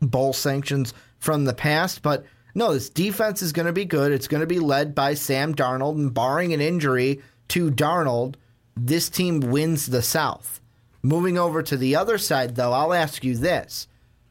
bowl 0.00 0.32
sanctions 0.32 0.94
from 1.18 1.44
the 1.44 1.54
past. 1.54 2.02
But 2.02 2.24
no, 2.54 2.72
this 2.72 2.88
defense 2.88 3.42
is 3.42 3.52
going 3.52 3.66
to 3.66 3.72
be 3.72 3.84
good. 3.84 4.12
It's 4.12 4.28
going 4.28 4.40
to 4.40 4.46
be 4.46 4.58
led 4.58 4.94
by 4.94 5.14
Sam 5.14 5.54
Darnold. 5.54 5.96
And 5.96 6.14
barring 6.14 6.52
an 6.54 6.60
injury 6.60 7.20
to 7.48 7.70
Darnold, 7.70 8.34
this 8.76 9.08
team 9.08 9.40
wins 9.40 9.86
the 9.86 10.02
South. 10.02 10.60
Moving 11.02 11.38
over 11.38 11.62
to 11.62 11.76
the 11.76 11.94
other 11.94 12.18
side, 12.18 12.56
though, 12.56 12.72
I'll 12.72 12.92
ask 12.92 13.22
you 13.24 13.36
this 13.36 13.86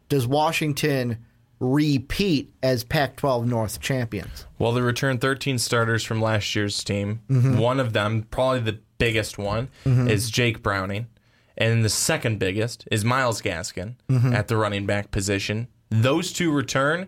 Does 0.09 0.27
Washington 0.27 1.19
repeat 1.59 2.53
as 2.61 2.83
Pac 2.83 3.15
12 3.15 3.47
North 3.47 3.79
champions? 3.79 4.45
Well, 4.59 4.73
they 4.73 4.81
returned 4.81 5.21
13 5.21 5.57
starters 5.57 6.03
from 6.03 6.21
last 6.21 6.55
year's 6.55 6.83
team. 6.83 7.21
Mm-hmm. 7.29 7.57
One 7.57 7.79
of 7.79 7.93
them, 7.93 8.27
probably 8.29 8.59
the 8.59 8.79
biggest 8.97 9.37
one, 9.37 9.69
mm-hmm. 9.85 10.07
is 10.07 10.29
Jake 10.29 10.61
Browning. 10.61 11.07
And 11.57 11.83
the 11.83 11.89
second 11.89 12.37
biggest 12.39 12.87
is 12.91 13.03
Myles 13.03 13.41
Gaskin 13.41 13.95
mm-hmm. 14.09 14.33
at 14.33 14.47
the 14.47 14.57
running 14.57 14.85
back 14.85 15.11
position. 15.11 15.67
Those 15.89 16.31
two 16.31 16.51
return. 16.51 17.07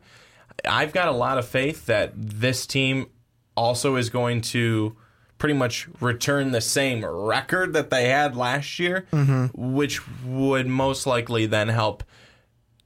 I've 0.65 0.91
got 0.91 1.07
a 1.07 1.11
lot 1.11 1.37
of 1.37 1.47
faith 1.47 1.85
that 1.85 2.13
this 2.15 2.65
team 2.65 3.07
also 3.55 3.95
is 3.95 4.09
going 4.09 4.41
to 4.41 4.95
pretty 5.37 5.53
much 5.53 5.87
return 6.01 6.51
the 6.51 6.61
same 6.61 7.05
record 7.05 7.73
that 7.73 7.89
they 7.89 8.09
had 8.09 8.35
last 8.35 8.79
year, 8.79 9.05
mm-hmm. 9.11 9.73
which 9.73 10.01
would 10.23 10.67
most 10.67 11.05
likely 11.05 11.45
then 11.45 11.69
help 11.69 12.03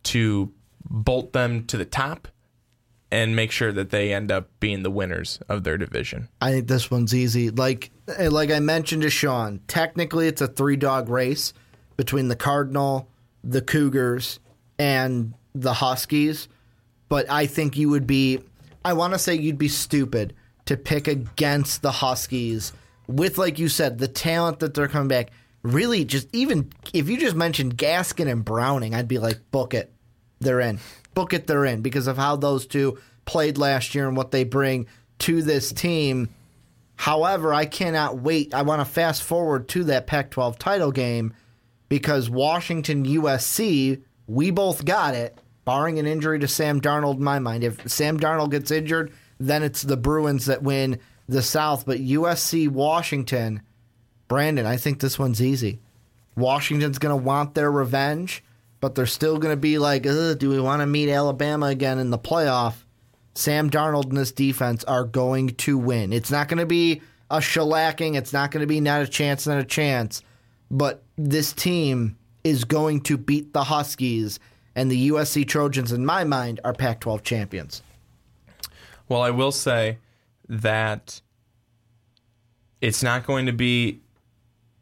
to 0.03 0.51
bolt 0.85 1.33
them 1.33 1.65
to 1.65 1.77
the 1.77 1.85
top 1.85 2.27
and 3.09 3.35
make 3.35 3.51
sure 3.51 3.71
that 3.71 3.89
they 3.89 4.13
end 4.13 4.31
up 4.31 4.49
being 4.59 4.83
the 4.83 4.91
winners 4.91 5.39
of 5.47 5.63
their 5.63 5.77
division. 5.77 6.29
I 6.41 6.51
think 6.51 6.67
this 6.67 6.91
one's 6.91 7.13
easy. 7.13 7.49
Like 7.49 7.91
like 8.07 8.51
I 8.51 8.59
mentioned 8.59 9.03
to 9.03 9.09
Sean, 9.09 9.61
technically 9.67 10.27
it's 10.27 10.41
a 10.41 10.47
three 10.47 10.75
dog 10.75 11.09
race 11.09 11.53
between 11.97 12.27
the 12.27 12.35
Cardinal, 12.35 13.09
the 13.43 13.61
Cougars, 13.61 14.39
and 14.77 15.33
the 15.53 15.73
Huskies. 15.73 16.47
But 17.09 17.29
I 17.29 17.45
think 17.45 17.77
you 17.77 17.89
would 17.89 18.07
be 18.07 18.39
I 18.85 18.93
want 18.93 19.13
to 19.13 19.19
say 19.19 19.35
you'd 19.35 19.57
be 19.57 19.69
stupid 19.69 20.33
to 20.65 20.77
pick 20.77 21.07
against 21.07 21.81
the 21.81 21.91
Huskies 21.91 22.73
with 23.07 23.37
like 23.37 23.59
you 23.59 23.69
said, 23.69 23.97
the 23.97 24.07
talent 24.07 24.59
that 24.59 24.73
they're 24.73 24.87
coming 24.87 25.07
back. 25.07 25.31
Really 25.61 26.03
just 26.03 26.27
even 26.33 26.71
if 26.93 27.07
you 27.07 27.17
just 27.17 27.35
mentioned 27.35 27.77
Gaskin 27.77 28.29
and 28.29 28.43
Browning, 28.43 28.93
I'd 28.93 29.07
be 29.07 29.19
like, 29.19 29.39
book 29.51 29.73
it. 29.73 29.93
They're 30.39 30.59
in. 30.59 30.79
Book 31.13 31.33
it, 31.33 31.47
they're 31.47 31.65
in 31.65 31.81
because 31.81 32.07
of 32.07 32.17
how 32.17 32.35
those 32.35 32.67
two 32.67 32.97
played 33.25 33.57
last 33.57 33.95
year 33.95 34.07
and 34.07 34.17
what 34.17 34.31
they 34.31 34.43
bring 34.43 34.87
to 35.19 35.41
this 35.41 35.71
team 35.71 36.27
However, 36.95 37.53
I 37.53 37.65
cannot 37.65 38.19
wait. 38.19 38.53
I 38.53 38.61
want 38.61 38.81
to 38.81 38.85
fast 38.85 39.23
forward 39.23 39.67
to 39.69 39.83
that 39.85 40.07
Pac 40.07 40.31
12 40.31 40.57
title 40.59 40.91
game 40.91 41.33
because 41.89 42.29
Washington 42.29 43.05
USC, 43.05 44.01
we 44.27 44.51
both 44.51 44.85
got 44.85 45.13
it, 45.13 45.37
barring 45.65 45.99
an 45.99 46.07
injury 46.07 46.39
to 46.39 46.47
Sam 46.47 46.79
Darnold, 46.79 47.17
in 47.17 47.23
my 47.23 47.39
mind. 47.39 47.63
If 47.63 47.89
Sam 47.89 48.19
Darnold 48.19 48.51
gets 48.51 48.71
injured, 48.71 49.11
then 49.39 49.63
it's 49.63 49.81
the 49.81 49.97
Bruins 49.97 50.45
that 50.45 50.63
win 50.63 50.99
the 51.27 51.41
South. 51.41 51.85
But 51.85 51.99
USC 51.99 52.69
Washington, 52.69 53.61
Brandon, 54.27 54.65
I 54.65 54.77
think 54.77 54.99
this 54.99 55.19
one's 55.19 55.41
easy. 55.41 55.81
Washington's 56.35 56.99
going 56.99 57.17
to 57.17 57.23
want 57.23 57.53
their 57.53 57.71
revenge, 57.71 58.43
but 58.79 58.95
they're 58.95 59.05
still 59.05 59.37
going 59.37 59.53
to 59.53 59.59
be 59.59 59.77
like, 59.77 60.03
do 60.03 60.49
we 60.49 60.59
want 60.59 60.81
to 60.81 60.85
meet 60.85 61.09
Alabama 61.09 61.67
again 61.67 61.99
in 61.99 62.09
the 62.09 62.17
playoff? 62.17 62.75
Sam 63.35 63.69
Darnold 63.69 64.09
and 64.09 64.17
this 64.17 64.31
defense 64.31 64.83
are 64.83 65.03
going 65.03 65.49
to 65.55 65.77
win. 65.77 66.13
It's 66.13 66.31
not 66.31 66.47
going 66.47 66.59
to 66.59 66.65
be 66.65 67.01
a 67.29 67.37
shellacking. 67.37 68.15
It's 68.15 68.33
not 68.33 68.51
going 68.51 68.61
to 68.61 68.67
be 68.67 68.79
not 68.79 69.01
a 69.01 69.07
chance, 69.07 69.47
not 69.47 69.57
a 69.57 69.65
chance. 69.65 70.21
But 70.69 71.03
this 71.17 71.53
team 71.53 72.17
is 72.43 72.63
going 72.63 73.01
to 73.01 73.17
beat 73.17 73.53
the 73.53 73.63
Huskies, 73.63 74.39
and 74.75 74.91
the 74.91 75.09
USC 75.09 75.47
Trojans, 75.47 75.91
in 75.91 76.05
my 76.05 76.23
mind, 76.23 76.59
are 76.63 76.73
Pac 76.73 76.99
12 76.99 77.23
champions. 77.23 77.81
Well, 79.07 79.21
I 79.21 79.29
will 79.29 79.51
say 79.51 79.99
that 80.49 81.21
it's 82.81 83.03
not 83.03 83.25
going 83.25 83.45
to 83.45 83.53
be 83.53 84.01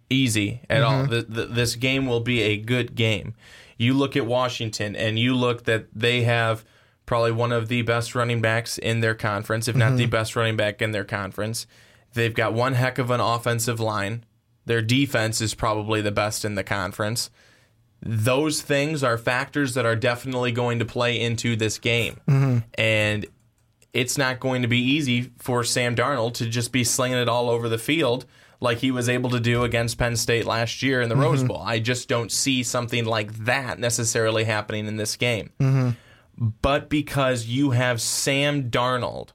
easy 0.09 0.61
at 0.69 0.81
all. 0.81 1.03
Mm-hmm. 1.03 1.11
The, 1.11 1.21
the, 1.21 1.45
this 1.47 1.75
game 1.75 2.05
will 2.05 2.19
be 2.19 2.41
a 2.41 2.57
good 2.57 2.95
game. 2.95 3.33
You 3.77 3.93
look 3.93 4.15
at 4.15 4.25
Washington, 4.25 4.95
and 4.95 5.17
you 5.19 5.35
look 5.35 5.65
that 5.65 5.87
they 5.93 6.23
have 6.23 6.65
probably 7.05 7.31
one 7.31 7.51
of 7.51 7.67
the 7.67 7.81
best 7.81 8.15
running 8.15 8.41
backs 8.41 8.77
in 8.77 9.01
their 9.01 9.15
conference, 9.15 9.67
if 9.67 9.75
not 9.75 9.97
the 9.97 10.03
mm-hmm. 10.03 10.11
best 10.11 10.35
running 10.35 10.55
back 10.55 10.81
in 10.81 10.91
their 10.91 11.03
conference. 11.03 11.67
They've 12.13 12.33
got 12.33 12.53
one 12.53 12.73
heck 12.73 12.97
of 12.97 13.11
an 13.11 13.19
offensive 13.19 13.79
line. 13.79 14.25
Their 14.65 14.81
defense 14.81 15.41
is 15.41 15.53
probably 15.53 16.01
the 16.01 16.11
best 16.11 16.45
in 16.45 16.55
the 16.55 16.63
conference. 16.63 17.29
Those 18.01 18.61
things 18.61 19.03
are 19.03 19.17
factors 19.17 19.73
that 19.75 19.85
are 19.85 19.95
definitely 19.95 20.51
going 20.51 20.79
to 20.79 20.85
play 20.85 21.19
into 21.19 21.55
this 21.55 21.77
game. 21.77 22.19
Mm-hmm. 22.27 22.57
And 22.75 23.25
it's 23.93 24.17
not 24.17 24.39
going 24.39 24.61
to 24.61 24.67
be 24.67 24.79
easy 24.79 25.31
for 25.37 25.63
Sam 25.63 25.95
Darnold 25.95 26.33
to 26.35 26.45
just 26.47 26.71
be 26.71 26.83
slinging 26.83 27.17
it 27.17 27.29
all 27.29 27.49
over 27.49 27.69
the 27.69 27.77
field 27.77 28.25
like 28.59 28.77
he 28.77 28.91
was 28.91 29.09
able 29.09 29.31
to 29.31 29.39
do 29.39 29.63
against 29.63 29.97
Penn 29.97 30.15
State 30.15 30.45
last 30.45 30.83
year 30.83 31.01
in 31.01 31.09
the 31.09 31.15
Rose 31.15 31.39
mm-hmm. 31.39 31.47
Bowl. 31.47 31.63
I 31.63 31.79
just 31.79 32.07
don't 32.07 32.31
see 32.31 32.63
something 32.63 33.05
like 33.05 33.33
that 33.45 33.79
necessarily 33.79 34.43
happening 34.43 34.87
in 34.87 34.97
this 34.97 35.17
game. 35.17 35.51
But 36.41 36.89
because 36.89 37.45
you 37.45 37.69
have 37.69 38.01
Sam 38.01 38.71
Darnold, 38.71 39.29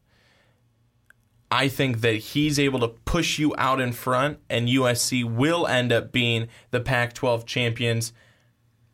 I 1.52 1.68
think 1.68 2.00
that 2.00 2.16
he's 2.16 2.58
able 2.58 2.80
to 2.80 2.88
push 2.88 3.38
you 3.38 3.54
out 3.56 3.80
in 3.80 3.92
front, 3.92 4.40
and 4.50 4.66
USC 4.68 5.22
will 5.22 5.68
end 5.68 5.92
up 5.92 6.10
being 6.10 6.48
the 6.72 6.80
Pac 6.80 7.12
12 7.12 7.46
champions, 7.46 8.12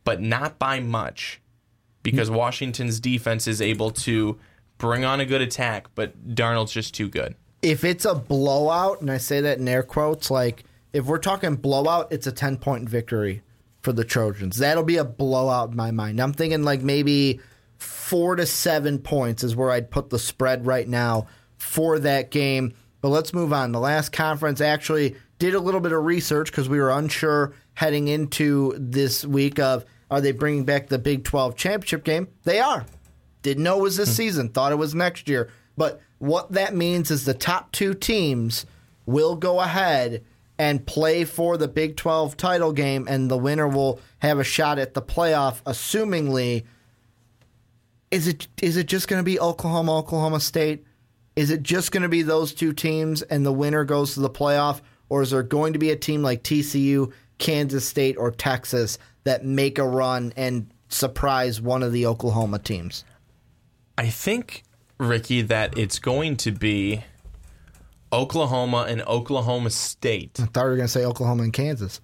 but 0.03 0.21
not 0.21 0.59
by 0.59 0.79
much 0.79 1.41
because 2.03 2.27
hmm. 2.27 2.35
Washington's 2.35 2.99
defense 2.99 3.47
is 3.47 3.59
able 3.59 3.89
to 3.89 4.37
bring 4.77 5.03
on 5.03 5.19
a 5.19 5.25
good 5.25 5.41
attack, 5.41 5.87
but 5.95 6.35
Darnold's 6.35 6.71
just 6.71 6.93
too 6.93 7.09
good. 7.09 7.33
If 7.63 7.83
it's 7.83 8.05
a 8.05 8.13
blowout, 8.13 9.01
and 9.01 9.09
I 9.09 9.17
say 9.17 9.41
that 9.41 9.57
in 9.57 9.67
air 9.67 9.81
quotes, 9.81 10.29
like 10.29 10.65
if 10.91 11.05
we're 11.05 11.17
talking 11.17 11.55
blowout, 11.55 12.11
it's 12.11 12.27
a 12.27 12.31
10 12.31 12.57
point 12.57 12.87
victory 12.87 13.41
for 13.81 13.91
the 13.91 14.03
Trojans. 14.03 14.57
That'll 14.57 14.83
be 14.83 14.97
a 14.97 15.03
blowout 15.03 15.71
in 15.71 15.75
my 15.75 15.89
mind. 15.89 16.19
I'm 16.19 16.33
thinking 16.33 16.61
like 16.61 16.81
maybe 16.83 17.39
four 17.83 18.35
to 18.35 18.45
seven 18.45 18.99
points 18.99 19.43
is 19.43 19.55
where 19.55 19.71
I'd 19.71 19.91
put 19.91 20.09
the 20.09 20.19
spread 20.19 20.65
right 20.65 20.87
now 20.87 21.27
for 21.57 21.99
that 21.99 22.31
game. 22.31 22.73
But 23.01 23.09
let's 23.09 23.33
move 23.33 23.51
on. 23.51 23.71
The 23.71 23.79
last 23.79 24.11
conference 24.11 24.61
actually 24.61 25.15
did 25.39 25.55
a 25.55 25.59
little 25.59 25.81
bit 25.81 25.91
of 25.91 26.03
research 26.03 26.51
because 26.51 26.69
we 26.69 26.79
were 26.79 26.91
unsure 26.91 27.53
heading 27.73 28.07
into 28.07 28.73
this 28.77 29.25
week 29.25 29.59
of 29.59 29.85
are 30.09 30.21
they 30.21 30.31
bringing 30.31 30.63
back 30.63 30.87
the 30.87 30.99
Big 30.99 31.23
12 31.23 31.55
championship 31.55 32.03
game? 32.03 32.27
They 32.43 32.59
are. 32.59 32.85
Didn't 33.41 33.63
know 33.63 33.79
it 33.79 33.83
was 33.83 33.97
this 33.97 34.09
hmm. 34.09 34.15
season, 34.15 34.49
thought 34.49 34.71
it 34.71 34.77
was 34.77 34.95
next 34.95 35.27
year. 35.27 35.49
But 35.75 36.01
what 36.19 36.51
that 36.51 36.75
means 36.75 37.11
is 37.11 37.25
the 37.25 37.33
top 37.33 37.71
two 37.71 37.93
teams 37.93 38.65
will 39.05 39.35
go 39.35 39.59
ahead 39.59 40.23
and 40.57 40.85
play 40.85 41.25
for 41.25 41.57
the 41.57 41.67
Big 41.67 41.97
12 41.97 42.37
title 42.37 42.71
game, 42.71 43.07
and 43.09 43.29
the 43.29 43.37
winner 43.37 43.67
will 43.67 43.99
have 44.19 44.39
a 44.39 44.43
shot 44.43 44.79
at 44.79 44.93
the 44.93 45.01
playoff, 45.01 45.61
assumingly. 45.63 46.63
Is 48.13 48.27
it 48.27 48.47
is 48.61 48.77
it 48.77 48.85
just 48.85 49.07
going 49.07 49.19
to 49.19 49.25
be 49.25 49.39
Oklahoma, 49.39 49.97
Oklahoma 49.97 50.39
State? 50.39 50.85
Is 51.35 51.49
it 51.49 51.63
just 51.63 51.91
going 51.91 52.03
to 52.03 52.09
be 52.09 52.21
those 52.21 52.53
two 52.53 52.71
teams 52.71 53.23
and 53.23 53.43
the 53.43 53.51
winner 53.51 53.83
goes 53.83 54.13
to 54.13 54.19
the 54.19 54.29
playoff? 54.29 54.81
Or 55.09 55.23
is 55.23 55.31
there 55.31 55.41
going 55.41 55.73
to 55.73 55.79
be 55.79 55.89
a 55.89 55.95
team 55.95 56.21
like 56.21 56.43
TCU, 56.43 57.11
Kansas 57.39 57.87
State, 57.87 58.15
or 58.17 58.29
Texas 58.29 58.99
that 59.23 59.43
make 59.43 59.79
a 59.79 59.83
run 59.83 60.31
and 60.37 60.69
surprise 60.89 61.59
one 61.59 61.81
of 61.81 61.91
the 61.91 62.05
Oklahoma 62.05 62.59
teams? 62.59 63.03
I 63.97 64.09
think, 64.09 64.61
Ricky, 64.99 65.41
that 65.41 65.75
it's 65.75 65.97
going 65.97 66.37
to 66.37 66.51
be 66.51 67.03
Oklahoma 68.11 68.85
and 68.87 69.01
Oklahoma 69.07 69.71
State. 69.71 70.39
I 70.39 70.45
thought 70.45 70.65
you 70.65 70.69
were 70.69 70.75
going 70.75 70.85
to 70.85 70.93
say 70.93 71.03
Oklahoma 71.03 71.43
and 71.43 71.53
Kansas. 71.53 71.99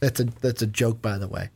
That's 0.00 0.18
a 0.18 0.24
that's 0.24 0.62
a 0.62 0.66
joke, 0.66 1.00
by 1.00 1.16
the 1.16 1.28
way. 1.28 1.50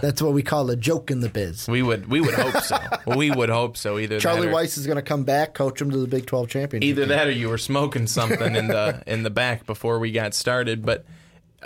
That's 0.00 0.22
what 0.22 0.32
we 0.32 0.42
call 0.42 0.70
a 0.70 0.76
joke 0.76 1.10
in 1.10 1.20
the 1.20 1.28
biz. 1.28 1.68
We 1.68 1.82
would 1.82 2.08
we 2.08 2.20
would 2.20 2.34
hope 2.34 2.62
so. 2.62 2.78
we 3.16 3.30
would 3.30 3.48
hope 3.48 3.76
so. 3.76 3.98
Either 3.98 4.20
Charlie 4.20 4.46
that 4.46 4.54
or, 4.54 4.56
Weis 4.56 4.78
is 4.78 4.86
going 4.86 4.96
to 4.96 5.02
come 5.02 5.24
back, 5.24 5.54
coach 5.54 5.80
him 5.80 5.90
to 5.90 5.98
the 5.98 6.06
Big 6.06 6.26
Twelve 6.26 6.48
championship. 6.48 6.88
either 6.88 7.06
that 7.06 7.26
or 7.26 7.32
you 7.32 7.48
were 7.48 7.58
smoking 7.58 8.06
something 8.06 8.54
in 8.54 8.68
the 8.68 9.02
in 9.06 9.22
the 9.22 9.30
back 9.30 9.66
before 9.66 9.98
we 9.98 10.12
got 10.12 10.34
started. 10.34 10.84
But 10.84 11.04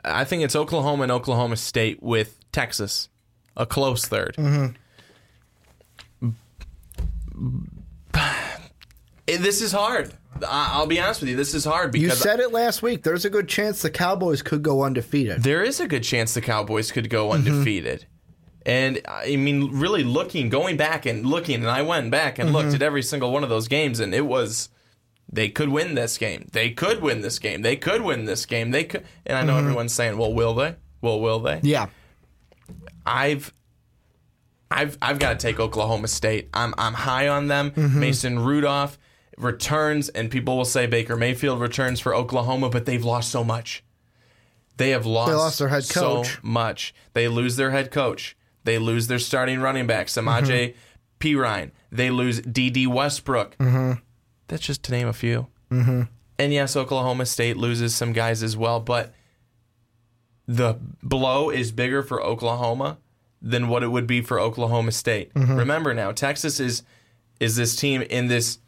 I 0.04 0.24
think 0.24 0.42
it's 0.42 0.56
Oklahoma 0.56 1.04
and 1.04 1.12
Oklahoma 1.12 1.56
State 1.56 2.02
with 2.02 2.38
Texas, 2.52 3.08
a 3.56 3.66
close 3.66 4.08
3rd 4.08 4.36
mm-hmm. 4.36 4.68
It- 9.26 9.42
This 9.42 9.60
is 9.60 9.72
hard. 9.72 10.12
I- 10.45 10.70
I'll 10.72 10.87
be 10.87 11.01
honest 11.01 11.20
with 11.20 11.30
you. 11.30 11.37
This 11.37 11.55
is 11.55 11.64
hard 11.64 11.93
because 11.93 12.09
You 12.09 12.14
said 12.14 12.41
it 12.41 12.53
last 12.53 12.82
week. 12.82 13.03
There's 13.03 13.24
a 13.24 13.30
good 13.30 13.49
chance 13.49 13.82
the 13.82 13.91
Cowboys 13.91 14.43
could 14.43 14.62
go 14.62 14.82
undefeated. 14.82 15.43
there 15.43 15.62
is 15.62 15.80
a 15.80 15.87
good 15.87 16.03
chance 16.03 16.34
the 16.34 16.41
Cowboys 16.41 16.93
could 16.93 17.11
go 17.11 17.28
mm-hmm. 17.28 17.47
undefeated. 17.47 18.07
And 18.64 19.01
I 19.07 19.37
mean, 19.37 19.78
really 19.78 20.03
looking, 20.03 20.49
going 20.49 20.76
back 20.76 21.07
and 21.07 21.24
looking, 21.24 21.57
and 21.57 21.70
I 21.70 21.82
went 21.82 22.11
back 22.11 22.41
and 22.41 22.53
looked 22.53 22.68
mm-hmm. 22.68 22.74
at 22.76 22.82
every 22.82 23.03
single 23.03 23.30
one 23.30 23.45
of 23.45 23.49
those 23.49 23.68
games, 23.68 24.01
and 24.01 24.12
it 24.12 24.26
was 24.26 24.70
they 25.32 25.49
could 25.49 25.68
win 25.68 25.95
this 25.95 26.18
game. 26.18 26.49
They 26.53 26.70
could 26.70 27.01
win 27.01 27.20
this 27.20 27.39
game. 27.39 27.62
They 27.62 27.76
could 27.76 28.03
win 28.03 28.24
this 28.24 28.45
game. 28.45 28.72
They 28.72 28.82
could. 28.82 29.05
And 29.24 29.39
I 29.39 29.43
know 29.43 29.53
mm-hmm. 29.53 29.66
everyone's 29.66 29.93
saying, 29.93 30.18
"Well, 30.18 30.34
will 30.34 30.55
they? 30.55 30.74
Well, 31.01 31.20
will 31.20 31.39
they?" 31.39 31.61
Yeah. 31.62 31.87
I've 33.05 33.53
I've 34.68 34.99
I've 35.01 35.20
got 35.20 35.39
to 35.39 35.47
take 35.47 35.61
Oklahoma 35.61 36.09
State. 36.09 36.49
I'm 36.53 36.74
I'm 36.76 36.95
high 36.95 37.28
on 37.28 37.47
them. 37.47 37.72
Mason 37.76 38.39
Rudolph 38.39 38.99
returns, 39.37 40.09
and 40.11 40.30
people 40.30 40.57
will 40.57 40.64
say 40.64 40.87
Baker 40.87 41.16
Mayfield 41.16 41.61
returns 41.61 42.01
for 42.01 42.14
Oklahoma, 42.14 42.70
but 42.70 42.87
they've 42.87 43.05
lost 43.05 43.30
so 43.30 43.45
much. 43.45 43.84
They 44.76 44.91
have 44.91 45.07
lost, 45.07 45.30
they 45.30 45.37
lost 45.37 45.59
their 45.59 45.68
head 45.68 45.89
coach. 45.89 46.34
so 46.34 46.39
much. 46.43 46.95
They 47.14 47.28
lose 47.28 47.57
their 47.57 47.70
head 47.70 47.91
coach. 47.91 48.37
They 48.64 48.78
lose 48.78 49.07
their 49.07 49.18
starting 49.18 49.61
running 49.61 49.87
back, 49.87 50.09
Samaje 50.09 50.74
mm-hmm. 50.74 50.78
Perine. 51.20 51.70
They 51.91 52.11
lose 52.11 52.41
Dede 52.41 52.89
Westbrook. 52.89 53.57
Mm-hmm. 53.59 54.01
That's 54.49 54.62
just 54.62 54.82
to 54.84 54.93
name 54.93 55.09
a 55.09 55.12
few. 55.12 55.47
Mm-hmm. 55.70 56.03
And 56.39 56.53
yes, 56.53 56.76
Oklahoma 56.76 57.26
State 57.26 57.57
loses 57.57 57.95
some 57.95 58.12
guys 58.12 58.43
as 58.43 58.57
well, 58.57 58.80
but 58.80 59.14
the 60.47 60.78
blow 61.03 61.51
is 61.51 61.72
bigger 61.72 62.03
for 62.03 62.22
Oklahoma 62.22 62.99
than 63.41 63.68
what 63.68 63.82
it 63.82 63.89
would 63.89 64.07
be 64.07 64.20
for 64.20 64.39
Oklahoma 64.39 64.93
State. 64.93 65.32
Mm-hmm. 65.34 65.57
Remember 65.57 65.95
now, 65.95 66.12
Texas 66.12 66.61
is 66.61 66.82
is 67.39 67.57
this 67.57 67.76
team 67.76 68.03
in 68.03 68.28
this 68.28 68.59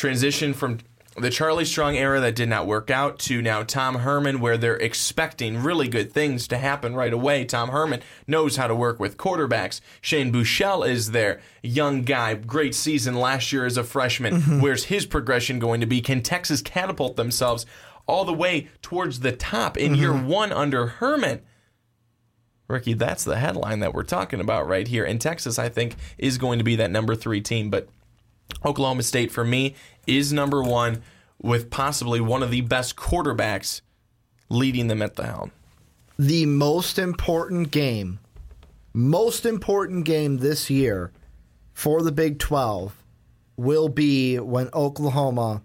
transition 0.00 0.54
from 0.54 0.78
the 1.16 1.28
Charlie 1.28 1.64
Strong 1.64 1.96
era 1.96 2.20
that 2.20 2.34
did 2.34 2.48
not 2.48 2.66
work 2.66 2.90
out 2.90 3.18
to 3.20 3.42
now 3.42 3.62
Tom 3.62 3.96
Herman, 3.96 4.40
where 4.40 4.56
they're 4.56 4.76
expecting 4.76 5.62
really 5.62 5.88
good 5.88 6.12
things 6.12 6.48
to 6.48 6.56
happen 6.56 6.94
right 6.94 7.12
away. 7.12 7.44
Tom 7.44 7.68
Herman 7.68 8.00
knows 8.26 8.56
how 8.56 8.66
to 8.66 8.74
work 8.74 8.98
with 8.98 9.18
quarterbacks. 9.18 9.80
Shane 10.00 10.32
Buechele 10.32 10.88
is 10.88 11.10
there, 11.10 11.40
young 11.62 12.02
guy, 12.02 12.34
great 12.34 12.74
season 12.74 13.14
last 13.14 13.52
year 13.52 13.66
as 13.66 13.76
a 13.76 13.84
freshman. 13.84 14.40
Mm-hmm. 14.40 14.60
Where's 14.60 14.84
his 14.84 15.04
progression 15.04 15.58
going 15.58 15.80
to 15.80 15.86
be? 15.86 16.00
Can 16.00 16.22
Texas 16.22 16.62
catapult 16.62 17.16
themselves 17.16 17.66
all 18.06 18.24
the 18.24 18.32
way 18.32 18.68
towards 18.80 19.20
the 19.20 19.32
top 19.32 19.76
in 19.76 19.94
year 19.94 20.12
mm-hmm. 20.12 20.28
one 20.28 20.52
under 20.52 20.86
Herman? 20.86 21.42
Ricky, 22.68 22.94
that's 22.94 23.24
the 23.24 23.36
headline 23.36 23.80
that 23.80 23.92
we're 23.92 24.04
talking 24.04 24.40
about 24.40 24.66
right 24.66 24.86
here. 24.86 25.04
And 25.04 25.20
Texas, 25.20 25.58
I 25.58 25.68
think, 25.68 25.96
is 26.16 26.38
going 26.38 26.58
to 26.58 26.64
be 26.64 26.76
that 26.76 26.90
number 26.90 27.16
three 27.16 27.40
team. 27.40 27.68
But 27.68 27.88
Oklahoma 28.64 29.02
State, 29.02 29.30
for 29.30 29.44
me, 29.44 29.74
is 30.06 30.32
number 30.32 30.62
one 30.62 31.02
with 31.42 31.70
possibly 31.70 32.20
one 32.20 32.42
of 32.42 32.50
the 32.50 32.60
best 32.60 32.96
quarterbacks 32.96 33.80
leading 34.48 34.88
them 34.88 35.02
at 35.02 35.16
the 35.16 35.26
helm. 35.26 35.52
The 36.18 36.44
most 36.46 36.98
important 36.98 37.70
game, 37.70 38.18
most 38.92 39.46
important 39.46 40.04
game 40.04 40.38
this 40.38 40.68
year 40.68 41.12
for 41.72 42.02
the 42.02 42.12
Big 42.12 42.38
12 42.38 42.94
will 43.56 43.88
be 43.88 44.38
when 44.38 44.68
Oklahoma 44.74 45.62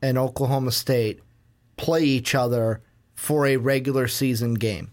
and 0.00 0.16
Oklahoma 0.16 0.72
State 0.72 1.20
play 1.76 2.02
each 2.02 2.34
other 2.34 2.80
for 3.14 3.46
a 3.46 3.56
regular 3.56 4.08
season 4.08 4.54
game. 4.54 4.90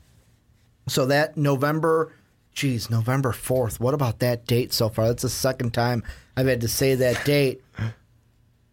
So 0.88 1.06
that 1.06 1.38
November, 1.38 2.12
geez, 2.56 2.90
November 2.90 3.32
4th. 3.32 3.80
What 3.80 3.94
about 3.94 4.20
that 4.20 4.48
date 4.48 4.74
so 4.74 4.90
far? 4.90 5.08
That's 5.08 5.22
the 5.22 5.30
second 5.30 5.74
time 5.74 6.04
I've 6.36 6.48
had 6.48 6.62
to 6.62 6.68
say 6.68 6.96
that 6.96 7.24
date. 7.26 7.62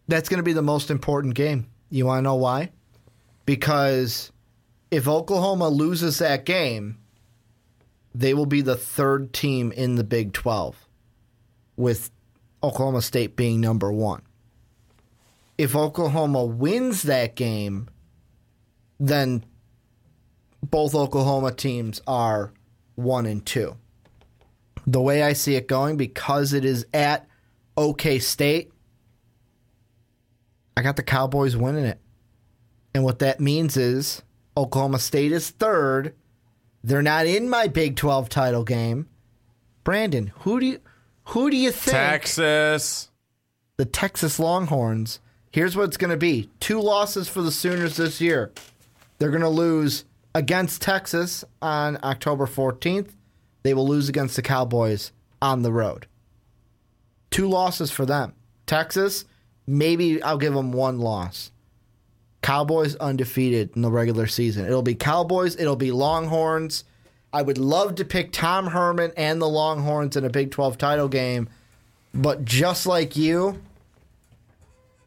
That's 0.07 0.29
going 0.29 0.39
to 0.39 0.43
be 0.43 0.53
the 0.53 0.61
most 0.61 0.89
important 0.89 1.35
game. 1.35 1.67
You 1.89 2.05
want 2.07 2.19
to 2.19 2.23
know 2.23 2.35
why? 2.35 2.71
Because 3.45 4.31
if 4.89 5.07
Oklahoma 5.07 5.69
loses 5.69 6.17
that 6.19 6.45
game, 6.45 6.97
they 8.15 8.33
will 8.33 8.45
be 8.45 8.61
the 8.61 8.75
third 8.75 9.33
team 9.33 9.71
in 9.71 9.95
the 9.95 10.03
Big 10.03 10.33
12, 10.33 10.87
with 11.75 12.09
Oklahoma 12.63 13.01
State 13.01 13.35
being 13.35 13.59
number 13.59 13.91
one. 13.91 14.21
If 15.57 15.75
Oklahoma 15.75 16.45
wins 16.45 17.03
that 17.03 17.35
game, 17.35 17.89
then 18.99 19.43
both 20.61 20.95
Oklahoma 20.95 21.51
teams 21.51 22.01
are 22.07 22.53
one 22.95 23.25
and 23.25 23.45
two. 23.45 23.77
The 24.85 25.01
way 25.01 25.23
I 25.23 25.33
see 25.33 25.55
it 25.55 25.67
going, 25.67 25.97
because 25.97 26.53
it 26.53 26.65
is 26.65 26.85
at 26.93 27.27
OK 27.77 28.19
State, 28.19 28.71
I 30.75 30.81
got 30.81 30.95
the 30.95 31.03
Cowboys 31.03 31.55
winning 31.55 31.85
it. 31.85 31.99
And 32.93 33.03
what 33.03 33.19
that 33.19 33.39
means 33.39 33.77
is 33.77 34.21
Oklahoma 34.57 34.99
State 34.99 35.31
is 35.31 35.49
third. 35.49 36.13
They're 36.83 37.01
not 37.01 37.25
in 37.25 37.49
my 37.49 37.67
Big 37.67 37.95
12 37.95 38.29
title 38.29 38.63
game. 38.63 39.07
Brandon, 39.83 40.31
who 40.39 40.59
do 40.59 40.65
you 40.65 40.79
who 41.27 41.49
do 41.49 41.57
you 41.57 41.71
think 41.71 41.95
Texas. 41.95 43.09
the 43.77 43.85
Texas 43.85 44.39
Longhorns? 44.39 45.19
Here's 45.51 45.75
what 45.75 45.83
it's 45.83 45.97
going 45.97 46.11
to 46.11 46.17
be. 46.17 46.49
Two 46.59 46.81
losses 46.81 47.29
for 47.29 47.41
the 47.41 47.51
Sooners 47.51 47.95
this 47.95 48.19
year. 48.19 48.51
They're 49.19 49.29
going 49.29 49.41
to 49.41 49.49
lose 49.49 50.03
against 50.35 50.81
Texas 50.81 51.43
on 51.61 51.97
October 52.03 52.45
14th. 52.45 53.09
They 53.63 53.73
will 53.73 53.87
lose 53.87 54.09
against 54.09 54.35
the 54.35 54.41
Cowboys 54.41 55.11
on 55.41 55.61
the 55.61 55.71
road. 55.71 56.07
Two 57.31 57.47
losses 57.47 57.91
for 57.91 58.05
them. 58.05 58.33
Texas, 58.65 59.25
maybe 59.65 60.21
I'll 60.21 60.37
give 60.37 60.53
them 60.53 60.71
one 60.71 60.99
loss. 60.99 61.51
Cowboys 62.41 62.95
undefeated 62.97 63.71
in 63.75 63.81
the 63.81 63.91
regular 63.91 64.27
season. 64.27 64.65
It'll 64.65 64.81
be 64.81 64.95
Cowboys, 64.95 65.55
it'll 65.55 65.75
be 65.75 65.91
Longhorns. 65.91 66.83
I 67.31 67.41
would 67.41 67.57
love 67.57 67.95
to 67.95 68.05
pick 68.05 68.31
Tom 68.31 68.67
Herman 68.67 69.11
and 69.17 69.41
the 69.41 69.47
Longhorns 69.47 70.15
in 70.15 70.25
a 70.25 70.29
Big 70.29 70.51
12 70.51 70.77
title 70.77 71.07
game, 71.07 71.49
but 72.13 72.45
just 72.45 72.85
like 72.85 73.15
you, 73.15 73.59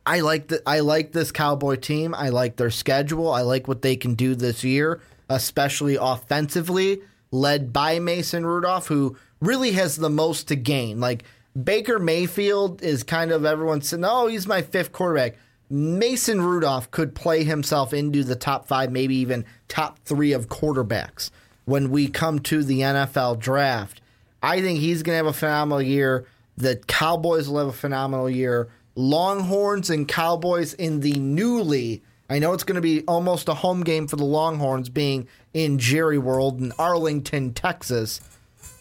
I 0.05 0.21
like 0.21 0.49
the 0.49 0.63
I 0.67 0.81
like 0.81 1.13
this 1.13 1.31
Cowboy 1.31 1.77
team. 1.77 2.15
I 2.15 2.31
like 2.31 2.57
their 2.57 2.71
schedule. 2.71 3.31
I 3.31 3.43
like 3.43 3.69
what 3.69 3.83
they 3.83 3.97
can 3.97 4.15
do 4.15 4.35
this 4.35 4.65
year, 4.65 5.01
especially 5.29 5.97
offensively, 6.01 7.01
led 7.31 7.73
by 7.73 7.99
Mason 7.99 8.47
Rudolph, 8.47 8.87
who 8.87 9.17
really 9.41 9.73
has 9.73 9.97
the 9.97 10.11
most 10.11 10.49
to 10.49 10.57
gain. 10.57 11.01
Like 11.01 11.25
Baker 11.63 11.99
Mayfield 11.99 12.83
is 12.83 13.03
kind 13.03 13.33
of 13.33 13.45
everyone 13.45 13.83
saying, 13.83 14.05
"Oh, 14.05 14.27
he's 14.27 14.47
my 14.47 14.63
fifth 14.63 14.93
quarterback." 14.93 15.37
Mason 15.69 16.41
Rudolph 16.41 16.91
could 16.91 17.15
play 17.15 17.43
himself 17.43 17.93
into 17.93 18.23
the 18.23 18.37
top 18.37 18.69
five, 18.69 18.93
maybe 18.93 19.17
even 19.17 19.45
top 19.69 19.99
three 20.05 20.33
of 20.33 20.49
quarterbacks 20.49 21.31
when 21.65 21.91
we 21.91 22.09
come 22.09 22.39
to 22.39 22.63
the 22.63 22.81
NFL 22.81 23.41
draft. 23.41 24.01
I 24.43 24.61
think 24.61 24.79
he's 24.79 25.03
going 25.03 25.15
to 25.15 25.25
have 25.25 25.35
a 25.35 25.37
phenomenal 25.37 25.83
year. 25.83 26.27
The 26.57 26.77
Cowboys 26.87 27.49
will 27.49 27.59
have 27.59 27.69
a 27.69 27.73
phenomenal 27.73 28.31
year. 28.31 28.69
Longhorns 28.95 29.91
and 29.91 30.07
Cowboys 30.07 30.73
in 30.75 31.01
the 31.01 31.15
newly. 31.15 32.03
I 32.29 32.39
know 32.39 32.53
it's 32.53 32.65
going 32.65 32.77
to 32.77 32.81
be 32.81 33.03
almost 33.03 33.49
a 33.49 33.55
home 33.55 33.85
game 33.85 34.09
for 34.09 34.17
the 34.17 34.25
Longhorns 34.25 34.89
being 34.89 35.29
in 35.55 35.79
Jerry 35.79 36.19
World 36.19 36.61
in 36.61 36.73
Arlington, 36.79 37.55
Texas. 37.55 38.21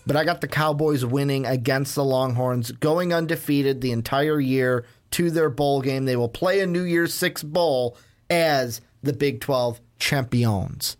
But 0.07 0.15
I 0.15 0.23
got 0.23 0.41
the 0.41 0.47
Cowboys 0.47 1.05
winning 1.05 1.45
against 1.45 1.95
the 1.95 2.03
Longhorns, 2.03 2.71
going 2.71 3.13
undefeated 3.13 3.81
the 3.81 3.91
entire 3.91 4.39
year 4.39 4.85
to 5.11 5.31
their 5.31 5.49
bowl 5.49 5.81
game. 5.81 6.05
They 6.05 6.15
will 6.15 6.29
play 6.29 6.59
a 6.61 6.67
New 6.67 6.83
Year's 6.83 7.13
Six 7.13 7.43
bowl 7.43 7.97
as 8.29 8.81
the 9.01 9.13
Big 9.13 9.41
12 9.41 9.79
champions. 9.99 10.97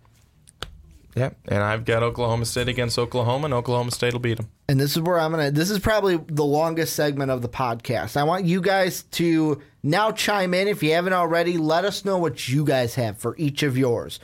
Yep. 1.15 1.37
And 1.47 1.63
I've 1.63 1.85
got 1.85 2.03
Oklahoma 2.03 2.45
State 2.45 2.67
against 2.67 2.99
Oklahoma, 2.99 3.45
and 3.45 3.53
Oklahoma 3.53 3.91
State 3.91 4.13
will 4.13 4.19
beat 4.19 4.37
them. 4.37 4.49
And 4.67 4.79
this 4.79 4.91
is 4.91 5.01
where 5.01 5.19
I'm 5.19 5.31
going 5.31 5.45
to, 5.45 5.51
this 5.51 5.69
is 5.69 5.79
probably 5.79 6.17
the 6.17 6.43
longest 6.43 6.95
segment 6.95 7.31
of 7.31 7.41
the 7.41 7.49
podcast. 7.49 8.17
I 8.17 8.23
want 8.23 8.45
you 8.45 8.61
guys 8.61 9.03
to 9.11 9.61
now 9.86 10.11
chime 10.11 10.53
in. 10.53 10.67
If 10.67 10.83
you 10.83 10.91
haven't 10.93 11.13
already, 11.13 11.57
let 11.57 11.86
us 11.86 12.03
know 12.03 12.17
what 12.17 12.49
you 12.49 12.65
guys 12.65 12.95
have 12.95 13.17
for 13.17 13.36
each 13.38 13.63
of 13.63 13.77
yours. 13.77 14.19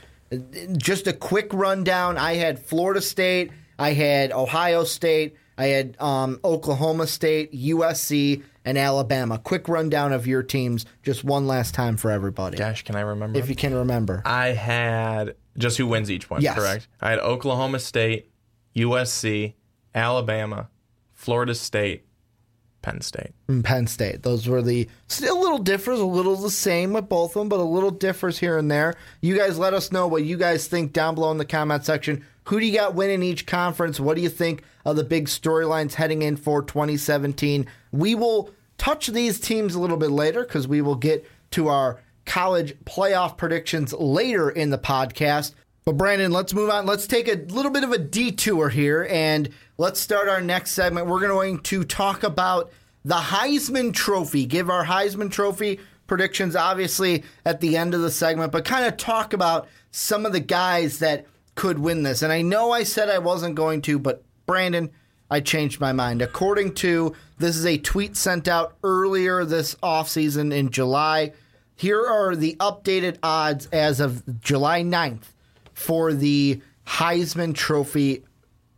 Just 0.76 1.06
a 1.06 1.12
quick 1.12 1.52
rundown. 1.54 2.18
I 2.18 2.34
had 2.34 2.58
Florida 2.58 3.00
State, 3.00 3.52
I 3.78 3.92
had 3.92 4.32
Ohio 4.32 4.84
State, 4.84 5.36
I 5.56 5.66
had 5.66 5.96
um, 6.00 6.40
Oklahoma 6.44 7.06
State, 7.06 7.52
USC, 7.52 8.42
and 8.64 8.78
Alabama. 8.78 9.38
Quick 9.38 9.68
rundown 9.68 10.12
of 10.12 10.26
your 10.26 10.42
teams, 10.42 10.86
just 11.02 11.22
one 11.24 11.46
last 11.46 11.74
time 11.74 11.96
for 11.96 12.10
everybody. 12.10 12.56
Gosh, 12.56 12.82
can 12.82 12.96
I 12.96 13.00
remember? 13.00 13.38
If 13.38 13.48
you 13.48 13.54
can 13.54 13.74
remember. 13.74 14.22
I 14.24 14.48
had 14.48 15.34
just 15.58 15.76
who 15.76 15.86
wins 15.86 16.10
each 16.10 16.30
one, 16.30 16.40
Yes. 16.40 16.56
correct? 16.56 16.88
I 17.00 17.10
had 17.10 17.18
Oklahoma 17.18 17.78
State, 17.78 18.30
USC, 18.74 19.54
Alabama, 19.94 20.68
Florida 21.12 21.54
State, 21.54 22.06
Penn 22.82 23.00
State. 23.00 23.30
and 23.48 23.64
Penn 23.64 23.86
State. 23.86 24.22
Those 24.22 24.48
were 24.48 24.60
the 24.62 24.88
still 25.06 25.38
a 25.38 25.40
little 25.40 25.58
differs, 25.58 26.00
a 26.00 26.04
little 26.04 26.36
the 26.36 26.50
same 26.50 26.92
with 26.92 27.08
both 27.08 27.30
of 27.36 27.40
them, 27.40 27.48
but 27.48 27.60
a 27.60 27.62
little 27.62 27.90
differs 27.90 28.38
here 28.38 28.58
and 28.58 28.70
there. 28.70 28.94
You 29.20 29.36
guys 29.36 29.58
let 29.58 29.72
us 29.74 29.92
know 29.92 30.06
what 30.06 30.24
you 30.24 30.36
guys 30.36 30.66
think 30.66 30.92
down 30.92 31.14
below 31.14 31.30
in 31.30 31.38
the 31.38 31.44
comment 31.44 31.84
section. 31.84 32.24
Who 32.44 32.58
do 32.58 32.66
you 32.66 32.72
got 32.76 32.94
winning 32.94 33.22
each 33.22 33.46
conference? 33.46 34.00
What 34.00 34.16
do 34.16 34.22
you 34.22 34.28
think 34.28 34.64
of 34.84 34.96
the 34.96 35.04
big 35.04 35.26
storylines 35.26 35.94
heading 35.94 36.22
in 36.22 36.36
for 36.36 36.62
2017? 36.62 37.66
We 37.92 38.14
will 38.14 38.50
touch 38.78 39.06
these 39.06 39.38
teams 39.38 39.74
a 39.74 39.80
little 39.80 39.96
bit 39.96 40.10
later 40.10 40.42
because 40.42 40.66
we 40.66 40.82
will 40.82 40.96
get 40.96 41.24
to 41.52 41.68
our 41.68 42.00
college 42.26 42.76
playoff 42.84 43.36
predictions 43.36 43.92
later 43.92 44.50
in 44.50 44.70
the 44.70 44.78
podcast. 44.78 45.52
But 45.84 45.96
Brandon, 45.96 46.30
let's 46.30 46.54
move 46.54 46.70
on. 46.70 46.86
Let's 46.86 47.06
take 47.06 47.28
a 47.28 47.34
little 47.52 47.70
bit 47.72 47.84
of 47.84 47.92
a 47.92 47.98
detour 47.98 48.68
here 48.68 49.06
and 49.10 49.48
let's 49.82 49.98
start 49.98 50.28
our 50.28 50.40
next 50.40 50.70
segment. 50.70 51.08
We're 51.08 51.26
going 51.26 51.58
to 51.58 51.82
talk 51.82 52.22
about 52.22 52.70
the 53.04 53.16
Heisman 53.16 53.92
Trophy. 53.92 54.46
Give 54.46 54.70
our 54.70 54.84
Heisman 54.84 55.28
Trophy 55.28 55.80
predictions, 56.06 56.54
obviously, 56.54 57.24
at 57.44 57.60
the 57.60 57.76
end 57.76 57.92
of 57.92 58.00
the 58.00 58.10
segment, 58.12 58.52
but 58.52 58.64
kind 58.64 58.86
of 58.86 58.96
talk 58.96 59.32
about 59.32 59.66
some 59.90 60.24
of 60.24 60.30
the 60.30 60.38
guys 60.38 61.00
that 61.00 61.26
could 61.56 61.80
win 61.80 62.04
this. 62.04 62.22
And 62.22 62.32
I 62.32 62.42
know 62.42 62.70
I 62.70 62.84
said 62.84 63.10
I 63.10 63.18
wasn't 63.18 63.56
going 63.56 63.82
to, 63.82 63.98
but 63.98 64.22
Brandon, 64.46 64.88
I 65.28 65.40
changed 65.40 65.80
my 65.80 65.92
mind. 65.92 66.22
According 66.22 66.74
to 66.74 67.16
this 67.38 67.56
is 67.56 67.66
a 67.66 67.76
tweet 67.76 68.16
sent 68.16 68.46
out 68.46 68.76
earlier 68.84 69.44
this 69.44 69.74
offseason 69.82 70.54
in 70.54 70.70
July. 70.70 71.32
Here 71.74 72.06
are 72.06 72.36
the 72.36 72.54
updated 72.60 73.18
odds 73.20 73.66
as 73.72 73.98
of 73.98 74.40
July 74.42 74.84
9th 74.84 75.32
for 75.74 76.12
the 76.12 76.62
Heisman 76.86 77.52
Trophy 77.52 78.22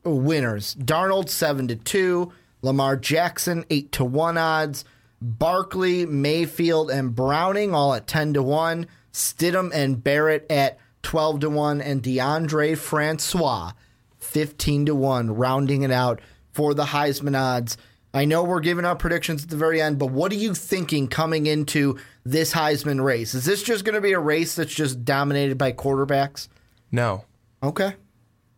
winners. 0.04 0.74
Darnold 0.74 1.28
7 1.28 1.68
to 1.68 1.76
2, 1.76 2.32
Lamar 2.62 2.96
Jackson 2.96 3.64
8 3.70 3.92
to 3.92 4.04
1 4.04 4.38
odds, 4.38 4.84
Barkley, 5.20 6.06
Mayfield 6.06 6.90
and 6.90 7.14
Browning 7.14 7.74
all 7.74 7.94
at 7.94 8.06
10 8.06 8.34
to 8.34 8.42
1, 8.42 8.86
Stidham 9.12 9.70
and 9.72 10.02
Barrett 10.02 10.46
at 10.50 10.78
12 11.02 11.40
to 11.40 11.50
1 11.50 11.80
and 11.80 12.02
Deondre 12.02 12.76
Francois 12.76 13.72
15 14.18 14.86
to 14.86 14.94
1 14.94 15.34
rounding 15.34 15.82
it 15.82 15.90
out 15.90 16.20
for 16.52 16.74
the 16.74 16.84
Heisman 16.84 17.38
odds. 17.38 17.76
I 18.12 18.24
know 18.24 18.44
we're 18.44 18.60
giving 18.60 18.84
out 18.84 18.98
predictions 19.00 19.44
at 19.44 19.50
the 19.50 19.56
very 19.56 19.82
end, 19.82 19.98
but 19.98 20.10
what 20.10 20.30
are 20.32 20.36
you 20.36 20.54
thinking 20.54 21.08
coming 21.08 21.46
into 21.46 21.98
this 22.24 22.52
Heisman 22.52 23.02
race? 23.02 23.34
Is 23.34 23.44
this 23.44 23.62
just 23.62 23.84
going 23.84 23.96
to 23.96 24.00
be 24.00 24.12
a 24.12 24.20
race 24.20 24.54
that's 24.54 24.74
just 24.74 25.04
dominated 25.04 25.58
by 25.58 25.72
quarterbacks? 25.72 26.48
No. 26.92 27.24
Okay. 27.62 27.94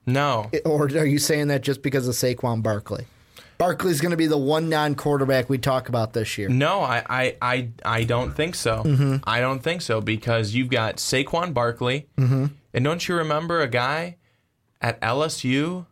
No. 0.07 0.51
Or 0.65 0.85
are 0.85 1.05
you 1.05 1.19
saying 1.19 1.49
that 1.49 1.63
just 1.63 1.83
because 1.83 2.07
of 2.09 2.15
Saquon 2.15 2.63
Barkley? 2.63 3.07
Barkley's 3.59 4.01
going 4.03 4.11
to 4.11 4.17
be 4.19 4.27
the 4.27 4.37
one 4.39 4.69
non-quarterback 4.69 5.49
we 5.49 5.57
talk 5.59 5.89
about 5.89 6.13
this 6.13 6.37
year. 6.37 6.49
No, 6.51 6.81
I, 6.81 7.03
I, 7.09 7.37
I, 7.41 7.69
I 7.85 8.05
don't 8.05 8.33
think 8.37 8.55
so. 8.55 8.83
Mm-hmm. 8.85 9.17
I 9.25 9.41
don't 9.41 9.63
think 9.63 9.81
so 9.81 10.01
because 10.03 10.55
you've 10.55 10.69
got 10.69 10.97
Saquon 10.97 11.55
Barkley, 11.55 12.07
Mm-hmm. 12.19 12.47
and 12.75 12.85
don't 12.85 13.09
you 13.09 13.15
remember 13.17 13.63
a 13.63 13.69
guy 13.69 14.17
at 14.83 15.01
LSU 15.01 15.87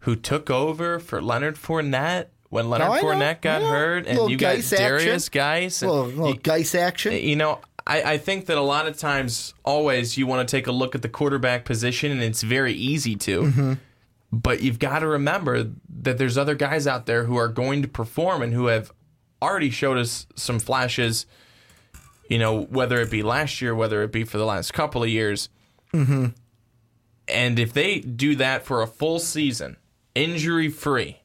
who 0.00 0.14
took 0.14 0.50
over 0.50 0.98
for 1.00 1.22
Leonard 1.22 1.56
Fournette 1.56 2.26
when 2.50 2.68
Leonard 2.68 3.00
Fournette 3.02 3.40
got 3.40 3.62
Yeah. 3.62 3.70
hurt, 3.70 3.96
and 4.06 4.08
Little 4.18 4.30
you 4.30 4.36
got 4.36 4.56
action. 4.56 4.78
Derrius 4.78 5.30
Guice. 5.30 5.80
and 5.82 5.90
little 5.90 6.06
little 6.08 6.28
you- 6.34 6.36
Guice 6.40 6.74
action. 6.74 7.12
you 7.14 7.34
know, 7.34 7.60
I, 7.86 8.02
I 8.14 8.18
think 8.18 8.46
that 8.46 8.58
a 8.58 8.62
lot 8.62 8.86
of 8.86 8.98
times, 8.98 9.54
always, 9.64 10.18
you 10.18 10.26
want 10.26 10.46
to 10.46 10.56
take 10.56 10.66
a 10.66 10.72
look 10.72 10.94
at 10.94 11.02
the 11.02 11.08
quarterback 11.08 11.64
position, 11.64 12.10
and 12.10 12.22
it's 12.22 12.42
very 12.42 12.72
easy 12.72 13.14
to. 13.16 13.42
Mm-hmm. 13.42 13.72
But 14.32 14.62
you've 14.62 14.78
got 14.78 15.00
to 15.00 15.06
remember 15.06 15.70
that 16.02 16.18
there's 16.18 16.36
other 16.36 16.54
guys 16.54 16.86
out 16.86 17.06
there 17.06 17.24
who 17.24 17.36
are 17.36 17.48
going 17.48 17.82
to 17.82 17.88
perform 17.88 18.42
and 18.42 18.52
who 18.52 18.66
have 18.66 18.92
already 19.40 19.70
showed 19.70 19.98
us 19.98 20.26
some 20.34 20.58
flashes 20.58 21.26
you 22.28 22.38
know, 22.38 22.62
whether 22.62 23.00
it 23.00 23.10
be 23.10 23.22
last 23.22 23.60
year, 23.60 23.74
whether 23.74 24.02
it 24.02 24.12
be 24.12 24.24
for 24.24 24.38
the 24.38 24.44
last 24.44 24.72
couple 24.72 25.02
of 25.02 25.08
years. 25.08 25.48
Mm-hmm. 25.92 26.28
And 27.28 27.58
if 27.58 27.72
they 27.72 28.00
do 28.00 28.36
that 28.36 28.64
for 28.64 28.82
a 28.82 28.86
full 28.86 29.18
season, 29.18 29.76
injury 30.14 30.68
free, 30.68 31.22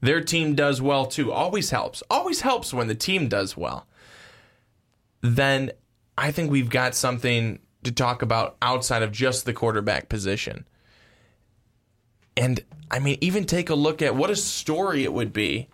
their 0.00 0.20
team 0.20 0.54
does 0.54 0.80
well 0.80 1.06
too. 1.06 1.32
Always 1.32 1.70
helps. 1.70 2.02
Always 2.10 2.42
helps 2.42 2.72
when 2.72 2.86
the 2.86 2.94
team 2.94 3.28
does 3.28 3.56
well. 3.56 3.86
Then 5.20 5.72
I 6.18 6.30
think 6.30 6.50
we've 6.50 6.70
got 6.70 6.94
something 6.94 7.58
to 7.84 7.92
talk 7.92 8.22
about 8.22 8.56
outside 8.62 9.02
of 9.02 9.12
just 9.12 9.44
the 9.44 9.52
quarterback 9.52 10.08
position. 10.08 10.66
And 12.36 12.60
I 12.90 12.98
mean, 12.98 13.18
even 13.20 13.44
take 13.44 13.70
a 13.70 13.74
look 13.74 14.02
at 14.02 14.14
what 14.14 14.30
a 14.30 14.36
story 14.36 15.04
it 15.04 15.12
would 15.12 15.32
be 15.32 15.68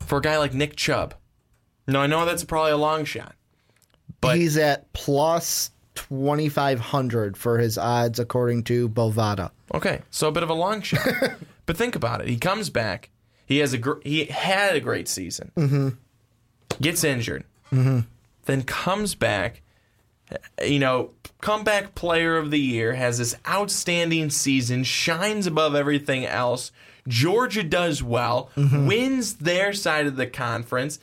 for 0.00 0.18
a 0.18 0.22
guy 0.22 0.38
like 0.38 0.54
Nick 0.54 0.76
Chubb. 0.76 1.14
No, 1.88 2.00
I 2.00 2.06
know 2.06 2.24
that's 2.24 2.44
probably 2.44 2.72
a 2.72 2.76
long 2.76 3.04
shot. 3.04 3.34
But- 4.20 4.36
He's 4.36 4.56
at 4.56 4.92
plus 4.92 5.70
2,500 5.94 7.36
for 7.36 7.58
his 7.58 7.78
odds, 7.78 8.18
according 8.18 8.64
to 8.64 8.88
Bovada. 8.88 9.50
Okay, 9.74 10.02
so 10.10 10.28
a 10.28 10.32
bit 10.32 10.42
of 10.42 10.50
a 10.50 10.54
long 10.54 10.80
shot. 10.82 11.06
but 11.66 11.76
think 11.76 11.96
about 11.96 12.20
it. 12.20 12.28
He 12.28 12.36
comes 12.38 12.70
back. 12.70 13.10
He 13.46 13.58
has 13.58 13.72
a 13.72 13.78
gr- 13.78 14.00
he 14.04 14.24
had 14.26 14.76
a 14.76 14.80
great 14.80 15.08
season. 15.08 15.52
Mm-hmm. 15.56 15.88
Gets 16.80 17.04
injured. 17.04 17.44
Mm-hmm. 17.72 18.00
Then 18.44 18.62
comes 18.62 19.14
back. 19.14 19.62
You 20.64 20.78
know, 20.78 21.10
comeback 21.40 21.94
player 21.94 22.36
of 22.36 22.50
the 22.50 22.60
year 22.60 22.94
has 22.94 23.18
this 23.18 23.36
outstanding 23.46 24.30
season. 24.30 24.84
Shines 24.84 25.46
above 25.46 25.74
everything 25.74 26.24
else. 26.26 26.72
Georgia 27.06 27.62
does 27.62 28.02
well. 28.02 28.50
Mm-hmm. 28.56 28.86
Wins 28.86 29.34
their 29.36 29.72
side 29.72 30.06
of 30.06 30.16
the 30.16 30.26
conference. 30.26 30.98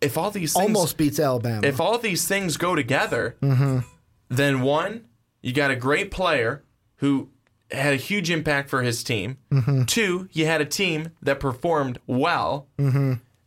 If 0.00 0.16
all 0.16 0.30
these 0.30 0.52
things 0.52 0.66
Almost 0.66 0.96
beats 0.96 1.18
Alabama. 1.18 1.66
if 1.66 1.80
all 1.80 1.98
these 1.98 2.26
things 2.28 2.56
go 2.56 2.74
together, 2.74 3.36
mm-hmm. 3.40 3.80
then 4.28 4.60
one, 4.60 5.06
you 5.42 5.52
got 5.52 5.70
a 5.70 5.76
great 5.76 6.10
player 6.10 6.62
who 6.96 7.30
had 7.70 7.92
a 7.94 7.96
huge 7.96 8.30
impact 8.30 8.68
for 8.68 8.82
his 8.82 9.02
team. 9.02 9.38
Mm-hmm. 9.50 9.84
Two, 9.84 10.28
you 10.32 10.46
had 10.46 10.60
a 10.60 10.66
team 10.66 11.12
that 11.22 11.40
performed 11.40 11.98
well. 12.06 12.68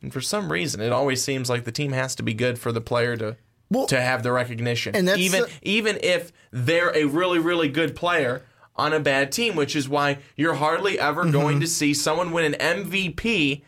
And 0.02 0.14
for 0.14 0.22
some 0.22 0.52
reason, 0.52 0.82
it 0.82 0.92
always 0.92 1.24
seems 1.24 1.50
like 1.50 1.66
the 1.66 1.72
team 1.72 1.92
has 1.92 2.16
to 2.16 2.24
be 2.24 2.34
good 2.34 2.58
for 2.58 2.72
the 2.72 2.82
player 2.82 3.18
to 3.18 3.38
Well- 3.70 3.88
to 3.88 4.00
have 4.02 4.24
the 4.24 4.32
recognition, 4.32 4.96
And 4.96 5.08
that's 5.08 5.20
even 5.20 5.42
the- 5.44 5.50
even 5.62 6.00
if 6.04 6.32
they're 6.52 6.96
a 6.96 7.06
really 7.06 7.40
really 7.40 7.68
good 7.70 7.96
player 7.96 8.42
on 8.76 8.94
a 8.94 9.00
bad 9.00 9.32
team, 9.32 9.56
which 9.56 9.76
is 9.76 9.90
why 9.90 10.20
you're 10.38 10.54
hardly 10.56 10.98
ever 11.00 11.24
Mm-hmm. 11.24 11.32
going 11.32 11.60
to 11.60 11.68
see 11.68 11.94
someone 11.94 12.32
win 12.32 12.54
an 12.54 12.60
MVP 12.60 13.64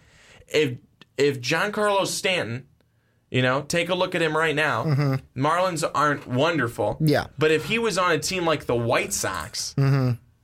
if 0.48 0.78
if 1.18 1.40
Giancarlo 1.42 2.08
Stanton 2.08 2.66
you 3.34 3.42
know, 3.42 3.62
take 3.62 3.88
a 3.88 3.96
look 3.96 4.14
at 4.14 4.22
him 4.22 4.36
right 4.36 4.54
now. 4.56 4.84
Marlins 5.38 5.90
aren't 5.96 6.28
wonderful. 6.28 6.96
Mm-hmm. 6.96 7.08
Yeah. 7.08 7.28
But 7.38 7.52
if 7.52 7.64
he 7.64 7.80
was 7.80 7.98
on 7.98 8.12
a 8.12 8.20
team 8.20 8.46
like 8.46 8.66
the 8.66 8.76
White 8.76 9.14
Sox, 9.14 9.74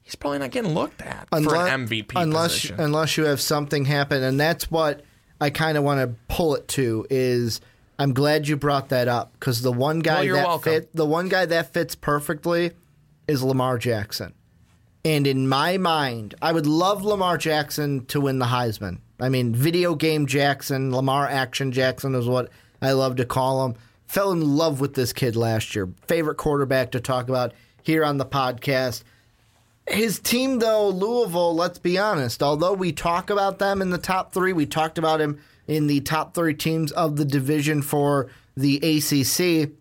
he's 0.03 0.15
probably 0.15 0.39
not 0.39 0.51
getting 0.51 0.73
looked 0.73 1.01
at 1.01 1.27
for 1.29 1.35
an 1.55 1.85
MVP 1.87 2.13
unless 2.15 2.53
position. 2.53 2.79
unless 2.79 3.17
you 3.17 3.25
have 3.25 3.41
something 3.41 3.83
happen, 3.83 4.23
and 4.23 4.39
that's 4.39 4.71
what 4.71 5.01
I 5.41 5.49
kind 5.49 5.77
of 5.77 5.83
want 5.83 5.99
to 5.99 6.15
pull 6.33 6.55
it 6.55 6.69
to. 6.69 7.05
Is 7.09 7.59
I'm 7.99 8.13
glad 8.13 8.47
you 8.47 8.57
brought 8.57 8.89
that 8.89 9.07
up 9.07 9.33
because 9.33 9.61
the 9.61 9.71
one 9.71 9.99
guy 9.99 10.31
Well, 10.31 10.59
that 10.59 10.63
fit 10.63 10.95
the 10.95 11.05
one 11.05 11.29
guy 11.29 11.45
that 11.47 11.73
fits 11.73 11.95
perfectly 11.95 12.71
is 13.27 13.43
Lamar 13.43 13.77
Jackson. 13.77 14.33
And 15.03 15.25
in 15.25 15.47
my 15.47 15.77
mind, 15.77 16.35
I 16.41 16.51
would 16.51 16.67
love 16.67 17.03
Lamar 17.03 17.37
Jackson 17.37 18.05
to 18.07 18.21
win 18.21 18.39
the 18.39 18.45
Heisman. 18.47 18.99
I 19.19 19.29
mean, 19.29 19.55
video 19.55 19.95
game 19.95 20.27
Jackson, 20.27 20.93
Lamar 20.93 21.27
Action 21.27 21.71
Jackson 21.71 22.13
is 22.13 22.27
what 22.27 22.49
I 22.81 22.91
love 22.91 23.15
to 23.15 23.25
call 23.25 23.65
him. 23.65 23.75
Fell 24.05 24.31
in 24.31 24.41
love 24.55 24.79
with 24.79 24.93
this 24.93 25.13
kid 25.13 25.35
last 25.35 25.75
year. 25.75 25.89
Favorite 26.07 26.37
quarterback 26.37 26.91
to 26.91 26.99
talk 26.99 27.29
about 27.29 27.53
here 27.81 28.05
on 28.05 28.17
the 28.17 28.25
podcast. 28.25 29.03
His 29.87 30.19
team, 30.19 30.59
though, 30.59 30.89
Louisville, 30.89 31.55
let's 31.55 31.79
be 31.79 31.97
honest, 31.97 32.43
although 32.43 32.73
we 32.73 32.91
talk 32.91 33.29
about 33.29 33.59
them 33.59 33.81
in 33.81 33.89
the 33.89 33.97
top 33.97 34.33
three, 34.33 34.51
we 34.53 34.65
talked 34.65 34.97
about 34.97 35.21
him 35.21 35.39
in 35.67 35.87
the 35.87 36.01
top 36.01 36.33
three 36.33 36.53
teams 36.53 36.91
of 36.93 37.17
the 37.17 37.25
division 37.25 37.81
for 37.81 38.29
the 38.55 38.77
ACC. 38.77 39.71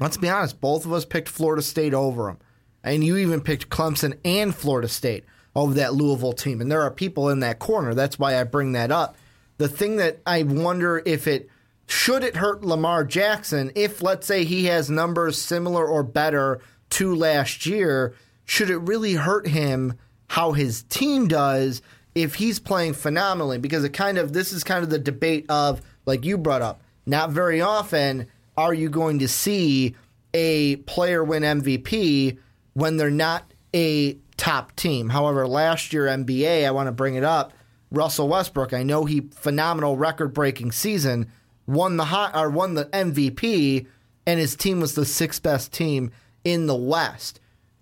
Let's 0.00 0.16
be 0.16 0.28
honest, 0.28 0.60
both 0.60 0.84
of 0.84 0.92
us 0.92 1.04
picked 1.04 1.28
Florida 1.28 1.62
State 1.62 1.94
over 1.94 2.26
them. 2.26 2.38
And 2.82 3.04
you 3.04 3.16
even 3.16 3.40
picked 3.40 3.68
Clemson 3.68 4.18
and 4.24 4.54
Florida 4.54 4.88
State 4.88 5.24
over 5.54 5.74
that 5.74 5.94
Louisville 5.94 6.32
team. 6.32 6.60
And 6.60 6.70
there 6.70 6.82
are 6.82 6.90
people 6.90 7.28
in 7.28 7.40
that 7.40 7.58
corner. 7.58 7.94
That's 7.94 8.18
why 8.18 8.40
I 8.40 8.44
bring 8.44 8.72
that 8.72 8.90
up. 8.90 9.16
The 9.58 9.68
thing 9.68 9.96
that 9.96 10.20
I 10.24 10.44
wonder 10.44 11.02
if 11.04 11.26
it 11.26 11.50
should 11.86 12.22
it 12.22 12.36
hurt 12.36 12.64
Lamar 12.64 13.04
Jackson 13.04 13.72
if, 13.74 14.02
let's 14.02 14.26
say, 14.26 14.44
he 14.44 14.66
has 14.66 14.88
numbers 14.88 15.40
similar 15.40 15.86
or 15.86 16.02
better 16.02 16.60
to 16.90 17.14
last 17.14 17.66
year, 17.66 18.14
should 18.44 18.70
it 18.70 18.78
really 18.78 19.14
hurt 19.14 19.48
him 19.48 19.94
how 20.28 20.52
his 20.52 20.82
team 20.84 21.26
does 21.26 21.82
if 22.22 22.34
he's 22.34 22.58
playing 22.58 22.94
phenomenally? 22.94 23.58
Because 23.58 23.84
it 23.84 23.90
kind 23.90 24.18
of, 24.18 24.32
this 24.32 24.52
is 24.52 24.64
kind 24.64 24.84
of 24.84 24.90
the 24.90 24.98
debate 24.98 25.46
of, 25.48 25.80
like 26.06 26.24
you 26.24 26.38
brought 26.38 26.62
up, 26.62 26.80
not 27.06 27.30
very 27.30 27.60
often 27.60 28.26
are 28.56 28.74
you 28.74 28.88
going 28.88 29.20
to 29.20 29.28
see 29.28 29.94
a 30.34 30.76
player 30.76 31.22
win 31.22 31.42
MVP 31.42 32.38
when 32.74 32.96
they're 32.96 33.10
not 33.10 33.44
a 33.74 34.14
top 34.36 34.74
team. 34.76 35.08
However, 35.08 35.46
last 35.46 35.92
year 35.92 36.06
NBA, 36.06 36.66
I 36.66 36.70
want 36.70 36.86
to 36.86 36.92
bring 36.92 37.14
it 37.14 37.24
up. 37.24 37.52
Russell 37.90 38.28
Westbrook, 38.28 38.74
I 38.74 38.82
know 38.82 39.04
he 39.04 39.28
phenomenal 39.32 39.96
record 39.96 40.34
breaking 40.34 40.72
season, 40.72 41.30
won 41.66 41.96
the 41.96 42.06
hot 42.06 42.36
or 42.36 42.50
won 42.50 42.74
the 42.74 42.86
MVP, 42.86 43.86
and 44.26 44.38
his 44.38 44.56
team 44.56 44.80
was 44.80 44.94
the 44.94 45.06
sixth 45.06 45.42
best 45.42 45.72
team 45.72 46.10
in 46.44 46.66
the 46.66 46.76
West. 46.76 47.40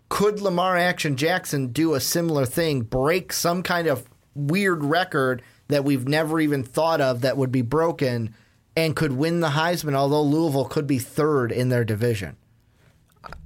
Could 0.09 0.41
Lamar 0.41 0.77
Action 0.77 1.17
Jackson 1.17 1.69
do 1.69 1.95
a 1.95 2.01
similar 2.01 2.47
thing, 2.47 2.83
break 2.83 3.33
some 3.33 3.63
kind 3.63 3.89
of 3.89 4.09
weird 4.37 4.85
record 4.85 5.43
that 5.69 5.85
we've 5.85 6.07
never 6.07 6.39
even 6.41 6.63
thought 6.63 7.01
of 7.01 7.23
that 7.23 7.37
would 7.37 7.51
be 7.51 7.63
broken, 7.63 8.35
and 8.77 8.95
could 8.95 9.13
win 9.13 9.41
the 9.41 9.49
Heisman, 9.51 9.95
although 9.95 10.23
Louisville 10.23 10.67
could 10.67 10.87
be 10.87 10.99
third 10.99 11.51
in 11.51 11.69
their 11.71 11.85
division? 11.85 12.37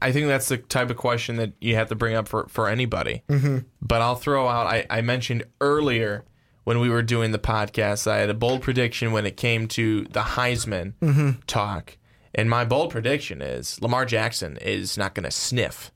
I 0.03 0.13
think 0.13 0.27
that's 0.27 0.49
the 0.49 0.59
type 0.59 0.91
of 0.91 0.97
question 0.99 1.37
that 1.37 1.53
you 1.61 1.75
have 1.77 1.89
to 1.89 1.95
bring 1.95 2.15
up 2.15 2.29
for, 2.29 2.47
for 2.49 2.69
anybody. 2.69 3.23
Mm-hmm. 3.29 3.59
But 3.81 4.03
I'll 4.03 4.15
throw 4.17 4.47
out, 4.47 4.67
I, 4.67 4.85
I 4.91 5.01
mentioned 5.01 5.45
earlier 5.61 6.25
when 6.65 6.81
we 6.81 6.91
were 6.91 7.01
doing 7.03 7.33
the 7.33 7.39
podcast, 7.39 8.07
I 8.07 8.19
had 8.19 8.29
a 8.29 8.35
bold 8.35 8.61
prediction 8.61 9.13
when 9.13 9.25
it 9.25 9.39
came 9.39 9.67
to 9.69 10.05
the 10.05 10.21
Heisman 10.21 10.93
Mm-hmm. 11.01 11.41
talk. 11.47 11.97
And 12.35 12.51
my 12.51 12.65
bold 12.67 12.91
prediction 12.91 13.41
is 13.41 13.81
Lamar 13.81 14.05
Jackson 14.05 14.57
is 14.59 14.99
not 14.99 15.15
going 15.15 15.25
to 15.25 15.31
sniff 15.31 15.91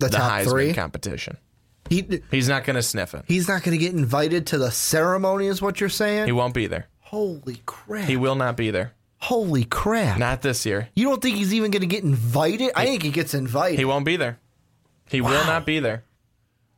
The, 0.00 0.08
the 0.08 0.16
top 0.16 0.32
Heisman 0.32 0.50
three. 0.50 0.74
competition. 0.74 1.36
He, 1.90 2.22
He's 2.30 2.48
not 2.48 2.64
going 2.64 2.76
to 2.76 2.82
sniff 2.82 3.12
it. 3.14 3.24
he's 3.28 3.48
not 3.48 3.62
going 3.64 3.76
to 3.76 3.84
get 3.84 3.92
invited 3.92 4.46
to 4.48 4.58
the 4.58 4.70
ceremony, 4.70 5.48
is 5.48 5.60
what 5.60 5.80
you're 5.80 5.90
saying? 5.90 6.24
He 6.26 6.32
won't 6.32 6.54
be 6.54 6.66
there. 6.68 6.86
Holy 7.00 7.60
crap! 7.66 8.04
He 8.08 8.16
will 8.16 8.36
not 8.36 8.56
be 8.56 8.70
there. 8.70 8.92
Holy 9.18 9.64
crap! 9.64 10.16
Not 10.18 10.40
this 10.40 10.64
year. 10.64 10.88
you 10.94 11.08
don't 11.08 11.20
think 11.20 11.36
he's 11.36 11.52
even 11.52 11.72
going 11.72 11.80
to 11.82 11.86
get 11.88 12.04
invited? 12.04 12.70
I 12.76 12.86
think 12.86 13.02
he 13.02 13.10
gets 13.10 13.34
invited. 13.34 13.78
He 13.78 13.84
won't 13.84 14.04
be 14.06 14.16
there. 14.16 14.38
He 15.08 15.20
will 15.20 15.44
not 15.44 15.66
be 15.66 15.80
there. 15.80 16.04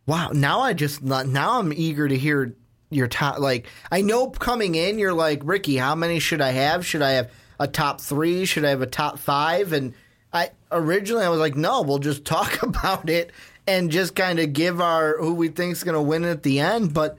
Wow. 0.07 0.31
Now 0.33 0.61
I 0.61 0.73
just 0.73 1.03
now 1.03 1.61
I'm 1.61 1.73
eager 1.73 2.09
to 2.09 2.17
hear 2.17 2.57
your 2.89 3.07
top. 3.07 3.39
Like 3.39 3.67
I 3.91 4.01
know 4.01 4.31
coming 4.31 4.75
in, 4.75 4.99
you're 4.99 5.13
like 5.13 5.43
Ricky. 5.45 5.77
How 5.77 5.95
many 5.95 6.19
should 6.19 6.41
I 6.41 6.51
have? 6.53 6.85
Should 6.87 7.03
I 7.03 7.11
have 7.11 7.31
a 7.61 7.69
top 7.69 8.01
three? 8.01 8.47
Should 8.47 8.65
I 8.65 8.71
have 8.71 8.81
a 8.83 8.87
top 8.87 9.19
five? 9.19 9.75
And 9.75 9.93
I 10.33 10.51
originally 10.73 11.25
I 11.25 11.29
was 11.29 11.39
like, 11.39 11.55
no, 11.55 11.83
we'll 11.83 11.99
just 11.99 12.25
talk 12.25 12.63
about 12.63 13.11
it 13.11 13.31
and 13.67 13.91
just 13.91 14.15
kind 14.15 14.39
of 14.39 14.53
give 14.53 14.81
our 14.81 15.17
who 15.19 15.35
we 15.35 15.49
think's 15.49 15.83
going 15.85 15.95
to 15.95 16.03
win 16.03 16.25
at 16.25 16.43
the 16.43 16.61
end. 16.61 16.93
But 16.95 17.19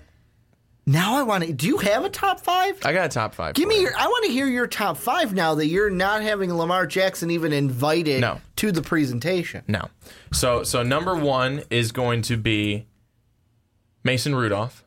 now 0.85 1.15
I 1.15 1.23
want 1.23 1.43
to. 1.45 1.53
Do 1.53 1.67
you 1.67 1.77
have 1.77 2.03
a 2.03 2.09
top 2.09 2.41
five? 2.41 2.77
I 2.83 2.91
got 2.93 3.05
a 3.05 3.09
top 3.09 3.33
five. 3.35 3.53
Give 3.55 3.67
me 3.67 3.75
you. 3.75 3.81
your. 3.83 3.91
I 3.97 4.05
want 4.07 4.25
to 4.25 4.31
hear 4.31 4.47
your 4.47 4.67
top 4.67 4.97
five 4.97 5.33
now 5.33 5.55
that 5.55 5.67
you're 5.67 5.89
not 5.89 6.21
having 6.21 6.53
Lamar 6.53 6.85
Jackson 6.85 7.31
even 7.31 7.53
invited 7.53 8.21
No. 8.21 8.41
to 8.57 8.71
the 8.71 8.81
presentation. 8.81 9.63
No. 9.67 9.87
So 10.33 10.63
so 10.63 10.83
number 10.83 11.15
one 11.15 11.63
is 11.69 11.91
going 11.93 12.21
to 12.23 12.35
be 12.37 12.87
Mason 14.03 14.35
Rudolph. 14.35 14.83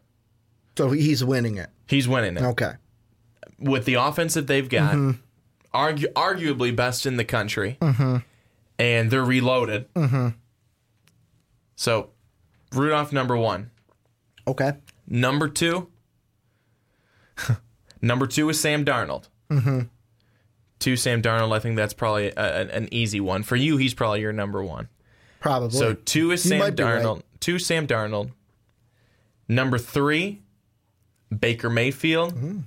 So 0.76 0.90
he's 0.90 1.24
winning 1.24 1.57
it. 1.57 1.70
He's 1.88 2.07
winning 2.07 2.36
it 2.36 2.42
Okay. 2.42 2.72
with 3.59 3.86
the 3.86 3.94
offense 3.94 4.34
that 4.34 4.46
they've 4.46 4.68
got. 4.68 4.92
Mm-hmm. 4.94 5.11
Argu- 5.74 6.12
arguably 6.14 6.74
best 6.74 7.07
in 7.07 7.16
the 7.16 7.24
country, 7.24 7.78
and 8.78 9.11
they're 9.11 9.24
reloaded. 9.24 9.92
Mm-hmm. 9.94 10.28
So 11.77 12.11
Rudolph 12.72 13.12
number 13.12 13.37
one. 13.37 13.70
Okay. 14.49 14.72
Number 15.07 15.49
two. 15.49 15.89
number 18.03 18.27
two 18.27 18.49
is 18.49 18.59
Sam 18.59 18.85
Darnold. 18.85 19.29
Mm-hmm. 19.51 19.83
Two 20.79 20.97
Sam 20.97 21.22
Darnold. 21.22 21.55
I 21.55 21.59
think 21.59 21.77
that's 21.77 21.95
probably 21.95 22.33
a, 22.37 22.68
an, 22.74 22.89
easy 22.93 23.20
one 23.20 23.43
for 23.43 23.57
you. 23.57 23.77
He's 23.77 23.95
probably 23.95 24.20
your 24.20 24.33
number 24.33 24.62
one. 24.62 24.89
Probably. 25.41 25.79
So 25.79 25.95
two 25.95 26.33
is 26.33 26.45
You 26.45 26.51
Sam 26.51 26.59
be 26.59 26.83
right. 26.83 27.03
Darnold. 27.03 27.22
Two 27.41 27.59
Sam 27.59 27.87
Darnold. 27.87 28.33
Number 29.49 29.79
three, 29.79 30.43
Baker 31.37 31.70
Mayfield. 31.70 32.35
Mm-hmm. 32.35 32.59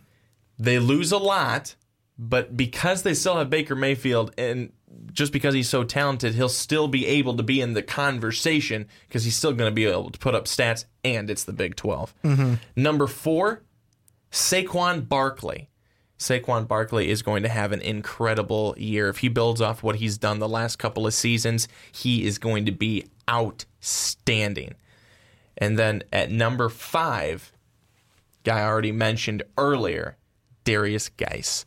They 0.57 0.79
lose 0.79 1.11
a 1.11 1.17
lot, 1.17 1.75
but 2.17 2.55
because 2.55 3.03
they 3.03 3.13
still 3.13 3.37
have 3.37 3.49
Baker 3.49 3.75
Mayfield 3.75 4.33
and 4.37 4.71
just 5.11 5.33
because 5.33 5.53
he's 5.53 5.69
so 5.69 5.83
talented, 5.83 6.35
he'll 6.35 6.49
still 6.49 6.87
be 6.87 7.05
able 7.05 7.35
to 7.37 7.43
be 7.43 7.61
in 7.61 7.73
the 7.73 7.81
conversation 7.81 8.87
because 9.07 9.23
he's 9.23 9.35
still 9.35 9.53
going 9.53 9.69
to 9.69 9.75
be 9.75 9.85
able 9.85 10.09
to 10.09 10.19
put 10.19 10.35
up 10.35 10.45
stats, 10.45 10.85
and 11.03 11.29
it's 11.29 11.43
the 11.43 11.53
Big 11.53 11.75
12. 11.75 12.13
Mm-hmm. 12.23 12.53
Number 12.75 13.07
four, 13.07 13.63
Saquon 14.31 15.07
Barkley. 15.07 15.69
Saquon 16.17 16.67
Barkley 16.67 17.09
is 17.09 17.21
going 17.21 17.43
to 17.43 17.49
have 17.49 17.71
an 17.71 17.81
incredible 17.81 18.75
year. 18.77 19.09
If 19.09 19.19
he 19.19 19.29
builds 19.29 19.61
off 19.61 19.83
what 19.83 19.97
he's 19.97 20.17
done 20.17 20.39
the 20.39 20.49
last 20.49 20.77
couple 20.77 21.07
of 21.07 21.13
seasons, 21.13 21.67
he 21.91 22.25
is 22.25 22.37
going 22.37 22.65
to 22.65 22.71
be 22.71 23.05
outstanding. 23.29 24.75
And 25.57 25.79
then 25.79 26.03
at 26.11 26.29
number 26.29 26.67
five, 26.67 27.53
guy 28.43 28.59
I 28.59 28.65
already 28.65 28.91
mentioned 28.91 29.43
earlier, 29.57 30.17
Derrius 30.65 31.09
Guice. 31.15 31.65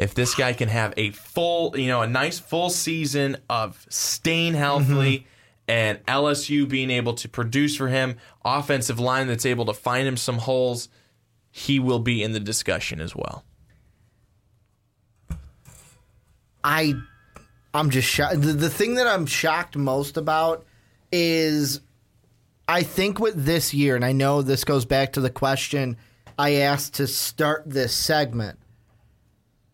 If 0.00 0.14
this 0.14 0.34
guy 0.34 0.54
can 0.54 0.70
have 0.70 0.94
a 0.96 1.10
full, 1.10 1.78
you 1.78 1.86
know, 1.86 2.00
a 2.00 2.06
nice 2.06 2.38
full 2.38 2.70
season 2.70 3.36
of 3.50 3.84
staying 3.90 4.54
healthy 4.54 5.18
mm-hmm. 5.18 5.24
and 5.68 6.06
LSU 6.06 6.66
being 6.66 6.88
able 6.88 7.12
to 7.14 7.28
produce 7.28 7.76
for 7.76 7.88
him, 7.88 8.16
offensive 8.42 8.98
line 8.98 9.26
that's 9.26 9.44
able 9.44 9.66
to 9.66 9.74
find 9.74 10.08
him 10.08 10.16
some 10.16 10.38
holes, 10.38 10.88
he 11.50 11.78
will 11.78 11.98
be 11.98 12.22
in 12.22 12.32
the 12.32 12.40
discussion 12.40 12.98
as 12.98 13.14
well. 13.14 13.44
I 16.64 16.94
I'm 17.74 17.90
just 17.90 18.08
shocked. 18.08 18.40
The, 18.40 18.54
the 18.54 18.70
thing 18.70 18.94
that 18.94 19.06
I'm 19.06 19.26
shocked 19.26 19.76
most 19.76 20.16
about 20.16 20.64
is 21.12 21.82
I 22.66 22.84
think 22.84 23.18
with 23.18 23.44
this 23.44 23.74
year, 23.74 23.96
and 23.96 24.04
I 24.04 24.12
know 24.12 24.40
this 24.40 24.64
goes 24.64 24.86
back 24.86 25.12
to 25.12 25.20
the 25.20 25.28
question 25.28 25.98
I 26.38 26.54
asked 26.54 26.94
to 26.94 27.06
start 27.06 27.64
this 27.66 27.92
segment. 27.92 28.59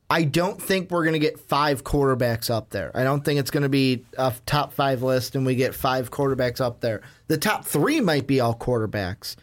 I 0.08 0.22
don't 0.22 0.60
think 0.60 0.90
we're 0.90 1.02
going 1.02 1.14
to 1.14 1.18
get 1.18 1.40
five 1.40 1.82
quarterbacks 1.82 2.48
up 2.48 2.70
there. 2.70 2.92
I 2.94 3.02
don't 3.02 3.24
think 3.24 3.40
it's 3.40 3.50
going 3.50 3.64
to 3.64 3.68
be 3.68 4.04
a 4.16 4.32
top 4.46 4.72
five 4.72 5.02
list 5.02 5.34
and 5.34 5.44
we 5.44 5.56
get 5.56 5.74
five 5.74 6.10
quarterbacks 6.10 6.60
up 6.60 6.80
there. 6.80 7.02
The 7.26 7.38
top 7.38 7.64
three 7.64 8.00
might 8.00 8.26
be 8.26 8.38
all 8.38 8.54
quarterbacks. 8.54 9.34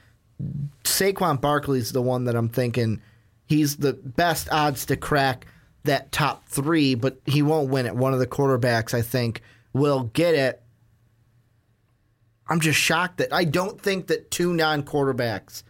Saquon 0.84 1.42
Barkley's 1.42 1.92
the 1.92 2.02
one 2.02 2.26
that 2.26 2.36
I'm 2.36 2.50
thinking 2.50 3.02
he's 3.46 3.78
the 3.78 3.94
best 3.94 4.48
odds 4.52 4.86
to 4.86 4.96
crack 4.96 5.48
that 5.84 6.12
top 6.14 6.48
three, 6.48 6.96
but 6.96 7.20
he 7.26 7.42
won't 7.42 7.70
win 7.70 7.86
it. 7.86 7.96
One 7.96 8.14
of 8.14 8.20
the 8.20 8.28
quarterbacks, 8.28 8.94
I 8.94 9.02
think, 9.02 9.42
will 9.74 10.04
get 10.14 10.34
it. 10.34 10.62
I'm 12.48 12.62
just 12.62 12.80
shocked 12.80 13.18
that 13.18 13.34
I 13.34 13.44
don't 13.44 13.82
think 13.82 14.08
that 14.08 14.32
two 14.32 14.54
non 14.54 14.84
quarterbacks 14.84 15.64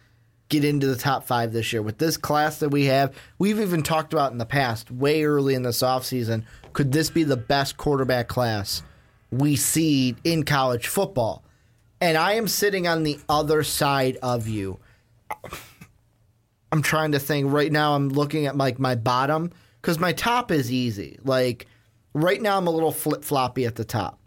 get 0.48 0.64
into 0.64 0.86
the 0.86 0.96
top 0.96 1.24
five 1.24 1.52
this 1.52 1.72
year. 1.72 1.82
With 1.82 1.98
this 1.98 2.16
class 2.16 2.58
that 2.58 2.68
we 2.68 2.86
have, 2.86 3.14
we've 3.38 3.60
even 3.60 3.82
talked 3.82 4.12
about 4.12 4.32
in 4.32 4.38
the 4.38 4.46
past, 4.46 4.90
way 4.90 5.24
early 5.24 5.54
in 5.54 5.62
this 5.62 5.82
offseason, 5.82 6.44
could 6.72 6.92
this 6.92 7.10
be 7.10 7.24
the 7.24 7.36
best 7.36 7.76
quarterback 7.76 8.28
class 8.28 8.82
we 9.30 9.56
see 9.56 10.16
in 10.24 10.44
college 10.44 10.86
football? 10.86 11.44
And 12.00 12.18
I 12.18 12.32
am 12.32 12.48
sitting 12.48 12.86
on 12.86 13.02
the 13.02 13.18
other 13.28 13.62
side 13.62 14.18
of 14.22 14.46
you. 14.46 14.78
I'm 16.70 16.82
trying 16.82 17.12
to 17.12 17.18
think 17.18 17.52
right 17.52 17.70
now. 17.70 17.94
I'm 17.94 18.08
looking 18.08 18.46
at 18.46 18.56
like 18.56 18.78
my 18.78 18.94
bottom 18.96 19.52
because 19.80 19.98
my 19.98 20.12
top 20.12 20.50
is 20.50 20.72
easy. 20.72 21.18
Like 21.24 21.66
right 22.12 22.42
now, 22.42 22.58
I'm 22.58 22.66
a 22.66 22.70
little 22.70 22.92
flip 22.92 23.24
floppy 23.24 23.64
at 23.64 23.76
the 23.76 23.84
top 23.84 24.18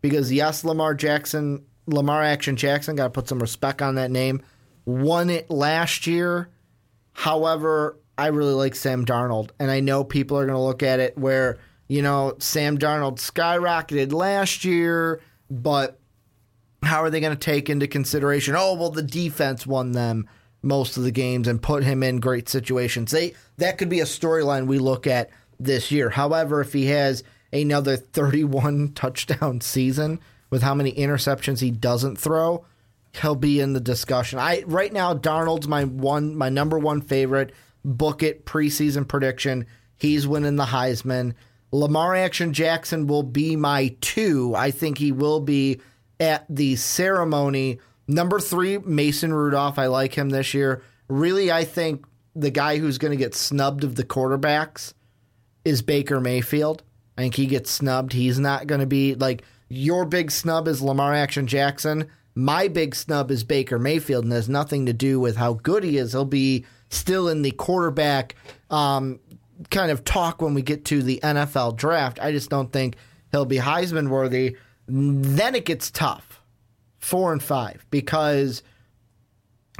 because 0.00 0.32
yes, 0.32 0.64
Lamar 0.64 0.94
Jackson, 0.94 1.64
Lamar 1.86 2.22
Action 2.22 2.56
Jackson, 2.56 2.96
got 2.96 3.04
to 3.04 3.10
put 3.10 3.28
some 3.28 3.38
respect 3.38 3.80
on 3.80 3.94
that 3.94 4.10
name. 4.10 4.42
Won 4.84 5.30
it 5.30 5.50
last 5.50 6.06
year. 6.06 6.50
However, 7.12 7.98
I 8.16 8.28
really 8.28 8.54
like 8.54 8.74
Sam 8.74 9.04
Darnold, 9.04 9.50
and 9.58 9.70
I 9.70 9.80
know 9.80 10.04
people 10.04 10.38
are 10.38 10.46
going 10.46 10.56
to 10.56 10.62
look 10.62 10.82
at 10.82 11.00
it 11.00 11.16
where 11.16 11.58
you 11.88 12.02
know 12.02 12.34
Sam 12.38 12.78
Darnold 12.78 13.16
skyrocketed 13.16 14.12
last 14.12 14.64
year, 14.64 15.20
but 15.50 15.98
how 16.82 17.02
are 17.02 17.10
they 17.10 17.20
going 17.20 17.36
to 17.36 17.38
take 17.38 17.70
into 17.70 17.86
consideration? 17.86 18.54
Oh, 18.56 18.74
well, 18.74 18.90
the 18.90 19.02
defense 19.02 19.66
won 19.66 19.92
them 19.92 20.28
most 20.62 20.96
of 20.96 21.02
the 21.02 21.10
games 21.10 21.48
and 21.48 21.62
put 21.62 21.84
him 21.84 22.02
in 22.02 22.20
great 22.20 22.48
situations. 22.48 23.10
They 23.10 23.34
that 23.58 23.78
could 23.78 23.88
be 23.88 24.00
a 24.00 24.04
storyline 24.04 24.66
we 24.66 24.78
look 24.78 25.06
at 25.06 25.30
this 25.58 25.90
year. 25.90 26.10
However, 26.10 26.60
if 26.60 26.72
he 26.72 26.86
has 26.86 27.22
another 27.52 27.96
31 27.96 28.92
touchdown 28.94 29.60
season 29.60 30.20
with 30.50 30.62
how 30.62 30.74
many 30.74 30.92
interceptions 30.92 31.60
he 31.60 31.70
doesn't 31.70 32.16
throw, 32.16 32.64
he'll 33.14 33.36
be 33.36 33.60
in 33.60 33.72
the 33.72 33.80
discussion. 33.80 34.38
I 34.38 34.62
right 34.66 34.92
now 34.92 35.14
Darnold's 35.14 35.68
my 35.68 35.84
one 35.84 36.36
my 36.36 36.48
number 36.48 36.78
one 36.78 37.00
favorite. 37.00 37.52
Book 37.84 38.22
it 38.22 38.46
preseason 38.46 39.06
prediction. 39.06 39.66
He's 39.96 40.26
winning 40.26 40.56
the 40.56 40.64
Heisman. 40.64 41.34
Lamar 41.72 42.14
Action 42.14 42.52
Jackson 42.52 43.06
will 43.06 43.22
be 43.22 43.56
my 43.56 43.96
two. 44.00 44.54
I 44.54 44.70
think 44.70 44.98
he 44.98 45.10
will 45.10 45.40
be 45.40 45.80
at 46.20 46.44
the 46.48 46.76
ceremony. 46.76 47.80
Number 48.06 48.38
three, 48.38 48.78
Mason 48.78 49.32
Rudolph. 49.32 49.78
I 49.78 49.86
like 49.86 50.14
him 50.14 50.30
this 50.30 50.54
year. 50.54 50.82
Really, 51.08 51.50
I 51.50 51.64
think 51.64 52.04
the 52.34 52.50
guy 52.50 52.78
who's 52.78 52.98
going 52.98 53.10
to 53.10 53.16
get 53.16 53.34
snubbed 53.34 53.84
of 53.84 53.94
the 53.94 54.04
quarterbacks 54.04 54.92
is 55.64 55.82
Baker 55.82 56.20
Mayfield. 56.20 56.82
I 57.16 57.22
think 57.22 57.34
he 57.36 57.46
gets 57.46 57.70
snubbed. 57.70 58.12
He's 58.12 58.38
not 58.38 58.66
going 58.66 58.80
to 58.80 58.86
be 58.86 59.14
like 59.14 59.42
your 59.68 60.04
big 60.04 60.30
snub 60.30 60.68
is 60.68 60.82
Lamar 60.82 61.14
Action 61.14 61.46
Jackson. 61.46 62.08
My 62.34 62.68
big 62.68 62.94
snub 62.94 63.30
is 63.30 63.44
Baker 63.44 63.78
Mayfield, 63.78 64.24
and 64.24 64.32
has 64.32 64.48
nothing 64.48 64.86
to 64.86 64.92
do 64.92 65.20
with 65.20 65.36
how 65.36 65.54
good 65.54 65.84
he 65.84 65.98
is. 65.98 66.12
He'll 66.12 66.24
be 66.24 66.64
still 66.88 67.28
in 67.28 67.42
the 67.42 67.50
quarterback 67.50 68.36
um, 68.70 69.20
kind 69.70 69.90
of 69.90 70.04
talk 70.04 70.40
when 70.40 70.54
we 70.54 70.62
get 70.62 70.84
to 70.86 71.02
the 71.02 71.20
NFL 71.22 71.76
draft. 71.76 72.18
I 72.20 72.32
just 72.32 72.50
don't 72.50 72.72
think 72.72 72.96
he'll 73.30 73.44
be 73.44 73.58
Heisman 73.58 74.08
worthy. 74.08 74.56
Then 74.86 75.54
it 75.54 75.64
gets 75.64 75.90
tough, 75.90 76.42
four 76.98 77.32
and 77.32 77.42
five, 77.42 77.84
because 77.90 78.62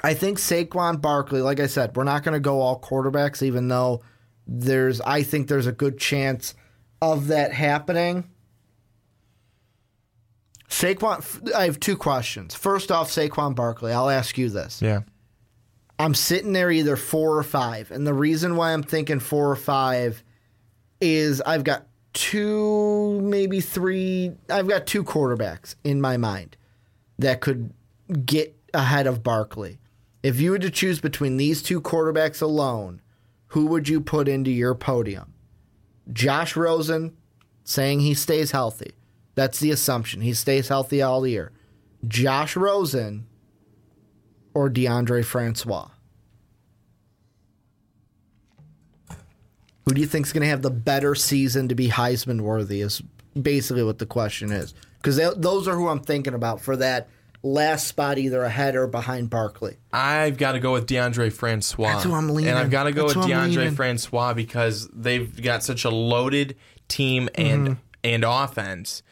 I 0.03 0.15
think 0.15 0.39
Saquon 0.39 1.01
Barkley, 1.01 1.41
like 1.41 1.61
I 1.61 1.67
said, 1.67 1.97
we're 1.97 2.05
not 2.05 2.23
going 2.23 2.35
to 2.35 2.41
go 2.41 2.61
all 2.61 2.81
quarterbacks, 2.81 3.43
even 3.43 3.69
though 3.69 4.03
there's, 4.47 5.01
I 5.01 5.23
think 5.23 5.49
there's 5.49 5.67
a 5.67 5.73
good 5.73 5.99
chance 5.99 6.55
of 7.01 7.29
that 7.29 7.53
happening. 7.53 8.31
Saquon, 10.73 11.53
I 11.53 11.65
have 11.65 11.79
two 11.79 11.99
questions. 11.99 12.55
First 12.55 12.91
off, 12.91 13.11
Saquon 13.11 13.55
Barkley, 13.55 13.93
I'll 13.93 14.09
ask 14.09 14.39
you 14.39 14.49
this. 14.49 14.81
Yeah. 14.81 15.01
I'm 15.99 16.15
sitting 16.15 16.55
there 16.55 16.71
either 16.71 16.97
four 16.97 17.37
or 17.37 17.43
five. 17.43 17.91
And 17.91 18.07
the 18.07 18.15
reason 18.15 18.57
why 18.57 18.73
I'm 18.73 18.83
thinking 18.83 19.21
four 19.21 19.51
or 19.51 19.57
five 19.57 20.25
is 20.99 21.43
I've 21.43 21.63
got 21.63 21.87
two, 22.15 23.21
maybe 23.21 23.61
three, 23.61 24.33
I've 24.49 24.67
got 24.67 24.87
two 24.87 25.05
quarterbacks 25.05 25.75
in 25.85 26.01
my 26.01 26.17
mind 26.17 26.57
that 27.19 27.43
could 27.43 27.75
get 28.25 28.57
ahead 28.73 29.07
of 29.07 29.23
Barkley. 29.23 29.79
If 30.23 30.41
you 30.41 30.53
were 30.53 30.59
to 30.59 30.71
choose 30.71 31.01
between 31.01 31.37
these 31.37 31.63
two 31.63 31.83
quarterbacks 31.83 32.41
alone, 32.41 33.03
who 33.49 33.67
would 33.67 33.91
you 33.91 34.01
put 34.01 34.27
into 34.27 34.51
your 34.51 34.75
podium? 34.75 35.35
Josh 36.11 36.57
Rosen 36.57 37.15
saying 37.63 38.01
he 38.01 38.15
stays 38.15 38.53
healthy. 38.53 38.93
That's 39.35 39.61
the 39.61 39.71
assumption. 39.71 40.21
He 40.21 40.35
stays 40.35 40.69
healthy 40.69 41.01
all 41.03 41.27
year. 41.27 41.53
Josh 42.07 42.57
Rosen 42.57 43.27
or 44.55 44.69
Deondre 44.69 45.25
Francois? 45.25 45.89
Who 49.85 49.95
do 49.95 50.01
you 50.01 50.07
think 50.07 50.27
is 50.27 50.33
going 50.33 50.43
to 50.43 50.49
have 50.49 50.63
the 50.63 50.71
better 50.71 51.15
season 51.15 51.69
to 51.69 51.75
be 51.75 51.89
Heisman 51.89 52.41
worthy? 52.43 52.81
Is 52.83 53.03
basically 53.41 53.83
what 53.83 53.99
the 53.99 54.07
question 54.07 54.53
is. 54.53 54.75
Because 54.99 55.17
those 55.37 55.67
are 55.67 55.75
who 55.75 55.89
I'm 55.89 56.01
thinking 56.01 56.35
about 56.35 56.61
for 56.61 56.77
that 56.77 57.09
last 57.43 57.89
spot, 57.89 58.19
either 58.19 58.45
ahead 58.45 58.77
or 58.77 58.87
behind 58.87 59.29
Barkley. 59.31 59.77
I've 59.93 60.39
got 60.39 60.53
to 60.53 60.61
go 60.61 60.73
with 60.73 60.87
Deondre 60.87 61.33
Francois. 61.33 61.89
That's 61.89 62.05
who 62.05 62.15
I'm 62.15 62.29
leaning. 62.29 62.51
And 62.51 62.59
I've 62.59 62.71
got 62.71 62.85
to 62.85 62.93
go 62.93 63.09
That's 63.09 63.17
with 63.17 63.27
Deondre. 63.27 63.75
Francois 63.75 64.35
because 64.35 64.89
they've 64.93 65.43
got 65.43 65.65
such 65.65 65.85
a 65.85 65.91
loaded 65.91 66.57
team 66.87 67.29
and 67.35 67.69
Mm-hmm. 67.69 67.73
and 68.05 68.25
offense. 68.25 69.03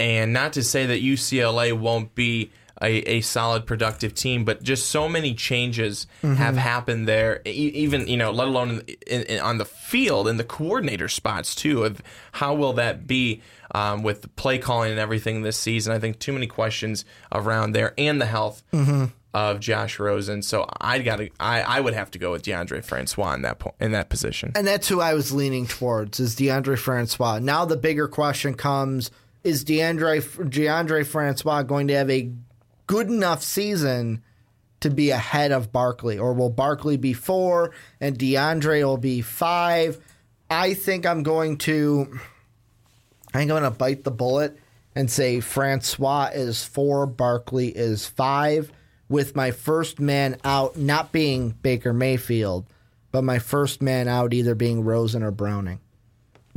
And 0.00 0.32
not 0.32 0.52
to 0.54 0.62
say 0.62 0.86
that 0.86 1.02
UCLA 1.02 1.72
won't 1.72 2.14
be 2.14 2.50
a, 2.80 2.98
a 3.16 3.20
solid, 3.22 3.66
productive 3.66 4.14
team, 4.14 4.44
but 4.44 4.62
just 4.62 4.88
so 4.90 5.08
many 5.08 5.34
changes 5.34 6.06
Mm-hmm. 6.22 6.34
have 6.34 6.56
happened 6.56 7.08
there. 7.08 7.40
E- 7.44 7.50
even 7.50 8.06
you 8.06 8.16
know, 8.16 8.30
let 8.30 8.46
alone 8.48 8.82
in, 9.06 9.22
in, 9.22 9.40
on 9.40 9.58
the 9.58 9.64
field 9.64 10.28
and 10.28 10.38
the 10.38 10.44
coordinator 10.44 11.08
spots 11.08 11.54
too. 11.56 11.82
Of 11.84 12.00
how 12.32 12.54
will 12.54 12.74
that 12.74 13.06
be 13.08 13.42
um, 13.74 14.02
with 14.04 14.34
play 14.36 14.58
calling 14.58 14.92
and 14.92 15.00
everything 15.00 15.42
this 15.42 15.56
season? 15.56 15.92
I 15.92 15.98
think 15.98 16.20
too 16.20 16.32
many 16.32 16.46
questions 16.46 17.04
around 17.32 17.72
there 17.72 17.94
and 17.98 18.20
the 18.20 18.26
health 18.26 18.62
Mm-hmm. 18.72 19.06
of 19.34 19.58
Josh 19.60 19.98
Rosen. 19.98 20.42
So 20.42 20.64
I 20.80 21.00
got 21.00 21.20
I, 21.40 21.62
I 21.62 21.80
would 21.80 21.94
have 21.94 22.10
to 22.12 22.18
go 22.20 22.30
with 22.30 22.42
Deondre 22.44 22.84
Francois 22.84 23.34
in 23.34 23.42
that 23.42 23.58
po- 23.58 23.74
in 23.80 23.90
that 23.92 24.08
position. 24.08 24.52
And 24.54 24.64
that's 24.66 24.86
who 24.88 25.00
I 25.00 25.14
was 25.14 25.32
leaning 25.32 25.66
towards 25.66 26.20
is 26.20 26.36
Deondre 26.36 26.78
Francois. 26.78 27.40
Now 27.40 27.64
the 27.64 27.76
bigger 27.76 28.06
question 28.08 28.54
comes: 28.54 29.10
Is 29.48 29.64
Deondre 29.64 30.20
Deondre 30.50 31.06
Francois 31.06 31.62
going 31.62 31.88
to 31.88 31.94
have 31.94 32.10
a 32.10 32.30
good 32.86 33.08
enough 33.08 33.42
season 33.42 34.22
to 34.80 34.90
be 34.90 35.08
ahead 35.08 35.52
of 35.52 35.72
Barkley, 35.72 36.18
or 36.18 36.34
will 36.34 36.50
Barkley 36.50 36.98
be 36.98 37.14
four 37.14 37.72
and 37.98 38.18
Deondre 38.18 38.84
will 38.84 38.98
be 38.98 39.22
five? 39.22 39.96
I 40.50 40.74
think 40.74 41.06
I'm 41.06 41.22
going 41.22 41.56
to. 41.58 42.20
I 43.32 43.38
think 43.38 43.50
I'm 43.50 43.60
going 43.60 43.62
to 43.62 43.70
bite 43.70 44.04
the 44.04 44.10
bullet 44.10 44.58
and 44.94 45.10
say 45.10 45.40
Francois 45.40 46.28
is 46.34 46.62
four, 46.62 47.06
Barkley 47.06 47.68
is 47.68 48.04
five, 48.04 48.70
with 49.08 49.34
my 49.34 49.50
first 49.50 49.98
man 49.98 50.36
out 50.44 50.76
not 50.76 51.10
being 51.10 51.52
Baker 51.62 51.94
Mayfield, 51.94 52.66
but 53.12 53.24
my 53.24 53.38
first 53.38 53.80
man 53.80 54.08
out 54.08 54.34
either 54.34 54.54
being 54.54 54.84
Rosen 54.84 55.22
or 55.22 55.30
Browning. 55.30 55.80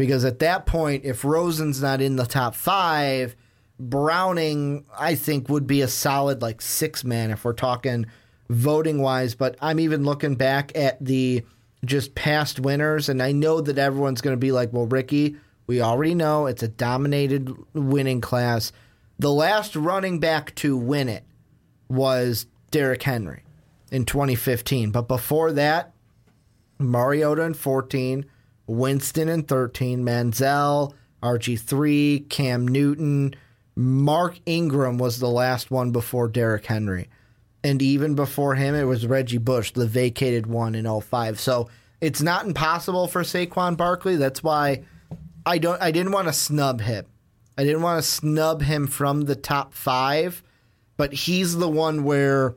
Because 0.02 0.26
at 0.26 0.39
that 0.39 0.66
point, 0.66 1.06
if 1.06 1.24
Rosen's 1.24 1.80
not 1.80 2.02
in 2.02 2.16
the 2.16 2.26
top 2.26 2.56
five, 2.56 3.36
Browning, 3.80 4.84
I 4.97 5.14
think, 5.14 5.47
would 5.47 5.68
be 5.68 5.82
a 5.82 5.88
solid 5.88 6.41
like 6.41 6.60
six 6.60 7.04
man 7.04 7.30
if 7.30 7.45
we're 7.45 7.54
talking 7.54 8.08
voting 8.49 8.99
wise. 8.99 9.36
But 9.36 9.58
I'm 9.62 9.80
even 9.80 10.04
looking 10.04 10.34
back 10.34 10.76
at 10.76 10.97
the 11.06 11.45
just 11.86 12.16
past 12.16 12.60
winners, 12.60 13.10
and 13.10 13.22
I 13.22 13.32
know 13.32 13.62
that 13.62 13.78
everyone's 13.78 14.22
going 14.22 14.34
to 14.34 14.39
be 14.39 14.52
like, 14.52 14.74
well, 14.74 14.88
Ricky, 14.88 15.36
we 15.68 15.84
already 15.84 16.16
know 16.16 16.47
it's 16.47 16.64
a 16.64 16.68
dominated 16.68 17.56
winning 17.76 18.22
class. 18.22 18.72
The 19.20 19.32
last 19.32 19.76
running 19.76 20.20
back 20.20 20.56
to 20.56 20.76
win 20.76 21.10
it 21.10 21.26
was 21.89 22.47
Derrick 22.72 23.04
Henry 23.04 23.43
in 23.91 24.06
2015. 24.06 24.89
But 24.89 25.08
before 25.08 25.52
that, 25.52 25.93
Mariota 26.80 27.43
in 27.43 27.54
14, 27.54 28.26
Winston 28.72 29.30
in 29.30 29.43
13, 29.43 30.03
Manziel, 30.03 30.93
RG3, 31.22 32.30
Cam 32.30 32.67
Newton, 32.67 33.36
Mark 33.76 34.39
Ingram 34.45 34.97
was 34.97 35.19
the 35.19 35.30
last 35.30 35.72
one 35.72 35.91
before 35.91 36.28
Derrick 36.28 36.65
Henry. 36.65 37.09
And 37.63 37.82
even 37.82 38.15
before 38.15 38.55
him, 38.55 38.74
it 38.76 38.86
was 38.86 39.05
Reggie 39.05 39.38
Bush, 39.38 39.72
the 39.72 39.86
vacated 39.86 40.47
one 40.47 40.74
in 40.74 41.01
05. 41.01 41.39
So 41.39 41.69
it's 41.99 42.22
not 42.22 42.45
impossible 42.45 43.07
for 43.07 43.22
Saquon 43.22 43.78
Barkley. 43.78 44.15
That's 44.15 44.41
why 44.41 44.84
I 45.45 45.59
don't. 45.59 45.82
I 45.82 45.91
didn't 45.91 46.11
want 46.11 46.28
to 46.28 46.34
snub 46.34 46.82
him. 46.82 47.05
I 47.57 47.63
didn't 47.63 47.84
want 47.84 48.03
to 48.03 48.09
snub 48.09 48.61
him 48.63 48.88
from 48.88 49.22
the 49.22 49.36
top 49.36 49.74
five, 49.74 50.41
but 50.97 51.13
he's 51.13 51.55
the 51.55 51.69
one 51.69 52.03
where. 52.03 52.55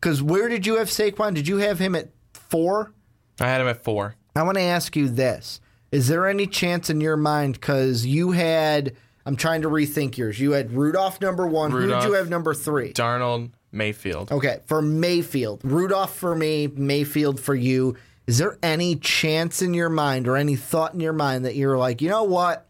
Because 0.00 0.22
where 0.22 0.48
did 0.48 0.66
you 0.66 0.76
have 0.76 0.88
Saquon? 0.88 1.34
Did 1.34 1.46
you 1.46 1.58
have 1.58 1.78
him 1.78 1.94
at 1.94 2.08
four? 2.32 2.92
I 3.38 3.46
had 3.46 3.60
him 3.60 3.68
at 3.68 3.84
four. 3.84 4.16
I 4.34 4.42
want 4.42 4.56
to 4.56 4.62
ask 4.62 4.96
you 4.96 5.08
this: 5.08 5.60
Is 5.90 6.08
there 6.08 6.26
any 6.26 6.46
chance 6.46 6.90
in 6.90 7.00
your 7.00 7.16
mind? 7.16 7.54
Because 7.54 8.06
you 8.06 8.32
had. 8.32 8.96
I'm 9.24 9.36
trying 9.36 9.62
to 9.62 9.68
rethink 9.68 10.16
yours. 10.16 10.40
You 10.40 10.50
had 10.52 10.72
Rudolph 10.72 11.20
number 11.20 11.46
one. 11.46 11.70
Who 11.70 11.86
did 11.86 12.02
you 12.02 12.14
have 12.14 12.28
number 12.28 12.54
three? 12.54 12.92
Darnold, 12.92 13.52
Mayfield. 13.70 14.32
Okay, 14.32 14.60
for 14.66 14.82
Mayfield, 14.82 15.60
Rudolph 15.62 16.16
for 16.16 16.34
me, 16.34 16.66
Mayfield 16.66 17.38
for 17.38 17.54
you. 17.54 17.96
Is 18.26 18.38
there 18.38 18.58
any 18.62 18.96
chance 18.96 19.62
in 19.62 19.74
your 19.74 19.88
mind 19.88 20.28
or 20.28 20.36
any 20.36 20.56
thought 20.56 20.94
in 20.94 21.00
your 21.00 21.12
mind 21.12 21.44
that 21.44 21.56
you're 21.56 21.78
like, 21.78 22.00
you 22.00 22.08
know 22.08 22.22
what? 22.22 22.68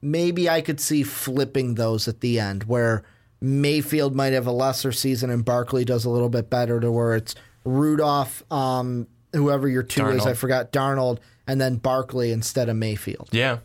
Maybe 0.00 0.48
I 0.48 0.60
could 0.60 0.80
see 0.80 1.02
flipping 1.02 1.74
those 1.74 2.08
at 2.08 2.20
the 2.20 2.38
end 2.40 2.64
where 2.64 3.04
Mayfield 3.40 4.14
might 4.14 4.32
have 4.32 4.46
a 4.46 4.52
lesser 4.52 4.92
season 4.92 5.30
and 5.30 5.44
Barkley 5.44 5.84
does 5.84 6.04
a 6.04 6.10
little 6.10 6.30
bit 6.30 6.48
better 6.48 6.80
to 6.80 6.90
where 6.90 7.14
it's 7.14 7.34
Rudolph, 7.64 8.42
um, 8.50 9.06
whoever 9.34 9.68
your 9.68 9.82
two 9.82 10.06
is, 10.08 10.26
I 10.26 10.34
forgot, 10.34 10.72
Darnold, 10.72 11.18
and 11.46 11.60
then 11.60 11.76
Barkley 11.76 12.30
instead 12.32 12.68
of 12.68 12.76
Mayfield. 12.76 13.28
Yeah. 13.32 13.58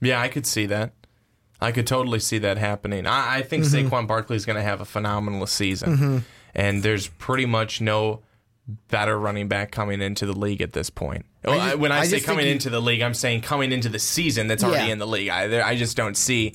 Yeah, 0.00 0.20
I 0.20 0.28
could 0.28 0.46
see 0.46 0.66
that. 0.66 0.92
I 1.60 1.72
could 1.72 1.86
totally 1.88 2.20
see 2.20 2.38
that 2.38 2.56
happening. 2.58 3.06
I, 3.06 3.38
I 3.38 3.42
think 3.42 3.64
Mm-hmm. 3.64 3.88
Saquon 3.88 4.06
Barkley 4.06 4.36
is 4.36 4.46
going 4.46 4.56
to 4.56 4.62
have 4.62 4.80
a 4.80 4.84
phenomenal 4.84 5.46
season. 5.48 6.24
And 6.54 6.82
there's 6.84 7.08
pretty 7.08 7.46
much 7.46 7.80
no 7.80 8.22
better 8.88 9.18
running 9.18 9.48
back 9.48 9.70
coming 9.72 10.00
into 10.00 10.24
the 10.26 10.32
league 10.38 10.60
at 10.62 10.72
this 10.72 10.90
point. 10.90 11.24
Well, 11.44 11.58
just- 11.58 11.78
when 11.78 11.90
I, 11.90 12.00
I 12.00 12.04
say 12.06 12.20
coming 12.20 12.46
he- 12.46 12.52
into 12.52 12.70
the 12.70 12.80
league, 12.80 13.00
I'm 13.02 13.14
saying 13.14 13.40
coming 13.40 13.72
into 13.72 13.88
the 13.88 13.98
season 13.98 14.46
that's 14.46 14.62
already 14.62 14.76
Yeah. 14.78 14.82
Mm-hmm. 14.84 14.92
in 14.92 14.98
the 14.98 15.06
league. 15.06 15.28
I, 15.30 15.68
I 15.68 15.76
just 15.76 15.96
don't 15.96 16.16
see. 16.16 16.54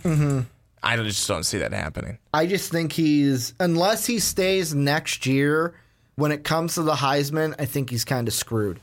I 0.85 0.97
just 0.97 1.27
don't 1.27 1.43
see 1.43 1.57
that 1.59 1.71
happening. 1.73 2.17
I 2.33 2.45
just 2.45 2.71
think 2.71 2.91
he's 2.91 3.53
unless 3.59 4.05
he 4.05 4.19
stays 4.19 4.73
next 4.75 5.25
year. 5.25 5.75
When 6.15 6.31
it 6.31 6.43
comes 6.43 6.75
to 6.75 6.83
the 6.83 6.93
Heisman, 6.93 7.55
I 7.57 7.65
think 7.65 7.89
he's 7.89 8.05
kind 8.05 8.27
of 8.27 8.33
screwed. 8.33 8.79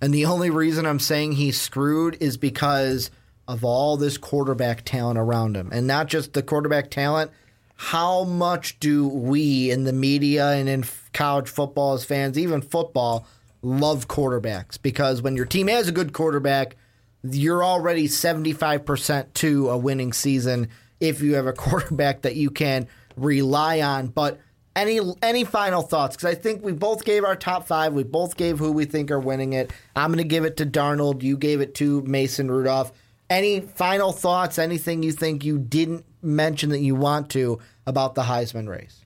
And 0.00 0.12
the 0.12 0.26
only 0.26 0.50
reason 0.50 0.84
I'm 0.84 0.98
saying 0.98 1.32
he's 1.32 1.60
screwed 1.60 2.16
is 2.20 2.36
because 2.36 3.10
of 3.46 3.64
all 3.64 3.96
this 3.96 4.18
quarterback 4.18 4.84
talent 4.84 5.18
around 5.18 5.56
him, 5.56 5.70
and 5.72 5.86
not 5.86 6.08
just 6.08 6.32
the 6.32 6.42
quarterback 6.42 6.90
talent. 6.90 7.30
How 7.76 8.22
much 8.24 8.78
do 8.78 9.08
we 9.08 9.70
in 9.70 9.84
the 9.84 9.92
media 9.92 10.50
and 10.52 10.68
in 10.68 10.84
college 11.12 11.48
football 11.48 11.94
as 11.94 12.04
fans, 12.04 12.38
even 12.38 12.62
football, 12.62 13.26
love 13.60 14.06
quarterbacks? 14.06 14.80
Because 14.80 15.20
when 15.20 15.36
your 15.36 15.46
team 15.46 15.66
has 15.66 15.88
a 15.88 15.92
good 15.92 16.12
quarterback, 16.12 16.76
you're 17.24 17.64
already 17.64 18.06
75% 18.06 19.34
to 19.34 19.70
a 19.70 19.76
winning 19.76 20.12
season 20.12 20.68
if 21.00 21.20
you 21.20 21.34
have 21.34 21.46
a 21.46 21.52
quarterback 21.52 22.22
that 22.22 22.36
you 22.36 22.50
can 22.50 22.86
rely 23.16 23.80
on. 23.80 24.08
But 24.08 24.40
any 24.74 25.00
any 25.22 25.44
final 25.44 25.82
thoughts? 25.82 26.16
Because 26.16 26.30
I 26.30 26.34
think 26.40 26.64
we 26.64 26.72
both 26.72 27.04
gave 27.04 27.24
our 27.24 27.36
top 27.36 27.66
five. 27.66 27.92
We 27.92 28.04
both 28.04 28.36
gave 28.36 28.58
who 28.58 28.72
we 28.72 28.84
think 28.84 29.10
are 29.10 29.20
winning 29.20 29.52
it. 29.52 29.72
I'm 29.96 30.10
going 30.10 30.18
to 30.18 30.24
give 30.28 30.44
it 30.44 30.56
to 30.58 30.66
Darnold. 30.66 31.22
You 31.22 31.36
gave 31.36 31.60
it 31.60 31.74
to 31.76 32.02
Mason 32.02 32.50
Rudolph. 32.50 32.92
Any 33.30 33.60
final 33.60 34.12
thoughts? 34.12 34.58
Anything 34.58 35.02
you 35.02 35.12
think 35.12 35.44
you 35.44 35.58
didn't 35.58 36.04
mention 36.22 36.70
that 36.70 36.80
you 36.80 36.94
want 36.94 37.30
to 37.30 37.58
about 37.86 38.14
the 38.14 38.22
Heisman 38.22 38.68
race? 38.68 39.00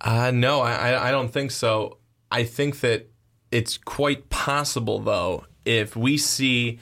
Uh, 0.00 0.30
no, 0.32 0.60
I, 0.60 0.72
I- 0.92 1.08
I 1.08 1.10
don't 1.10 1.28
think 1.32 1.50
so. 1.50 1.98
I 2.30 2.44
think 2.44 2.80
that 2.80 3.08
it's 3.50 3.78
quite 3.78 4.28
possible, 4.30 4.98
though, 5.00 5.44
if 5.64 5.96
we 5.96 6.16
see 6.18 6.78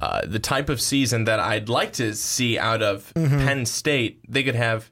uh, 0.00 0.22
the 0.26 0.38
type 0.38 0.68
of 0.68 0.80
season 0.80 1.24
that 1.24 1.40
I'd 1.40 1.68
like 1.68 1.92
to 1.94 2.14
see 2.14 2.58
out 2.58 2.82
of 2.82 3.12
Penn 3.14 3.66
State, 3.66 4.20
they 4.28 4.42
could 4.44 4.54
have 4.54 4.90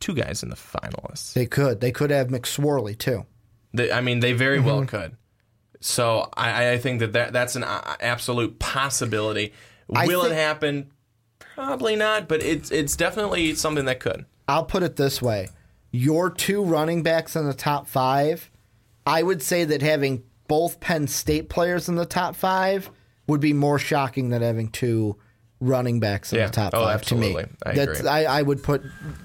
two 0.00 0.14
guys 0.14 0.42
in 0.42 0.48
the 0.48 0.56
finalists. 0.56 1.32
They 1.32 1.46
could. 1.46 1.80
They 1.80 1.92
could 1.92 2.10
have 2.10 2.28
McSorley 2.28 2.96
too. 2.96 3.26
They, 3.72 3.92
I 3.92 4.00
mean, 4.00 4.20
they 4.20 4.32
very 4.32 4.60
well 4.60 4.84
could. 4.84 5.16
So 5.80 6.28
I, 6.36 6.70
I 6.72 6.78
think 6.78 7.00
that, 7.00 7.12
that 7.12 7.32
that's 7.32 7.56
an 7.56 7.64
uh, 7.64 7.96
absolute 8.00 8.58
possibility. 8.58 9.52
Will 9.88 10.22
think- 10.22 10.32
it 10.32 10.36
happen? 10.36 10.90
Probably 11.54 11.96
not, 11.96 12.28
but 12.28 12.42
it's 12.42 12.70
it's 12.70 12.96
definitely 12.96 13.54
something 13.54 13.86
that 13.86 14.00
could. 14.00 14.26
I'll 14.48 14.64
put 14.64 14.82
it 14.82 14.96
this 14.96 15.22
way: 15.22 15.48
your 15.90 16.30
two 16.30 16.62
running 16.62 17.02
backs 17.02 17.34
in 17.34 17.46
the 17.46 17.54
top 17.54 17.88
five, 17.88 18.50
I 19.06 19.22
would 19.22 19.42
say 19.42 19.64
that 19.64 19.82
having 19.82 20.22
both 20.48 20.80
Penn 20.80 21.06
State 21.06 21.48
players 21.48 21.88
in 21.88 21.96
the 21.96 22.06
top 22.06 22.36
five 22.36 22.90
would 23.26 23.40
be 23.40 23.52
more 23.52 23.78
shocking 23.78 24.30
than 24.30 24.42
having 24.42 24.68
two 24.68 25.16
running 25.60 26.00
backs 26.00 26.32
in 26.32 26.38
Yeah. 26.38 26.46
the 26.46 26.52
top 26.52 26.72
Oh, 26.74 26.84
five. 26.84 27.02
To 27.02 27.14
me, 27.14 27.36
I 27.64 27.72
That's 27.72 28.00
agree. 28.00 28.08
I, 28.10 28.38
I 28.38 28.42
would 28.42 28.62
put 28.62 28.82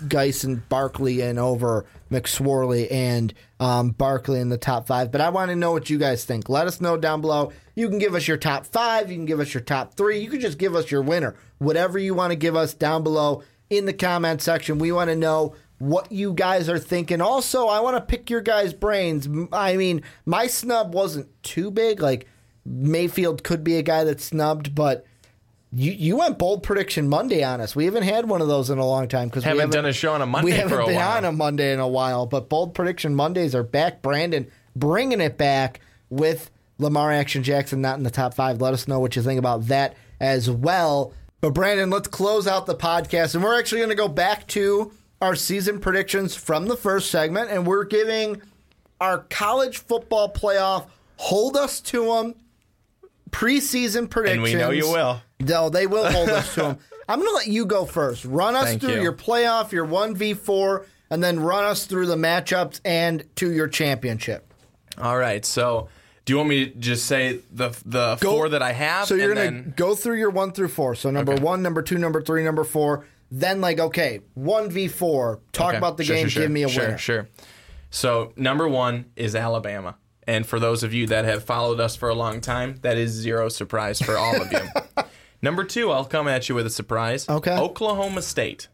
Guice 0.08 0.44
and 0.44 0.68
Barkley 0.70 1.22
in 1.22 1.38
over 1.38 1.86
McSorley 2.10 2.90
and 2.92 3.34
um, 3.60 3.90
Barkley 3.90 4.40
in 4.40 4.50
the 4.50 4.58
top 4.58 4.88
five. 4.88 5.12
But 5.12 5.22
I 5.22 5.30
want 5.30 5.50
to 5.50 5.56
know 5.56 5.72
what 5.72 5.90
you 5.90 5.98
guys 5.98 6.24
think. 6.26 6.48
Let 6.50 6.68
us 6.68 6.80
know 6.80 6.96
down 6.98 7.22
below. 7.22 7.52
You 7.76 7.90
can 7.90 7.98
give 8.00 8.16
us 8.16 8.28
your 8.28 8.38
top 8.38 8.66
five. 8.66 9.10
You 9.10 9.18
can 9.18 9.26
give 9.26 9.40
us 9.40 9.54
your 9.54 9.62
top 9.62 9.96
three. 9.96 10.20
You 10.20 10.30
can 10.30 10.40
just 10.40 10.58
give 10.58 10.76
us 10.76 10.90
your 10.92 11.02
winner. 11.02 11.36
Whatever 11.58 12.00
you 12.00 12.14
want 12.14 12.32
to 12.32 12.36
give 12.36 12.56
us 12.56 12.74
down 12.74 13.04
below 13.04 13.44
in 13.70 13.86
the 13.86 13.94
comment 13.94 14.42
section. 14.42 14.78
We 14.80 14.92
want 14.92 15.10
to 15.10 15.16
know 15.16 15.56
what 15.80 16.12
you 16.12 16.34
guys 16.34 16.70
are 16.70 16.78
thinking. 16.80 17.22
Also, 17.22 17.68
I 17.68 17.80
want 17.80 17.96
to 17.98 18.02
pick 18.02 18.30
your 18.30 18.42
guys' 18.42 18.74
brains. 18.74 19.28
I 19.52 19.76
mean, 19.78 20.04
my 20.26 20.48
snub 20.48 20.94
wasn't 20.94 21.28
too 21.44 21.72
big. 21.72 22.02
Like 22.02 22.28
Mayfield 22.66 23.44
could 23.44 23.64
be 23.64 23.78
a 23.78 23.82
guy 23.82 24.04
that's 24.04 24.24
snubbed, 24.26 24.76
but 24.76 25.06
you 25.74 25.92
you 25.92 26.18
went 26.18 26.38
bold 26.38 26.64
prediction 26.64 27.08
Monday 27.08 27.44
on 27.44 27.62
us. 27.62 27.76
We 27.76 27.86
haven't 27.86 28.04
had 28.04 28.28
one 28.28 28.42
of 28.42 28.48
those 28.48 28.70
in 28.70 28.78
a 28.78 28.86
long 28.86 29.08
time 29.08 29.30
because 29.30 29.46
we 29.46 29.50
Haven't 29.50 29.72
done 29.72 29.86
a 29.86 29.94
show 29.94 30.14
on 30.14 30.22
a 30.22 30.26
Monday. 30.26 30.46
we 30.46 30.58
haven't 30.58 30.70
for 30.70 30.82
a 30.82 30.86
been 30.86 30.96
while. 30.96 31.18
on 31.18 31.26
a 31.26 31.32
Monday 31.32 31.74
in 31.74 31.80
a 31.80 31.88
while. 31.88 32.26
But 32.26 32.50
bold 32.50 32.74
prediction 32.74 33.16
Mondays 33.16 33.56
are 33.56 33.64
back. 33.64 34.02
Brandon 34.02 34.50
bringing 34.76 35.22
it 35.22 35.38
back 35.38 35.80
with 36.10 36.52
Lamar 36.78 37.12
Action 37.12 37.44
Jackson 37.44 37.80
not 37.82 37.98
in 37.98 38.04
the 38.04 38.12
top 38.12 38.34
five. 38.34 38.60
Let 38.60 38.74
us 38.74 38.88
know 38.88 39.00
what 39.00 39.16
you 39.16 39.22
think 39.22 39.40
about 39.40 39.68
that 39.68 39.96
as 40.20 40.50
well. 40.50 41.14
But 41.40 41.52
Brandon, 41.52 41.90
let's 41.90 42.08
close 42.08 42.48
out 42.48 42.66
the 42.68 42.76
podcast, 42.76 43.34
and 43.34 43.44
we're 43.44 43.58
actually 43.58 43.80
going 43.80 43.90
to 43.90 43.96
go 43.96 44.08
back 44.08 44.46
to 44.50 44.92
our 45.22 45.36
season 45.36 45.80
predictions 45.80 46.36
from 46.36 46.68
the 46.68 46.76
first 46.76 47.10
segment, 47.10 47.50
and 47.50 47.66
we're 47.66 47.84
giving 47.86 48.42
our 49.00 49.20
college 49.30 49.78
football 49.80 50.32
playoff. 50.32 50.86
Hold 51.18 51.56
us 51.58 51.80
to 51.82 52.06
them. 52.06 52.36
Preseason 53.32 54.10
predictions. 54.10 54.50
And 54.50 54.60
we 54.60 54.60
know 54.60 54.72
you 54.72 54.92
will. 54.92 55.22
No, 55.42 55.70
they 55.70 55.88
will 55.88 56.06
hold 56.10 56.30
us 56.30 56.54
to 56.56 56.62
them. 56.62 56.78
I'm 57.10 57.20
going 57.20 57.30
to 57.30 57.36
let 57.36 57.48
you 57.48 57.66
go 57.66 57.86
first. 57.86 58.24
Run 58.26 58.56
us 58.56 58.66
Thank 58.66 58.82
through 58.82 58.96
you. 58.96 59.02
your 59.02 59.14
playoff, 59.14 59.72
your 59.72 59.86
1v4, 59.86 60.86
and 61.10 61.24
then 61.24 61.40
run 61.40 61.64
us 61.66 61.86
through 61.86 62.06
the 62.08 62.16
matchups 62.16 62.80
and 62.86 63.24
to 63.38 63.52
your 63.52 63.68
championship. 63.68 64.54
All 64.98 65.18
right. 65.18 65.44
So, 65.46 65.90
do 66.26 66.34
you 66.34 66.38
want 66.38 66.50
me 66.50 66.66
to 66.70 66.76
just 66.78 67.06
say 67.08 67.40
the 67.52 67.70
the 67.86 68.18
four 68.22 68.50
that 68.50 68.62
I 68.62 68.72
have? 68.74 69.08
So 69.08 69.16
you're 69.16 69.34
going 69.34 69.64
to 69.64 69.70
go 69.72 69.96
through 69.96 70.18
your 70.20 70.30
1 70.30 70.52
through 70.54 70.68
4. 70.70 70.96
So 70.96 71.10
number 71.12 71.34
Okay. 71.34 71.42
1, 71.44 71.62
number 71.62 71.82
2, 71.82 71.98
number 71.98 72.22
3, 72.22 72.44
number 72.44 72.64
4. 72.64 73.06
Then, 73.32 73.60
like, 73.62 73.80
okay, 73.80 74.20
1v4. 74.38 75.40
Talk 75.52 75.70
Okay. 75.70 75.78
about 75.78 75.98
the 75.98 76.04
Sure, 76.04 76.16
game. 76.18 76.28
sure, 76.30 76.44
Give 76.44 76.52
me 76.52 76.64
a 76.64 76.70
sure, 76.70 76.84
winner. 76.86 76.98
Sure. 76.98 77.28
So 77.90 78.34
number 78.36 78.68
one 78.68 79.06
is 79.16 79.36
Alabama. 79.36 79.96
And 80.28 80.46
for 80.46 80.60
those 80.60 80.84
of 80.84 80.94
you 80.94 81.08
that 81.08 81.26
have 81.26 81.44
followed 81.44 81.80
us 81.80 81.96
for 81.96 82.08
a 82.10 82.14
long 82.14 82.40
time, 82.42 82.76
that 82.84 82.98
is 82.98 83.12
zero 83.12 83.50
surprise 83.50 84.00
for 84.02 84.18
all 84.18 84.40
of 84.42 84.52
you. 84.52 84.60
Number 85.42 85.64
two, 85.64 85.92
I'll 85.92 86.06
come 86.06 86.28
at 86.28 86.48
you 86.50 86.56
with 86.56 86.66
a 86.66 86.70
surprise. 86.70 87.28
Okay. 87.28 87.58
Oklahoma 87.58 88.22
State. 88.22 88.68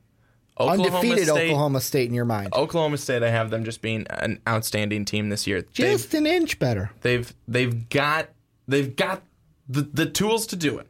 Undefeated 0.60 1.28
State, 1.28 1.50
Oklahoma 1.52 1.80
State 1.82 2.08
in 2.10 2.16
your 2.16 2.26
mind. 2.26 2.52
Oklahoma 2.54 2.98
State, 2.98 3.22
I 3.22 3.30
have 3.30 3.52
them 3.52 3.64
just 3.64 3.82
being 3.82 4.08
an 4.10 4.40
outstanding 4.48 5.06
team 5.06 5.30
this 5.30 5.46
year. 5.46 5.62
They've, 5.62 5.72
Just 5.74 6.14
an 6.16 6.26
inch 6.26 6.58
better. 6.58 6.90
they've 7.02 7.32
they've 7.48 7.88
got 7.90 8.30
they've 8.68 8.96
got 8.96 9.22
the, 9.70 9.82
the 9.84 10.08
tools 10.08 10.48
to 10.48 10.56
do 10.56 10.80
it, 10.80 10.88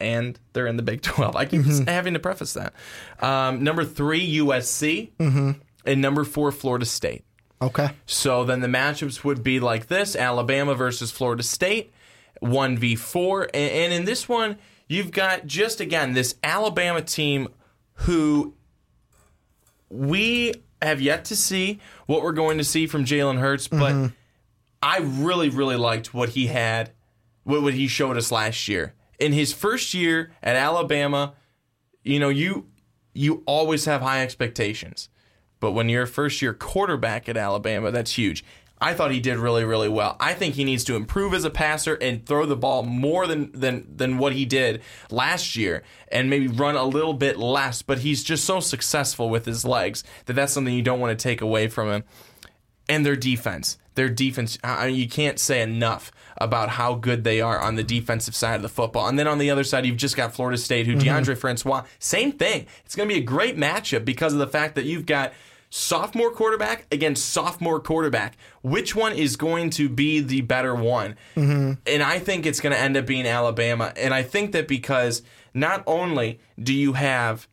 and 0.00 0.38
they're 0.54 0.66
in 0.66 0.78
the 0.78 0.82
Big 0.82 1.02
Twelve. 1.02 1.36
I 1.36 1.44
keep 1.44 1.62
having 1.86 2.14
to 2.14 2.18
preface 2.20 2.54
that. 2.54 2.72
Um, 3.20 3.62
number 3.62 3.84
three, 3.84 4.38
USC, 4.38 5.10
and 5.18 6.00
number 6.00 6.24
four, 6.24 6.50
Florida 6.50 6.86
State. 6.86 7.24
Okay. 7.60 7.90
So 8.06 8.44
then 8.44 8.60
the 8.60 8.68
matchups 8.68 9.22
would 9.22 9.42
be 9.42 9.60
like 9.60 9.88
this: 9.88 10.16
Alabama 10.16 10.74
versus 10.74 11.10
Florida 11.10 11.42
State, 11.42 11.92
one 12.40 12.78
v 12.78 12.96
four, 12.96 13.42
and, 13.52 13.70
and 13.70 13.92
in 13.92 14.04
this 14.06 14.26
one, 14.30 14.56
you've 14.90 15.12
got 15.12 15.46
just 15.46 15.80
again 15.80 16.12
this 16.12 16.34
Alabama 16.42 17.00
team 17.00 17.48
who 17.92 18.54
we 19.88 20.52
have 20.82 21.00
yet 21.00 21.24
to 21.26 21.36
see 21.36 21.78
what 22.06 22.22
we're 22.22 22.32
going 22.32 22.58
to 22.58 22.64
see 22.64 22.86
from 22.86 23.04
Jalen 23.04 23.38
Hurts, 23.38 23.68
but 23.68 23.92
mm-hmm. 23.92 24.06
I 24.82 24.98
really, 24.98 25.48
really 25.48 25.76
liked 25.76 26.12
what 26.12 26.30
he 26.30 26.48
had, 26.48 26.90
what, 27.44 27.62
what 27.62 27.74
he 27.74 27.86
showed 27.86 28.16
us 28.16 28.32
last 28.32 28.66
year. 28.66 28.94
In 29.18 29.32
his 29.32 29.52
first 29.52 29.94
year 29.94 30.32
at 30.42 30.56
Alabama, 30.56 31.34
you 32.02 32.18
know, 32.18 32.30
you 32.30 32.66
you 33.12 33.42
always 33.46 33.84
have 33.84 34.00
high 34.00 34.22
expectations. 34.22 35.08
But 35.60 35.72
when 35.72 35.88
you're 35.88 36.04
a 36.04 36.08
first 36.08 36.42
year 36.42 36.54
quarterback 36.54 37.28
at 37.28 37.36
Alabama, 37.36 37.90
that's 37.90 38.12
huge. 38.12 38.44
I 38.80 38.94
thought 38.94 39.10
he 39.10 39.20
did 39.20 39.36
really, 39.36 39.64
really 39.64 39.88
well. 39.88 40.16
I 40.18 40.32
think 40.32 40.54
he 40.54 40.64
needs 40.64 40.84
to 40.84 40.96
improve 40.96 41.34
as 41.34 41.44
a 41.44 41.50
passer 41.50 41.94
and 41.94 42.24
throw 42.24 42.46
the 42.46 42.56
ball 42.56 42.82
more 42.82 43.26
than 43.26 43.52
than 43.52 43.86
than 43.94 44.18
what 44.18 44.32
he 44.32 44.46
did 44.46 44.82
last 45.10 45.54
year, 45.54 45.82
and 46.08 46.30
maybe 46.30 46.48
run 46.48 46.76
a 46.76 46.84
little 46.84 47.14
bit 47.14 47.38
less. 47.38 47.82
But 47.82 47.98
he's 47.98 48.24
just 48.24 48.44
so 48.44 48.60
successful 48.60 49.28
with 49.28 49.44
his 49.44 49.64
legs 49.64 50.02
that 50.26 50.32
that's 50.32 50.52
something 50.52 50.74
you 50.74 50.82
don't 50.82 51.00
want 51.00 51.16
to 51.16 51.22
take 51.22 51.42
away 51.42 51.68
from 51.68 51.90
him. 51.90 52.04
And 52.88 53.06
their 53.06 53.16
defense, 53.16 53.78
their 53.94 54.08
defense, 54.08 54.58
I 54.64 54.88
mean, 54.88 54.96
you 54.96 55.08
can't 55.08 55.38
say 55.38 55.62
enough 55.62 56.10
about 56.38 56.70
how 56.70 56.94
good 56.94 57.22
they 57.22 57.40
are 57.40 57.60
on 57.60 57.76
the 57.76 57.84
defensive 57.84 58.34
side 58.34 58.56
of 58.56 58.62
the 58.62 58.68
football. 58.68 59.06
And 59.06 59.18
then 59.18 59.28
on 59.28 59.38
the 59.38 59.50
other 59.50 59.62
side, 59.62 59.86
you've 59.86 59.96
just 59.96 60.16
got 60.16 60.34
Florida 60.34 60.58
State, 60.58 60.86
who 60.86 60.96
mm-hmm. 60.96 61.06
Deondre 61.06 61.36
Francois, 61.36 61.84
same 61.98 62.32
thing. 62.32 62.66
It's 62.84 62.96
going 62.96 63.08
to 63.08 63.14
be 63.14 63.20
a 63.20 63.24
great 63.24 63.56
matchup 63.56 64.04
because 64.04 64.32
of 64.32 64.38
the 64.38 64.48
fact 64.48 64.74
that 64.74 64.86
you've 64.86 65.06
got 65.06 65.32
sophomore 65.70 66.30
quarterback 66.32 66.86
against 66.92 67.28
sophomore 67.30 67.80
quarterback. 67.80 68.36
Which 68.62 68.94
one 68.94 69.12
is 69.12 69.36
going 69.36 69.70
to 69.70 69.88
be 69.88 70.20
the 70.20 70.42
better 70.42 70.74
one? 70.74 71.16
Mm-hmm. 71.36 71.74
And 71.86 72.02
I 72.02 72.18
think 72.18 72.44
it's 72.44 72.60
going 72.60 72.74
to 72.74 72.78
end 72.78 72.96
up 72.96 73.06
being 73.06 73.26
Alabama. 73.26 73.92
And 73.96 74.12
I 74.12 74.22
think 74.22 74.52
that 74.52 74.68
because 74.68 75.22
not 75.54 75.82
only 75.86 76.40
do 76.60 76.74
you 76.74 76.94
have 76.94 77.48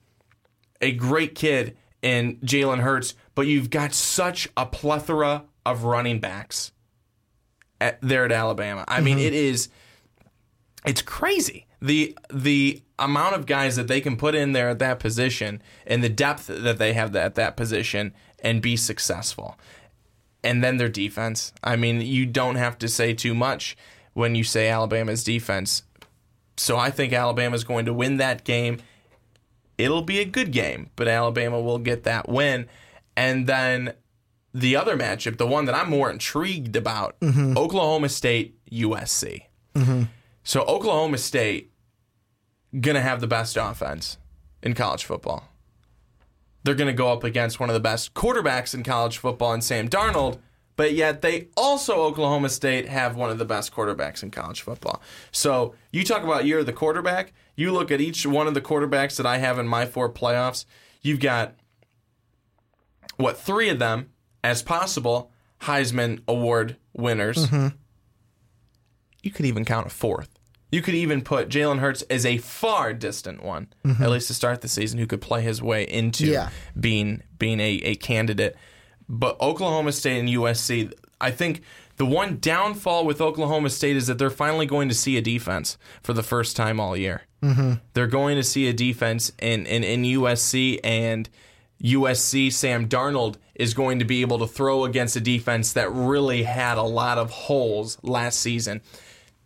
a 0.81 0.91
great 0.91 1.35
kid 1.35 1.77
in 2.01 2.37
Jalen 2.37 2.79
Hurts, 2.79 3.15
but 3.35 3.47
you've 3.47 3.69
got 3.69 3.93
such 3.93 4.49
a 4.57 4.65
plethora 4.65 5.45
of 5.65 5.83
running 5.83 6.19
backs 6.19 6.71
at, 7.79 7.99
there 8.01 8.25
at 8.25 8.31
Alabama. 8.31 8.83
I 8.87 9.01
mean, 9.01 9.17
mm-hmm. 9.17 9.27
it 9.27 9.33
is 9.33 9.69
it's 10.85 11.01
crazy 11.01 11.67
the 11.81 12.17
the 12.31 12.81
amount 12.99 13.35
of 13.35 13.45
guys 13.45 13.75
that 13.75 13.87
they 13.87 14.01
can 14.01 14.17
put 14.17 14.35
in 14.35 14.53
there 14.53 14.69
at 14.69 14.79
that 14.79 14.99
position 14.99 15.61
and 15.85 16.03
the 16.03 16.09
depth 16.09 16.47
that 16.47 16.77
they 16.77 16.93
have 16.93 17.15
at 17.15 17.35
that 17.35 17.55
position 17.55 18.13
and 18.39 18.61
be 18.61 18.75
successful. 18.75 19.57
And 20.43 20.63
then 20.63 20.77
their 20.77 20.89
defense. 20.89 21.51
I 21.63 21.75
mean, 21.75 22.01
you 22.01 22.25
don't 22.25 22.55
have 22.55 22.77
to 22.79 22.87
say 22.87 23.13
too 23.13 23.33
much 23.33 23.75
when 24.13 24.35
you 24.35 24.43
say 24.43 24.69
Alabama's 24.69 25.23
defense. 25.23 25.83
So 26.57 26.77
I 26.77 26.89
think 26.89 27.13
Alabama's 27.13 27.63
going 27.63 27.85
to 27.85 27.93
win 27.93 28.17
that 28.17 28.43
game. 28.43 28.79
It'll 29.77 30.01
be 30.01 30.19
a 30.19 30.25
good 30.25 30.51
game, 30.51 30.89
but 30.95 31.07
Alabama 31.07 31.61
will 31.61 31.77
get 31.77 32.03
that 32.03 32.27
win. 32.27 32.67
And 33.15 33.45
then 33.45 33.93
the 34.53 34.75
other 34.75 34.97
matchup, 34.97 35.37
the 35.37 35.45
one 35.45 35.65
that 35.65 35.75
I'm 35.75 35.89
more 35.89 36.09
intrigued 36.09 36.75
about, 36.75 37.19
mm-hmm. 37.19 37.55
Oklahoma 37.57 38.09
State 38.09 38.57
USC. 38.71 39.43
Mm-hmm. 39.75 40.03
So 40.43 40.61
Oklahoma 40.61 41.19
State 41.19 41.71
gonna 42.79 43.01
have 43.01 43.21
the 43.21 43.27
best 43.27 43.57
offense 43.57 44.17
in 44.61 44.73
college 44.73 45.05
football. 45.05 45.49
They're 46.63 46.75
gonna 46.75 46.93
go 46.93 47.11
up 47.11 47.23
against 47.23 47.59
one 47.59 47.69
of 47.69 47.73
the 47.73 47.79
best 47.79 48.13
quarterbacks 48.13 48.73
in 48.73 48.83
college 48.83 49.17
football 49.17 49.53
in 49.53 49.61
Sam 49.61 49.87
Darnold, 49.87 50.39
but 50.75 50.93
yet 50.93 51.21
they 51.21 51.47
also 51.57 52.01
Oklahoma 52.01 52.49
State 52.49 52.87
have 52.87 53.15
one 53.15 53.29
of 53.29 53.37
the 53.37 53.45
best 53.45 53.73
quarterbacks 53.73 54.21
in 54.21 54.31
college 54.31 54.61
football. 54.61 55.01
So 55.31 55.75
you 55.91 56.03
talk 56.03 56.23
about 56.23 56.45
year 56.45 56.59
of 56.59 56.65
the 56.65 56.73
quarterback, 56.73 57.33
you 57.55 57.71
look 57.71 57.91
at 57.91 58.01
each 58.01 58.25
one 58.25 58.47
of 58.47 58.53
the 58.53 58.61
quarterbacks 58.61 59.17
that 59.17 59.25
I 59.25 59.37
have 59.37 59.57
in 59.57 59.67
my 59.67 59.85
four 59.85 60.11
playoffs, 60.11 60.65
you've 61.01 61.19
got 61.19 61.55
what 63.17 63.39
three 63.39 63.69
of 63.69 63.79
them 63.79 64.11
as 64.43 64.61
possible 64.61 65.31
Heisman 65.61 66.21
Award 66.27 66.77
winners. 66.93 67.47
Mm-hmm. 67.47 67.75
You 69.23 69.31
could 69.31 69.45
even 69.45 69.65
count 69.65 69.87
a 69.87 69.89
fourth. 69.89 70.36
You 70.71 70.81
could 70.81 70.95
even 70.95 71.21
put 71.21 71.47
Jalen 71.49 71.79
Hurts 71.79 72.01
as 72.09 72.25
a 72.25 72.37
far 72.39 72.91
distant 72.93 73.41
one, 73.43 73.67
at 73.85 74.09
least 74.09 74.27
to 74.27 74.33
start 74.33 74.61
the 74.61 74.67
season, 74.67 74.99
who 74.99 75.07
could 75.07 75.21
play 75.21 75.41
his 75.41 75.61
way 75.61 75.83
into 75.83 76.25
Yeah. 76.25 76.49
being 76.79 77.23
being 77.39 77.59
a, 77.59 77.79
a 77.83 77.95
candidate. 77.95 78.55
But 79.07 79.39
Oklahoma 79.39 79.93
State 79.93 80.19
and 80.19 80.27
USC, 80.27 80.91
I 81.21 81.31
think 81.31 81.61
the 81.95 82.05
one 82.05 82.37
downfall 82.41 83.05
with 83.05 83.21
Oklahoma 83.21 83.69
State 83.69 83.95
is 83.95 84.07
that 84.07 84.17
they're 84.17 84.29
finally 84.29 84.65
going 84.65 84.89
to 84.89 84.95
see 84.95 85.15
a 85.17 85.21
defense 85.21 85.77
for 86.03 86.11
the 86.13 86.23
first 86.23 86.57
time 86.57 86.79
all 86.79 86.97
year. 86.97 87.21
Mm-hmm. 87.41 87.73
They're 87.93 88.07
going 88.07 88.35
to 88.35 88.43
see 88.43 88.67
a 88.67 88.73
defense 88.73 89.31
in, 89.39 89.65
in, 89.65 89.83
in 89.85 90.01
USC, 90.03 90.79
and 90.83 91.29
USC, 91.81 92.51
Sam 92.51 92.87
Darnold, 92.89 93.35
is 93.55 93.73
going 93.73 93.99
to 93.99 94.05
be 94.05 94.21
able 94.21 94.39
to 94.39 94.47
throw 94.47 94.83
against 94.83 95.15
a 95.15 95.21
defense 95.21 95.73
that 95.73 95.91
really 95.91 96.43
had 96.43 96.77
a 96.77 96.83
lot 96.83 97.17
of 97.17 97.29
holes 97.31 97.97
last 98.03 98.39
season 98.39 98.81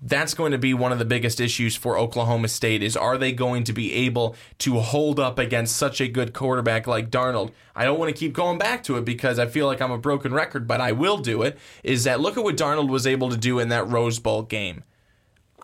that's 0.01 0.33
going 0.33 0.51
to 0.51 0.57
be 0.57 0.73
one 0.73 0.91
of 0.91 0.97
the 0.97 1.05
biggest 1.05 1.39
issues 1.39 1.75
for 1.75 1.97
Oklahoma 1.97 2.47
State 2.47 2.81
is 2.81 2.97
are 2.97 3.17
they 3.17 3.31
going 3.31 3.63
to 3.65 3.73
be 3.73 3.93
able 3.93 4.35
to 4.59 4.79
hold 4.79 5.19
up 5.19 5.37
against 5.37 5.75
such 5.75 6.01
a 6.01 6.07
good 6.07 6.33
quarterback 6.33 6.87
like 6.87 7.11
Darnold? 7.11 7.51
I 7.75 7.85
don't 7.85 7.99
want 7.99 8.13
to 8.13 8.19
keep 8.19 8.33
going 8.33 8.57
back 8.57 8.83
to 8.85 8.97
it 8.97 9.05
because 9.05 9.37
I 9.37 9.45
feel 9.45 9.67
like 9.67 9.79
I'm 9.79 9.91
a 9.91 9.99
broken 9.99 10.33
record, 10.33 10.67
but 10.67 10.81
I 10.81 10.91
will 10.91 11.17
do 11.17 11.43
it. 11.43 11.57
Is 11.83 12.05
that 12.05 12.19
look 12.19 12.35
at 12.35 12.43
what 12.43 12.57
Darnold 12.57 12.89
was 12.89 13.05
able 13.05 13.29
to 13.29 13.37
do 13.37 13.59
in 13.59 13.69
that 13.69 13.87
Rose 13.87 14.17
Bowl 14.17 14.41
game. 14.41 14.83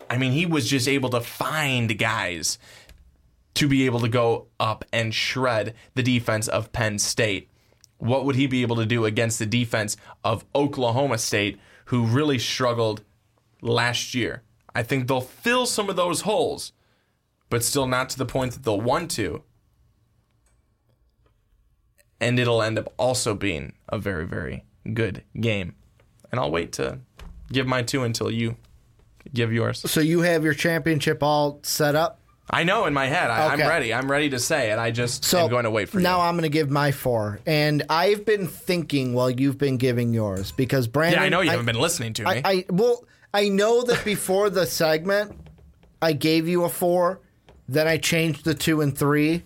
I 0.10 0.18
mean, 0.18 0.32
he 0.32 0.46
was 0.46 0.70
just 0.70 0.88
able 0.88 1.10
to 1.10 1.22
find 1.22 1.98
guys 1.98 2.60
to 3.56 3.68
be 3.68 3.88
able 3.88 4.00
to 4.02 4.08
go 4.08 4.48
up 4.60 4.86
and 4.94 5.14
shred 5.14 5.74
the 5.96 6.04
defense 6.04 6.48
of 6.48 6.72
Penn 6.72 7.00
State. 7.00 7.50
What 7.98 8.24
would 8.24 8.36
he 8.36 8.46
be 8.46 8.62
able 8.62 8.76
to 8.76 8.86
do 8.86 9.06
against 9.06 9.40
the 9.40 9.48
defense 9.48 9.98
of 10.24 10.46
Oklahoma 10.54 11.18
State, 11.18 11.60
who 11.86 12.06
really 12.06 12.38
struggled 12.38 13.02
last 13.62 14.14
year? 14.14 14.44
I 14.76 14.84
think 14.84 15.08
they'll 15.08 15.22
fill 15.22 15.66
some 15.66 15.90
of 15.90 15.96
those 15.96 16.22
holes, 16.22 16.72
but 17.50 17.64
still 17.64 17.88
not 17.88 18.10
to 18.10 18.18
the 18.18 18.26
point 18.26 18.54
that 18.54 18.64
they'll 18.64 18.80
want 18.82 19.10
to. 19.12 19.44
And 22.20 22.40
it'll 22.40 22.62
end 22.64 22.80
up 22.80 22.94
also 22.98 23.36
being 23.36 23.74
a 23.90 23.98
very, 23.98 24.26
very 24.26 24.66
good 24.94 25.24
game. 25.40 25.76
And 26.32 26.40
I'll 26.40 26.52
wait 26.52 26.72
to 26.74 27.00
give 27.52 27.68
my 27.68 27.84
two 27.84 28.04
until 28.04 28.32
you 28.32 28.56
give 29.34 29.54
yours. 29.54 29.80
So 29.90 30.02
you 30.02 30.22
have 30.22 30.44
your 30.44 30.54
championship 30.54 31.22
all 31.22 31.60
set 31.64 31.96
up. 31.96 32.20
I 32.50 32.64
know 32.64 32.86
in 32.86 32.94
my 32.94 33.08
head. 33.08 33.30
I, 33.30 33.54
Okay. 33.54 33.64
I'm 33.64 33.70
ready. 33.70 33.94
I'm 33.94 34.10
ready 34.10 34.30
to 34.30 34.40
say 34.40 34.72
it. 34.72 34.80
I 34.80 34.90
just 34.90 35.26
So 35.26 35.44
am 35.44 35.50
going 35.50 35.66
to 35.66 35.72
wait 35.72 35.90
for 35.90 35.98
now 36.00 36.00
you. 36.00 36.18
Now 36.18 36.22
I'm 36.30 36.36
going 36.36 36.44
to 36.44 36.50
give 36.50 36.70
my 36.72 36.92
four, 36.94 37.40
and 37.46 37.84
I've 37.90 38.26
been 38.26 38.48
thinking 38.48 39.14
while 39.14 39.30
you've 39.30 39.58
been 39.58 39.76
giving 39.76 40.14
yours 40.14 40.54
because 40.54 40.88
Brandon. 40.88 41.20
yeah, 41.20 41.26
I 41.26 41.30
know 41.30 41.42
you 41.42 41.50
haven't 41.50 41.66
been 41.66 41.80
listening 41.80 42.14
to 42.14 42.24
me. 42.24 42.30
I, 42.30 42.42
I 42.46 42.66
well, 42.70 43.04
I 43.38 43.50
know 43.50 43.84
that 43.84 44.04
before 44.04 44.50
the 44.50 44.66
segment, 44.66 45.38
I 46.02 46.14
gave 46.14 46.48
you 46.48 46.64
a 46.64 46.70
four, 46.70 47.20
then 47.70 47.88
I 47.88 47.98
changed 47.98 48.46
the 48.46 48.56
two 48.56 48.82
and 48.82 48.98
three. 48.98 49.44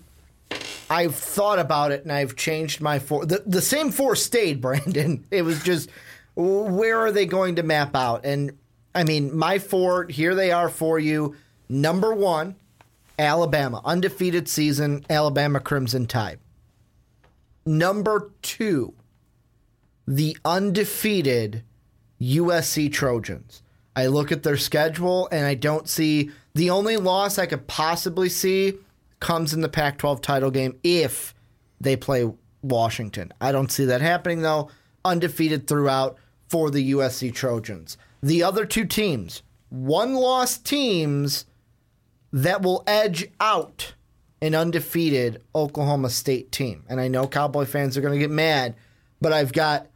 I've 0.90 1.14
thought 1.14 1.60
about 1.60 1.92
it 1.92 2.04
and 2.04 2.12
I've 2.14 2.38
changed 2.38 2.80
my 2.80 3.00
four. 3.00 3.26
The, 3.26 3.44
the 3.46 3.62
same 3.62 3.92
four 3.92 4.16
stayed, 4.16 4.62
Brandon. 4.62 5.26
It 5.30 5.42
was 5.42 5.62
just 5.62 5.90
where 6.38 7.02
are 7.02 7.12
they 7.12 7.26
going 7.26 7.58
to 7.58 7.64
map 7.64 7.94
out? 7.94 8.24
And 8.24 8.58
I 8.96 9.04
mean, 9.04 9.36
my 9.36 9.60
four 9.60 10.06
here 10.06 10.36
they 10.36 10.54
are 10.54 10.70
for 10.70 10.98
you. 10.98 11.36
Number 11.68 12.14
one, 12.14 12.56
Alabama 13.20 13.82
undefeated 13.84 14.48
season, 14.48 15.06
Alabama 15.10 15.60
Crimson 15.60 16.08
Tide. 16.08 16.40
Number 17.66 18.32
two, 18.42 18.94
the 20.08 20.38
undefeated 20.46 21.64
USC 22.22 22.90
Trojans. 22.90 23.62
I 23.96 24.08
look 24.08 24.32
at 24.32 24.44
their 24.44 24.58
schedule 24.58 25.28
and 25.32 25.46
I 25.46 25.56
don't 25.56 25.88
see 25.88 26.32
the 26.54 26.70
only 26.70 26.98
loss 26.98 27.38
I 27.38 27.46
could 27.46 27.68
possibly 27.68 28.30
see 28.30 28.74
comes 29.20 29.54
in 29.54 29.62
the 29.62 29.70
Pac 29.70 29.98
12 29.98 30.22
title 30.22 30.52
game 30.52 30.78
if 30.84 31.34
they 31.80 31.96
play 31.96 32.32
Washington. 32.62 33.34
I 33.42 33.52
don't 33.52 33.72
see 33.72 33.86
that 33.86 34.02
happening 34.02 34.42
though. 34.42 34.70
Undefeated 35.04 35.68
throughout, 35.68 36.18
for 36.52 36.70
the 36.70 36.92
USC 36.92 37.34
Trojans. 37.34 37.98
The 38.22 38.44
other 38.44 38.66
two 38.66 38.84
teams, 38.84 39.42
one 39.70 40.16
loss 40.16 40.58
teams 40.58 41.46
that 42.34 42.62
will 42.62 42.84
edge 42.86 43.30
out 43.40 43.94
an 44.42 44.54
undefeated 44.54 45.42
Oklahoma 45.56 46.10
State 46.10 46.52
team. 46.52 46.84
And 46.90 47.00
I 47.00 47.08
know 47.08 47.26
Cowboy 47.26 47.64
fans 47.64 47.96
are 47.96 48.02
going 48.02 48.14
to 48.14 48.20
get 48.20 48.32
mad, 48.32 48.76
but 49.22 49.32
I've 49.32 49.54
got 49.54 49.88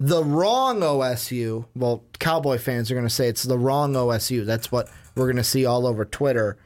the 0.00 0.24
wrong 0.24 0.80
OSU. 0.80 1.66
Well, 1.76 2.02
Cowboy 2.20 2.58
fans 2.58 2.90
are 2.90 2.94
going 2.94 3.06
to 3.06 3.10
say 3.10 3.26
it's 3.26 3.42
the 3.42 3.58
wrong 3.58 3.94
OSU. 3.94 4.44
That's 4.44 4.70
what 4.70 4.88
we're 5.16 5.26
going 5.26 5.36
to 5.36 5.44
see 5.44 5.66
all 5.66 5.86
over 5.86 6.04
Twitter. 6.04 6.56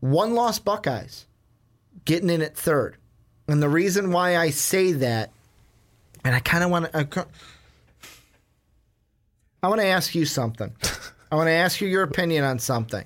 One 0.00 0.34
loss 0.34 0.58
Buckeyes 0.58 1.26
getting 2.04 2.30
in 2.30 2.42
at 2.42 2.56
third. 2.56 2.96
And 3.46 3.62
the 3.62 3.68
reason 3.68 4.10
why 4.10 4.36
I 4.36 4.50
say 4.50 4.92
that, 4.92 5.30
and 6.24 6.34
I 6.34 6.40
kind 6.40 6.64
of 6.64 6.70
want 6.70 6.92
to. 6.92 7.26
I 9.62 9.68
want 9.68 9.80
to 9.80 9.86
ask 9.86 10.14
you 10.14 10.24
something. 10.24 10.74
I 11.32 11.36
want 11.36 11.48
to 11.48 11.52
ask 11.52 11.80
you 11.80 11.88
your 11.88 12.02
opinion 12.02 12.44
on 12.44 12.58
something. 12.58 13.04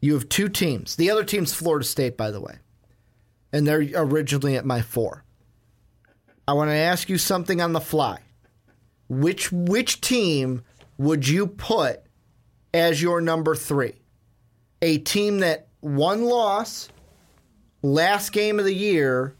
You 0.00 0.14
have 0.14 0.28
two 0.28 0.48
teams. 0.48 0.96
The 0.96 1.10
other 1.10 1.24
team's 1.24 1.54
Florida 1.54 1.84
State, 1.84 2.16
by 2.16 2.30
the 2.30 2.40
way. 2.40 2.56
And 3.52 3.66
they're 3.66 3.86
originally 3.94 4.56
at 4.56 4.66
my 4.66 4.82
four. 4.82 5.24
I 6.48 6.52
want 6.52 6.70
to 6.70 6.74
ask 6.74 7.08
you 7.08 7.18
something 7.18 7.60
on 7.60 7.72
the 7.72 7.80
fly. 7.80 8.18
Which 9.08 9.52
which 9.52 10.00
team 10.00 10.62
would 10.98 11.28
you 11.28 11.46
put 11.46 12.02
as 12.74 13.00
your 13.00 13.20
number 13.20 13.54
three? 13.54 13.94
A 14.82 14.98
team 14.98 15.38
that 15.40 15.68
one 15.80 16.24
loss 16.24 16.88
last 17.82 18.32
game 18.32 18.58
of 18.58 18.64
the 18.64 18.74
year 18.74 19.34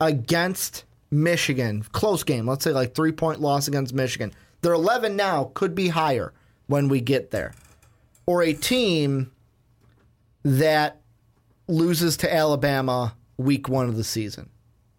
against 0.00 0.84
Michigan. 1.10 1.84
Close 1.92 2.24
game. 2.24 2.46
Let's 2.46 2.64
say 2.64 2.72
like 2.72 2.94
three 2.94 3.12
point 3.12 3.40
loss 3.40 3.68
against 3.68 3.94
Michigan. 3.94 4.32
They're 4.62 4.72
11 4.72 5.16
now, 5.16 5.50
could 5.54 5.74
be 5.74 5.88
higher 5.88 6.32
when 6.66 6.88
we 6.88 7.00
get 7.00 7.30
there. 7.30 7.52
Or 8.26 8.42
a 8.42 8.52
team 8.52 9.32
that 10.44 11.00
loses 11.68 12.16
to 12.18 12.32
Alabama 12.32 13.16
week 13.36 13.68
one 13.68 13.88
of 13.88 13.96
the 13.96 14.04
season. 14.04 14.50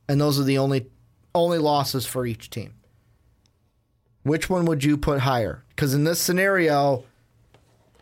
And 0.08 0.20
those 0.20 0.40
are 0.40 0.44
the 0.44 0.58
only 0.58 0.88
only 1.36 1.58
losses 1.58 2.06
for 2.06 2.26
each 2.26 2.50
team. 2.50 2.76
Which 4.24 4.50
one 4.50 4.66
would 4.66 4.84
you 4.84 4.98
put 4.98 5.20
higher? 5.22 5.64
Because 5.70 5.94
in 5.94 6.04
this 6.06 6.20
scenario, 6.20 7.04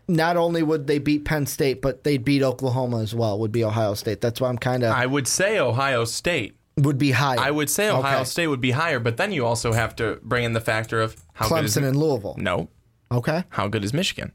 not 0.08 0.38
only 0.38 0.62
would 0.64 0.88
they 0.88 1.00
beat 1.00 1.26
Penn 1.26 1.46
State, 1.46 1.82
but 1.82 2.04
they'd 2.04 2.24
beat 2.24 2.44
Oklahoma 2.44 3.02
as 3.02 3.16
well, 3.16 3.40
would 3.40 3.52
be 3.52 3.64
Ohio 3.64 3.94
State. 3.96 4.22
That's 4.22 4.40
why 4.40 4.50
I'm 4.50 4.58
kind 4.58 4.84
of. 4.84 4.94
I 4.94 5.06
would 5.06 5.28
say 5.28 5.60
Ohio 5.60 6.06
State. 6.06 6.56
Would 6.78 6.98
be 6.98 7.12
higher. 7.12 7.38
I 7.40 7.52
would 7.52 7.70
say 7.70 7.90
Ohio 7.90 8.18
Okay. 8.20 8.24
State 8.24 8.48
would 8.48 8.62
be 8.62 8.72
higher, 8.72 9.00
but 9.00 9.18
then 9.18 9.32
you 9.34 9.46
also 9.46 9.74
have 9.74 9.96
to 9.98 10.20
bring 10.24 10.46
in 10.46 10.54
the 10.54 10.62
factor 10.62 11.02
of 11.02 11.16
how 11.34 11.50
good 11.50 11.66
is 11.66 11.76
Clemson 11.76 11.84
and 11.84 11.98
Louisville. 11.98 12.36
no, 12.38 12.70
Okay. 13.12 13.44
how 13.50 13.68
good 13.68 13.84
is 13.84 13.94
Michigan? 13.94 14.32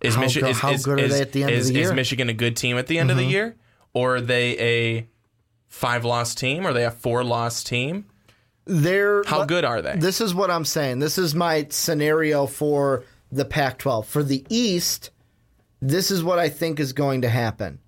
Is 0.00 0.16
How 0.16 0.22
Michigan 0.22 0.46
go- 0.46 0.50
is, 0.50 0.58
how 0.58 0.70
is, 0.72 0.84
good 0.84 0.98
are 1.00 1.08
they 1.08 1.20
at 1.20 1.32
the 1.32 1.44
end 1.44 1.52
of 1.52 1.64
the 1.66 1.72
year? 1.72 1.86
Mm-hmm. 1.88 1.96
Michigan 1.96 2.28
a 2.30 2.32
good 2.34 2.56
team 2.56 2.78
at 2.78 2.88
the 2.88 2.98
end 2.98 3.10
of 3.12 3.16
the 3.16 3.24
year, 3.24 3.56
or 3.92 4.16
are 4.16 4.20
they 4.20 4.58
a 4.58 5.08
five 5.68 6.04
loss 6.04 6.34
team, 6.34 6.66
or 6.66 6.70
are 6.70 6.72
they 6.72 6.84
a 6.84 6.90
four 6.90 7.22
loss 7.22 7.62
team? 7.62 8.06
They're 8.72 9.24
How 9.24 9.44
good 9.46 9.64
are 9.64 9.82
they? 9.82 9.96
This 9.96 10.20
is 10.20 10.32
what 10.32 10.48
I'm 10.48 10.64
saying. 10.64 11.00
This 11.00 11.18
is 11.18 11.34
my 11.34 11.66
scenario 11.70 12.46
for 12.46 13.02
the 13.32 13.44
Pac 13.44 13.78
12. 13.78 14.06
For 14.06 14.22
the 14.22 14.46
East, 14.48 15.10
this 15.80 16.12
is 16.12 16.22
what 16.22 16.38
I 16.38 16.48
think 16.48 16.78
is 16.78 16.92
going 16.92 17.22
to 17.22 17.28
happen. 17.28 17.80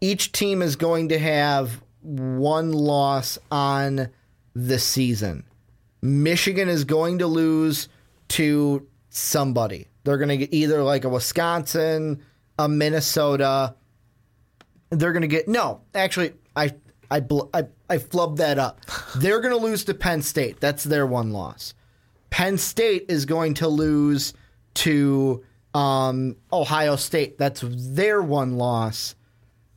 Each 0.00 0.32
team 0.32 0.60
is 0.60 0.74
going 0.74 1.10
to 1.10 1.20
have 1.20 1.80
one 2.00 2.72
loss 2.72 3.38
on 3.52 4.08
the 4.56 4.80
season. 4.80 5.44
Michigan 6.02 6.68
is 6.68 6.82
going 6.82 7.18
to 7.18 7.28
lose 7.28 7.88
to 8.30 8.88
somebody. 9.10 9.86
They're 10.02 10.18
going 10.18 10.30
to 10.30 10.36
get 10.36 10.52
either 10.52 10.82
like 10.82 11.04
a 11.04 11.08
Wisconsin, 11.08 12.24
a 12.58 12.68
Minnesota. 12.68 13.76
They're 14.90 15.12
going 15.12 15.22
to 15.22 15.28
get 15.28 15.46
no. 15.46 15.82
Actually, 15.94 16.32
I 16.56 16.74
I 17.08 17.22
I, 17.54 17.66
I 17.88 17.98
flubbed 17.98 18.36
that 18.36 18.58
up. 18.58 18.80
They're 19.16 19.40
going 19.40 19.54
to 19.54 19.64
lose 19.64 19.84
to 19.84 19.94
Penn 19.94 20.22
State. 20.22 20.60
That's 20.60 20.84
their 20.84 21.06
one 21.06 21.32
loss. 21.32 21.74
Penn 22.30 22.58
State 22.58 23.06
is 23.08 23.24
going 23.24 23.54
to 23.54 23.68
lose 23.68 24.34
to 24.74 25.44
um, 25.74 26.36
Ohio 26.52 26.96
State. 26.96 27.38
That's 27.38 27.64
their 27.64 28.20
one 28.22 28.58
loss. 28.58 29.14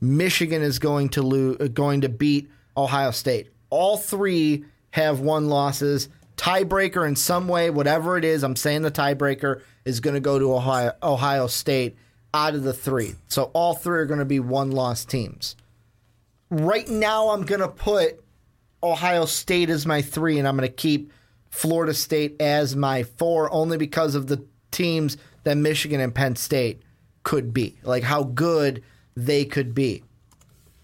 Michigan 0.00 0.62
is 0.62 0.78
going 0.78 1.10
to 1.10 1.22
lose, 1.22 1.68
going 1.70 2.02
to 2.02 2.08
beat 2.08 2.50
Ohio 2.76 3.12
State. 3.12 3.48
All 3.70 3.96
three 3.96 4.64
have 4.90 5.20
one 5.20 5.48
losses. 5.48 6.08
Tiebreaker 6.36 7.06
in 7.06 7.16
some 7.16 7.46
way, 7.46 7.70
whatever 7.70 8.18
it 8.18 8.24
is, 8.24 8.42
I'm 8.42 8.56
saying 8.56 8.82
the 8.82 8.90
tiebreaker 8.90 9.62
is 9.84 10.00
going 10.00 10.14
to 10.14 10.20
go 10.20 10.38
to 10.38 10.54
Ohio, 10.54 10.92
Ohio 11.02 11.46
State 11.46 11.96
out 12.34 12.54
of 12.54 12.62
the 12.62 12.72
three. 12.72 13.14
So 13.28 13.50
all 13.52 13.74
three 13.74 13.98
are 14.00 14.06
going 14.06 14.18
to 14.18 14.24
be 14.24 14.40
one 14.40 14.72
loss 14.72 15.04
teams. 15.04 15.56
Right 16.52 16.86
now, 16.86 17.30
I'm 17.30 17.46
going 17.46 17.62
to 17.62 17.68
put 17.68 18.22
Ohio 18.82 19.24
State 19.24 19.70
as 19.70 19.86
my 19.86 20.02
three, 20.02 20.38
and 20.38 20.46
I'm 20.46 20.54
going 20.54 20.68
to 20.68 20.74
keep 20.74 21.10
Florida 21.48 21.94
State 21.94 22.42
as 22.42 22.76
my 22.76 23.04
four, 23.04 23.50
only 23.50 23.78
because 23.78 24.14
of 24.14 24.26
the 24.26 24.44
teams 24.70 25.16
that 25.44 25.56
Michigan 25.56 25.98
and 25.98 26.14
Penn 26.14 26.36
State 26.36 26.82
could 27.22 27.54
be, 27.54 27.78
like 27.84 28.02
how 28.02 28.24
good 28.24 28.82
they 29.16 29.46
could 29.46 29.74
be. 29.74 30.02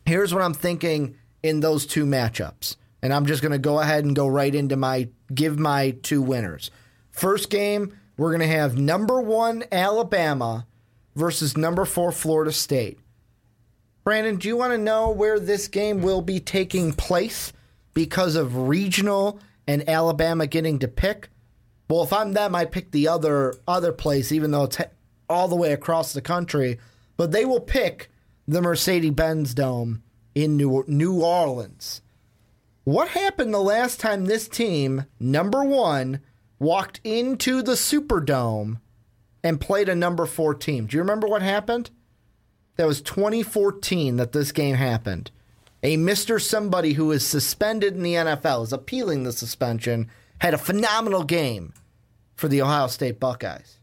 Here's 0.07 0.33
what 0.33 0.43
I'm 0.43 0.55
thinking 0.55 1.17
in 1.43 1.61
those 1.61 1.85
two 1.85 2.07
matchups, 2.07 2.77
and 3.03 3.13
I'm 3.13 3.27
just 3.27 3.43
going 3.43 3.53
to 3.53 3.59
go 3.59 3.79
ahead 3.79 4.07
and 4.07 4.17
go 4.17 4.27
right 4.27 4.55
into 4.55 4.77
my 4.77 5.11
give 5.35 5.59
my 5.59 5.91
two 6.03 6.23
winners. 6.23 6.71
First 7.11 7.51
game, 7.51 7.95
we're 8.17 8.31
going 8.31 8.41
to 8.41 8.57
have 8.57 8.79
number 8.79 9.21
one 9.21 9.65
Alabama 9.71 10.67
versus 11.15 11.59
number 11.59 11.85
four 11.85 12.11
Florida 12.11 12.53
State. 12.53 12.99
Brandon, 14.09 14.37
do 14.37 14.49
you 14.49 14.57
want 14.57 14.73
to 14.73 14.79
know 14.79 15.11
where 15.11 15.39
this 15.39 15.69
game 15.69 16.01
will 16.01 16.23
be 16.23 16.41
taking 16.41 16.95
place 16.95 17.53
because 17.93 18.37
of 18.37 18.57
regional 18.57 19.39
and 19.67 19.87
Alabama 19.87 20.47
getting 20.47 20.79
to 20.79 20.89
pick? 20.89 21.29
Well, 21.91 22.05
if 22.05 22.13
I'm 22.15 22.33
them, 22.33 22.55
I 22.55 22.65
pick 22.65 22.91
the 22.91 23.09
other 23.09 23.57
other 23.69 23.93
place, 23.93 24.33
even 24.33 24.51
though 24.51 24.65
it's 24.65 24.79
all 25.29 25.47
the 25.47 25.57
way 25.57 25.75
across 25.75 26.15
the 26.15 26.23
country. 26.23 26.79
But 27.19 27.33
they 27.33 27.45
will 27.45 27.61
pick 27.61 28.11
the 28.47 28.63
Mercedes-Benz 28.63 29.53
Dome 29.53 30.03
in 30.35 30.57
New 30.57 30.87
New 30.89 31.23
Orleans. 31.23 32.01
What 32.85 33.09
happened 33.09 33.53
the 33.53 33.59
last 33.59 34.01
time 34.01 34.25
this 34.25 34.49
team, 34.49 35.05
number 35.21 35.63
one, 35.63 36.21
walked 36.59 37.03
into 37.05 37.61
the 37.61 37.73
Superdome 37.73 38.81
and 39.45 39.61
played 39.61 39.91
a 39.91 39.95
number 39.95 40.25
four 40.25 40.55
team? 40.55 40.87
Do 40.87 40.97
you 40.97 41.03
remember 41.03 41.29
what 41.29 41.43
happened? 41.43 41.91
That 42.79 42.87
was 42.87 43.03
2014 43.03 44.17
that 44.17 44.31
this 44.31 44.53
game 44.53 44.77
happened. 44.77 45.33
A 45.83 45.97
Mr. 45.97 46.41
Somebody 46.41 46.93
who 46.93 47.11
is 47.11 47.27
suspended 47.27 47.95
in 47.95 48.03
the 48.05 48.15
NFL, 48.15 48.63
is 48.63 48.73
appealing 48.73 49.25
the 49.25 49.33
suspension, 49.33 50.09
had 50.41 50.55
a 50.55 50.59
phenomenal 50.59 51.25
game 51.25 51.75
for 52.37 52.47
the 52.47 52.63
Ohio 52.63 52.87
State 52.87 53.19
Buckeyes. 53.19 53.79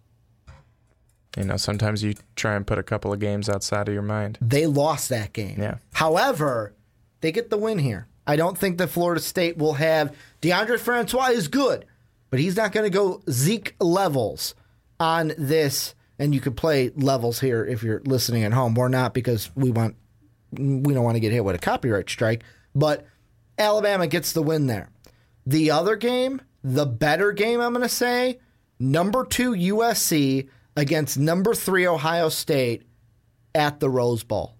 You 1.35 1.43
know, 1.43 1.57
sometimes 1.57 2.03
you 2.03 2.15
try 2.37 2.55
and 2.55 2.65
put 2.65 2.79
a 2.79 2.83
couple 2.83 3.11
of 3.11 3.19
games 3.19 3.49
outside 3.49 3.89
of 3.89 3.93
your 3.93 4.01
mind. 4.01 4.37
They 4.39 4.65
lost 4.65 5.09
that 5.09 5.33
game. 5.33 5.59
Yeah. 5.59 5.75
However, 5.93 6.73
they 7.19 7.33
get 7.33 7.49
the 7.49 7.57
win 7.57 7.79
here. 7.79 8.07
I 8.25 8.37
don't 8.37 8.57
think 8.57 8.77
that 8.77 8.87
Florida 8.87 9.19
State 9.19 9.57
will 9.57 9.73
have 9.73 10.15
Deondre 10.41 10.79
Francois 10.79 11.31
is 11.31 11.49
good, 11.49 11.83
but 12.29 12.39
he's 12.39 12.55
not 12.55 12.71
going 12.71 12.85
to 12.85 12.97
go 12.97 13.21
Zeke 13.29 13.75
levels 13.81 14.55
on 15.01 15.33
this. 15.37 15.94
And 16.17 16.33
you 16.33 16.39
could 16.39 16.55
play 16.55 16.91
levels 16.95 17.39
here 17.39 17.65
if 17.65 17.83
you're 17.83 18.01
listening 18.05 18.43
at 18.43 18.53
home. 18.53 18.73
We're 18.73 18.87
not 18.87 19.13
because 19.13 19.49
we 19.55 19.71
want 19.71 19.95
we 20.51 20.93
don't 20.93 21.03
want 21.03 21.15
to 21.15 21.19
get 21.19 21.33
hit 21.33 21.43
with 21.43 21.55
a 21.55 21.59
copyright 21.59 22.09
strike. 22.09 22.43
But 22.73 23.05
Alabama 23.57 24.07
gets 24.07 24.31
the 24.31 24.41
win 24.41 24.67
there. 24.67 24.89
The 25.45 25.71
other 25.71 25.95
game, 25.95 26.41
the 26.63 26.85
better 26.85 27.31
game, 27.31 27.61
I'm 27.61 27.73
going 27.73 27.83
to 27.83 27.89
say, 27.89 28.39
number 28.79 29.25
two 29.25 29.51
USC 29.51 30.49
against 30.75 31.17
number 31.17 31.53
three 31.53 31.87
Ohio 31.87 32.29
State 32.29 32.83
at 33.53 33.79
the 33.79 33.89
Rose 33.89 34.23
Bowl. 34.23 34.55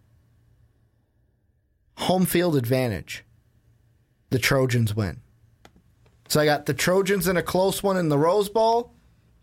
Home 1.98 2.26
field 2.26 2.56
advantage. 2.56 3.24
The 4.30 4.40
Trojans 4.40 4.96
win. 4.96 5.22
So 6.28 6.40
I 6.40 6.46
got 6.46 6.66
the 6.66 6.74
Trojans 6.74 7.28
in 7.28 7.38
a 7.38 7.44
close 7.44 7.84
one 7.84 7.98
in 7.98 8.10
the 8.10 8.18
Rose 8.18 8.50
Bowl, 8.50 8.94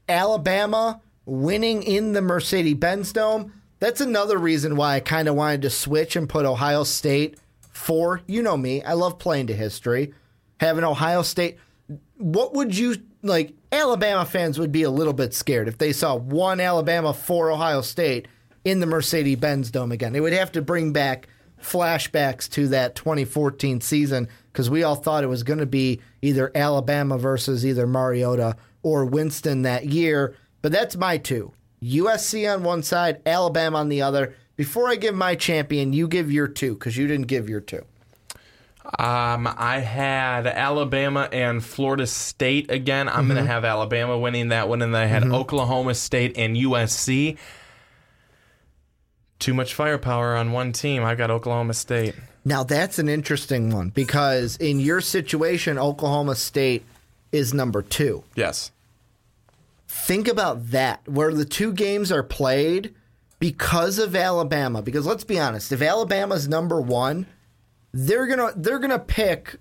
Alabama 0.09 1.01
winning 1.25 1.83
in 1.83 2.13
the 2.13 2.23
Mercedes 2.23 2.75
Benz 2.75 3.13
Dome. 3.13 3.53
That's 3.79 4.01
another 4.01 4.39
reason 4.39 4.77
why 4.77 4.97
I 4.97 5.01
kind 5.01 5.29
of 5.29 5.35
wanted 5.35 5.63
to 5.63 5.71
switch 5.71 6.17
and 6.17 6.29
put 6.29 6.47
Ohio 6.47 6.85
State 6.85 7.39
for, 7.73 8.21
you 8.27 8.43
know 8.43 8.57
me, 8.57 8.83
I 8.83 8.93
love 8.93 9.19
playing 9.19 9.49
to 9.49 9.55
history. 9.55 10.15
Having 10.61 10.85
Ohio 10.85 11.23
State, 11.23 11.59
what 12.17 12.55
would 12.55 12.77
you 12.77 12.97
like? 13.23 13.55
Alabama 13.73 14.25
fans 14.25 14.59
would 14.59 14.71
be 14.71 14.83
a 14.83 14.91
little 14.91 15.15
bit 15.15 15.35
scared 15.35 15.67
if 15.67 15.79
they 15.79 15.93
saw 15.93 16.15
one 16.15 16.61
Alabama 16.61 17.13
for 17.13 17.51
Ohio 17.51 17.81
State 17.81 18.29
in 18.65 18.81
the 18.81 18.87
Mercedes 18.87 19.39
Benz 19.39 19.71
Dome 19.71 19.91
again. 19.93 20.15
It 20.15 20.21
would 20.21 20.33
have 20.33 20.53
to 20.53 20.63
bring 20.63 20.93
back 20.93 21.29
flashbacks 21.61 22.49
to 22.51 22.69
that 22.69 22.95
2014 22.95 23.81
season 23.81 24.29
because 24.53 24.69
we 24.69 24.83
all 24.83 24.95
thought 24.95 25.25
it 25.25 25.29
was 25.29 25.43
going 25.43 25.59
to 25.59 25.67
be 25.67 26.01
either 26.21 26.53
Alabama 26.55 27.17
versus 27.19 27.65
either 27.65 27.87
Mariota 27.87 28.57
or 28.83 29.05
Winston 29.05 29.63
that 29.63 29.87
year. 29.87 30.37
But 30.63 30.73
that's 30.73 30.97
my 30.97 31.19
two 31.19 31.53
USC 31.83 32.53
on 32.53 32.63
one 32.63 32.83
side, 32.83 33.21
Alabama 33.27 33.79
on 33.79 33.89
the 33.89 34.03
other. 34.03 34.35
Before 34.57 34.89
I 34.89 34.97
give 34.97 35.15
my 35.15 35.35
champion, 35.35 35.93
you 35.93 36.07
give 36.07 36.31
your 36.31 36.47
two 36.47 36.75
because 36.75 36.97
you 36.97 37.07
didn't 37.07 37.27
give 37.27 37.49
your 37.49 37.61
two. 37.61 37.85
Um, 38.99 39.49
I 39.57 39.79
had 39.79 40.47
Alabama 40.47 41.29
and 41.33 41.65
Florida 41.65 42.07
State 42.07 42.71
again. 42.71 43.09
I'm 43.09 43.27
going 43.29 43.43
to 43.43 43.47
have 43.47 43.65
Alabama 43.65 44.19
winning 44.19 44.49
that 44.49 44.69
one, 44.69 44.83
and 44.83 44.95
then 44.95 45.03
I 45.03 45.07
had 45.07 45.25
Oklahoma 45.25 45.95
State 45.95 46.37
and 46.37 46.57
USC. 46.57 47.39
Too 49.39 49.55
much 49.55 49.75
firepower 49.75 50.37
on 50.37 50.53
one 50.53 50.73
team. 50.73 51.05
I've 51.05 51.19
got 51.19 51.31
Oklahoma 51.31 51.75
State. 51.75 52.15
Now 52.45 52.65
that's 52.65 52.99
an 52.99 53.09
interesting 53.09 53.71
one 53.71 53.91
because 53.91 54.57
in 54.57 54.81
your 54.81 55.01
situation, 55.01 55.79
Oklahoma 55.79 56.35
State 56.35 56.85
is 57.31 57.55
number 57.55 57.83
two. 57.83 58.25
Yes. 58.35 58.73
Think 59.95 60.27
about 60.27 60.71
that, 60.71 61.07
where 61.07 61.35
the 61.35 61.45
two 61.45 61.71
games 61.71 62.11
are 62.11 62.23
played 62.23 62.95
because 63.39 63.99
of 63.99 64.17
Alabama. 64.17 64.81
Because 64.81 65.05
let's 65.05 65.23
be 65.23 65.39
honest, 65.39 65.71
if 65.71 65.83
Alabama's 65.83 66.49
number 66.49 66.81
one, 66.81 67.27
they're 67.93 68.27
gonna 68.27 68.55
they're 68.57 68.79
gonna 68.79 68.99
pick 68.99 69.57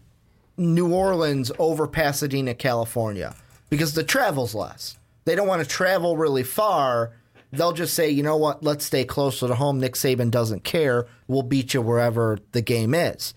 New 0.55 0.93
Orleans 0.93 1.51
over 1.59 1.85
Pasadena, 1.85 2.53
California, 2.55 3.35
because 3.69 3.93
the 3.93 4.05
travel's 4.05 4.55
less. 4.55 4.97
They 5.25 5.35
don't 5.35 5.49
want 5.49 5.63
to 5.63 5.67
travel 5.67 6.15
really 6.15 6.43
far. 6.43 7.11
They'll 7.51 7.73
just 7.73 7.93
say, 7.93 8.09
you 8.09 8.23
know 8.23 8.37
what, 8.37 8.63
let's 8.63 8.85
stay 8.85 9.03
closer 9.03 9.49
to 9.49 9.55
home. 9.55 9.81
Nick 9.81 9.95
Saban 9.95 10.31
doesn't 10.31 10.63
care. 10.63 11.07
We'll 11.27 11.43
beat 11.43 11.73
you 11.73 11.81
wherever 11.81 12.39
the 12.53 12.61
game 12.61 12.93
is. 12.93 13.33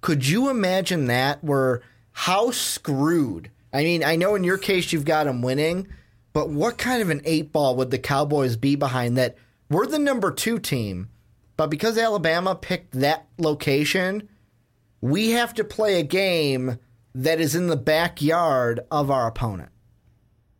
Could 0.00 0.26
you 0.26 0.50
imagine 0.50 1.06
that? 1.06 1.42
Where 1.44 1.82
how 2.10 2.50
screwed? 2.50 3.48
I 3.72 3.84
mean, 3.84 4.02
I 4.02 4.16
know 4.16 4.34
in 4.34 4.42
your 4.42 4.58
case 4.58 4.92
you've 4.92 5.04
got 5.04 5.24
them 5.24 5.40
winning, 5.40 5.86
but 6.32 6.50
what 6.50 6.78
kind 6.78 7.02
of 7.02 7.10
an 7.10 7.20
eight 7.24 7.52
ball 7.52 7.76
would 7.76 7.90
the 7.90 7.98
Cowboys 7.98 8.56
be 8.56 8.76
behind 8.76 9.16
that? 9.18 9.36
We're 9.68 9.86
the 9.86 9.98
number 9.98 10.30
two 10.30 10.58
team, 10.58 11.08
but 11.56 11.68
because 11.68 11.98
Alabama 11.98 12.54
picked 12.54 12.92
that 12.92 13.26
location, 13.38 14.28
we 15.00 15.30
have 15.30 15.54
to 15.54 15.64
play 15.64 15.98
a 15.98 16.04
game 16.04 16.78
that 17.14 17.40
is 17.40 17.54
in 17.54 17.66
the 17.66 17.76
backyard 17.76 18.80
of 18.90 19.10
our 19.10 19.26
opponent. 19.26 19.70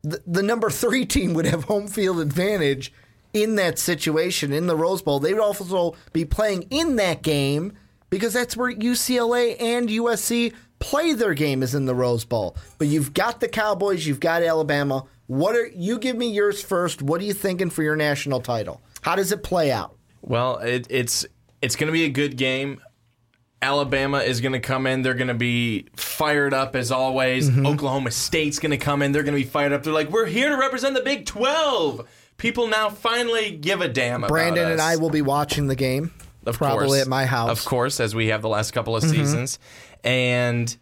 The, 0.02 0.22
the 0.26 0.42
number 0.42 0.68
three 0.68 1.06
team 1.06 1.32
would 1.34 1.46
have 1.46 1.64
home 1.64 1.88
field 1.88 2.20
advantage 2.20 2.92
in 3.32 3.54
that 3.54 3.78
situation 3.78 4.52
in 4.52 4.66
the 4.66 4.76
Rose 4.76 5.00
Bowl. 5.00 5.20
They 5.20 5.32
would 5.32 5.42
also 5.42 5.94
be 6.12 6.24
playing 6.24 6.66
in 6.70 6.96
that 6.96 7.22
game 7.22 7.72
because 8.10 8.34
that's 8.34 8.56
where 8.56 8.74
UCLA 8.74 9.56
and 9.60 9.88
USC 9.88 10.52
play 10.82 11.12
their 11.12 11.34
game 11.34 11.62
is 11.62 11.74
in 11.74 11.86
the 11.86 11.94
Rose 11.94 12.24
Bowl. 12.24 12.56
But 12.78 12.88
you've 12.88 13.14
got 13.14 13.40
the 13.40 13.48
Cowboys, 13.48 14.06
you've 14.06 14.20
got 14.20 14.42
Alabama. 14.42 15.04
What 15.26 15.56
are 15.56 15.68
you 15.68 15.98
give 15.98 16.16
me 16.16 16.30
yours 16.30 16.62
first? 16.62 17.00
What 17.02 17.20
are 17.20 17.24
you 17.24 17.32
thinking 17.32 17.70
for 17.70 17.82
your 17.82 17.96
national 17.96 18.40
title? 18.40 18.82
How 19.00 19.16
does 19.16 19.32
it 19.32 19.42
play 19.42 19.70
out? 19.70 19.96
Well, 20.20 20.58
it, 20.58 20.86
it's 20.90 21.24
it's 21.60 21.76
going 21.76 21.86
to 21.86 21.92
be 21.92 22.04
a 22.04 22.10
good 22.10 22.36
game. 22.36 22.80
Alabama 23.62 24.18
is 24.18 24.40
going 24.40 24.52
to 24.52 24.60
come 24.60 24.86
in. 24.86 25.02
They're 25.02 25.14
going 25.14 25.28
to 25.28 25.34
be 25.34 25.86
fired 25.96 26.52
up 26.52 26.74
as 26.74 26.90
always. 26.90 27.48
Mm-hmm. 27.48 27.66
Oklahoma 27.66 28.10
State's 28.10 28.58
going 28.58 28.72
to 28.72 28.76
come 28.76 29.02
in. 29.02 29.12
They're 29.12 29.22
going 29.22 29.36
to 29.36 29.42
be 29.42 29.48
fired 29.48 29.72
up. 29.72 29.84
They're 29.84 29.92
like, 29.92 30.10
we're 30.10 30.26
here 30.26 30.48
to 30.48 30.56
represent 30.56 30.96
the 30.96 31.00
Big 31.00 31.26
12. 31.26 32.06
People 32.38 32.66
now 32.66 32.90
finally 32.90 33.52
give 33.52 33.80
a 33.80 33.86
damn 33.86 34.24
about 34.24 34.30
Brandon 34.30 34.72
and. 34.72 34.80
I 34.80 34.96
will 34.96 35.10
be 35.10 35.22
watching 35.22 35.68
the 35.68 35.76
game. 35.76 36.12
Of 36.44 36.58
probably 36.58 36.88
course. 36.88 37.02
at 37.02 37.06
my 37.06 37.24
house. 37.24 37.50
Of 37.50 37.64
course, 37.64 38.00
as 38.00 38.16
we 38.16 38.26
have 38.28 38.42
the 38.42 38.48
last 38.48 38.72
couple 38.72 38.96
of 38.96 39.04
mm-hmm. 39.04 39.12
seasons. 39.12 39.60
And 40.04 40.76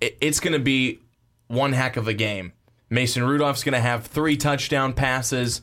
it's 0.00 0.40
going 0.40 0.52
to 0.52 0.58
be 0.58 1.00
one 1.48 1.72
heck 1.72 1.96
of 1.96 2.08
a 2.08 2.14
game. 2.14 2.52
Mason 2.88 3.24
Rudolph's 3.24 3.64
going 3.64 3.74
to 3.74 3.80
have 3.80 4.06
three 4.06 4.36
touchdown 4.36 4.92
passes, 4.92 5.62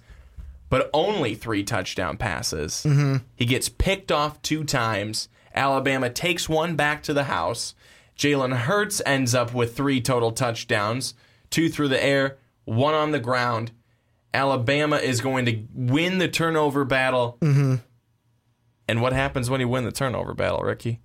but 0.69 0.89
only 0.93 1.35
three 1.35 1.63
touchdown 1.63 2.17
passes. 2.17 2.83
Mm-hmm. 2.85 3.17
He 3.35 3.45
gets 3.45 3.69
picked 3.69 4.11
off 4.11 4.41
two 4.41 4.63
times. 4.63 5.29
Alabama 5.55 6.09
takes 6.09 6.49
one 6.49 6.75
back 6.75 7.03
to 7.03 7.13
the 7.13 7.25
house. 7.25 7.75
Jalen 8.17 8.55
Hurts 8.55 9.01
ends 9.05 9.33
up 9.33 9.53
with 9.53 9.75
three 9.75 10.01
total 10.01 10.31
touchdowns 10.31 11.13
two 11.49 11.69
through 11.69 11.87
the 11.87 12.03
air, 12.03 12.37
one 12.65 12.95
on 12.95 13.11
the 13.11 13.19
ground. 13.19 13.71
Alabama 14.33 14.97
is 14.97 15.21
going 15.21 15.45
to 15.45 15.63
win 15.73 16.17
the 16.17 16.27
turnover 16.27 16.83
battle. 16.83 17.37
Mm-hmm. 17.41 17.75
And 18.87 19.01
what 19.01 19.13
happens 19.13 19.49
when 19.49 19.61
you 19.61 19.67
win 19.67 19.85
the 19.85 19.91
turnover 19.91 20.33
battle, 20.33 20.61
Ricky? 20.61 20.99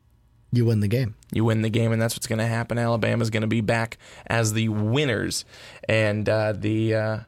You 0.51 0.65
win 0.65 0.81
the 0.81 0.89
game. 0.89 1.15
You 1.33 1.45
win 1.45 1.61
the 1.63 1.69
game, 1.69 1.93
and 1.93 2.01
that's 2.01 2.15
what's 2.15 2.27
going 2.27 2.39
to 2.39 2.47
happen. 2.47 2.79
Alabama's 2.79 3.29
going 3.31 3.43
to 3.43 3.47
be 3.47 3.61
back 3.61 3.99
as 4.27 4.55
the 4.55 4.69
winners 4.71 5.45
and 5.89 6.27
uh, 6.29 6.53
the 6.57 6.95
uh, 6.95 7.19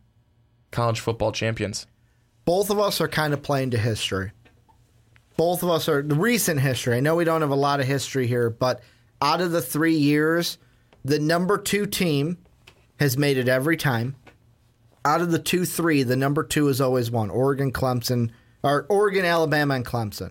college 0.71 1.01
football 1.01 1.33
champions. 1.33 1.87
both 2.47 2.71
of 2.71 2.79
us 2.79 3.01
are 3.01 3.09
kind 3.09 3.35
of 3.35 3.43
playing 3.43 3.71
to 3.71 3.79
history. 3.79 4.33
Both 5.37 5.63
of 5.63 5.69
us 5.71 5.89
are 5.89 6.03
the 6.03 6.15
recent 6.15 6.61
history. 6.61 6.97
I 6.97 7.01
know 7.01 7.15
we 7.17 7.25
don't 7.25 7.43
have 7.43 7.51
a 7.51 7.55
lot 7.55 7.81
of 7.81 7.87
history 7.87 8.27
here, 8.27 8.51
but 8.51 8.81
out 9.23 9.41
of 9.41 9.53
the 9.53 9.63
three 9.63 9.95
years, 9.95 10.59
the 11.05 11.19
number 11.19 11.59
two 11.59 11.87
team 11.87 12.39
has 12.99 13.17
made 13.17 13.37
it 13.39 13.49
every 13.49 13.77
time. 13.77 14.17
Out 15.05 15.21
of 15.21 15.31
the 15.31 15.39
two, 15.39 15.65
three, 15.65 16.03
the 16.03 16.17
number 16.17 16.43
two 16.43 16.67
has 16.67 16.81
always 16.81 17.11
won. 17.11 17.31
Oregon, 17.31 17.73
Clemson, 17.73 18.31
or 18.63 18.85
Oregon, 18.91 19.25
Alabama, 19.25 19.75
and 19.75 19.85
Clemson 19.87 20.31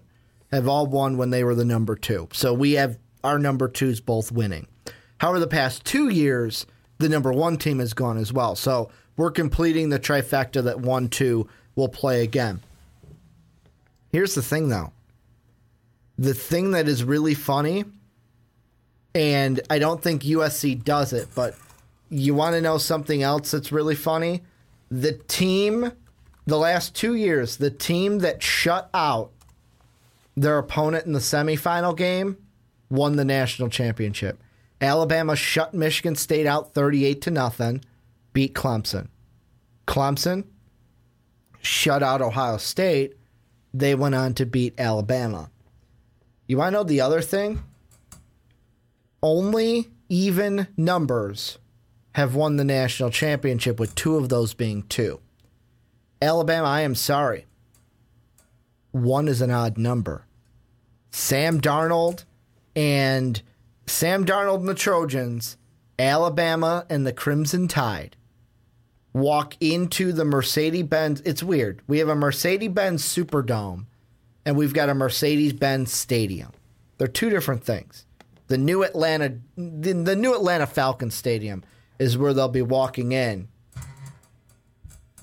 have 0.51 0.67
all 0.67 0.87
won 0.87 1.17
when 1.17 1.29
they 1.29 1.43
were 1.43 1.55
the 1.55 1.65
number 1.65 1.95
two. 1.95 2.27
So 2.33 2.53
we 2.53 2.73
have 2.73 2.97
our 3.23 3.39
number 3.39 3.67
twos 3.67 3.99
both 3.99 4.31
winning. 4.31 4.67
However, 5.19 5.39
the 5.39 5.47
past 5.47 5.85
two 5.85 6.09
years, 6.09 6.65
the 6.97 7.09
number 7.09 7.31
one 7.31 7.57
team 7.57 7.79
has 7.79 7.93
gone 7.93 8.17
as 8.17 8.31
well. 8.31 8.55
So 8.55 8.89
we're 9.17 9.31
completing 9.31 9.89
the 9.89 9.99
trifecta 9.99 10.63
that 10.63 10.79
one, 10.79 11.09
two 11.09 11.47
will 11.75 11.89
play 11.89 12.23
again. 12.23 12.61
Here's 14.11 14.35
the 14.35 14.41
thing, 14.41 14.69
though. 14.69 14.91
The 16.17 16.33
thing 16.33 16.71
that 16.71 16.87
is 16.87 17.03
really 17.03 17.33
funny, 17.33 17.85
and 19.13 19.59
I 19.69 19.79
don't 19.79 20.01
think 20.01 20.23
USC 20.23 20.83
does 20.83 21.13
it, 21.13 21.27
but 21.35 21.55
you 22.09 22.33
want 22.33 22.55
to 22.55 22.61
know 22.61 22.77
something 22.77 23.21
else 23.21 23.51
that's 23.51 23.71
really 23.71 23.95
funny? 23.95 24.41
The 24.89 25.13
team, 25.13 25.91
the 26.45 26.57
last 26.57 26.95
two 26.95 27.13
years, 27.13 27.57
the 27.57 27.69
team 27.69 28.19
that 28.19 28.41
shut 28.41 28.89
out 28.93 29.31
their 30.41 30.57
opponent 30.57 31.05
in 31.05 31.11
the 31.11 31.19
semifinal 31.19 31.95
game 31.95 32.37
won 32.89 33.17
the 33.17 33.25
national 33.25 33.69
championship. 33.69 34.41
Alabama 34.79 35.35
shut 35.35 35.73
Michigan 35.73 36.15
State 36.15 36.45
out 36.45 36.73
38 36.73 37.21
to 37.23 37.31
nothing, 37.31 37.83
beat 38.31 38.53
Clemson. 38.55 39.09
Clemson 39.85 40.45
shut 41.59 42.01
out 42.01 42.21
Ohio 42.21 42.55
State. 42.57 43.15
They 43.73 43.93
went 43.95 44.15
on 44.15 44.33
to 44.35 44.45
beat 44.45 44.79
Alabama. 44.79 45.51
You 46.47 46.57
want 46.57 46.69
to 46.69 46.79
know 46.79 46.83
the 46.83 47.01
other 47.01 47.21
thing? 47.21 47.61
Only 49.21 49.89
even 50.07 50.67
numbers 50.77 51.57
have 52.13 52.33
won 52.33 52.55
the 52.55 52.63
national 52.63 53.11
championship, 53.11 53.79
with 53.79 53.93
two 53.93 54.15
of 54.15 54.29
those 54.29 54.53
being 54.53 54.83
two. 54.83 55.19
Alabama, 56.21 56.67
I 56.67 56.81
am 56.81 56.95
sorry. 56.95 57.45
One 58.91 59.27
is 59.27 59.41
an 59.41 59.51
odd 59.51 59.77
number. 59.77 60.25
Sam 61.11 61.59
Darnold 61.59 62.25
and 62.75 63.41
Sam 63.87 64.25
Darnold 64.25 64.59
and 64.59 64.69
the 64.69 64.75
Trojans, 64.75 65.57
Alabama 65.97 66.85
and 66.89 67.05
the 67.05 67.13
Crimson 67.13 67.67
Tide 67.67 68.15
walk 69.13 69.55
into 69.59 70.11
the 70.13 70.25
Mercedes 70.25 70.83
Benz. 70.83 71.21
It's 71.21 71.43
weird. 71.43 71.81
We 71.87 71.99
have 71.99 72.09
a 72.09 72.15
Mercedes 72.15 72.69
Benz 72.69 73.03
Superdome 73.03 73.85
and 74.45 74.55
we've 74.55 74.73
got 74.73 74.89
a 74.89 74.93
Mercedes 74.93 75.53
Benz 75.53 75.91
Stadium. 75.91 76.51
They're 76.97 77.07
two 77.07 77.29
different 77.29 77.63
things. 77.63 78.05
The 78.47 78.57
new 78.57 78.83
Atlanta 78.83 79.37
the, 79.55 79.93
the 79.93 80.15
new 80.15 80.33
Atlanta 80.33 80.65
Falcons 80.65 81.15
Stadium 81.15 81.63
is 81.99 82.17
where 82.17 82.33
they'll 82.33 82.47
be 82.47 82.61
walking 82.61 83.11
in. 83.11 83.47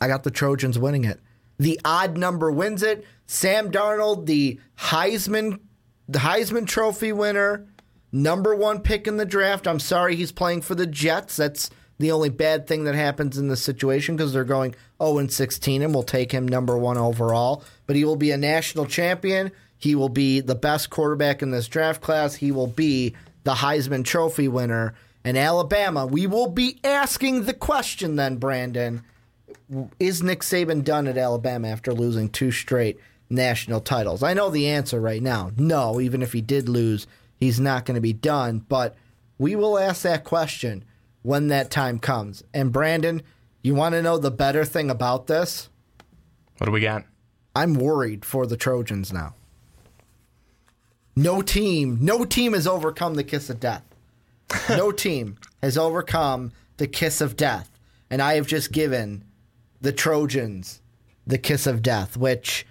I 0.01 0.09
got 0.09 0.25
the 0.25 0.31
Trojans 0.31 0.79
winning 0.79 1.05
it. 1.05 1.21
The 1.59 1.81
odd 1.85 2.19
number 2.19 2.51
wins 2.51 2.83
it. 2.83 3.05
Sam 3.27 3.71
Darnold, 3.71 4.27
the 4.27 4.61
Heisman 4.79 5.61
the 6.09 6.21
Heisman 6.21 6.67
Trophy 6.67 7.13
winner, 7.13 7.67
number 8.13 8.55
one 8.55 8.81
pick 8.81 9.07
in 9.07 9.17
the 9.17 9.25
draft. 9.27 9.67
I'm 9.67 9.81
sorry 9.81 10.17
he's 10.17 10.33
playing 10.33 10.63
for 10.63 10.75
the 10.75 10.87
Jets. 10.87 11.37
That's 11.37 11.71
the 11.99 12.13
only 12.13 12.29
bad 12.29 12.67
thing 12.67 12.85
that 12.85 12.95
happens 12.95 13.39
in 13.39 13.49
this 13.49 13.63
situation 13.63 14.17
because 14.17 14.33
they're 14.33 14.45
going 14.45 14.75
0 15.03 15.19
and 15.19 15.33
16 15.33 15.83
and 15.83 15.95
we'll 15.95 16.03
take 16.03 16.33
him 16.33 16.47
number 16.47 16.77
one 16.77 16.99
overall. 16.99 17.65
But 17.87 17.97
he 17.97 18.05
will 18.05 18.17
be 18.17 18.31
a 18.31 18.37
national 18.37 18.87
champion. 18.87 19.51
He 19.79 19.95
will 19.95 20.09
be 20.09 20.41
the 20.41 20.55
best 20.55 20.91
quarterback 20.91 21.43
in 21.43 21.51
this 21.51 21.69
draft 21.69 22.01
class. 22.01 22.37
He 22.37 22.53
will 22.53 22.67
be 22.67 23.15
the 23.45 23.55
Heisman 23.55 24.05
Trophy 24.05 24.49
winner. 24.49 24.95
And 25.25 25.37
Alabama, 25.37 26.07
we 26.07 26.27
will 26.27 26.49
be 26.49 26.79
asking 26.85 27.45
the 27.45 27.55
question 27.55 28.17
then, 28.17 28.37
Brandon. 28.37 29.03
Is 29.99 30.23
Nick 30.23 30.41
Saban 30.41 30.85
done 30.85 31.09
at 31.09 31.19
Alabama 31.19 31.69
after 31.69 31.93
losing 31.93 32.29
two 32.29 32.53
straight 32.53 33.01
national 33.29 33.81
titles? 33.81 34.23
I 34.23 34.35
know 34.35 34.51
the 34.51 34.69
answer 34.69 35.01
right 35.01 35.23
now. 35.23 35.51
No, 35.57 36.01
even 36.01 36.23
if 36.23 36.33
he 36.33 36.41
did 36.41 36.69
lose, 36.69 37.07
he's 37.37 37.59
not 37.61 37.85
going 37.85 37.95
to 37.95 38.01
be 38.01 38.13
done. 38.13 38.61
But 38.69 38.97
we 39.39 39.55
will 39.57 39.79
ask 39.79 40.03
that 40.03 40.25
question. 40.25 40.85
when 41.23 41.49
that 41.49 41.73
time 41.73 41.99
comes. 41.99 42.45
And 42.55 42.73
Brandon, 42.73 43.21
you 43.61 43.75
want 43.75 43.95
to 43.97 44.03
know 44.03 44.17
the 44.17 44.31
better 44.31 44.65
thing 44.65 44.91
about 44.91 45.27
this? 45.27 45.69
What 46.59 46.67
do 46.67 46.71
we 46.71 46.81
got? 46.81 47.03
I'm 47.57 47.75
worried 47.75 48.25
for 48.25 48.47
the 48.47 48.57
Trojans 48.57 49.13
now. 49.13 49.35
No 51.17 51.43
team, 51.43 51.99
no 52.01 52.25
team 52.25 52.53
has 52.53 52.67
overcome 52.67 53.15
the 53.15 53.25
kiss 53.25 53.51
of 53.51 53.59
death. 53.59 53.83
No 54.69 54.93
team 55.05 55.37
has 55.63 55.77
overcome 55.77 56.53
the 56.77 56.87
kiss 56.87 57.21
of 57.21 57.37
death. 57.37 57.71
And 58.09 58.23
I 58.23 58.35
have 58.35 58.47
just 58.47 58.71
given 58.71 59.25
the 59.81 59.93
Trojans 59.93 60.81
the 61.27 61.39
kiss 61.39 61.67
of 61.67 61.83
death, 61.83 62.17
which 62.17 62.65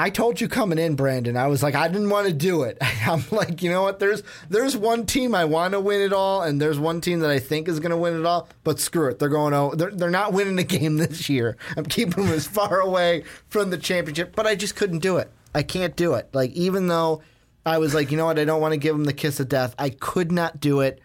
I 0.00 0.10
told 0.10 0.40
you 0.40 0.46
coming 0.46 0.78
in, 0.78 0.94
Brandon. 0.94 1.36
I 1.36 1.48
was 1.48 1.60
like, 1.60 1.74
I 1.74 1.88
didn't 1.88 2.10
want 2.10 2.28
to 2.28 2.32
do 2.32 2.62
it. 2.62 2.78
I'm 3.06 3.24
like, 3.32 3.62
you 3.62 3.70
know 3.70 3.82
what? 3.82 3.98
There's 3.98 4.22
there's 4.48 4.76
one 4.76 5.06
team 5.06 5.34
I 5.34 5.44
want 5.44 5.72
to 5.72 5.80
win 5.80 6.00
it 6.00 6.12
all, 6.12 6.42
and 6.42 6.60
there's 6.60 6.78
one 6.78 7.00
team 7.00 7.18
that 7.20 7.30
I 7.30 7.40
think 7.40 7.66
is 7.66 7.80
going 7.80 7.90
to 7.90 7.96
win 7.96 8.16
it 8.18 8.24
all. 8.24 8.48
But 8.62 8.78
screw 8.78 9.08
it, 9.08 9.18
they're 9.18 9.28
going. 9.28 9.54
Oh, 9.54 9.74
they're 9.74 9.90
they're 9.90 10.08
not 10.10 10.32
winning 10.32 10.54
the 10.56 10.62
game 10.64 10.96
this 10.98 11.28
year. 11.28 11.56
I'm 11.76 11.84
keeping 11.84 12.24
them 12.26 12.32
as 12.32 12.46
far 12.46 12.80
away 12.80 13.24
from 13.48 13.70
the 13.70 13.78
championship. 13.78 14.36
But 14.36 14.46
I 14.46 14.54
just 14.54 14.76
couldn't 14.76 15.00
do 15.00 15.16
it. 15.16 15.32
I 15.54 15.62
can't 15.64 15.96
do 15.96 16.14
it. 16.14 16.28
Like 16.32 16.52
even 16.52 16.86
though 16.86 17.22
I 17.66 17.78
was 17.78 17.92
like, 17.92 18.12
you 18.12 18.16
know 18.16 18.26
what? 18.26 18.38
I 18.38 18.44
don't 18.44 18.60
want 18.60 18.72
to 18.74 18.78
give 18.78 18.94
them 18.94 19.04
the 19.04 19.12
kiss 19.12 19.40
of 19.40 19.48
death. 19.48 19.74
I 19.78 19.90
could 19.90 20.30
not 20.30 20.60
do 20.60 20.80
it. 20.80 21.00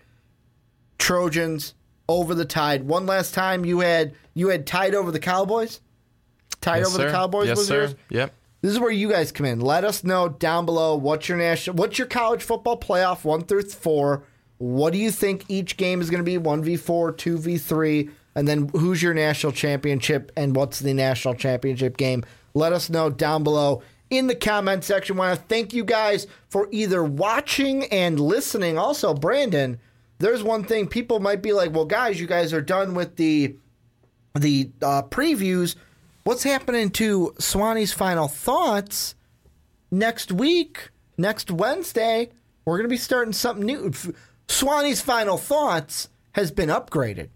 Trojans 0.99 1.73
over 2.07 2.35
the 2.35 2.45
tide. 2.45 2.83
One 2.83 3.05
last 3.05 3.33
time, 3.33 3.65
you 3.65 3.79
had 3.79 4.13
you 4.35 4.49
had 4.49 4.67
tied 4.67 4.93
over 4.93 5.11
the 5.11 5.19
Cowboys. 5.19 5.81
Tied 6.61 6.79
Yes, 6.79 6.87
over 6.89 6.97
sir. 6.97 7.05
the 7.07 7.11
Cowboys. 7.11 7.47
Yes, 7.47 7.57
was 7.57 7.67
sir. 7.67 7.75
yours? 7.81 7.95
Yep. 8.09 8.33
This 8.63 8.71
is 8.71 8.79
where 8.79 8.91
you 8.91 9.09
guys 9.09 9.33
come 9.33 9.45
in. 9.45 9.59
Let 9.59 9.83
us 9.83 10.05
know 10.05 10.29
down 10.29 10.65
below 10.65 10.95
what's 10.95 11.27
your 11.27 11.37
national, 11.37 11.75
what's 11.75 11.97
your 11.97 12.07
college 12.07 12.41
football 12.41 12.79
playoff 12.79 13.25
one 13.25 13.41
through 13.41 13.63
four. 13.63 14.23
What 14.57 14.93
do 14.93 14.99
you 14.99 15.11
think 15.11 15.43
each 15.49 15.75
game 15.75 15.99
is 15.99 16.09
going 16.09 16.21
to 16.21 16.25
be? 16.25 16.37
One 16.37 16.63
v 16.63 16.77
four, 16.77 17.11
two 17.11 17.37
v 17.37 17.57
three, 17.57 18.09
and 18.35 18.47
then 18.47 18.69
who's 18.69 19.03
your 19.03 19.13
national 19.13 19.51
championship 19.51 20.31
and 20.37 20.55
what's 20.55 20.79
the 20.79 20.93
national 20.93 21.35
championship 21.35 21.97
game? 21.97 22.23
Let 22.53 22.71
us 22.71 22.89
know 22.89 23.09
down 23.09 23.43
below 23.43 23.83
in 24.09 24.27
the 24.27 24.35
comment 24.35 24.85
section. 24.85 25.17
Want 25.17 25.37
to 25.37 25.45
thank 25.47 25.73
you 25.73 25.83
guys 25.83 26.25
for 26.47 26.69
either 26.71 27.03
watching 27.03 27.83
and 27.87 28.17
listening. 28.17 28.77
Also, 28.77 29.13
Brandon, 29.13 29.77
there's 30.19 30.41
one 30.41 30.63
thing 30.63 30.87
people 30.87 31.19
might 31.19 31.41
be 31.41 31.51
like, 31.51 31.73
well, 31.73 31.83
guys, 31.83 32.17
you 32.17 32.27
guys 32.27 32.53
are 32.53 32.61
done 32.61 32.95
with 32.95 33.17
the 33.17 33.57
the 34.39 34.71
uh, 34.81 35.01
previews. 35.01 35.75
What's 36.25 36.43
happening 36.43 36.89
to 36.91 37.33
Swanee's 37.37 37.91
final 37.91 38.29
thoughts 38.29 39.15
next 39.91 40.31
week? 40.31 40.89
Next 41.17 41.51
Wednesday, 41.51 42.29
we're 42.63 42.77
going 42.77 42.85
to 42.87 42.93
be 42.93 42.95
starting 42.95 43.33
something 43.33 43.65
new. 43.65 43.91
Swanee's 44.47 45.01
final 45.01 45.37
thoughts 45.37 46.07
has 46.31 46.49
been 46.49 46.69
upgraded. 46.69 47.27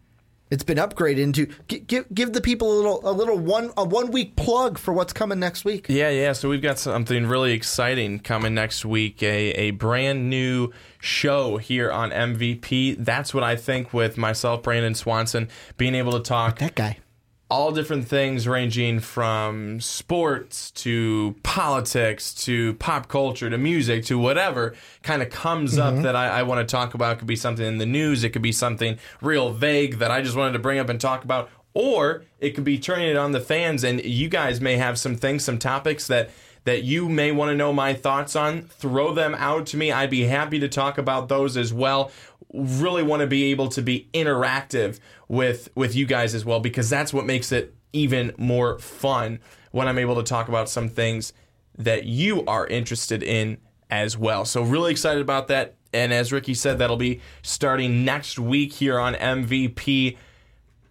It's 0.50 0.64
been 0.64 0.78
upgraded 0.78 1.18
into 1.18 1.48
give 1.68 2.06
give 2.14 2.32
the 2.32 2.40
people 2.40 2.72
a 2.72 2.78
little 2.78 3.02
a 3.04 3.12
little 3.12 3.38
one 3.38 3.72
a 3.76 3.84
one 3.84 4.10
week 4.12 4.38
plug 4.38 4.78
for 4.78 4.94
what's 4.94 5.12
coming 5.12 5.40
next 5.40 5.66
week. 5.66 5.88
Yeah, 5.90 6.10
yeah. 6.10 6.32
So 6.32 6.48
we've 6.48 6.62
got 6.62 6.80
something 6.80 7.26
really 7.28 7.52
exciting 7.52 8.20
coming 8.20 8.54
next 8.54 8.86
week. 8.86 9.22
A 9.22 9.52
a 9.52 9.72
brand 9.72 10.30
new 10.30 10.72
show 11.02 11.58
here 11.58 11.92
on 11.92 12.12
MVP. 12.12 13.04
That's 13.04 13.34
what 13.34 13.44
I 13.44 13.58
think 13.58 13.94
with 13.94 14.18
myself, 14.18 14.64
Brandon 14.64 14.96
Swanson, 14.96 15.50
being 15.76 15.94
able 15.94 16.14
to 16.14 16.22
talk 16.22 16.60
That 16.60 16.76
guy. 16.76 17.00
All 17.50 17.72
different 17.72 18.08
things 18.08 18.48
ranging 18.48 19.00
from 19.00 19.80
sports 19.80 20.70
to 20.72 21.36
politics 21.44 22.34
to 22.34 22.74
pop 22.76 23.08
culture 23.08 23.50
to 23.50 23.58
music 23.58 24.04
to 24.04 24.20
whatever 24.20 24.76
kind 25.02 25.22
of 25.22 25.30
comes 25.30 25.78
up 25.78 25.94
mm-hmm. 25.94 26.04
that 26.04 26.16
I, 26.16 26.40
I 26.40 26.44
want 26.44 26.68
to 26.68 26.70
talk 26.70 26.94
about. 26.94 27.16
It 27.16 27.20
could 27.20 27.28
be 27.28 27.38
something 27.38 27.66
in 27.66 27.78
the 27.78 27.86
news, 27.86 28.24
it 28.24 28.32
could 28.32 28.42
be 28.42 28.52
something 28.52 28.98
real 29.22 29.54
vague 29.54 30.00
that 30.00 30.12
I 30.12 30.22
just 30.22 30.36
wanted 30.36 30.54
to 30.54 30.60
bring 30.60 30.78
up 30.78 30.90
and 30.90 31.00
talk 31.00 31.24
about, 31.24 31.50
or 31.74 32.26
it 32.40 32.52
could 32.52 32.66
be 32.66 32.78
turning 32.78 33.10
it 33.10 33.18
on 33.18 33.32
the 33.32 33.40
fans 33.40 33.84
and 33.84 34.04
you 34.04 34.28
guys 34.28 34.60
may 34.60 34.76
have 34.76 35.00
some 35.00 35.16
things, 35.16 35.46
some 35.46 35.58
topics 35.58 36.08
that 36.08 36.30
that 36.66 36.84
you 36.84 37.08
may 37.08 37.32
want 37.32 37.50
to 37.50 37.56
know 37.56 37.72
my 37.72 37.94
thoughts 37.94 38.36
on, 38.36 38.64
throw 38.64 39.14
them 39.14 39.34
out 39.36 39.68
to 39.68 39.78
me. 39.78 39.90
I'd 39.90 40.10
be 40.10 40.26
happy 40.26 40.60
to 40.60 40.68
talk 40.68 40.98
about 40.98 41.30
those 41.30 41.56
as 41.56 41.72
well. 41.72 42.12
Really 42.54 43.04
want 43.04 43.22
to 43.22 43.28
be 43.28 43.52
able 43.52 43.68
to 43.70 43.82
be 43.82 44.08
interactive 44.14 45.00
with 45.28 45.70
with 45.76 45.96
you 45.96 46.06
guys 46.06 46.34
as 46.34 46.46
well 46.46 46.60
because 46.60 46.90
that's 46.90 47.14
what 47.14 47.26
makes 47.26 47.52
it 47.52 47.76
even 47.94 48.34
more 48.38 48.80
fun 48.80 49.40
when 49.72 49.88
I'm 49.88 49.98
able 49.98 50.16
to 50.16 50.24
talk 50.24 50.48
about 50.48 50.70
some 50.70 50.90
things 50.90 51.34
that 51.78 52.06
you 52.06 52.46
are 52.46 52.66
interested 52.68 53.22
in 53.22 53.58
as 53.90 54.18
well. 54.18 54.46
So 54.46 54.62
really 54.62 54.92
excited 54.92 55.22
about 55.22 55.48
that. 55.50 55.76
And 55.94 56.14
as 56.14 56.32
Ricky 56.32 56.54
said, 56.54 56.80
that'll 56.80 56.98
be 56.98 57.22
starting 57.42 58.04
next 58.04 58.38
week 58.40 58.74
here 58.74 59.00
on 59.00 59.14
MVP 59.16 60.18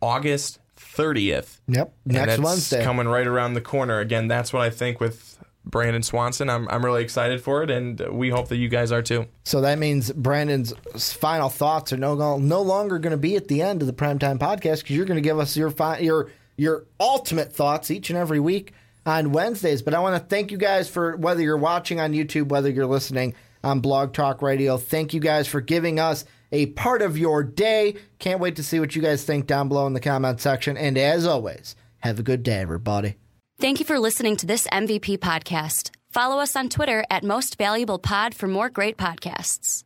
August 0.00 0.58
30th. 0.76 1.60
Yep. 1.68 1.92
Next 2.06 2.26
that's 2.26 2.42
Wednesday. 2.42 2.84
coming 2.84 3.08
right 3.08 3.26
around 3.26 3.54
the 3.54 3.60
corner. 3.60 4.00
Again, 4.00 4.28
that's 4.28 4.52
what 4.52 4.62
I 4.62 4.70
think 4.70 5.00
with 5.00 5.38
Brandon 5.66 6.02
Swanson. 6.02 6.48
I'm 6.48 6.68
I'm 6.68 6.84
really 6.84 7.02
excited 7.02 7.42
for 7.42 7.62
it, 7.62 7.70
and 7.70 8.00
we 8.10 8.30
hope 8.30 8.48
that 8.48 8.56
you 8.56 8.68
guys 8.68 8.92
are 8.92 9.02
too. 9.02 9.26
So 9.44 9.60
that 9.62 9.78
means 9.78 10.12
Brandon's 10.12 10.72
final 11.12 11.48
thoughts 11.48 11.92
are 11.92 11.96
no 11.96 12.38
no 12.38 12.62
longer 12.62 12.98
going 12.98 13.10
to 13.10 13.16
be 13.16 13.36
at 13.36 13.48
the 13.48 13.62
end 13.62 13.82
of 13.82 13.86
the 13.86 13.92
primetime 13.92 14.38
podcast 14.38 14.82
because 14.82 14.96
you're 14.96 15.06
going 15.06 15.16
to 15.16 15.28
give 15.28 15.38
us 15.38 15.56
your 15.56 15.70
fi- 15.70 15.98
your 15.98 16.30
your 16.56 16.86
ultimate 17.00 17.52
thoughts 17.52 17.90
each 17.90 18.10
and 18.10 18.18
every 18.18 18.40
week 18.40 18.72
on 19.04 19.32
Wednesdays. 19.32 19.82
But 19.82 19.94
I 19.94 19.98
want 20.00 20.20
to 20.20 20.28
thank 20.28 20.50
you 20.50 20.58
guys 20.58 20.88
for 20.88 21.16
whether 21.16 21.42
you're 21.42 21.56
watching 21.56 22.00
on 22.00 22.12
YouTube, 22.12 22.48
whether 22.48 22.70
you're 22.70 22.86
listening 22.86 23.34
on 23.64 23.80
Blog 23.80 24.12
Talk 24.12 24.42
Radio. 24.42 24.76
Thank 24.78 25.12
you 25.12 25.20
guys 25.20 25.48
for 25.48 25.60
giving 25.60 25.98
us 25.98 26.24
a 26.52 26.66
part 26.66 27.02
of 27.02 27.18
your 27.18 27.42
day. 27.42 27.96
Can't 28.18 28.40
wait 28.40 28.56
to 28.56 28.62
see 28.62 28.78
what 28.78 28.94
you 28.94 29.02
guys 29.02 29.24
think 29.24 29.46
down 29.46 29.68
below 29.68 29.86
in 29.86 29.92
the 29.94 30.00
comment 30.00 30.40
section. 30.40 30.76
And 30.76 30.96
as 30.96 31.26
always, 31.26 31.74
have 32.00 32.20
a 32.20 32.22
good 32.22 32.42
day, 32.42 32.60
everybody. 32.60 33.16
Thank 33.58 33.80
you 33.80 33.86
for 33.86 33.98
listening 33.98 34.36
to 34.36 34.46
this 34.46 34.66
MVP 34.66 35.18
podcast. 35.18 35.90
Follow 36.10 36.38
us 36.38 36.56
on 36.56 36.68
Twitter 36.68 37.04
at 37.10 37.24
Most 37.24 37.56
Valuable 37.56 37.98
Pod 37.98 38.34
for 38.34 38.46
more 38.46 38.68
great 38.68 38.98
podcasts. 38.98 39.85